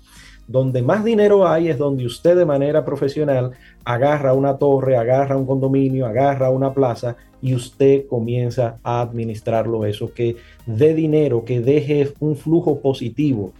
donde 0.50 0.82
más 0.82 1.04
dinero 1.04 1.46
hay 1.46 1.68
es 1.68 1.78
donde 1.78 2.04
usted 2.04 2.36
de 2.36 2.44
manera 2.44 2.84
profesional 2.84 3.52
agarra 3.84 4.34
una 4.34 4.58
torre, 4.58 4.96
agarra 4.96 5.36
un 5.36 5.46
condominio, 5.46 6.06
agarra 6.06 6.50
una 6.50 6.74
plaza 6.74 7.14
y 7.40 7.54
usted 7.54 8.08
comienza 8.08 8.78
a 8.82 9.00
administrarlo 9.00 9.84
eso, 9.84 10.12
que 10.12 10.34
dé 10.66 10.92
dinero, 10.92 11.44
que 11.44 11.60
deje 11.60 12.12
un 12.18 12.34
flujo 12.34 12.80
positivo. 12.80 13.52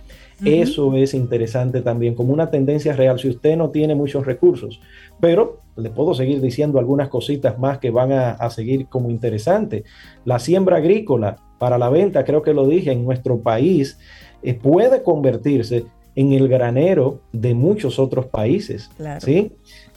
Eso 0.44 0.96
es 0.96 1.14
interesante 1.14 1.80
también 1.80 2.14
como 2.14 2.32
una 2.32 2.50
tendencia 2.50 2.94
real 2.94 3.20
si 3.20 3.28
usted 3.28 3.56
no 3.56 3.70
tiene 3.70 3.94
muchos 3.94 4.26
recursos. 4.26 4.80
Pero 5.20 5.60
le 5.76 5.90
puedo 5.90 6.14
seguir 6.14 6.40
diciendo 6.40 6.80
algunas 6.80 7.08
cositas 7.08 7.56
más 7.58 7.78
que 7.78 7.90
van 7.90 8.10
a, 8.10 8.50
seguir 8.50 8.86
como 8.86 9.10
interesante. 9.10 9.84
La 10.24 10.40
siembra 10.40 10.78
agrícola 10.78 11.36
para 11.58 11.78
la 11.78 11.88
venta, 11.88 12.24
creo 12.24 12.42
que 12.42 12.54
lo 12.54 12.66
dije, 12.66 12.90
en 12.90 13.04
nuestro 13.04 13.38
país 13.38 13.98
eh, 14.42 14.54
puede 14.54 15.02
convertirse 15.02 15.84
en 16.14 16.32
el 16.32 16.48
granero 16.48 17.20
de 17.32 17.54
muchos 17.54 17.98
otros 17.98 18.26
países. 18.26 18.90
¿sí? 19.18 19.52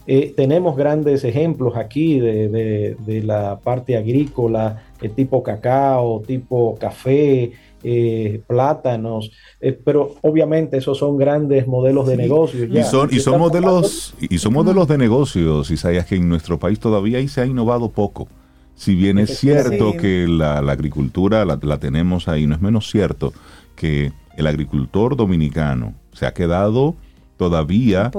Eh, 0.06 0.34
tenemos 0.36 0.76
grandes 0.76 1.24
ejemplos 1.24 1.78
aquí 1.78 2.20
de, 2.20 3.22
la 3.24 3.60
parte 3.60 3.96
agrícola, 3.96 4.84
eh, 5.02 5.10
tipo 5.10 5.42
cacao, 5.42 6.22
tipo 6.22 6.76
café, 6.78 7.54
eh, 7.86 8.42
plátanos, 8.48 9.32
eh, 9.60 9.74
pero 9.74 10.16
obviamente 10.22 10.78
esos 10.78 10.98
son 10.98 11.18
grandes 11.18 11.68
modelos 11.68 12.08
de 12.08 12.16
negocios. 12.16 12.70
Y 12.72 12.84
son, 12.84 13.10
y 13.12 13.20
son 13.20 13.40
modelos, 13.40 14.16
y 14.22 14.38
son 14.38 14.54
modelos 14.54 14.88
de 14.88 14.98
negocios, 14.98 15.70
Isaías, 15.70 16.06
que 16.06 16.16
en 16.16 16.30
nuestro 16.30 16.58
país 16.58 16.80
todavía 16.80 17.18
ahí 17.18 17.28
se 17.28 17.42
ha 17.42 17.46
innovado 17.46 17.90
poco. 17.90 18.30
Si 18.76 18.96
bien 18.96 19.20
es 19.20 19.38
cierto 19.38 19.98
que 19.98 20.28
la, 20.30 20.60
agricultura 20.60 21.44
la, 21.44 21.60
la, 21.62 21.78
tenemos 21.78 22.30
ahí, 22.30 22.48
no 22.48 22.56
es 22.56 22.62
menos 22.62 22.90
cierto 22.90 23.34
que 23.76 24.14
el 24.38 24.48
agricultor 24.48 25.18
dominicano 25.18 25.94
se 26.14 26.26
ha 26.26 26.34
quedado 26.34 26.96
todavía 27.38 28.12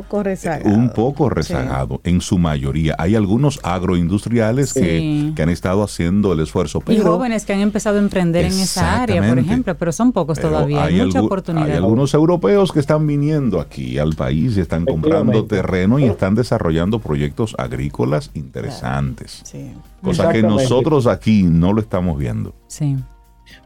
un 0.64 0.90
poco 0.90 1.30
rezagado, 1.30 2.00
en 2.04 2.20
su 2.20 2.38
mayoría. 2.38 2.94
Hay 2.98 3.14
algunos 3.14 3.60
agroindustriales 3.62 4.74
que, 4.74 5.32
han 5.38 5.48
estado 5.48 5.82
haciendo 5.82 6.32
el 6.32 6.40
esfuerzo. 6.40 6.82
y 6.88 6.98
jóvenes 6.98 7.44
que 7.44 7.52
han 7.52 7.60
empezado 7.60 7.98
a 7.98 8.00
emprender 8.00 8.44
en 8.44 8.52
esa 8.52 9.02
área, 9.02 9.26
por 9.26 9.38
ejemplo, 9.38 9.74
pero 9.76 9.92
son 9.92 10.12
pocos 10.12 10.38
todavía. 10.38 10.84
Hay, 10.84 11.00
mucha 11.00 11.22
oportunidad. 11.22 11.66
Hay 11.66 11.72
algunos 11.72 12.14
europeos 12.14 12.72
que 12.72 12.80
están 12.80 13.06
viniendo 13.06 13.60
aquí 13.60 13.98
al 13.98 14.14
país 14.14 14.56
y 14.56 14.60
están 14.60 14.84
comprando 14.84 15.44
terreno 15.44 15.98
y 15.98 16.04
están 16.04 16.34
desarrollando 16.34 16.98
proyectos 16.98 17.54
agrícolas 17.58 18.30
interesantes. 18.34 19.42
Cosa 20.02 20.32
que 20.32 20.42
nosotros 20.42 21.06
aquí 21.06 21.44
no 21.44 21.72
lo 21.72 21.80
estamos 21.80 22.18
viendo. 22.18 22.54
Sí. 22.66 22.96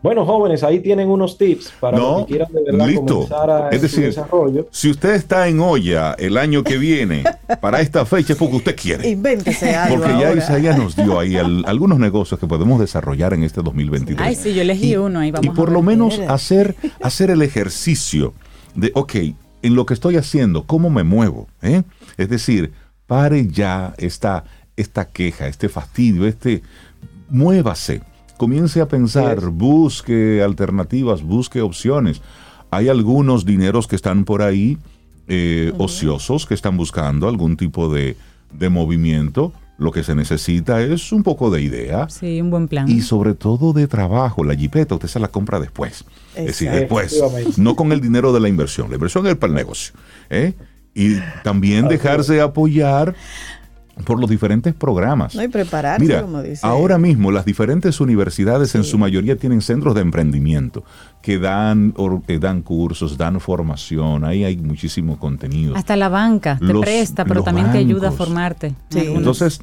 Bueno, 0.03 0.25
jóvenes, 0.25 0.63
ahí 0.63 0.81
tienen 0.81 1.09
unos 1.09 1.37
tips 1.37 1.73
para 1.81 1.99
que 1.99 2.25
quieran 2.27 2.53
de 2.53 2.63
verdad 2.63 2.95
comenzar 2.95 3.51
a 3.51 3.69
es 3.71 3.83
decir, 3.83 4.05
desarrollo. 4.05 4.69
Si 4.71 4.91
usted 4.91 5.15
está 5.15 5.49
en 5.49 5.59
olla 5.61 6.15
el 6.19 6.37
año 6.37 6.63
que 6.63 6.79
viene 6.79 7.25
para 7.61 7.81
esta 7.81 8.07
fecha 8.07 8.35
es 8.35 8.39
porque 8.39 8.57
usted 8.57 8.77
quiere. 8.77 9.09
Invéntese 9.09 9.75
algo. 9.75 9.97
Porque 9.97 10.19
ya 10.19 10.33
Isaías 10.35 10.79
nos 10.79 10.95
dio 10.95 11.19
ahí 11.19 11.37
algunos 11.67 11.99
negocios 11.99 12.39
que 12.39 12.47
podemos 12.47 12.79
desarrollar 12.79 13.35
en 13.35 13.43
este 13.43 13.61
2023. 13.63 14.27
Ay, 14.27 14.35
sí, 14.37 14.55
yo 14.55 14.63
elegí 14.63 14.97
uno 14.97 15.21
ahí 15.21 15.33
vamos 15.33 15.47
Y 15.47 15.51
por 15.51 15.73
lo 15.73 15.83
menos 15.83 16.21
hacer, 16.29 16.77
hacer 17.03 17.31
el 17.31 17.43
ejercicio 17.43 18.35
de, 18.75 18.93
ok, 18.95 19.15
en 19.63 19.75
lo 19.75 19.85
que 19.85 19.95
estoy 19.95 20.17
haciendo, 20.17 20.65
¿cómo 20.65 20.91
me 20.91 21.03
muevo? 21.03 21.49
¿Eh? 21.63 21.83
Es 22.17 22.29
decir, 22.29 22.73
pare 23.09 23.49
ya 23.49 23.95
esta, 23.99 24.45
esta 24.77 25.07
queja, 25.07 25.49
este 25.49 25.69
fastidio, 25.69 26.27
este, 26.27 26.63
muévase 27.29 28.03
comience 28.39 28.81
a 28.81 28.89
pensar, 28.89 29.51
busque 29.51 30.43
alternativas, 30.43 31.23
busque 31.23 31.61
opciones. 31.61 32.23
Hay 32.71 32.89
algunos 32.89 33.45
dineros 33.45 33.87
que 33.87 33.97
están 33.97 34.25
por 34.25 34.41
ahí 34.41 34.79
eh, 35.27 35.73
ociosos, 35.77 36.47
que 36.47 36.55
están 36.55 36.79
buscando 36.79 37.29
algún 37.29 37.59
tipo 37.59 37.93
de, 37.93 38.17
movimiento. 38.71 39.53
Lo 39.77 39.93
que 39.93 40.03
se 40.03 40.15
necesita 40.15 40.81
es 40.81 41.13
un 41.13 41.23
poco 41.23 41.51
de 41.51 41.63
idea. 41.63 42.09
Sí, 42.09 42.41
un 42.41 42.51
buen 42.51 42.67
plan. 42.67 42.89
Y 42.89 43.03
sobre 43.03 43.35
todo 43.35 43.73
de 43.73 43.87
trabajo. 43.87 44.43
La 44.43 44.57
jipeta 44.57 44.95
usted 44.95 45.09
se 45.09 45.21
la 45.21 45.29
compra 45.29 45.61
después. 45.61 46.05
Es 46.35 46.47
decir, 46.47 46.71
después. 46.71 47.23
No 47.59 47.77
con 47.77 47.93
el 47.93 48.01
dinero 48.01 48.33
de 48.33 48.41
la 48.41 48.49
inversión. 48.49 48.89
La 48.89 48.97
inversión 48.97 49.27
es 49.27 49.37
para 49.37 49.53
el 49.53 49.57
negocio. 49.57 49.95
¿eh? 50.31 50.55
Y 50.95 51.17
también 51.45 51.87
dejarse 51.87 52.41
apoyar 52.41 53.15
por 54.05 54.21
los 54.21 54.29
diferentes 54.31 54.75
programas. 54.75 55.35
No, 55.35 55.41
hay 55.41 55.49
prepararse, 55.49 56.05
Mira, 56.05 56.23
como 56.23 56.43
dice. 56.43 56.67
Ahora 56.67 56.99
mismo 56.99 57.31
las 57.31 57.45
diferentes 57.45 58.01
universidades 58.01 58.75
en 58.75 58.85
su 58.85 58.99
mayoría 58.99 59.37
tienen 59.37 59.61
centros 59.61 59.95
de 59.95 60.01
emprendimiento 60.01 60.85
que 61.23 61.39
dan, 61.39 61.95
dan 62.41 62.63
cursos, 62.63 63.19
dan 63.19 63.41
formación, 63.41 64.25
ahí 64.25 64.45
hay 64.45 64.57
muchísimo 64.57 65.19
contenido. 65.19 65.77
Hasta 65.77 65.97
la 65.97 66.09
banca 66.09 66.59
te 66.59 66.75
presta, 66.75 67.25
pero 67.25 67.43
también 67.43 67.73
te 67.73 67.79
ayuda 67.79 68.09
a 68.09 68.13
formarte. 68.13 68.75
Entonces, 68.95 69.61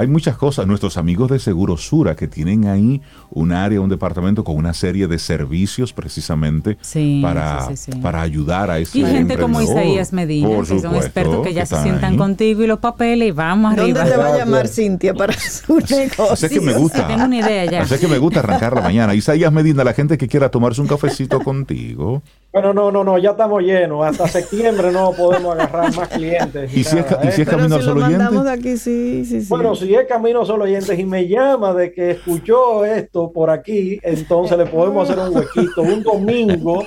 hay 0.00 0.06
muchas 0.06 0.36
cosas. 0.36 0.66
Nuestros 0.66 0.96
amigos 0.96 1.30
de 1.30 1.38
Seguro 1.38 1.76
Sura 1.76 2.16
que 2.16 2.26
tienen 2.26 2.66
ahí 2.66 3.00
un 3.30 3.52
área, 3.52 3.80
un 3.80 3.88
departamento 3.88 4.44
con 4.44 4.56
una 4.56 4.74
serie 4.74 5.06
de 5.06 5.18
servicios 5.18 5.92
precisamente 5.92 6.78
para, 7.22 7.68
para 8.02 8.22
ayudar 8.22 8.70
a 8.70 8.78
ese 8.78 8.98
Y 8.98 9.04
gente 9.04 9.36
como 9.36 9.60
Isaías 9.60 10.12
Medina, 10.12 10.48
que 10.60 10.80
son 10.80 10.96
expertos 10.96 11.46
que 11.46 11.54
ya 11.54 11.66
se 11.66 11.80
sientan 11.82 12.16
contigo 12.16 12.62
y 12.62 12.66
los 12.66 12.78
papeles 12.78 13.28
y 13.28 13.30
vamos 13.30 13.72
arriba. 13.72 14.00
¿Dónde 14.00 14.10
te 14.10 14.16
va 14.16 14.34
a 14.34 14.38
llamar 14.38 14.68
Cintia 14.68 15.14
para 15.14 15.32
su 15.38 15.78
negocio? 15.78 16.36
Sé 16.36 16.48
que 16.48 16.60
me 16.60 16.74
gusta. 16.74 17.06
tengo 17.06 17.24
una 17.24 17.36
idea 17.36 17.64
ya. 17.66 17.86
Sé 17.86 17.98
que 17.98 18.08
me 18.08 18.18
gusta 18.18 18.40
arrancar 18.40 18.74
la 18.74 18.80
mañana. 18.80 19.14
Isaías 19.14 19.52
Medina, 19.52 19.84
la 19.84 19.92
gente 19.92 20.16
que 20.16 20.28
quiera 20.28 20.50
tomarse 20.50 20.80
un 20.80 20.88
cafecito 20.88 21.40
contigo. 21.44 22.22
Bueno, 22.52 22.74
no, 22.74 22.90
no, 22.90 23.04
no, 23.04 23.16
ya 23.16 23.30
estamos 23.30 23.62
llenos. 23.62 24.04
Hasta 24.04 24.26
septiembre 24.26 24.90
no 24.90 25.12
podemos 25.12 25.54
agarrar 25.54 25.94
más 25.94 26.08
clientes. 26.08 26.76
¿Y, 26.76 26.82
si, 26.82 26.98
es, 26.98 27.06
¿y 27.22 27.30
si 27.30 27.42
es 27.42 27.46
¿eh? 27.48 27.50
camino 27.50 27.76
al 27.76 27.82
solo 27.82 28.04
oyente? 28.04 28.42
De 28.42 28.50
aquí, 28.50 28.76
sí, 28.76 29.24
sí, 29.24 29.42
sí. 29.42 29.46
Bueno, 29.48 29.76
si 29.76 29.94
es 29.94 30.06
camino 30.08 30.44
solo 30.44 30.64
oyentes 30.64 30.98
y 30.98 31.04
me 31.04 31.28
llama 31.28 31.72
de 31.74 31.92
que 31.92 32.10
escuchó 32.10 32.84
esto 32.84 33.30
por 33.30 33.50
aquí, 33.50 34.00
entonces 34.02 34.58
le 34.58 34.66
podemos 34.66 35.08
hacer 35.08 35.22
un 35.22 35.36
huequito 35.36 35.82
un 35.82 36.02
domingo 36.02 36.84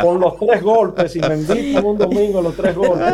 con 0.00 0.20
los 0.20 0.38
tres 0.38 0.62
golpes. 0.62 1.16
Y 1.16 1.20
me 1.20 1.34
invitan 1.34 1.84
un 1.84 1.98
domingo 1.98 2.40
los 2.40 2.56
tres 2.56 2.76
golpes. 2.76 3.10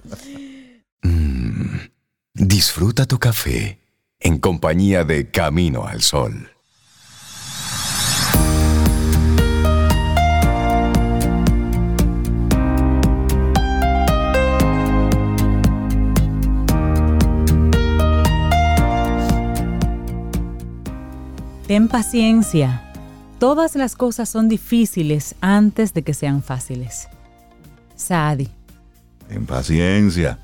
Mm, 1.01 1.79
disfruta 2.35 3.07
tu 3.07 3.21
café 3.21 3.79
en 4.19 4.39
compañía 4.39 5.05
de 5.05 5.31
Camino 5.31 5.87
al 5.87 6.03
Sol. 6.03 6.51
Ten 21.89 22.03
paciencia. 22.03 22.83
Todas 23.39 23.75
las 23.75 23.97
cosas 23.97 24.29
son 24.29 24.47
difíciles 24.51 25.35
antes 25.41 25.95
de 25.95 26.03
que 26.03 26.13
sean 26.13 26.43
fáciles. 26.43 27.09
Sadi. 27.97 28.51
Ten 29.27 29.47
paciencia. 29.47 30.39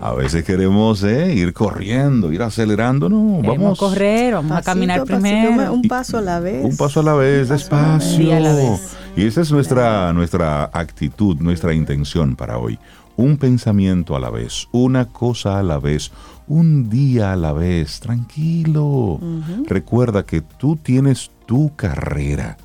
A 0.00 0.14
veces 0.14 0.42
queremos 0.42 1.04
eh, 1.04 1.32
ir 1.32 1.52
corriendo, 1.52 2.32
ir 2.32 2.42
acelerando, 2.42 3.08
no, 3.08 3.40
vamos 3.40 3.78
a 3.78 3.80
correr, 3.80 4.34
vamos 4.34 4.50
a 4.50 4.62
caminar 4.62 5.04
primero. 5.04 5.72
un 5.72 5.82
paso 5.82 6.18
a 6.18 6.20
la 6.20 6.40
vez. 6.40 6.64
Un 6.64 6.76
paso 6.76 7.00
a 7.00 7.02
la 7.04 7.14
vez, 7.14 7.50
despacio. 7.50 8.80
Y 9.16 9.26
esa 9.26 9.42
es 9.42 9.52
nuestra, 9.52 10.12
nuestra 10.12 10.64
actitud, 10.72 11.36
nuestra 11.38 11.72
intención 11.72 12.34
para 12.34 12.58
hoy. 12.58 12.80
Un 13.16 13.36
pensamiento 13.36 14.16
a 14.16 14.20
la 14.20 14.30
vez, 14.30 14.68
una 14.72 15.06
cosa 15.06 15.58
a 15.58 15.62
la 15.62 15.78
vez, 15.78 16.10
un 16.48 16.90
día 16.90 17.32
a 17.32 17.36
la 17.36 17.52
vez, 17.52 18.00
tranquilo. 18.00 19.20
Recuerda 19.66 20.24
que 20.24 20.40
tú 20.40 20.76
tienes 20.76 21.30
tu 21.46 21.74
carrera. 21.76 22.56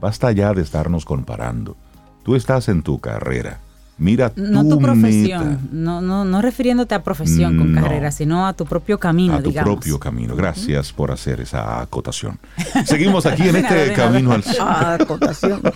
Basta 0.00 0.30
ya 0.32 0.52
de 0.52 0.62
estarnos 0.62 1.04
comparando. 1.04 1.76
Tú 2.22 2.34
estás 2.36 2.68
en 2.68 2.82
tu 2.82 2.98
carrera. 2.98 3.60
Mira 3.98 4.32
no 4.36 4.64
tu, 4.68 4.78
profesión, 4.78 5.58
No, 5.72 6.00
no, 6.00 6.24
no 6.24 6.40
refiriéndote 6.40 6.94
a 6.94 7.02
profesión 7.02 7.58
con 7.58 7.74
carrera, 7.74 8.12
sino 8.12 8.46
a 8.46 8.52
tu 8.52 8.64
propio 8.64 8.98
camino, 8.98 9.34
a 9.34 9.42
tu 9.42 9.52
propio 9.52 9.98
camino. 9.98 10.36
Gracias 10.36 10.92
por 10.92 11.10
hacer 11.10 11.40
esa 11.40 11.80
acotación. 11.80 12.38
Seguimos 12.86 13.26
aquí 13.26 13.48
en 13.48 13.56
este 13.56 13.92
camino 13.94 14.30
al 14.32 14.44
ah, 14.60 14.98
acotación. 15.00 15.60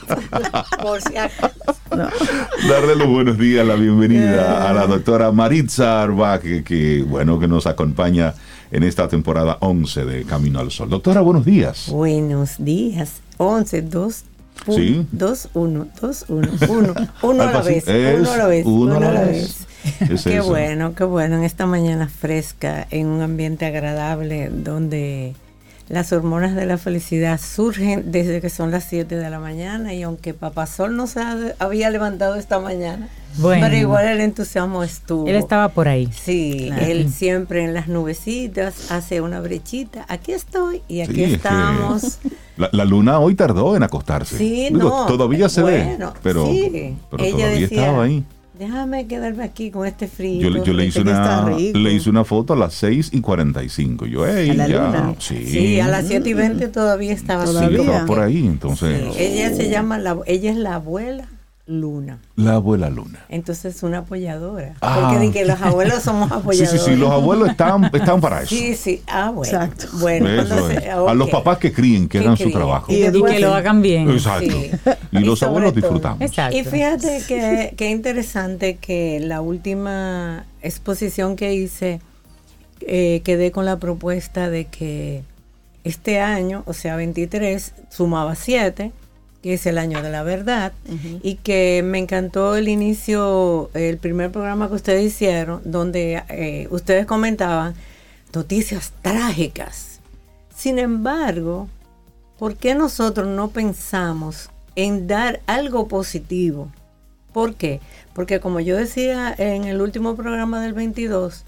Darle 2.68 2.96
los 2.96 3.08
buenos 3.08 3.36
días, 3.38 3.66
la 3.66 3.74
bienvenida 3.74 4.68
a 4.68 4.72
la 4.72 4.86
doctora 4.86 5.32
Maritza 5.32 6.00
Arba, 6.02 6.38
que, 6.40 7.04
bueno, 7.08 7.40
que 7.40 7.48
nos 7.48 7.66
acompaña 7.66 8.34
en 8.70 8.84
esta 8.84 9.08
temporada 9.08 9.58
11 9.60 10.04
de 10.04 10.24
Camino 10.24 10.60
al 10.60 10.70
Sol. 10.70 10.88
Doctora, 10.88 11.20
buenos 11.22 11.44
días. 11.44 11.88
Buenos 11.90 12.64
días. 12.64 13.20
11, 13.38 13.82
2, 13.82 14.24
Sí. 14.66 15.06
Dos, 15.12 15.48
uno, 15.54 15.88
dos, 16.00 16.24
uno, 16.28 16.48
uno, 16.68 16.94
uno 17.22 17.42
a 17.42 17.52
la 17.52 17.62
vez, 17.62 17.84
uno 17.86 18.32
a 18.32 18.36
la 18.36 18.46
vez, 18.46 18.66
uno 18.66 18.96
a 18.96 19.00
la 19.00 19.24
vez. 19.24 19.66
qué 20.24 20.40
bueno, 20.40 20.94
qué 20.94 21.04
bueno, 21.04 21.36
en 21.36 21.44
esta 21.44 21.66
mañana 21.66 22.08
fresca, 22.08 22.86
en 22.90 23.08
un 23.08 23.20
ambiente 23.20 23.66
agradable, 23.66 24.48
donde 24.50 25.34
las 25.88 26.12
hormonas 26.12 26.54
de 26.54 26.64
la 26.66 26.78
felicidad 26.78 27.38
surgen 27.40 28.12
desde 28.12 28.40
que 28.40 28.48
son 28.48 28.70
las 28.70 28.84
7 28.84 29.16
de 29.16 29.28
la 29.28 29.38
mañana 29.38 29.92
y 29.92 30.02
aunque 30.02 30.32
Papá 30.32 30.66
Sol 30.66 30.96
no 30.96 31.06
se 31.06 31.20
había 31.58 31.90
levantado 31.90 32.36
esta 32.36 32.60
mañana, 32.60 33.08
pero 33.40 33.76
igual 33.76 34.06
el 34.06 34.20
entusiasmo 34.20 34.84
estuvo. 34.84 35.26
Él 35.26 35.36
estaba 35.36 35.68
por 35.68 35.88
ahí. 35.88 36.08
Sí, 36.12 36.70
él 36.80 37.12
siempre 37.12 37.64
en 37.64 37.74
las 37.74 37.88
nubecitas 37.88 38.90
hace 38.90 39.20
una 39.20 39.40
brechita. 39.40 40.06
Aquí 40.08 40.32
estoy 40.32 40.82
y 40.88 41.00
aquí 41.00 41.24
estamos. 41.24 42.18
La, 42.70 42.84
luna 42.84 43.18
hoy 43.18 43.34
tardó 43.34 43.76
en 43.76 43.82
acostarse. 43.82 44.38
Sí, 44.38 44.68
no. 44.70 45.06
Todavía 45.06 45.48
se 45.48 45.62
ve, 45.62 45.98
pero, 46.22 46.46
ella 46.48 46.96
todavía 47.10 47.66
estaba 47.66 48.04
ahí. 48.04 48.24
déjame 48.58 49.06
quedarme 49.06 49.44
aquí 49.44 49.70
con 49.70 49.86
este 49.86 50.06
frío. 50.06 50.42
Yo, 50.62 50.72
le, 50.72 50.86
hice 50.86 51.00
una, 51.00 51.50
le 51.50 51.92
hice 51.92 52.10
una 52.10 52.24
foto 52.24 52.52
a 52.52 52.56
las 52.56 52.74
6 52.74 53.10
y 53.12 53.20
45. 53.20 54.06
Yo, 54.06 54.26
hey, 54.26 54.54
ya. 54.56 55.14
Sí. 55.18 55.80
a 55.80 55.88
las 55.88 56.06
7 56.06 56.28
y 56.28 56.34
20 56.34 56.68
todavía 56.68 57.12
estaba, 57.12 57.44
todavía. 57.44 58.04
por 58.06 58.20
ahí, 58.20 58.46
entonces. 58.46 59.16
Ella 59.16 59.54
se 59.54 59.68
llama, 59.68 59.98
la, 59.98 60.18
ella 60.26 60.50
es 60.50 60.56
la 60.56 60.76
abuela 60.76 61.28
Luna. 61.72 62.18
La 62.36 62.54
abuela 62.54 62.90
Luna. 62.90 63.24
Entonces 63.28 63.82
una 63.82 63.98
apoyadora. 63.98 64.74
Ah. 64.80 65.10
Porque 65.12 65.30
que 65.30 65.44
los 65.44 65.60
abuelos 65.60 66.02
somos 66.02 66.30
apoyadores. 66.30 66.70
Sí, 66.70 66.78
sí, 66.78 66.84
sí, 66.84 66.96
los 66.96 67.10
abuelos 67.10 67.50
están, 67.50 67.84
están 67.92 68.20
para 68.20 68.42
eso. 68.42 68.54
Sí, 68.54 68.76
sí. 68.76 69.02
Ah, 69.06 69.30
bueno. 69.30 69.52
Exacto. 69.52 69.86
Bueno, 69.94 70.28
A 71.08 71.14
los 71.14 71.30
papás 71.30 71.58
que 71.58 71.72
críen, 71.72 72.08
que 72.08 72.18
hagan 72.18 72.36
su 72.36 72.50
trabajo. 72.50 72.92
Y, 72.92 73.10
que 73.10 73.40
lo 73.40 73.54
hagan 73.54 73.82
bien. 73.82 74.10
Exacto. 74.10 74.54
Y, 75.10 75.18
los 75.20 75.42
abuelos 75.42 75.74
disfrutamos. 75.74 76.20
Exacto. 76.20 76.56
Y 76.56 76.64
fíjate 76.64 77.22
que, 77.26 77.74
que 77.76 77.90
interesante 77.90 78.76
que 78.76 79.20
la 79.20 79.40
última 79.40 80.44
exposición 80.62 81.36
que 81.36 81.54
hice 81.54 82.00
eh, 82.86 83.22
quedé 83.24 83.52
con 83.52 83.64
la 83.64 83.78
propuesta 83.78 84.50
de 84.50 84.66
que 84.66 85.22
este 85.84 86.20
año, 86.20 86.62
o 86.66 86.72
sea, 86.72 86.96
23, 86.96 87.74
sumaba 87.90 88.34
7 88.34 88.92
que 89.42 89.54
es 89.54 89.66
el 89.66 89.76
año 89.76 90.02
de 90.02 90.10
la 90.10 90.22
verdad, 90.22 90.72
y 91.22 91.34
que 91.34 91.82
me 91.84 91.98
encantó 91.98 92.54
el 92.54 92.68
inicio, 92.68 93.70
el 93.74 93.98
primer 93.98 94.30
programa 94.30 94.68
que 94.68 94.74
ustedes 94.74 95.04
hicieron, 95.04 95.60
donde 95.64 96.22
eh, 96.28 96.68
ustedes 96.70 97.06
comentaban 97.06 97.74
noticias 98.32 98.92
trágicas. 99.02 99.98
Sin 100.54 100.78
embargo, 100.78 101.68
¿por 102.38 102.56
qué 102.56 102.76
nosotros 102.76 103.26
no 103.26 103.50
pensamos 103.50 104.48
en 104.76 105.08
dar 105.08 105.40
algo 105.46 105.88
positivo? 105.88 106.70
¿Por 107.32 107.56
qué? 107.56 107.80
Porque 108.14 108.38
como 108.38 108.60
yo 108.60 108.76
decía 108.76 109.34
en 109.36 109.64
el 109.64 109.80
último 109.80 110.14
programa 110.14 110.62
del 110.62 110.72
22, 110.72 111.44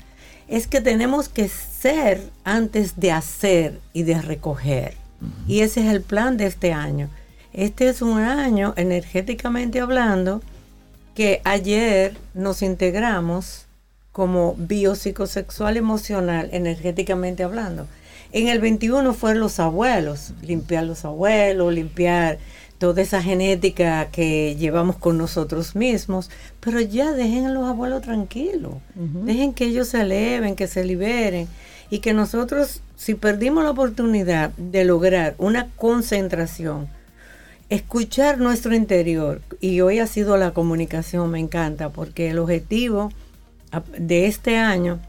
es 0.48 0.66
que 0.66 0.80
tenemos 0.80 1.28
que 1.28 1.48
ser 1.48 2.22
antes 2.42 2.98
de 2.98 3.12
hacer 3.12 3.80
y 3.92 4.02
de 4.02 4.20
recoger. 4.20 4.94
Y 5.46 5.60
ese 5.60 5.80
es 5.86 5.94
el 5.94 6.02
plan 6.02 6.36
de 6.36 6.46
este 6.46 6.72
año 6.72 7.08
este 7.54 7.88
es 7.88 8.02
un 8.02 8.18
año, 8.18 8.74
energéticamente 8.76 9.80
hablando, 9.80 10.42
que 11.14 11.40
ayer 11.44 12.16
nos 12.34 12.62
integramos 12.62 13.66
como 14.10 14.54
biopsicosexual 14.58 15.76
emocional, 15.76 16.48
energéticamente 16.52 17.44
hablando. 17.44 17.86
En 18.32 18.48
el 18.48 18.60
21 18.60 19.14
fueron 19.14 19.40
los 19.40 19.60
abuelos, 19.60 20.32
limpiar 20.42 20.84
los 20.84 21.04
abuelos, 21.04 21.72
limpiar 21.72 22.38
toda 22.78 23.00
esa 23.02 23.22
genética 23.22 24.08
que 24.10 24.56
llevamos 24.56 24.96
con 24.96 25.16
nosotros 25.16 25.76
mismos, 25.76 26.30
pero 26.58 26.80
ya 26.80 27.12
dejen 27.12 27.46
a 27.46 27.52
los 27.52 27.64
abuelos 27.68 28.02
tranquilos, 28.02 28.74
dejen 28.94 29.54
que 29.54 29.66
ellos 29.66 29.88
se 29.88 30.00
eleven, 30.00 30.56
que 30.56 30.66
se 30.66 30.84
liberen 30.84 31.46
y 31.88 32.00
que 32.00 32.12
nosotros, 32.12 32.80
si 32.96 33.14
perdimos 33.14 33.62
la 33.62 33.70
oportunidad 33.70 34.50
de 34.56 34.84
lograr 34.84 35.36
una 35.38 35.70
concentración, 35.76 36.88
escuchar 37.68 38.38
nuestro 38.38 38.74
interior. 38.74 39.40
Y 39.60 39.80
hoy 39.80 39.98
ha 39.98 40.06
sido 40.06 40.36
la 40.36 40.52
comunicación, 40.52 41.30
me 41.30 41.40
encanta, 41.40 41.90
porque 41.90 42.30
el 42.30 42.38
objetivo 42.38 43.10
de 43.98 44.26
este 44.26 44.56
año, 44.56 45.00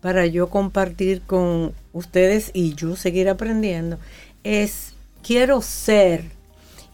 para 0.00 0.26
yo 0.26 0.50
compartir 0.50 1.22
con 1.22 1.72
ustedes 1.92 2.50
y 2.52 2.74
yo 2.74 2.96
seguir 2.96 3.28
aprendiendo, 3.28 3.98
es 4.44 4.92
quiero 5.22 5.62
ser. 5.62 6.30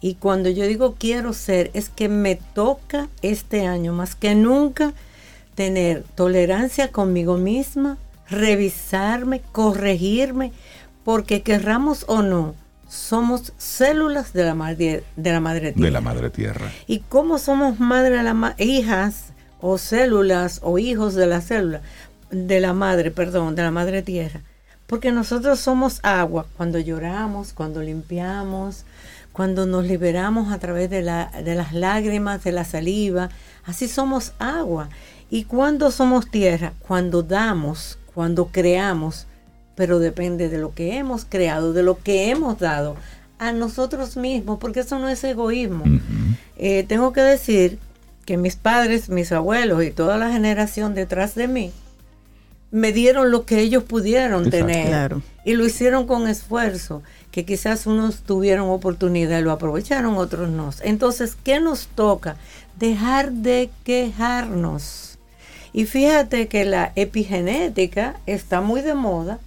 Y 0.00 0.14
cuando 0.14 0.48
yo 0.48 0.66
digo 0.66 0.94
quiero 0.98 1.32
ser, 1.32 1.70
es 1.74 1.88
que 1.88 2.08
me 2.08 2.36
toca 2.36 3.08
este 3.20 3.66
año 3.66 3.92
más 3.92 4.14
que 4.14 4.34
nunca 4.34 4.94
tener 5.54 6.04
tolerancia 6.14 6.88
conmigo 6.88 7.36
misma, 7.36 7.98
revisarme, 8.28 9.42
corregirme, 9.52 10.52
porque 11.04 11.42
querramos 11.42 12.04
o 12.08 12.22
no, 12.22 12.54
somos 12.90 13.52
células 13.56 14.32
de 14.32 14.44
la 14.44 14.54
madre, 14.56 15.04
de 15.14 15.32
la 15.32 15.40
madre 15.40 15.72
tierra. 15.72 15.86
De 15.86 15.90
la 15.92 16.00
madre 16.00 16.30
tierra. 16.30 16.72
¿Y 16.88 16.98
cómo 16.98 17.38
somos 17.38 17.78
madre 17.78 18.20
la 18.22 18.54
hijas 18.58 19.32
o 19.60 19.78
células 19.78 20.58
o 20.62 20.78
hijos 20.78 21.14
de 21.14 21.26
la 21.26 21.40
célula 21.40 21.82
de 22.30 22.60
la 22.60 22.72
madre, 22.74 23.12
perdón, 23.12 23.54
de 23.54 23.62
la 23.62 23.70
madre 23.70 24.02
tierra? 24.02 24.40
Porque 24.88 25.12
nosotros 25.12 25.60
somos 25.60 26.00
agua 26.02 26.46
cuando 26.56 26.80
lloramos, 26.80 27.52
cuando 27.52 27.80
limpiamos, 27.80 28.84
cuando 29.32 29.66
nos 29.66 29.84
liberamos 29.86 30.52
a 30.52 30.58
través 30.58 30.90
de, 30.90 31.02
la, 31.02 31.30
de 31.44 31.54
las 31.54 31.72
lágrimas, 31.72 32.42
de 32.42 32.50
la 32.50 32.64
saliva, 32.64 33.30
así 33.64 33.86
somos 33.86 34.32
agua. 34.40 34.88
¿Y 35.30 35.44
cuando 35.44 35.92
somos 35.92 36.28
tierra? 36.28 36.72
Cuando 36.80 37.22
damos, 37.22 38.00
cuando 38.14 38.46
creamos, 38.46 39.28
pero 39.74 39.98
depende 39.98 40.48
de 40.48 40.58
lo 40.58 40.74
que 40.74 40.96
hemos 40.96 41.24
creado, 41.24 41.72
de 41.72 41.82
lo 41.82 41.98
que 41.98 42.30
hemos 42.30 42.58
dado 42.58 42.96
a 43.38 43.52
nosotros 43.52 44.16
mismos, 44.16 44.58
porque 44.58 44.80
eso 44.80 44.98
no 44.98 45.08
es 45.08 45.24
egoísmo. 45.24 45.84
Eh, 46.56 46.84
tengo 46.86 47.12
que 47.12 47.22
decir 47.22 47.78
que 48.26 48.36
mis 48.36 48.56
padres, 48.56 49.08
mis 49.08 49.32
abuelos 49.32 49.82
y 49.82 49.90
toda 49.90 50.18
la 50.18 50.30
generación 50.30 50.94
detrás 50.94 51.34
de 51.34 51.48
mí 51.48 51.72
me 52.70 52.92
dieron 52.92 53.30
lo 53.30 53.46
que 53.46 53.60
ellos 53.60 53.82
pudieron 53.84 54.50
tener 54.50 55.16
y 55.44 55.54
lo 55.54 55.66
hicieron 55.66 56.06
con 56.06 56.28
esfuerzo, 56.28 57.02
que 57.30 57.44
quizás 57.44 57.86
unos 57.86 58.18
tuvieron 58.18 58.68
oportunidad 58.68 59.38
y 59.38 59.42
lo 59.42 59.52
aprovecharon, 59.52 60.16
otros 60.16 60.50
no. 60.50 60.70
Entonces, 60.82 61.36
¿qué 61.42 61.60
nos 61.60 61.88
toca? 61.88 62.36
Dejar 62.78 63.32
de 63.32 63.70
quejarnos. 63.84 65.18
Y 65.72 65.86
fíjate 65.86 66.48
que 66.48 66.64
la 66.64 66.92
epigenética 66.96 68.16
está 68.26 68.60
muy 68.60 68.82
de 68.82 68.94
moda 68.94 69.38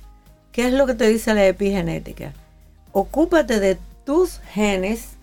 ¿Qué 0.54 0.68
es 0.68 0.74
lo 0.74 0.86
que 0.86 0.94
te 0.94 1.08
dice 1.08 1.34
la 1.34 1.48
epigenética? 1.48 2.32
Ocúpate 2.92 3.60
de 3.60 3.76
tus 4.06 4.40
genes 4.54 5.14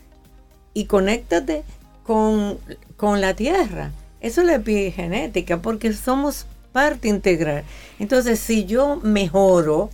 y 0.74 0.86
conéctate 0.86 1.62
con, 2.02 2.58
la 3.20 3.34
tierra. 3.34 3.92
Eso 4.20 4.40
es 4.40 4.46
la 4.48 4.56
epigenética, 4.56 5.62
porque 5.62 5.92
somos 5.92 6.46
parte 6.72 7.06
integral. 7.06 7.62
Entonces, 8.00 8.40
si 8.40 8.64
yo 8.64 8.96
mejoro, 8.96 9.90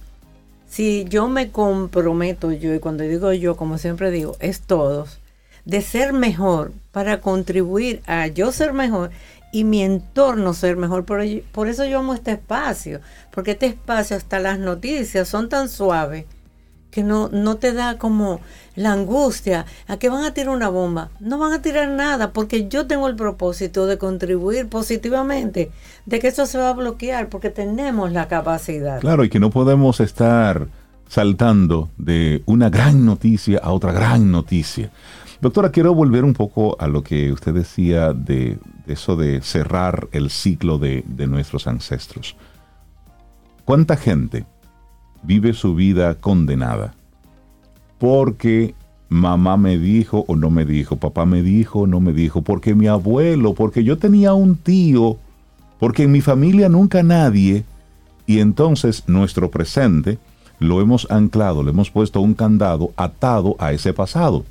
si 0.66 1.04
yo 1.04 1.28
me 1.28 1.50
comprometo 1.50 2.50
yo, 2.50 2.74
y 2.74 2.78
cuando 2.78 3.04
digo 3.04 3.30
yo, 3.34 3.58
como 3.58 3.76
siempre 3.76 4.10
digo, 4.10 4.38
es 4.40 4.62
todos, 4.62 5.18
de 5.66 5.82
ser 5.82 6.14
mejor 6.14 6.72
para 6.92 7.20
contribuir 7.20 8.00
a 8.06 8.26
yo 8.26 8.52
ser 8.52 8.72
mejor, 8.72 9.10
y 9.52 9.64
mi 9.64 9.82
entorno 9.82 10.54
ser 10.54 10.76
mejor. 10.76 11.04
Por 11.04 11.68
eso 11.68 11.84
yo 11.84 11.98
amo 12.00 12.14
este 12.14 12.32
espacio, 12.32 13.00
porque 13.36 13.52
este 13.52 13.66
espacio, 13.66 14.16
hasta 14.16 14.40
las 14.40 14.58
noticias, 14.58 15.28
son 15.28 15.50
tan 15.50 15.68
suaves 15.68 16.24
que 16.90 17.02
no, 17.02 17.28
no 17.28 17.56
te 17.56 17.74
da 17.74 17.98
como 17.98 18.40
la 18.76 18.92
angustia 18.92 19.66
a 19.86 19.98
que 19.98 20.08
van 20.08 20.24
a 20.24 20.32
tirar 20.32 20.56
una 20.56 20.70
bomba. 20.70 21.10
No 21.20 21.38
van 21.38 21.52
a 21.52 21.60
tirar 21.60 21.90
nada 21.90 22.32
porque 22.32 22.66
yo 22.68 22.86
tengo 22.86 23.06
el 23.06 23.14
propósito 23.14 23.86
de 23.86 23.98
contribuir 23.98 24.68
positivamente, 24.68 25.70
de 26.06 26.18
que 26.18 26.28
eso 26.28 26.46
se 26.46 26.56
va 26.56 26.70
a 26.70 26.72
bloquear 26.72 27.28
porque 27.28 27.50
tenemos 27.50 28.10
la 28.10 28.26
capacidad. 28.26 29.00
Claro, 29.00 29.22
y 29.22 29.28
que 29.28 29.38
no 29.38 29.50
podemos 29.50 30.00
estar 30.00 30.68
saltando 31.06 31.90
de 31.98 32.42
una 32.46 32.70
gran 32.70 33.04
noticia 33.04 33.60
a 33.62 33.72
otra 33.72 33.92
gran 33.92 34.32
noticia. 34.32 34.90
Doctora, 35.42 35.70
quiero 35.70 35.94
volver 35.94 36.24
un 36.24 36.32
poco 36.32 36.76
a 36.80 36.88
lo 36.88 37.02
que 37.02 37.30
usted 37.30 37.52
decía 37.52 38.14
de, 38.14 38.58
eso 38.86 39.16
de 39.16 39.42
cerrar 39.42 40.08
el 40.12 40.30
ciclo 40.30 40.78
de, 40.78 41.04
nuestros 41.28 41.66
ancestros. 41.66 42.36
¿Cuánta 43.66 43.96
gente 43.96 44.46
vive 45.24 45.52
su 45.52 45.74
vida 45.74 46.14
condenada? 46.14 46.94
Porque 47.98 48.76
mamá 49.08 49.56
me 49.56 49.76
dijo 49.76 50.24
o 50.28 50.36
no 50.36 50.50
me 50.50 50.64
dijo, 50.64 50.98
papá 50.98 51.26
me 51.26 51.42
dijo 51.42 51.80
o 51.80 51.86
no 51.88 51.98
me 51.98 52.12
dijo, 52.12 52.42
porque 52.42 52.76
mi 52.76 52.86
abuelo, 52.86 53.54
porque 53.54 53.82
yo 53.82 53.98
tenía 53.98 54.34
un 54.34 54.54
tío, 54.54 55.16
porque 55.80 56.04
en 56.04 56.12
mi 56.12 56.20
familia 56.20 56.68
nunca 56.68 57.02
nadie, 57.02 57.64
y 58.24 58.38
entonces 58.38 59.02
nuestro 59.08 59.50
presente 59.50 60.20
lo 60.60 60.80
hemos 60.80 61.10
anclado, 61.10 61.64
le 61.64 61.70
hemos 61.70 61.90
puesto 61.90 62.20
un 62.20 62.34
candado 62.34 62.92
atado 62.96 63.56
a 63.58 63.72
ese 63.72 63.92
pasado. 63.92 64.44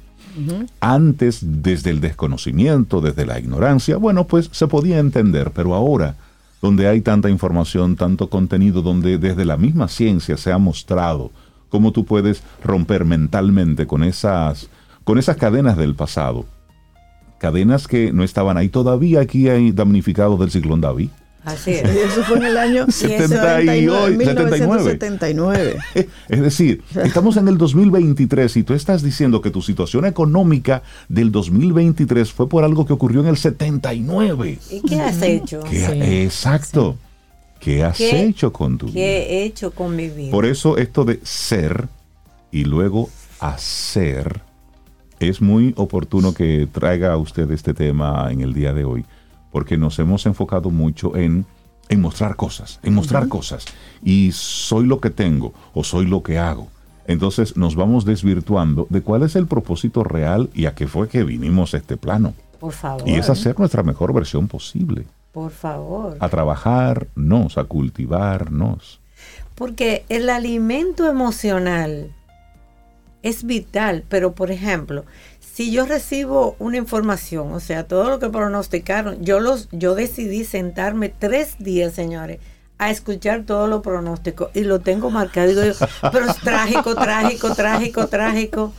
Antes, 0.81 1.39
desde 1.41 1.89
el 1.89 2.01
desconocimiento, 2.01 2.99
desde 2.99 3.25
la 3.25 3.39
ignorancia, 3.39 3.95
bueno, 3.95 4.27
pues 4.27 4.49
se 4.51 4.67
podía 4.67 4.99
entender, 4.99 5.51
pero 5.55 5.73
ahora, 5.73 6.17
donde 6.61 6.87
hay 6.87 7.01
tanta 7.01 7.29
información, 7.29 7.95
tanto 7.95 8.29
contenido, 8.29 8.81
donde 8.81 9.17
desde 9.17 9.45
la 9.45 9.57
misma 9.57 9.87
ciencia 9.87 10.37
se 10.37 10.51
ha 10.51 10.57
mostrado 10.57 11.31
cómo 11.69 11.91
tú 11.91 12.05
puedes 12.05 12.43
romper 12.63 13.05
mentalmente 13.05 13.85
con 13.87 14.03
esas, 14.03 14.69
con 15.03 15.17
esas 15.17 15.37
cadenas 15.37 15.77
del 15.77 15.95
pasado, 15.95 16.45
cadenas 17.39 17.87
que 17.87 18.11
no 18.13 18.23
estaban 18.23 18.57
ahí 18.57 18.69
todavía, 18.69 19.21
aquí 19.21 19.49
hay 19.49 19.71
damnificados 19.71 20.39
del 20.39 20.51
ciclón 20.51 20.81
David. 20.81 21.09
Así 21.45 21.71
es. 21.71 21.83
Y 21.83 21.97
eso 21.99 22.23
fue 22.23 22.37
en 22.37 22.43
el 22.43 22.57
año 22.57 22.85
78, 22.89 24.17
1979. 24.17 25.77
Es 26.29 26.41
decir, 26.41 26.83
estamos 27.03 27.37
en 27.37 27.47
el 27.47 27.57
2023 27.57 28.57
y 28.57 28.63
tú 28.63 28.73
estás 28.73 29.03
diciendo 29.03 29.41
que 29.41 29.51
tu 29.51 29.61
situación 29.61 30.05
económica 30.05 30.81
del 31.07 31.31
2023 31.31 32.31
fue 32.31 32.49
por 32.49 32.63
algo 32.63 32.85
que 32.85 32.93
ocurrió 32.93 33.21
en 33.21 33.27
el 33.27 33.37
79. 33.37 34.59
¿Y 34.71 34.81
qué 34.81 35.01
has 35.01 35.21
hecho? 35.21 35.61
exacto. 35.71 36.97
¿Qué 37.59 37.83
has 37.83 37.99
hecho 37.99 38.51
con 38.51 38.77
tu 38.77 38.87
vida? 38.87 38.95
¿Qué 38.95 39.17
he 39.23 39.45
hecho 39.45 39.71
con 39.71 39.95
mi 39.95 40.09
vida? 40.09 40.31
Por 40.31 40.45
eso 40.45 40.77
esto 40.77 41.05
de 41.05 41.19
ser 41.23 41.87
y 42.51 42.65
luego 42.65 43.09
hacer 43.39 44.41
es 45.19 45.41
muy 45.41 45.73
oportuno 45.77 46.33
que 46.33 46.67
traiga 46.71 47.13
a 47.13 47.17
usted 47.17 47.49
este 47.51 47.73
tema 47.73 48.27
en 48.31 48.41
el 48.41 48.53
día 48.53 48.73
de 48.73 48.83
hoy, 48.83 49.05
porque 49.55 49.77
nos 49.77 49.97
hemos 49.99 50.25
enfocado 50.25 50.69
mucho 50.69 51.15
en, 51.15 51.45
en 51.87 52.01
mostrar 52.01 52.35
cosas, 52.35 52.81
en 52.83 52.93
mostrar 52.93 53.29
cosas. 53.29 53.63
Y 54.03 54.33
soy 54.33 54.85
lo 54.85 54.99
que 54.99 55.09
tengo 55.09 55.53
o 55.73 55.85
soy 55.85 56.07
lo 56.07 56.23
que 56.23 56.37
hago. 56.37 56.67
Entonces 57.07 57.55
nos 57.55 57.77
vamos 57.77 58.03
desvirtuando 58.03 58.85
de 58.89 58.99
cuál 58.99 59.23
es 59.23 59.37
el 59.37 59.47
propósito 59.47 60.03
real 60.03 60.49
y 60.53 60.65
a 60.65 60.75
qué 60.75 60.87
fue 60.87 61.07
que 61.07 61.23
vinimos 61.23 61.73
a 61.73 61.77
este 61.77 61.95
plano. 61.95 62.33
Por 62.59 62.73
favor. 62.73 63.07
Y 63.07 63.13
es 63.13 63.29
hacer 63.29 63.57
nuestra 63.57 63.81
mejor 63.81 64.11
versión 64.11 64.49
posible. 64.49 65.05
Por 65.31 65.51
favor. 65.51 66.17
A 66.19 66.27
trabajarnos, 66.27 67.57
a 67.57 67.63
cultivarnos. 67.63 68.99
Porque 69.55 70.03
el 70.09 70.29
alimento 70.29 71.09
emocional 71.09 72.11
es 73.25 73.45
vital, 73.45 74.03
pero 74.09 74.33
por 74.33 74.51
ejemplo, 74.51 75.05
si 75.55 75.71
yo 75.71 75.85
recibo 75.85 76.57
una 76.59 76.75
información, 76.75 77.53
o 77.53 77.61
sea, 77.61 77.87
todo 77.87 78.09
lo 78.09 78.19
que 78.19 78.27
pronosticaron, 78.27 79.23
yo 79.23 79.39
los, 79.39 79.69
yo 79.71 79.95
decidí 79.95 80.43
sentarme 80.43 81.07
tres 81.07 81.55
días, 81.59 81.93
señores, 81.93 82.39
a 82.77 82.91
escuchar 82.91 83.45
todo 83.45 83.67
lo 83.67 83.81
pronóstico 83.81 84.51
y 84.53 84.65
lo 84.65 84.81
tengo 84.81 85.11
marcado. 85.11 85.47
Digo, 85.47 85.61
pero 86.11 86.25
es 86.25 86.35
trágico, 86.41 86.93
trágico, 86.95 87.55
trágico, 87.55 88.07
trágico. 88.07 88.73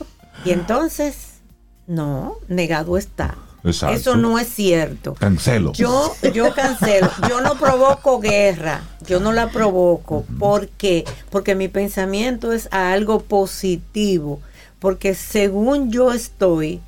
Y 0.44 0.50
entonces, 0.50 1.40
no, 1.86 2.34
negado 2.46 2.98
está. 2.98 3.38
Eso 3.64 4.16
no 4.16 4.38
es 4.38 4.48
cierto. 4.48 5.14
Cancelo. 5.14 5.72
Yo, 5.72 6.14
yo 6.34 6.54
cancelo. 6.54 7.10
Yo 7.26 7.40
no 7.40 7.54
provoco 7.54 8.20
guerra. 8.20 8.82
Yo 9.06 9.18
no 9.18 9.32
la 9.32 9.50
provoco. 9.50 10.26
¿Por 10.38 10.68
qué? 10.68 11.06
Porque 11.30 11.54
mi 11.54 11.68
pensamiento 11.68 12.52
es 12.52 12.68
a 12.70 12.92
algo 12.92 13.22
positivo. 13.22 14.42
Porque 14.78 15.14
según 15.14 15.90
yo 15.90 16.12
estoy, 16.12 16.80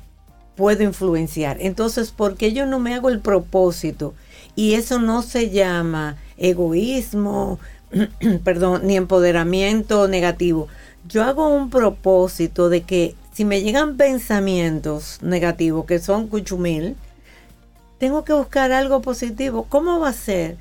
puedo 0.55 0.83
influenciar. 0.83 1.57
Entonces, 1.59 2.11
¿por 2.11 2.35
qué 2.35 2.53
yo 2.53 2.65
no 2.65 2.79
me 2.79 2.93
hago 2.93 3.09
el 3.09 3.19
propósito? 3.19 4.13
Y 4.55 4.73
eso 4.73 4.99
no 4.99 5.21
se 5.21 5.49
llama 5.49 6.17
egoísmo, 6.37 7.59
perdón, 8.43 8.81
ni 8.83 8.95
empoderamiento 8.95 10.07
negativo. 10.07 10.67
Yo 11.07 11.23
hago 11.23 11.47
un 11.47 11.69
propósito 11.69 12.69
de 12.69 12.81
que 12.81 13.15
si 13.33 13.45
me 13.45 13.61
llegan 13.61 13.95
pensamientos 13.95 15.19
negativos 15.21 15.85
que 15.85 15.99
son 15.99 16.27
cuchumil, 16.27 16.97
tengo 17.97 18.23
que 18.25 18.33
buscar 18.33 18.71
algo 18.71 19.01
positivo. 19.01 19.65
¿Cómo 19.69 19.99
va 19.99 20.09
a 20.09 20.13
ser 20.13 20.57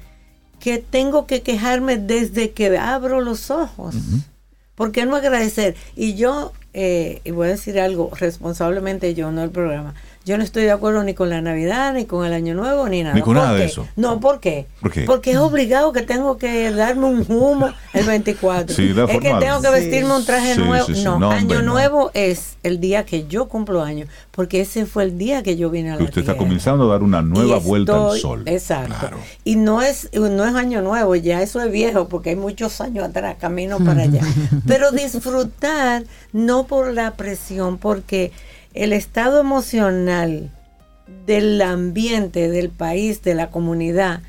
que 0.60 0.78
tengo 0.78 1.26
que 1.26 1.42
quejarme 1.42 1.96
desde 1.96 2.52
que 2.52 2.78
abro 2.78 3.20
los 3.20 3.50
ojos? 3.50 3.96
¿Por 4.74 4.92
qué 4.92 5.06
no 5.06 5.16
agradecer? 5.16 5.74
Y 5.96 6.14
yo, 6.14 6.52
eh, 6.80 7.22
y 7.24 7.32
voy 7.32 7.48
a 7.48 7.50
decir 7.50 7.80
algo 7.80 8.12
responsablemente 8.14 9.12
yo, 9.12 9.32
no 9.32 9.42
el 9.42 9.50
programa, 9.50 9.96
yo 10.28 10.36
no 10.36 10.44
estoy 10.44 10.64
de 10.64 10.70
acuerdo 10.70 11.02
ni 11.05 11.14
con 11.14 11.30
la 11.30 11.40
Navidad, 11.40 11.94
ni 11.94 12.05
con 12.05 12.26
el 12.26 12.34
Año 12.34 12.52
Nuevo, 12.52 12.86
ni 12.86 13.02
nada. 13.02 13.14
Ni 13.14 13.22
con 13.22 13.34
nada 13.34 13.55
de 13.55 13.64
eso. 13.64 13.88
No, 13.96 14.20
¿por 14.20 14.40
qué? 14.40 14.66
Porque 15.06 15.30
es 15.30 15.38
obligado 15.38 15.90
que 15.92 16.02
tengo 16.02 16.36
que 16.36 16.70
darme 16.70 17.06
un 17.06 17.24
humo 17.26 17.72
el 17.94 18.05
24. 18.05 18.76
Sí, 18.76 18.90
es 18.94 19.20
que 19.20 19.34
tengo 19.40 19.62
que 19.62 19.70
vestirme 19.70 20.14
un 20.14 20.26
traje 20.26 20.56
nuevo. 20.56 20.86
no, 21.18 21.30
Año 21.30 21.62
Nuevo 21.62 22.10
es 22.12 22.59
el 22.62 22.78
día 22.78 23.06
que 23.06 23.26
yo 23.26 23.48
cumplo 23.48 23.82
año, 23.82 24.06
porque 24.30 24.60
ese 24.60 24.84
fue 24.84 25.05
el 25.05 25.16
día 25.16 25.42
que 25.42 25.56
yo 25.56 25.70
vine 25.70 25.92
a 25.92 25.96
la 25.96 26.05
Usted 26.05 26.20
está 26.20 26.36
comenzando 26.36 26.84
a 26.84 26.92
dar 26.92 27.02
una 27.02 27.22
nueva 27.22 27.59
vuelta 27.59 28.10
al 28.10 28.18
sol. 28.18 28.42
Exacto. 28.44 29.16
Y 29.44 29.56
no 29.56 29.80
es, 29.80 30.10
no 30.12 30.44
es 30.44 30.55
Año 30.55 30.82
Nuevo, 30.82 31.16
ya 31.16 31.40
eso 31.40 31.62
es 31.62 31.72
viejo, 31.72 32.09
porque 32.09 32.30
hay 32.30 32.36
muchos 32.36 32.82
años 32.82 33.09
atrás, 33.09 33.36
camino 33.40 33.78
para 33.78 34.02
allá. 34.02 34.20
Pero 34.66 34.92
disfrutar, 34.92 36.05
no 36.34 36.66
por 36.66 36.92
la 36.92 37.12
presión, 37.12 37.78
porque 37.78 38.30
el 38.78 38.92
estado 38.92 39.40
emocional 39.40 40.50
del 41.26 41.60
ambiente, 41.62 42.48
del 42.48 42.70
país, 42.70 43.22
de 43.22 43.34
la 43.34 43.50
comunidad, 43.50 44.20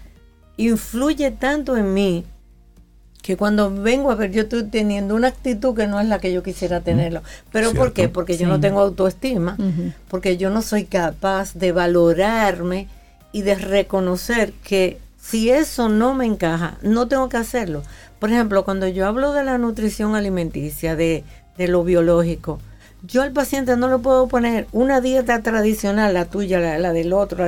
influye 0.57 1.29
tanto 1.29 1.77
en 1.77 1.93
mí 1.93 2.25
que 3.21 3.37
cuando 3.37 3.71
vengo 3.71 4.09
a 4.09 4.15
ver, 4.15 4.31
yo 4.31 4.43
estoy 4.43 4.63
teniendo 4.63 5.13
una 5.13 5.27
actitud 5.27 5.75
que 5.75 5.85
no 5.85 5.99
es 5.99 6.07
la 6.07 6.17
que 6.17 6.33
yo 6.33 6.41
quisiera 6.41 6.81
tenerlo. 6.81 7.21
¿Pero 7.51 7.73
por 7.73 7.93
qué? 7.93 8.09
Porque 8.09 8.37
yo 8.37 8.47
no 8.47 8.59
tengo 8.59 8.79
autoestima, 8.79 9.55
porque 10.07 10.37
yo 10.37 10.49
no 10.49 10.63
soy 10.63 10.85
capaz 10.85 11.53
de 11.53 11.71
valorarme 11.71 12.87
y 13.31 13.43
de 13.43 13.53
reconocer 13.53 14.53
que 14.63 14.97
si 15.21 15.51
eso 15.51 15.89
no 15.89 16.15
me 16.15 16.25
encaja, 16.25 16.79
no 16.81 17.07
tengo 17.07 17.29
que 17.29 17.37
hacerlo. 17.37 17.83
Por 18.17 18.31
ejemplo, 18.31 18.65
cuando 18.65 18.87
yo 18.87 19.05
hablo 19.05 19.31
de 19.31 19.43
la 19.43 19.59
nutrición 19.59 20.15
alimenticia, 20.15 20.95
de, 20.95 21.23
de 21.55 21.67
lo 21.67 21.83
biológico, 21.83 22.59
yo 23.03 23.21
al 23.21 23.31
paciente 23.31 23.77
no 23.77 23.87
le 23.89 23.97
puedo 23.97 24.27
poner 24.27 24.67
una 24.71 25.01
dieta 25.01 25.41
tradicional, 25.41 26.13
la 26.13 26.25
tuya, 26.25 26.59
la, 26.59 26.93
del 26.93 27.13
otro, 27.13 27.45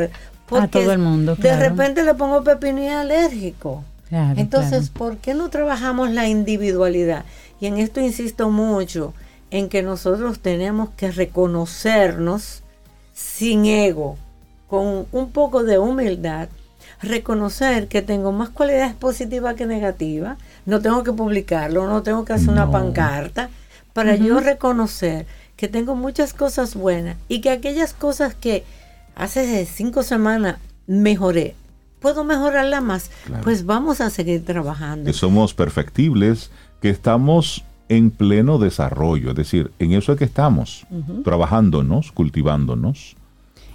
porque 0.47 0.65
a 0.65 0.67
todo 0.67 0.91
el 0.91 0.99
mundo. 0.99 1.35
De 1.35 1.55
repente 1.57 2.03
le 2.03 2.13
pongo 2.13 2.43
pepino 2.43 2.81
y 2.81 2.87
alérgico. 2.87 3.83
Entonces, 4.11 4.89
¿por 4.89 5.17
qué 5.17 5.33
no 5.33 5.49
trabajamos 5.49 6.11
la 6.11 6.27
individualidad? 6.27 7.23
Y 7.61 7.67
en 7.67 7.77
esto 7.77 8.01
insisto 8.01 8.49
mucho, 8.49 9.13
en 9.51 9.69
que 9.69 9.83
nosotros 9.83 10.39
tenemos 10.39 10.89
que 10.97 11.11
reconocernos 11.11 12.63
sin 13.13 13.65
ego, 13.65 14.17
con 14.67 15.05
un 15.11 15.31
poco 15.31 15.63
de 15.63 15.77
humildad, 15.79 16.49
reconocer 17.01 17.87
que 17.87 18.01
tengo 18.01 18.31
más 18.31 18.49
cualidades 18.49 18.93
positivas 18.93 19.55
que 19.55 19.65
negativas, 19.65 20.37
no 20.65 20.81
tengo 20.81 21.03
que 21.03 21.13
publicarlo, 21.13 21.87
no 21.87 22.03
tengo 22.03 22.25
que 22.25 22.33
hacer 22.33 22.49
una 22.49 22.69
pancarta, 22.69 23.49
para 23.93 24.15
yo 24.15 24.39
reconocer 24.39 25.25
que 25.61 25.67
tengo 25.67 25.95
muchas 25.95 26.33
cosas 26.33 26.73
buenas 26.73 27.17
y 27.27 27.39
que 27.39 27.51
aquellas 27.51 27.93
cosas 27.93 28.33
que 28.33 28.63
hace 29.15 29.63
cinco 29.67 30.01
semanas 30.01 30.55
mejoré, 30.87 31.53
puedo 31.99 32.23
mejorarla 32.23 32.81
más, 32.81 33.11
pues 33.43 33.63
vamos 33.67 34.01
a 34.01 34.09
seguir 34.09 34.43
trabajando. 34.43 35.05
Que 35.05 35.13
somos 35.13 35.53
perfectibles, 35.53 36.49
que 36.81 36.89
estamos 36.89 37.63
en 37.89 38.09
pleno 38.09 38.57
desarrollo, 38.57 39.29
es 39.29 39.35
decir, 39.35 39.71
en 39.77 39.91
eso 39.91 40.13
es 40.13 40.17
que 40.17 40.25
estamos, 40.25 40.87
trabajándonos, 41.23 42.11
cultivándonos. 42.11 43.15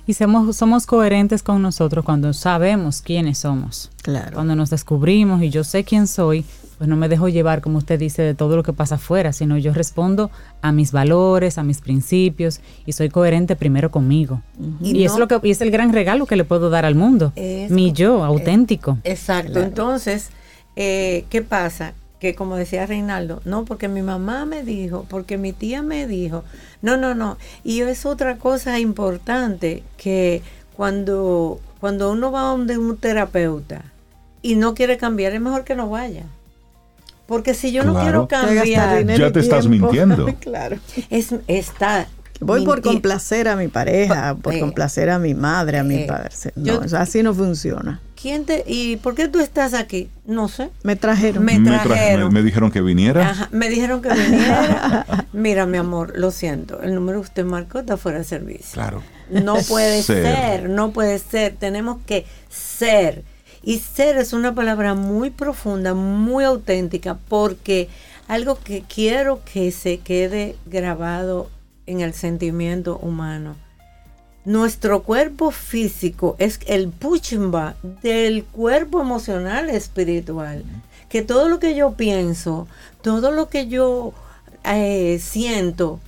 Y 0.07 0.15
somos, 0.15 0.57
somos 0.57 0.87
coherentes 0.87 1.43
con 1.43 1.61
nosotros 1.63 2.05
cuando 2.05 2.33
sabemos 2.33 3.03
quiénes 3.03 3.39
somos. 3.39 3.91
Claro. 4.03 4.35
Cuando 4.35 4.55
nos 4.55 4.71
descubrimos 4.71 5.43
y 5.43 5.51
yo 5.51 5.65
sé 5.65 5.83
quién 5.83 6.07
soy, 6.07 6.45
pues 6.79 6.89
no 6.89 6.97
me 6.97 7.09
dejo 7.09 7.29
llevar, 7.29 7.61
como 7.61 7.79
usted 7.79 7.99
dice, 7.99 8.23
de 8.23 8.35
todo 8.35 8.57
lo 8.57 8.63
que 8.63 8.73
pasa 8.73 8.97
afuera, 8.97 9.33
sino 9.33 9.57
yo 9.57 9.73
respondo 9.73 10.31
a 10.61 10.73
mis 10.73 10.93
valores, 10.93 11.59
a 11.59 11.63
mis 11.63 11.81
principios 11.81 12.61
y 12.85 12.93
soy 12.93 13.09
coherente 13.09 13.57
primero 13.57 13.91
conmigo. 13.91 14.43
Y, 14.81 15.05
es 15.05 15.17
lo 15.17 15.27
que 15.27 15.41
es 15.43 15.61
el 15.61 15.71
gran 15.71 15.93
regalo 15.93 16.27
que 16.27 16.37
le 16.37 16.45
puedo 16.45 16.71
dar 16.71 16.85
al 16.85 16.95
mundo, 16.95 17.33
mi 17.71 17.93
yo 17.93 18.25
auténtico. 18.25 18.99
exacto. 19.05 19.61
Entonces, 19.61 20.31
eh, 20.77 21.25
¿qué 21.31 21.43
pasa? 21.43 21.95
Que 22.21 22.35
como 22.35 22.57
decía 22.57 22.87
Reinaldo, 22.87 23.43
no, 23.45 23.65
porque 23.65 23.89
mi 23.89 24.03
mamá 24.03 24.47
me 24.47 24.63
dijo, 24.63 25.05
porque 25.09 25.37
mi 25.37 25.53
tía 25.53 25.83
me 25.83 26.07
dijo, 26.07 26.45
no, 26.81 26.97
no, 26.97 27.15
no. 27.15 27.37
Y 27.63 27.81
es 27.83 28.07
otra 28.07 28.39
cosa 28.39 28.79
importante 28.79 29.83
que 29.99 30.43
cuando, 30.75 31.61
cuando 31.81 32.11
uno 32.11 32.33
va 32.33 32.43
donde 32.43 32.79
un 32.79 32.97
terapeuta 32.97 33.85
y 34.41 34.57
no 34.57 34.75
quiere 34.75 34.97
cambiar, 34.97 35.33
es 35.35 35.41
mejor 35.41 35.65
que 35.65 35.75
no 35.75 35.91
vaya 35.91 36.25
porque 37.27 37.55
si 37.55 37.73
yo 37.73 37.85
no 37.85 38.01
quiero 38.01 38.29
cambiar, 38.29 38.67
ya 38.67 39.33
te 39.33 39.41
estás 39.41 39.67
mintiendo. 39.67 40.27
claro. 40.41 40.79
Es, 41.11 41.35
está. 41.49 42.07
Voy 42.41 42.65
por 42.65 42.83
complacer 42.83 43.49
a 43.49 43.57
mi 43.57 43.69
pareja, 43.69 44.37
por 44.41 44.55
eh, 44.55 44.61
complacer 44.61 45.11
a 45.11 45.19
mi 45.19 45.35
madre, 45.35 45.79
a 45.79 45.85
mi 45.85 45.97
eh, 45.97 46.07
padre. 46.07 46.31
No, 46.55 46.81
así 46.97 47.23
no 47.23 47.35
funciona. 47.35 48.01
¿Quién 48.21 48.45
te, 48.45 48.65
¿Y 48.67 48.97
por 48.97 49.15
qué 49.15 49.29
tú 49.29 49.41
estás 49.41 49.75
aquí? 49.75 50.09
No 50.25 50.49
sé. 50.49 50.71
Me 50.83 50.97
trajeron. 50.97 51.45
Me, 51.45 51.61
trajeron. 51.61 52.33
me, 52.33 52.43
dijeron 52.43 52.71
que 52.71 52.81
viniera. 52.81 53.49
me 53.53 53.69
dijeron 53.69 54.01
que 54.01 54.09
viniera. 54.09 55.27
Mira, 55.33 55.67
mi 55.67 55.77
amor, 55.77 56.15
lo 56.17 56.31
siento. 56.31 56.81
El 56.83 56.95
número 56.95 57.21
que 57.21 57.27
usted 57.27 57.45
marcó 57.45 57.81
está 57.81 57.97
fuera 57.97 58.19
de 58.19 58.25
servicio. 58.25 58.73
Claro. 58.73 59.03
No 59.31 59.57
puede 59.69 60.03
ser, 60.03 60.71
no 60.71 60.93
puede 60.93 61.19
ser. 61.19 61.57
Tenemos 61.57 61.99
que 62.07 62.25
ser 62.49 63.25
y 63.67 63.81
ser 63.81 64.17
es 64.17 64.33
una 64.33 64.55
palabra 64.55 64.95
muy 64.95 65.31
profunda, 65.31 65.93
muy 65.93 66.45
auténtica, 66.45 67.19
porque 67.29 67.89
algo 68.29 68.61
que 68.61 68.83
quiero 68.83 69.41
que 69.45 69.73
se 69.73 69.99
quede 69.99 70.55
grabado 70.67 71.51
en 71.87 72.01
el 72.01 72.15
sentimiento 72.15 72.97
humano. 72.99 73.57
Nuestro 74.47 75.03
cuerpo 75.03 75.51
físico 75.51 76.37
es 76.39 76.61
el 76.69 76.89
puchimba 76.89 77.75
del 78.01 78.45
cuerpo 78.45 79.01
emocional 79.01 79.69
espiritual. 79.69 80.65
Que 81.09 81.23
todo 81.23 81.49
lo 81.49 81.59
que 81.59 81.75
yo 81.75 81.95
pienso, 81.95 82.69
todo 83.03 83.33
lo 83.33 83.49
que 83.49 83.67
yo 83.67 84.15
eh, 84.65 85.19
siento, 85.21 85.99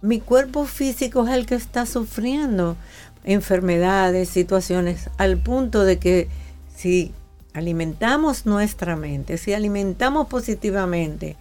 mi 0.00 0.20
cuerpo 0.20 0.64
físico 0.64 1.26
es 1.26 1.34
el 1.34 1.46
que 1.46 1.56
está 1.56 1.86
sufriendo 1.86 2.76
enfermedades, 3.24 4.28
situaciones, 4.28 5.10
al 5.18 5.36
punto 5.38 5.82
de 5.82 5.98
que 5.98 6.28
si 6.76 7.12
alimentamos 7.52 8.46
nuestra 8.46 8.94
mente, 8.94 9.38
si 9.38 9.54
alimentamos 9.54 10.28
positivamente, 10.28 11.36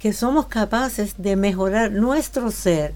que 0.00 0.12
somos 0.12 0.46
capaces 0.46 1.14
de 1.18 1.36
mejorar 1.36 1.92
nuestro 1.92 2.50
ser, 2.50 2.92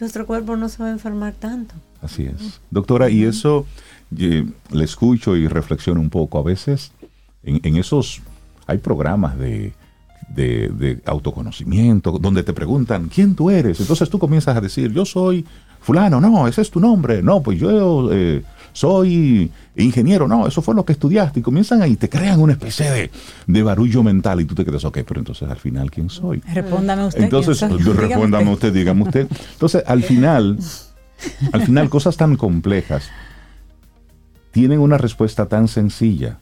nuestro 0.00 0.26
cuerpo 0.26 0.56
no 0.56 0.68
se 0.68 0.82
va 0.82 0.88
a 0.88 0.92
enfermar 0.92 1.34
tanto. 1.34 1.76
Así 2.02 2.24
es. 2.24 2.60
Doctora, 2.70 3.10
y 3.10 3.24
eso 3.24 3.66
le 4.10 4.84
escucho 4.84 5.36
y 5.36 5.46
reflexiono 5.48 6.00
un 6.00 6.10
poco. 6.10 6.38
A 6.38 6.42
veces 6.42 6.92
en, 7.42 7.76
esos 7.76 8.20
hay 8.66 8.78
programas 8.78 9.38
de, 9.38 9.72
de, 10.34 11.00
autoconocimiento 11.06 12.18
donde 12.18 12.42
te 12.42 12.52
preguntan 12.52 13.08
quién 13.08 13.34
tú 13.34 13.50
eres. 13.50 13.80
Entonces 13.80 14.08
tú 14.10 14.18
comienzas 14.18 14.56
a 14.56 14.60
decir, 14.60 14.92
yo 14.92 15.04
soy 15.04 15.44
fulano, 15.80 16.20
no, 16.20 16.46
ese 16.46 16.62
es 16.62 16.70
tu 16.70 16.80
nombre. 16.80 17.22
No, 17.22 17.42
pues 17.42 17.58
yo 17.58 18.10
eh, 18.12 18.42
soy 18.72 19.50
ingeniero, 19.76 20.28
no, 20.28 20.46
eso 20.46 20.62
fue 20.62 20.74
lo 20.74 20.84
que 20.84 20.92
estudiaste. 20.92 21.40
Y 21.40 21.42
comienzan 21.42 21.82
ahí, 21.82 21.96
te 21.96 22.08
crean 22.08 22.40
una 22.40 22.52
especie 22.52 22.90
de, 22.90 23.10
de 23.46 23.62
barullo 23.62 24.02
mental 24.02 24.40
y 24.40 24.44
tú 24.44 24.54
te 24.54 24.64
quedas, 24.64 24.84
ok, 24.84 24.98
pero 25.06 25.20
entonces 25.20 25.48
al 25.48 25.56
final, 25.56 25.90
¿quién 25.90 26.10
soy? 26.10 26.42
Respóndame 26.52 27.06
usted. 27.06 27.22
Entonces, 27.22 27.60
respóndame 27.60 28.52
usted, 28.52 28.72
dígame 28.72 29.02
usted. 29.04 29.28
Entonces, 29.52 29.82
al 29.86 30.02
final, 30.02 30.58
al 31.52 31.62
final, 31.62 31.88
cosas 31.90 32.16
tan 32.16 32.36
complejas 32.36 33.10
tienen 34.50 34.80
una 34.80 34.98
respuesta 34.98 35.46
tan 35.46 35.68
sencilla. 35.68 36.38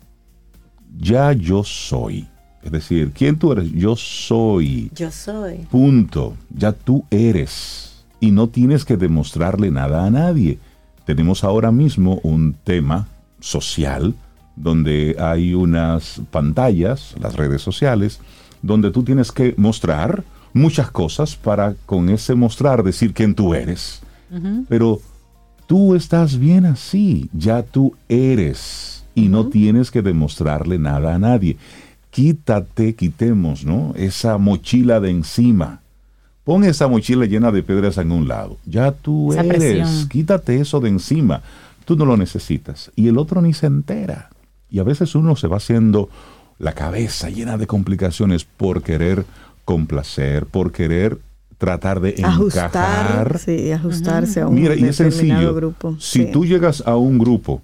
Ya 0.98 1.32
yo 1.32 1.64
soy. 1.64 2.26
Es 2.62 2.72
decir, 2.72 3.12
¿quién 3.12 3.38
tú 3.38 3.52
eres? 3.52 3.70
Yo 3.72 3.96
soy. 3.96 4.90
Yo 4.94 5.10
soy. 5.10 5.58
Punto. 5.70 6.34
Ya 6.50 6.72
tú 6.72 7.04
eres. 7.10 8.04
Y 8.20 8.30
no 8.30 8.48
tienes 8.48 8.84
que 8.84 8.96
demostrarle 8.96 9.70
nada 9.70 10.04
a 10.04 10.10
nadie. 10.10 10.58
Tenemos 11.04 11.44
ahora 11.44 11.70
mismo 11.70 12.20
un 12.22 12.54
tema 12.64 13.06
social 13.40 14.14
donde 14.56 15.16
hay 15.20 15.54
unas 15.54 16.20
pantallas, 16.32 17.14
las 17.20 17.36
redes 17.36 17.62
sociales, 17.62 18.18
donde 18.60 18.90
tú 18.90 19.04
tienes 19.04 19.30
que 19.30 19.54
mostrar 19.56 20.24
muchas 20.52 20.90
cosas 20.90 21.36
para 21.36 21.74
con 21.86 22.08
ese 22.08 22.34
mostrar 22.34 22.82
decir 22.82 23.14
quién 23.14 23.34
tú 23.34 23.54
eres. 23.54 24.02
Pero 24.68 25.00
tú 25.66 25.94
estás 25.94 26.38
bien 26.38 26.66
así, 26.66 27.30
ya 27.32 27.62
tú 27.62 27.94
eres 28.08 29.04
y 29.14 29.28
no 29.28 29.46
tienes 29.46 29.90
que 29.90 30.02
demostrarle 30.02 30.78
nada 30.78 31.14
a 31.14 31.18
nadie. 31.18 31.56
Quítate, 32.10 32.94
quitemos, 32.94 33.64
¿no? 33.64 33.92
Esa 33.96 34.38
mochila 34.38 35.00
de 35.00 35.10
encima. 35.10 35.80
Pon 36.44 36.64
esa 36.64 36.88
mochila 36.88 37.26
llena 37.26 37.52
de 37.52 37.62
piedras 37.62 37.98
en 37.98 38.10
un 38.10 38.26
lado. 38.26 38.56
Ya 38.64 38.92
tú 38.92 39.32
eres. 39.34 40.06
Quítate 40.06 40.60
eso 40.60 40.80
de 40.80 40.88
encima. 40.88 41.42
Tú 41.84 41.96
no 41.96 42.06
lo 42.06 42.16
necesitas. 42.16 42.90
Y 42.96 43.08
el 43.08 43.18
otro 43.18 43.42
ni 43.42 43.52
se 43.52 43.66
entera. 43.66 44.30
Y 44.70 44.78
a 44.78 44.82
veces 44.82 45.14
uno 45.14 45.36
se 45.36 45.48
va 45.48 45.58
haciendo 45.58 46.08
la 46.58 46.72
cabeza 46.72 47.28
llena 47.30 47.56
de 47.56 47.66
complicaciones 47.66 48.44
por 48.44 48.82
querer 48.82 49.24
complacer, 49.64 50.46
por 50.46 50.72
querer 50.72 51.18
tratar 51.58 52.00
de 52.00 52.10
encajar. 52.16 53.38
Sí, 53.38 53.72
ajustarse 53.72 54.40
a 54.40 54.48
un 54.48 54.54
Mira, 54.54 54.74
y 54.74 54.84
es 54.84 54.96
sencillo. 54.96 55.54
grupo. 55.54 55.96
Si 55.98 56.26
tú 56.26 56.46
llegas 56.46 56.82
a 56.86 56.96
un 56.96 57.18
grupo 57.18 57.60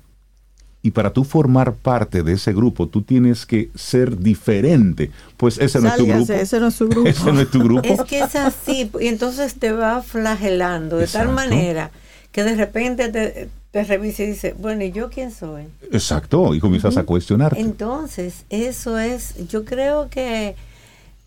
y 0.83 0.91
para 0.91 1.13
tú 1.13 1.25
formar 1.25 1.75
parte 1.75 2.23
de 2.23 2.33
ese 2.35 2.53
grupo, 2.53 2.89
tú 2.89 3.03
tienes 3.03 3.47
que 3.47 3.71
ser 3.75 4.19
diferente. 4.19 5.11
Pues 5.37 5.59
ese 5.59 5.81
no 5.81 5.89
es 5.89 5.97
tu 5.97 6.07
grupo. 6.07 6.33
Ese 6.33 6.61
no 6.61 6.69
es 6.69 6.77
tu 6.77 6.89
grupo. 6.91 7.09
Ese 7.09 7.33
no 7.33 7.41
es 7.41 7.51
tu 7.51 7.59
grupo. 7.63 7.89
Es 7.89 8.03
que 8.03 8.19
es 8.21 8.37
así, 8.37 8.91
y 9.01 9.07
entonces 9.07 9.55
te 9.55 9.73
va 9.73 10.03
flagelando 10.03 10.99
de 10.99 11.07
tal 11.07 11.31
manera 11.31 11.91
que 12.33 12.43
de 12.43 12.57
repente 12.57 13.09
te, 13.11 13.49
te 13.71 13.85
revisa 13.85 14.25
y 14.25 14.27
dice, 14.27 14.55
bueno, 14.59 14.83
¿y 14.85 14.91
yo 14.91 15.09
quién 15.09 15.31
soy? 15.31 15.63
Exacto, 15.93 16.55
y 16.55 16.61
comienzas 16.61 16.97
a 16.97 17.05
cuestionarte. 17.05 17.61
Entonces, 17.61 18.45
eso 18.51 18.99
es, 18.99 19.35
yo 19.49 19.65
creo 19.65 20.09
que 20.11 20.57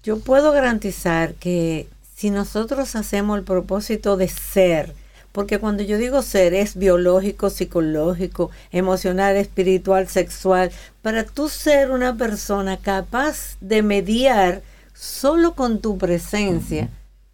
yo 0.03 0.19
puedo 0.19 0.51
garantizar 0.51 1.33
que 1.35 1.87
si 2.17 2.31
nosotros 2.31 2.95
hacemos 2.95 3.37
el 3.37 3.43
propósito 3.43 4.17
de 4.17 4.27
ser, 4.27 4.95
porque 5.31 5.59
cuando 5.59 5.83
yo 5.83 5.99
digo 5.99 6.23
ser 6.23 6.55
es 6.55 6.75
biológico, 6.75 7.51
psicológico, 7.51 8.49
emocional, 8.71 9.35
espiritual, 9.35 10.07
sexual, 10.07 10.71
para 11.03 11.25
tú 11.25 11.47
ser 11.47 11.91
una 11.91 12.17
persona 12.17 12.77
capaz 12.77 13.57
de 13.61 13.83
mediar 13.83 14.63
solo 14.95 15.53
con 15.53 15.79
tu 15.79 15.99
presencia 15.99 16.89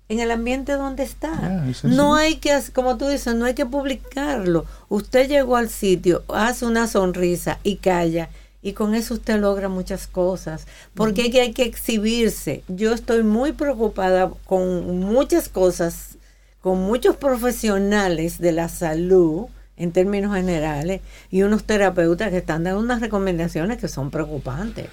en 0.09 0.19
el 0.19 0.31
ambiente 0.31 0.73
donde 0.73 1.03
está. 1.03 1.63
no 1.83 2.15
hay 2.15 2.35
que, 2.35 2.53
como 2.73 2.97
tú 2.97 3.07
dices, 3.07 3.35
no 3.35 3.45
hay 3.45 3.53
que 3.53 3.65
publicarlo. 3.65 4.65
Usted 4.89 5.29
llegó 5.29 5.55
al 5.55 5.69
sitio, 5.69 6.23
hace 6.27 6.65
una 6.65 6.87
sonrisa 6.87 7.57
y 7.63 7.77
calla 7.77 8.27
y 8.63 8.73
con 8.73 8.95
eso 8.95 9.15
usted 9.15 9.39
logra 9.39 9.67
muchas 9.67 10.07
cosas, 10.07 10.65
porque 10.95 11.23
hay 11.23 11.53
que 11.53 11.63
exhibirse. 11.63 12.63
Yo 12.69 12.93
estoy 12.93 13.21
muy 13.21 13.51
preocupada 13.51 14.31
con 14.45 14.99
muchas 15.01 15.49
cosas, 15.49 16.17
con 16.61 16.79
muchos 16.79 17.17
profesionales 17.17 18.39
de 18.39 18.53
la 18.53 18.69
salud 18.69 19.47
en 19.75 19.91
términos 19.91 20.33
generales 20.33 21.01
y 21.29 21.41
unos 21.41 21.65
terapeutas 21.65 22.29
que 22.29 22.37
están 22.37 22.63
dando 22.63 22.79
unas 22.79 23.01
recomendaciones 23.01 23.77
que 23.77 23.89
son 23.89 24.09
preocupantes. 24.09 24.87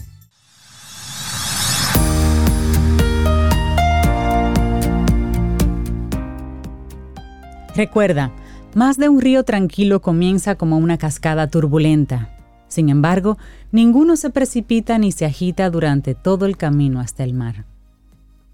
Recuerda, 7.78 8.32
más 8.74 8.98
de 8.98 9.08
un 9.08 9.22
río 9.22 9.44
tranquilo 9.44 10.02
comienza 10.02 10.56
como 10.56 10.80
una 10.80 10.98
cascada 10.98 11.48
turbulenta. 11.48 12.36
Sin 12.68 12.90
embargo, 12.90 13.38
ninguno 13.72 14.16
se 14.16 14.32
precipita 14.32 14.98
ni 14.98 15.12
se 15.12 15.26
agita 15.26 15.70
durante 15.70 16.16
todo 16.16 16.48
el 16.48 16.58
camino 16.58 17.00
hasta 17.00 17.24
el 17.24 17.36
mar. 17.36 17.66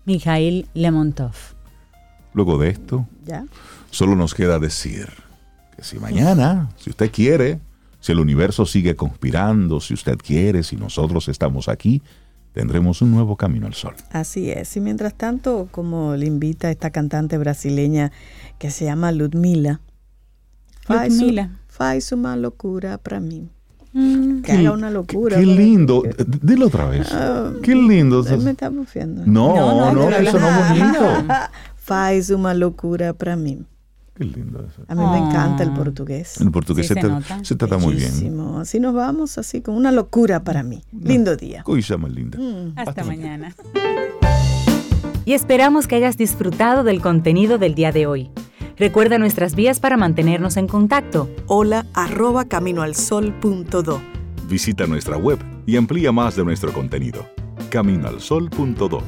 Mijail 0.03 0.67
Lemontov. 0.73 1.35
Luego 2.33 2.57
de 2.57 2.71
esto, 2.71 3.07
solo 3.91 4.17
nos 4.17 4.33
queda 4.33 4.59
decir 4.59 5.07
que 5.77 5.85
si 5.85 5.99
mañana, 5.99 6.69
si 6.75 6.89
usted 6.89 7.09
quiere, 7.09 7.61
si 8.01 8.11
el 8.11 8.19
universo 8.19 8.65
sigue 8.65 8.97
conspirando, 8.97 9.79
si 9.79 9.93
usted 9.93 10.17
quiere, 10.17 10.63
si 10.63 10.75
nosotros 10.75 11.29
estamos 11.29 11.69
aquí, 11.69 12.01
tendremos 12.53 13.01
un 13.01 13.11
nuevo 13.11 13.35
camino 13.35 13.67
al 13.67 13.73
sol. 13.73 13.95
Así 14.11 14.51
es. 14.51 14.75
Y 14.77 14.79
mientras 14.79 15.13
tanto, 15.15 15.67
como 15.71 16.15
le 16.15 16.25
invita 16.25 16.71
esta 16.71 16.91
cantante 16.91 17.37
brasileña 17.37 18.11
que 18.59 18.71
se 18.71 18.85
llama 18.85 19.11
Ludmila, 19.11 19.81
Ludmila. 20.87 21.59
Faz 21.67 22.11
una 22.11 22.35
locura 22.35 22.97
para 22.97 23.19
mí. 23.19 23.49
Mm. 23.93 24.41
que 24.41 24.51
haga 24.51 24.71
una 24.71 24.89
locura. 24.89 25.37
Qué, 25.37 25.45
lindo. 25.45 26.03
Dilo 26.41 26.67
otra 26.67 26.85
vez. 26.85 27.11
Ah, 27.11 27.53
qué 27.61 27.75
lindo. 27.75 28.23
Me 28.39 28.51
está 28.51 28.69
bufiando. 28.69 29.23
No, 29.25 29.55
no, 29.55 29.93
no, 29.93 30.09
eso 30.09 30.39
no 30.39 30.49
es 30.49 30.69
bonito. 30.69 31.33
Faz 31.75 32.29
una 32.31 32.53
locura 32.53 33.13
para 33.13 33.35
mí. 33.35 33.63
Qué 34.15 34.25
lindo 34.25 34.59
eso. 34.59 34.83
A 34.87 34.93
mí 34.93 35.03
me 35.03 35.17
encanta 35.17 35.63
el 35.63 35.69
ah. 35.69 35.75
portugués. 35.75 36.39
El 36.39 36.51
portugués 36.51 36.87
se, 36.87 36.93
se, 36.93 37.55
trata 37.55 37.77
muy 37.77 37.95
bien. 37.95 38.11
Así 38.59 38.79
nos 38.79 38.93
vamos, 38.93 39.39
así 39.39 39.61
con 39.61 39.75
una 39.75 39.91
locura 39.91 40.43
para 40.43 40.61
mí. 40.61 40.83
Lindo 40.91 41.35
día. 41.35 41.63
Cosa 41.63 41.97
más 41.97 42.11
linda. 42.11 42.37
Mm. 42.37 42.73
Hasta, 42.75 43.03
mañana. 43.03 43.55
Y 45.25 45.33
esperamos 45.33 45.87
que 45.87 45.95
hayas 45.95 46.17
disfrutado 46.17 46.83
del 46.83 47.01
contenido 47.01 47.57
del 47.57 47.73
día 47.73 47.91
de 47.91 48.05
hoy. 48.05 48.29
Recuerda 48.77 49.17
nuestras 49.17 49.55
vías 49.55 49.79
para 49.79 49.97
mantenernos 49.97 50.57
en 50.57 50.67
contacto. 50.67 51.29
Hola 51.47 51.85
arroba 51.93 52.45
caminoalsol.do. 52.45 54.01
Visita 54.47 54.85
nuestra 54.85 55.17
web 55.17 55.39
y 55.65 55.77
amplía 55.77 56.11
más 56.11 56.35
de 56.35 56.43
nuestro 56.43 56.71
contenido. 56.71 57.25
Caminoalsol.do 57.69 59.01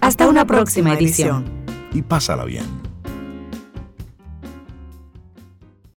Hasta 0.00 0.28
una 0.28 0.46
próxima 0.46 0.92
edición. 0.92 1.44
Y 1.94 2.02
pásala 2.02 2.44
bien. 2.44 2.91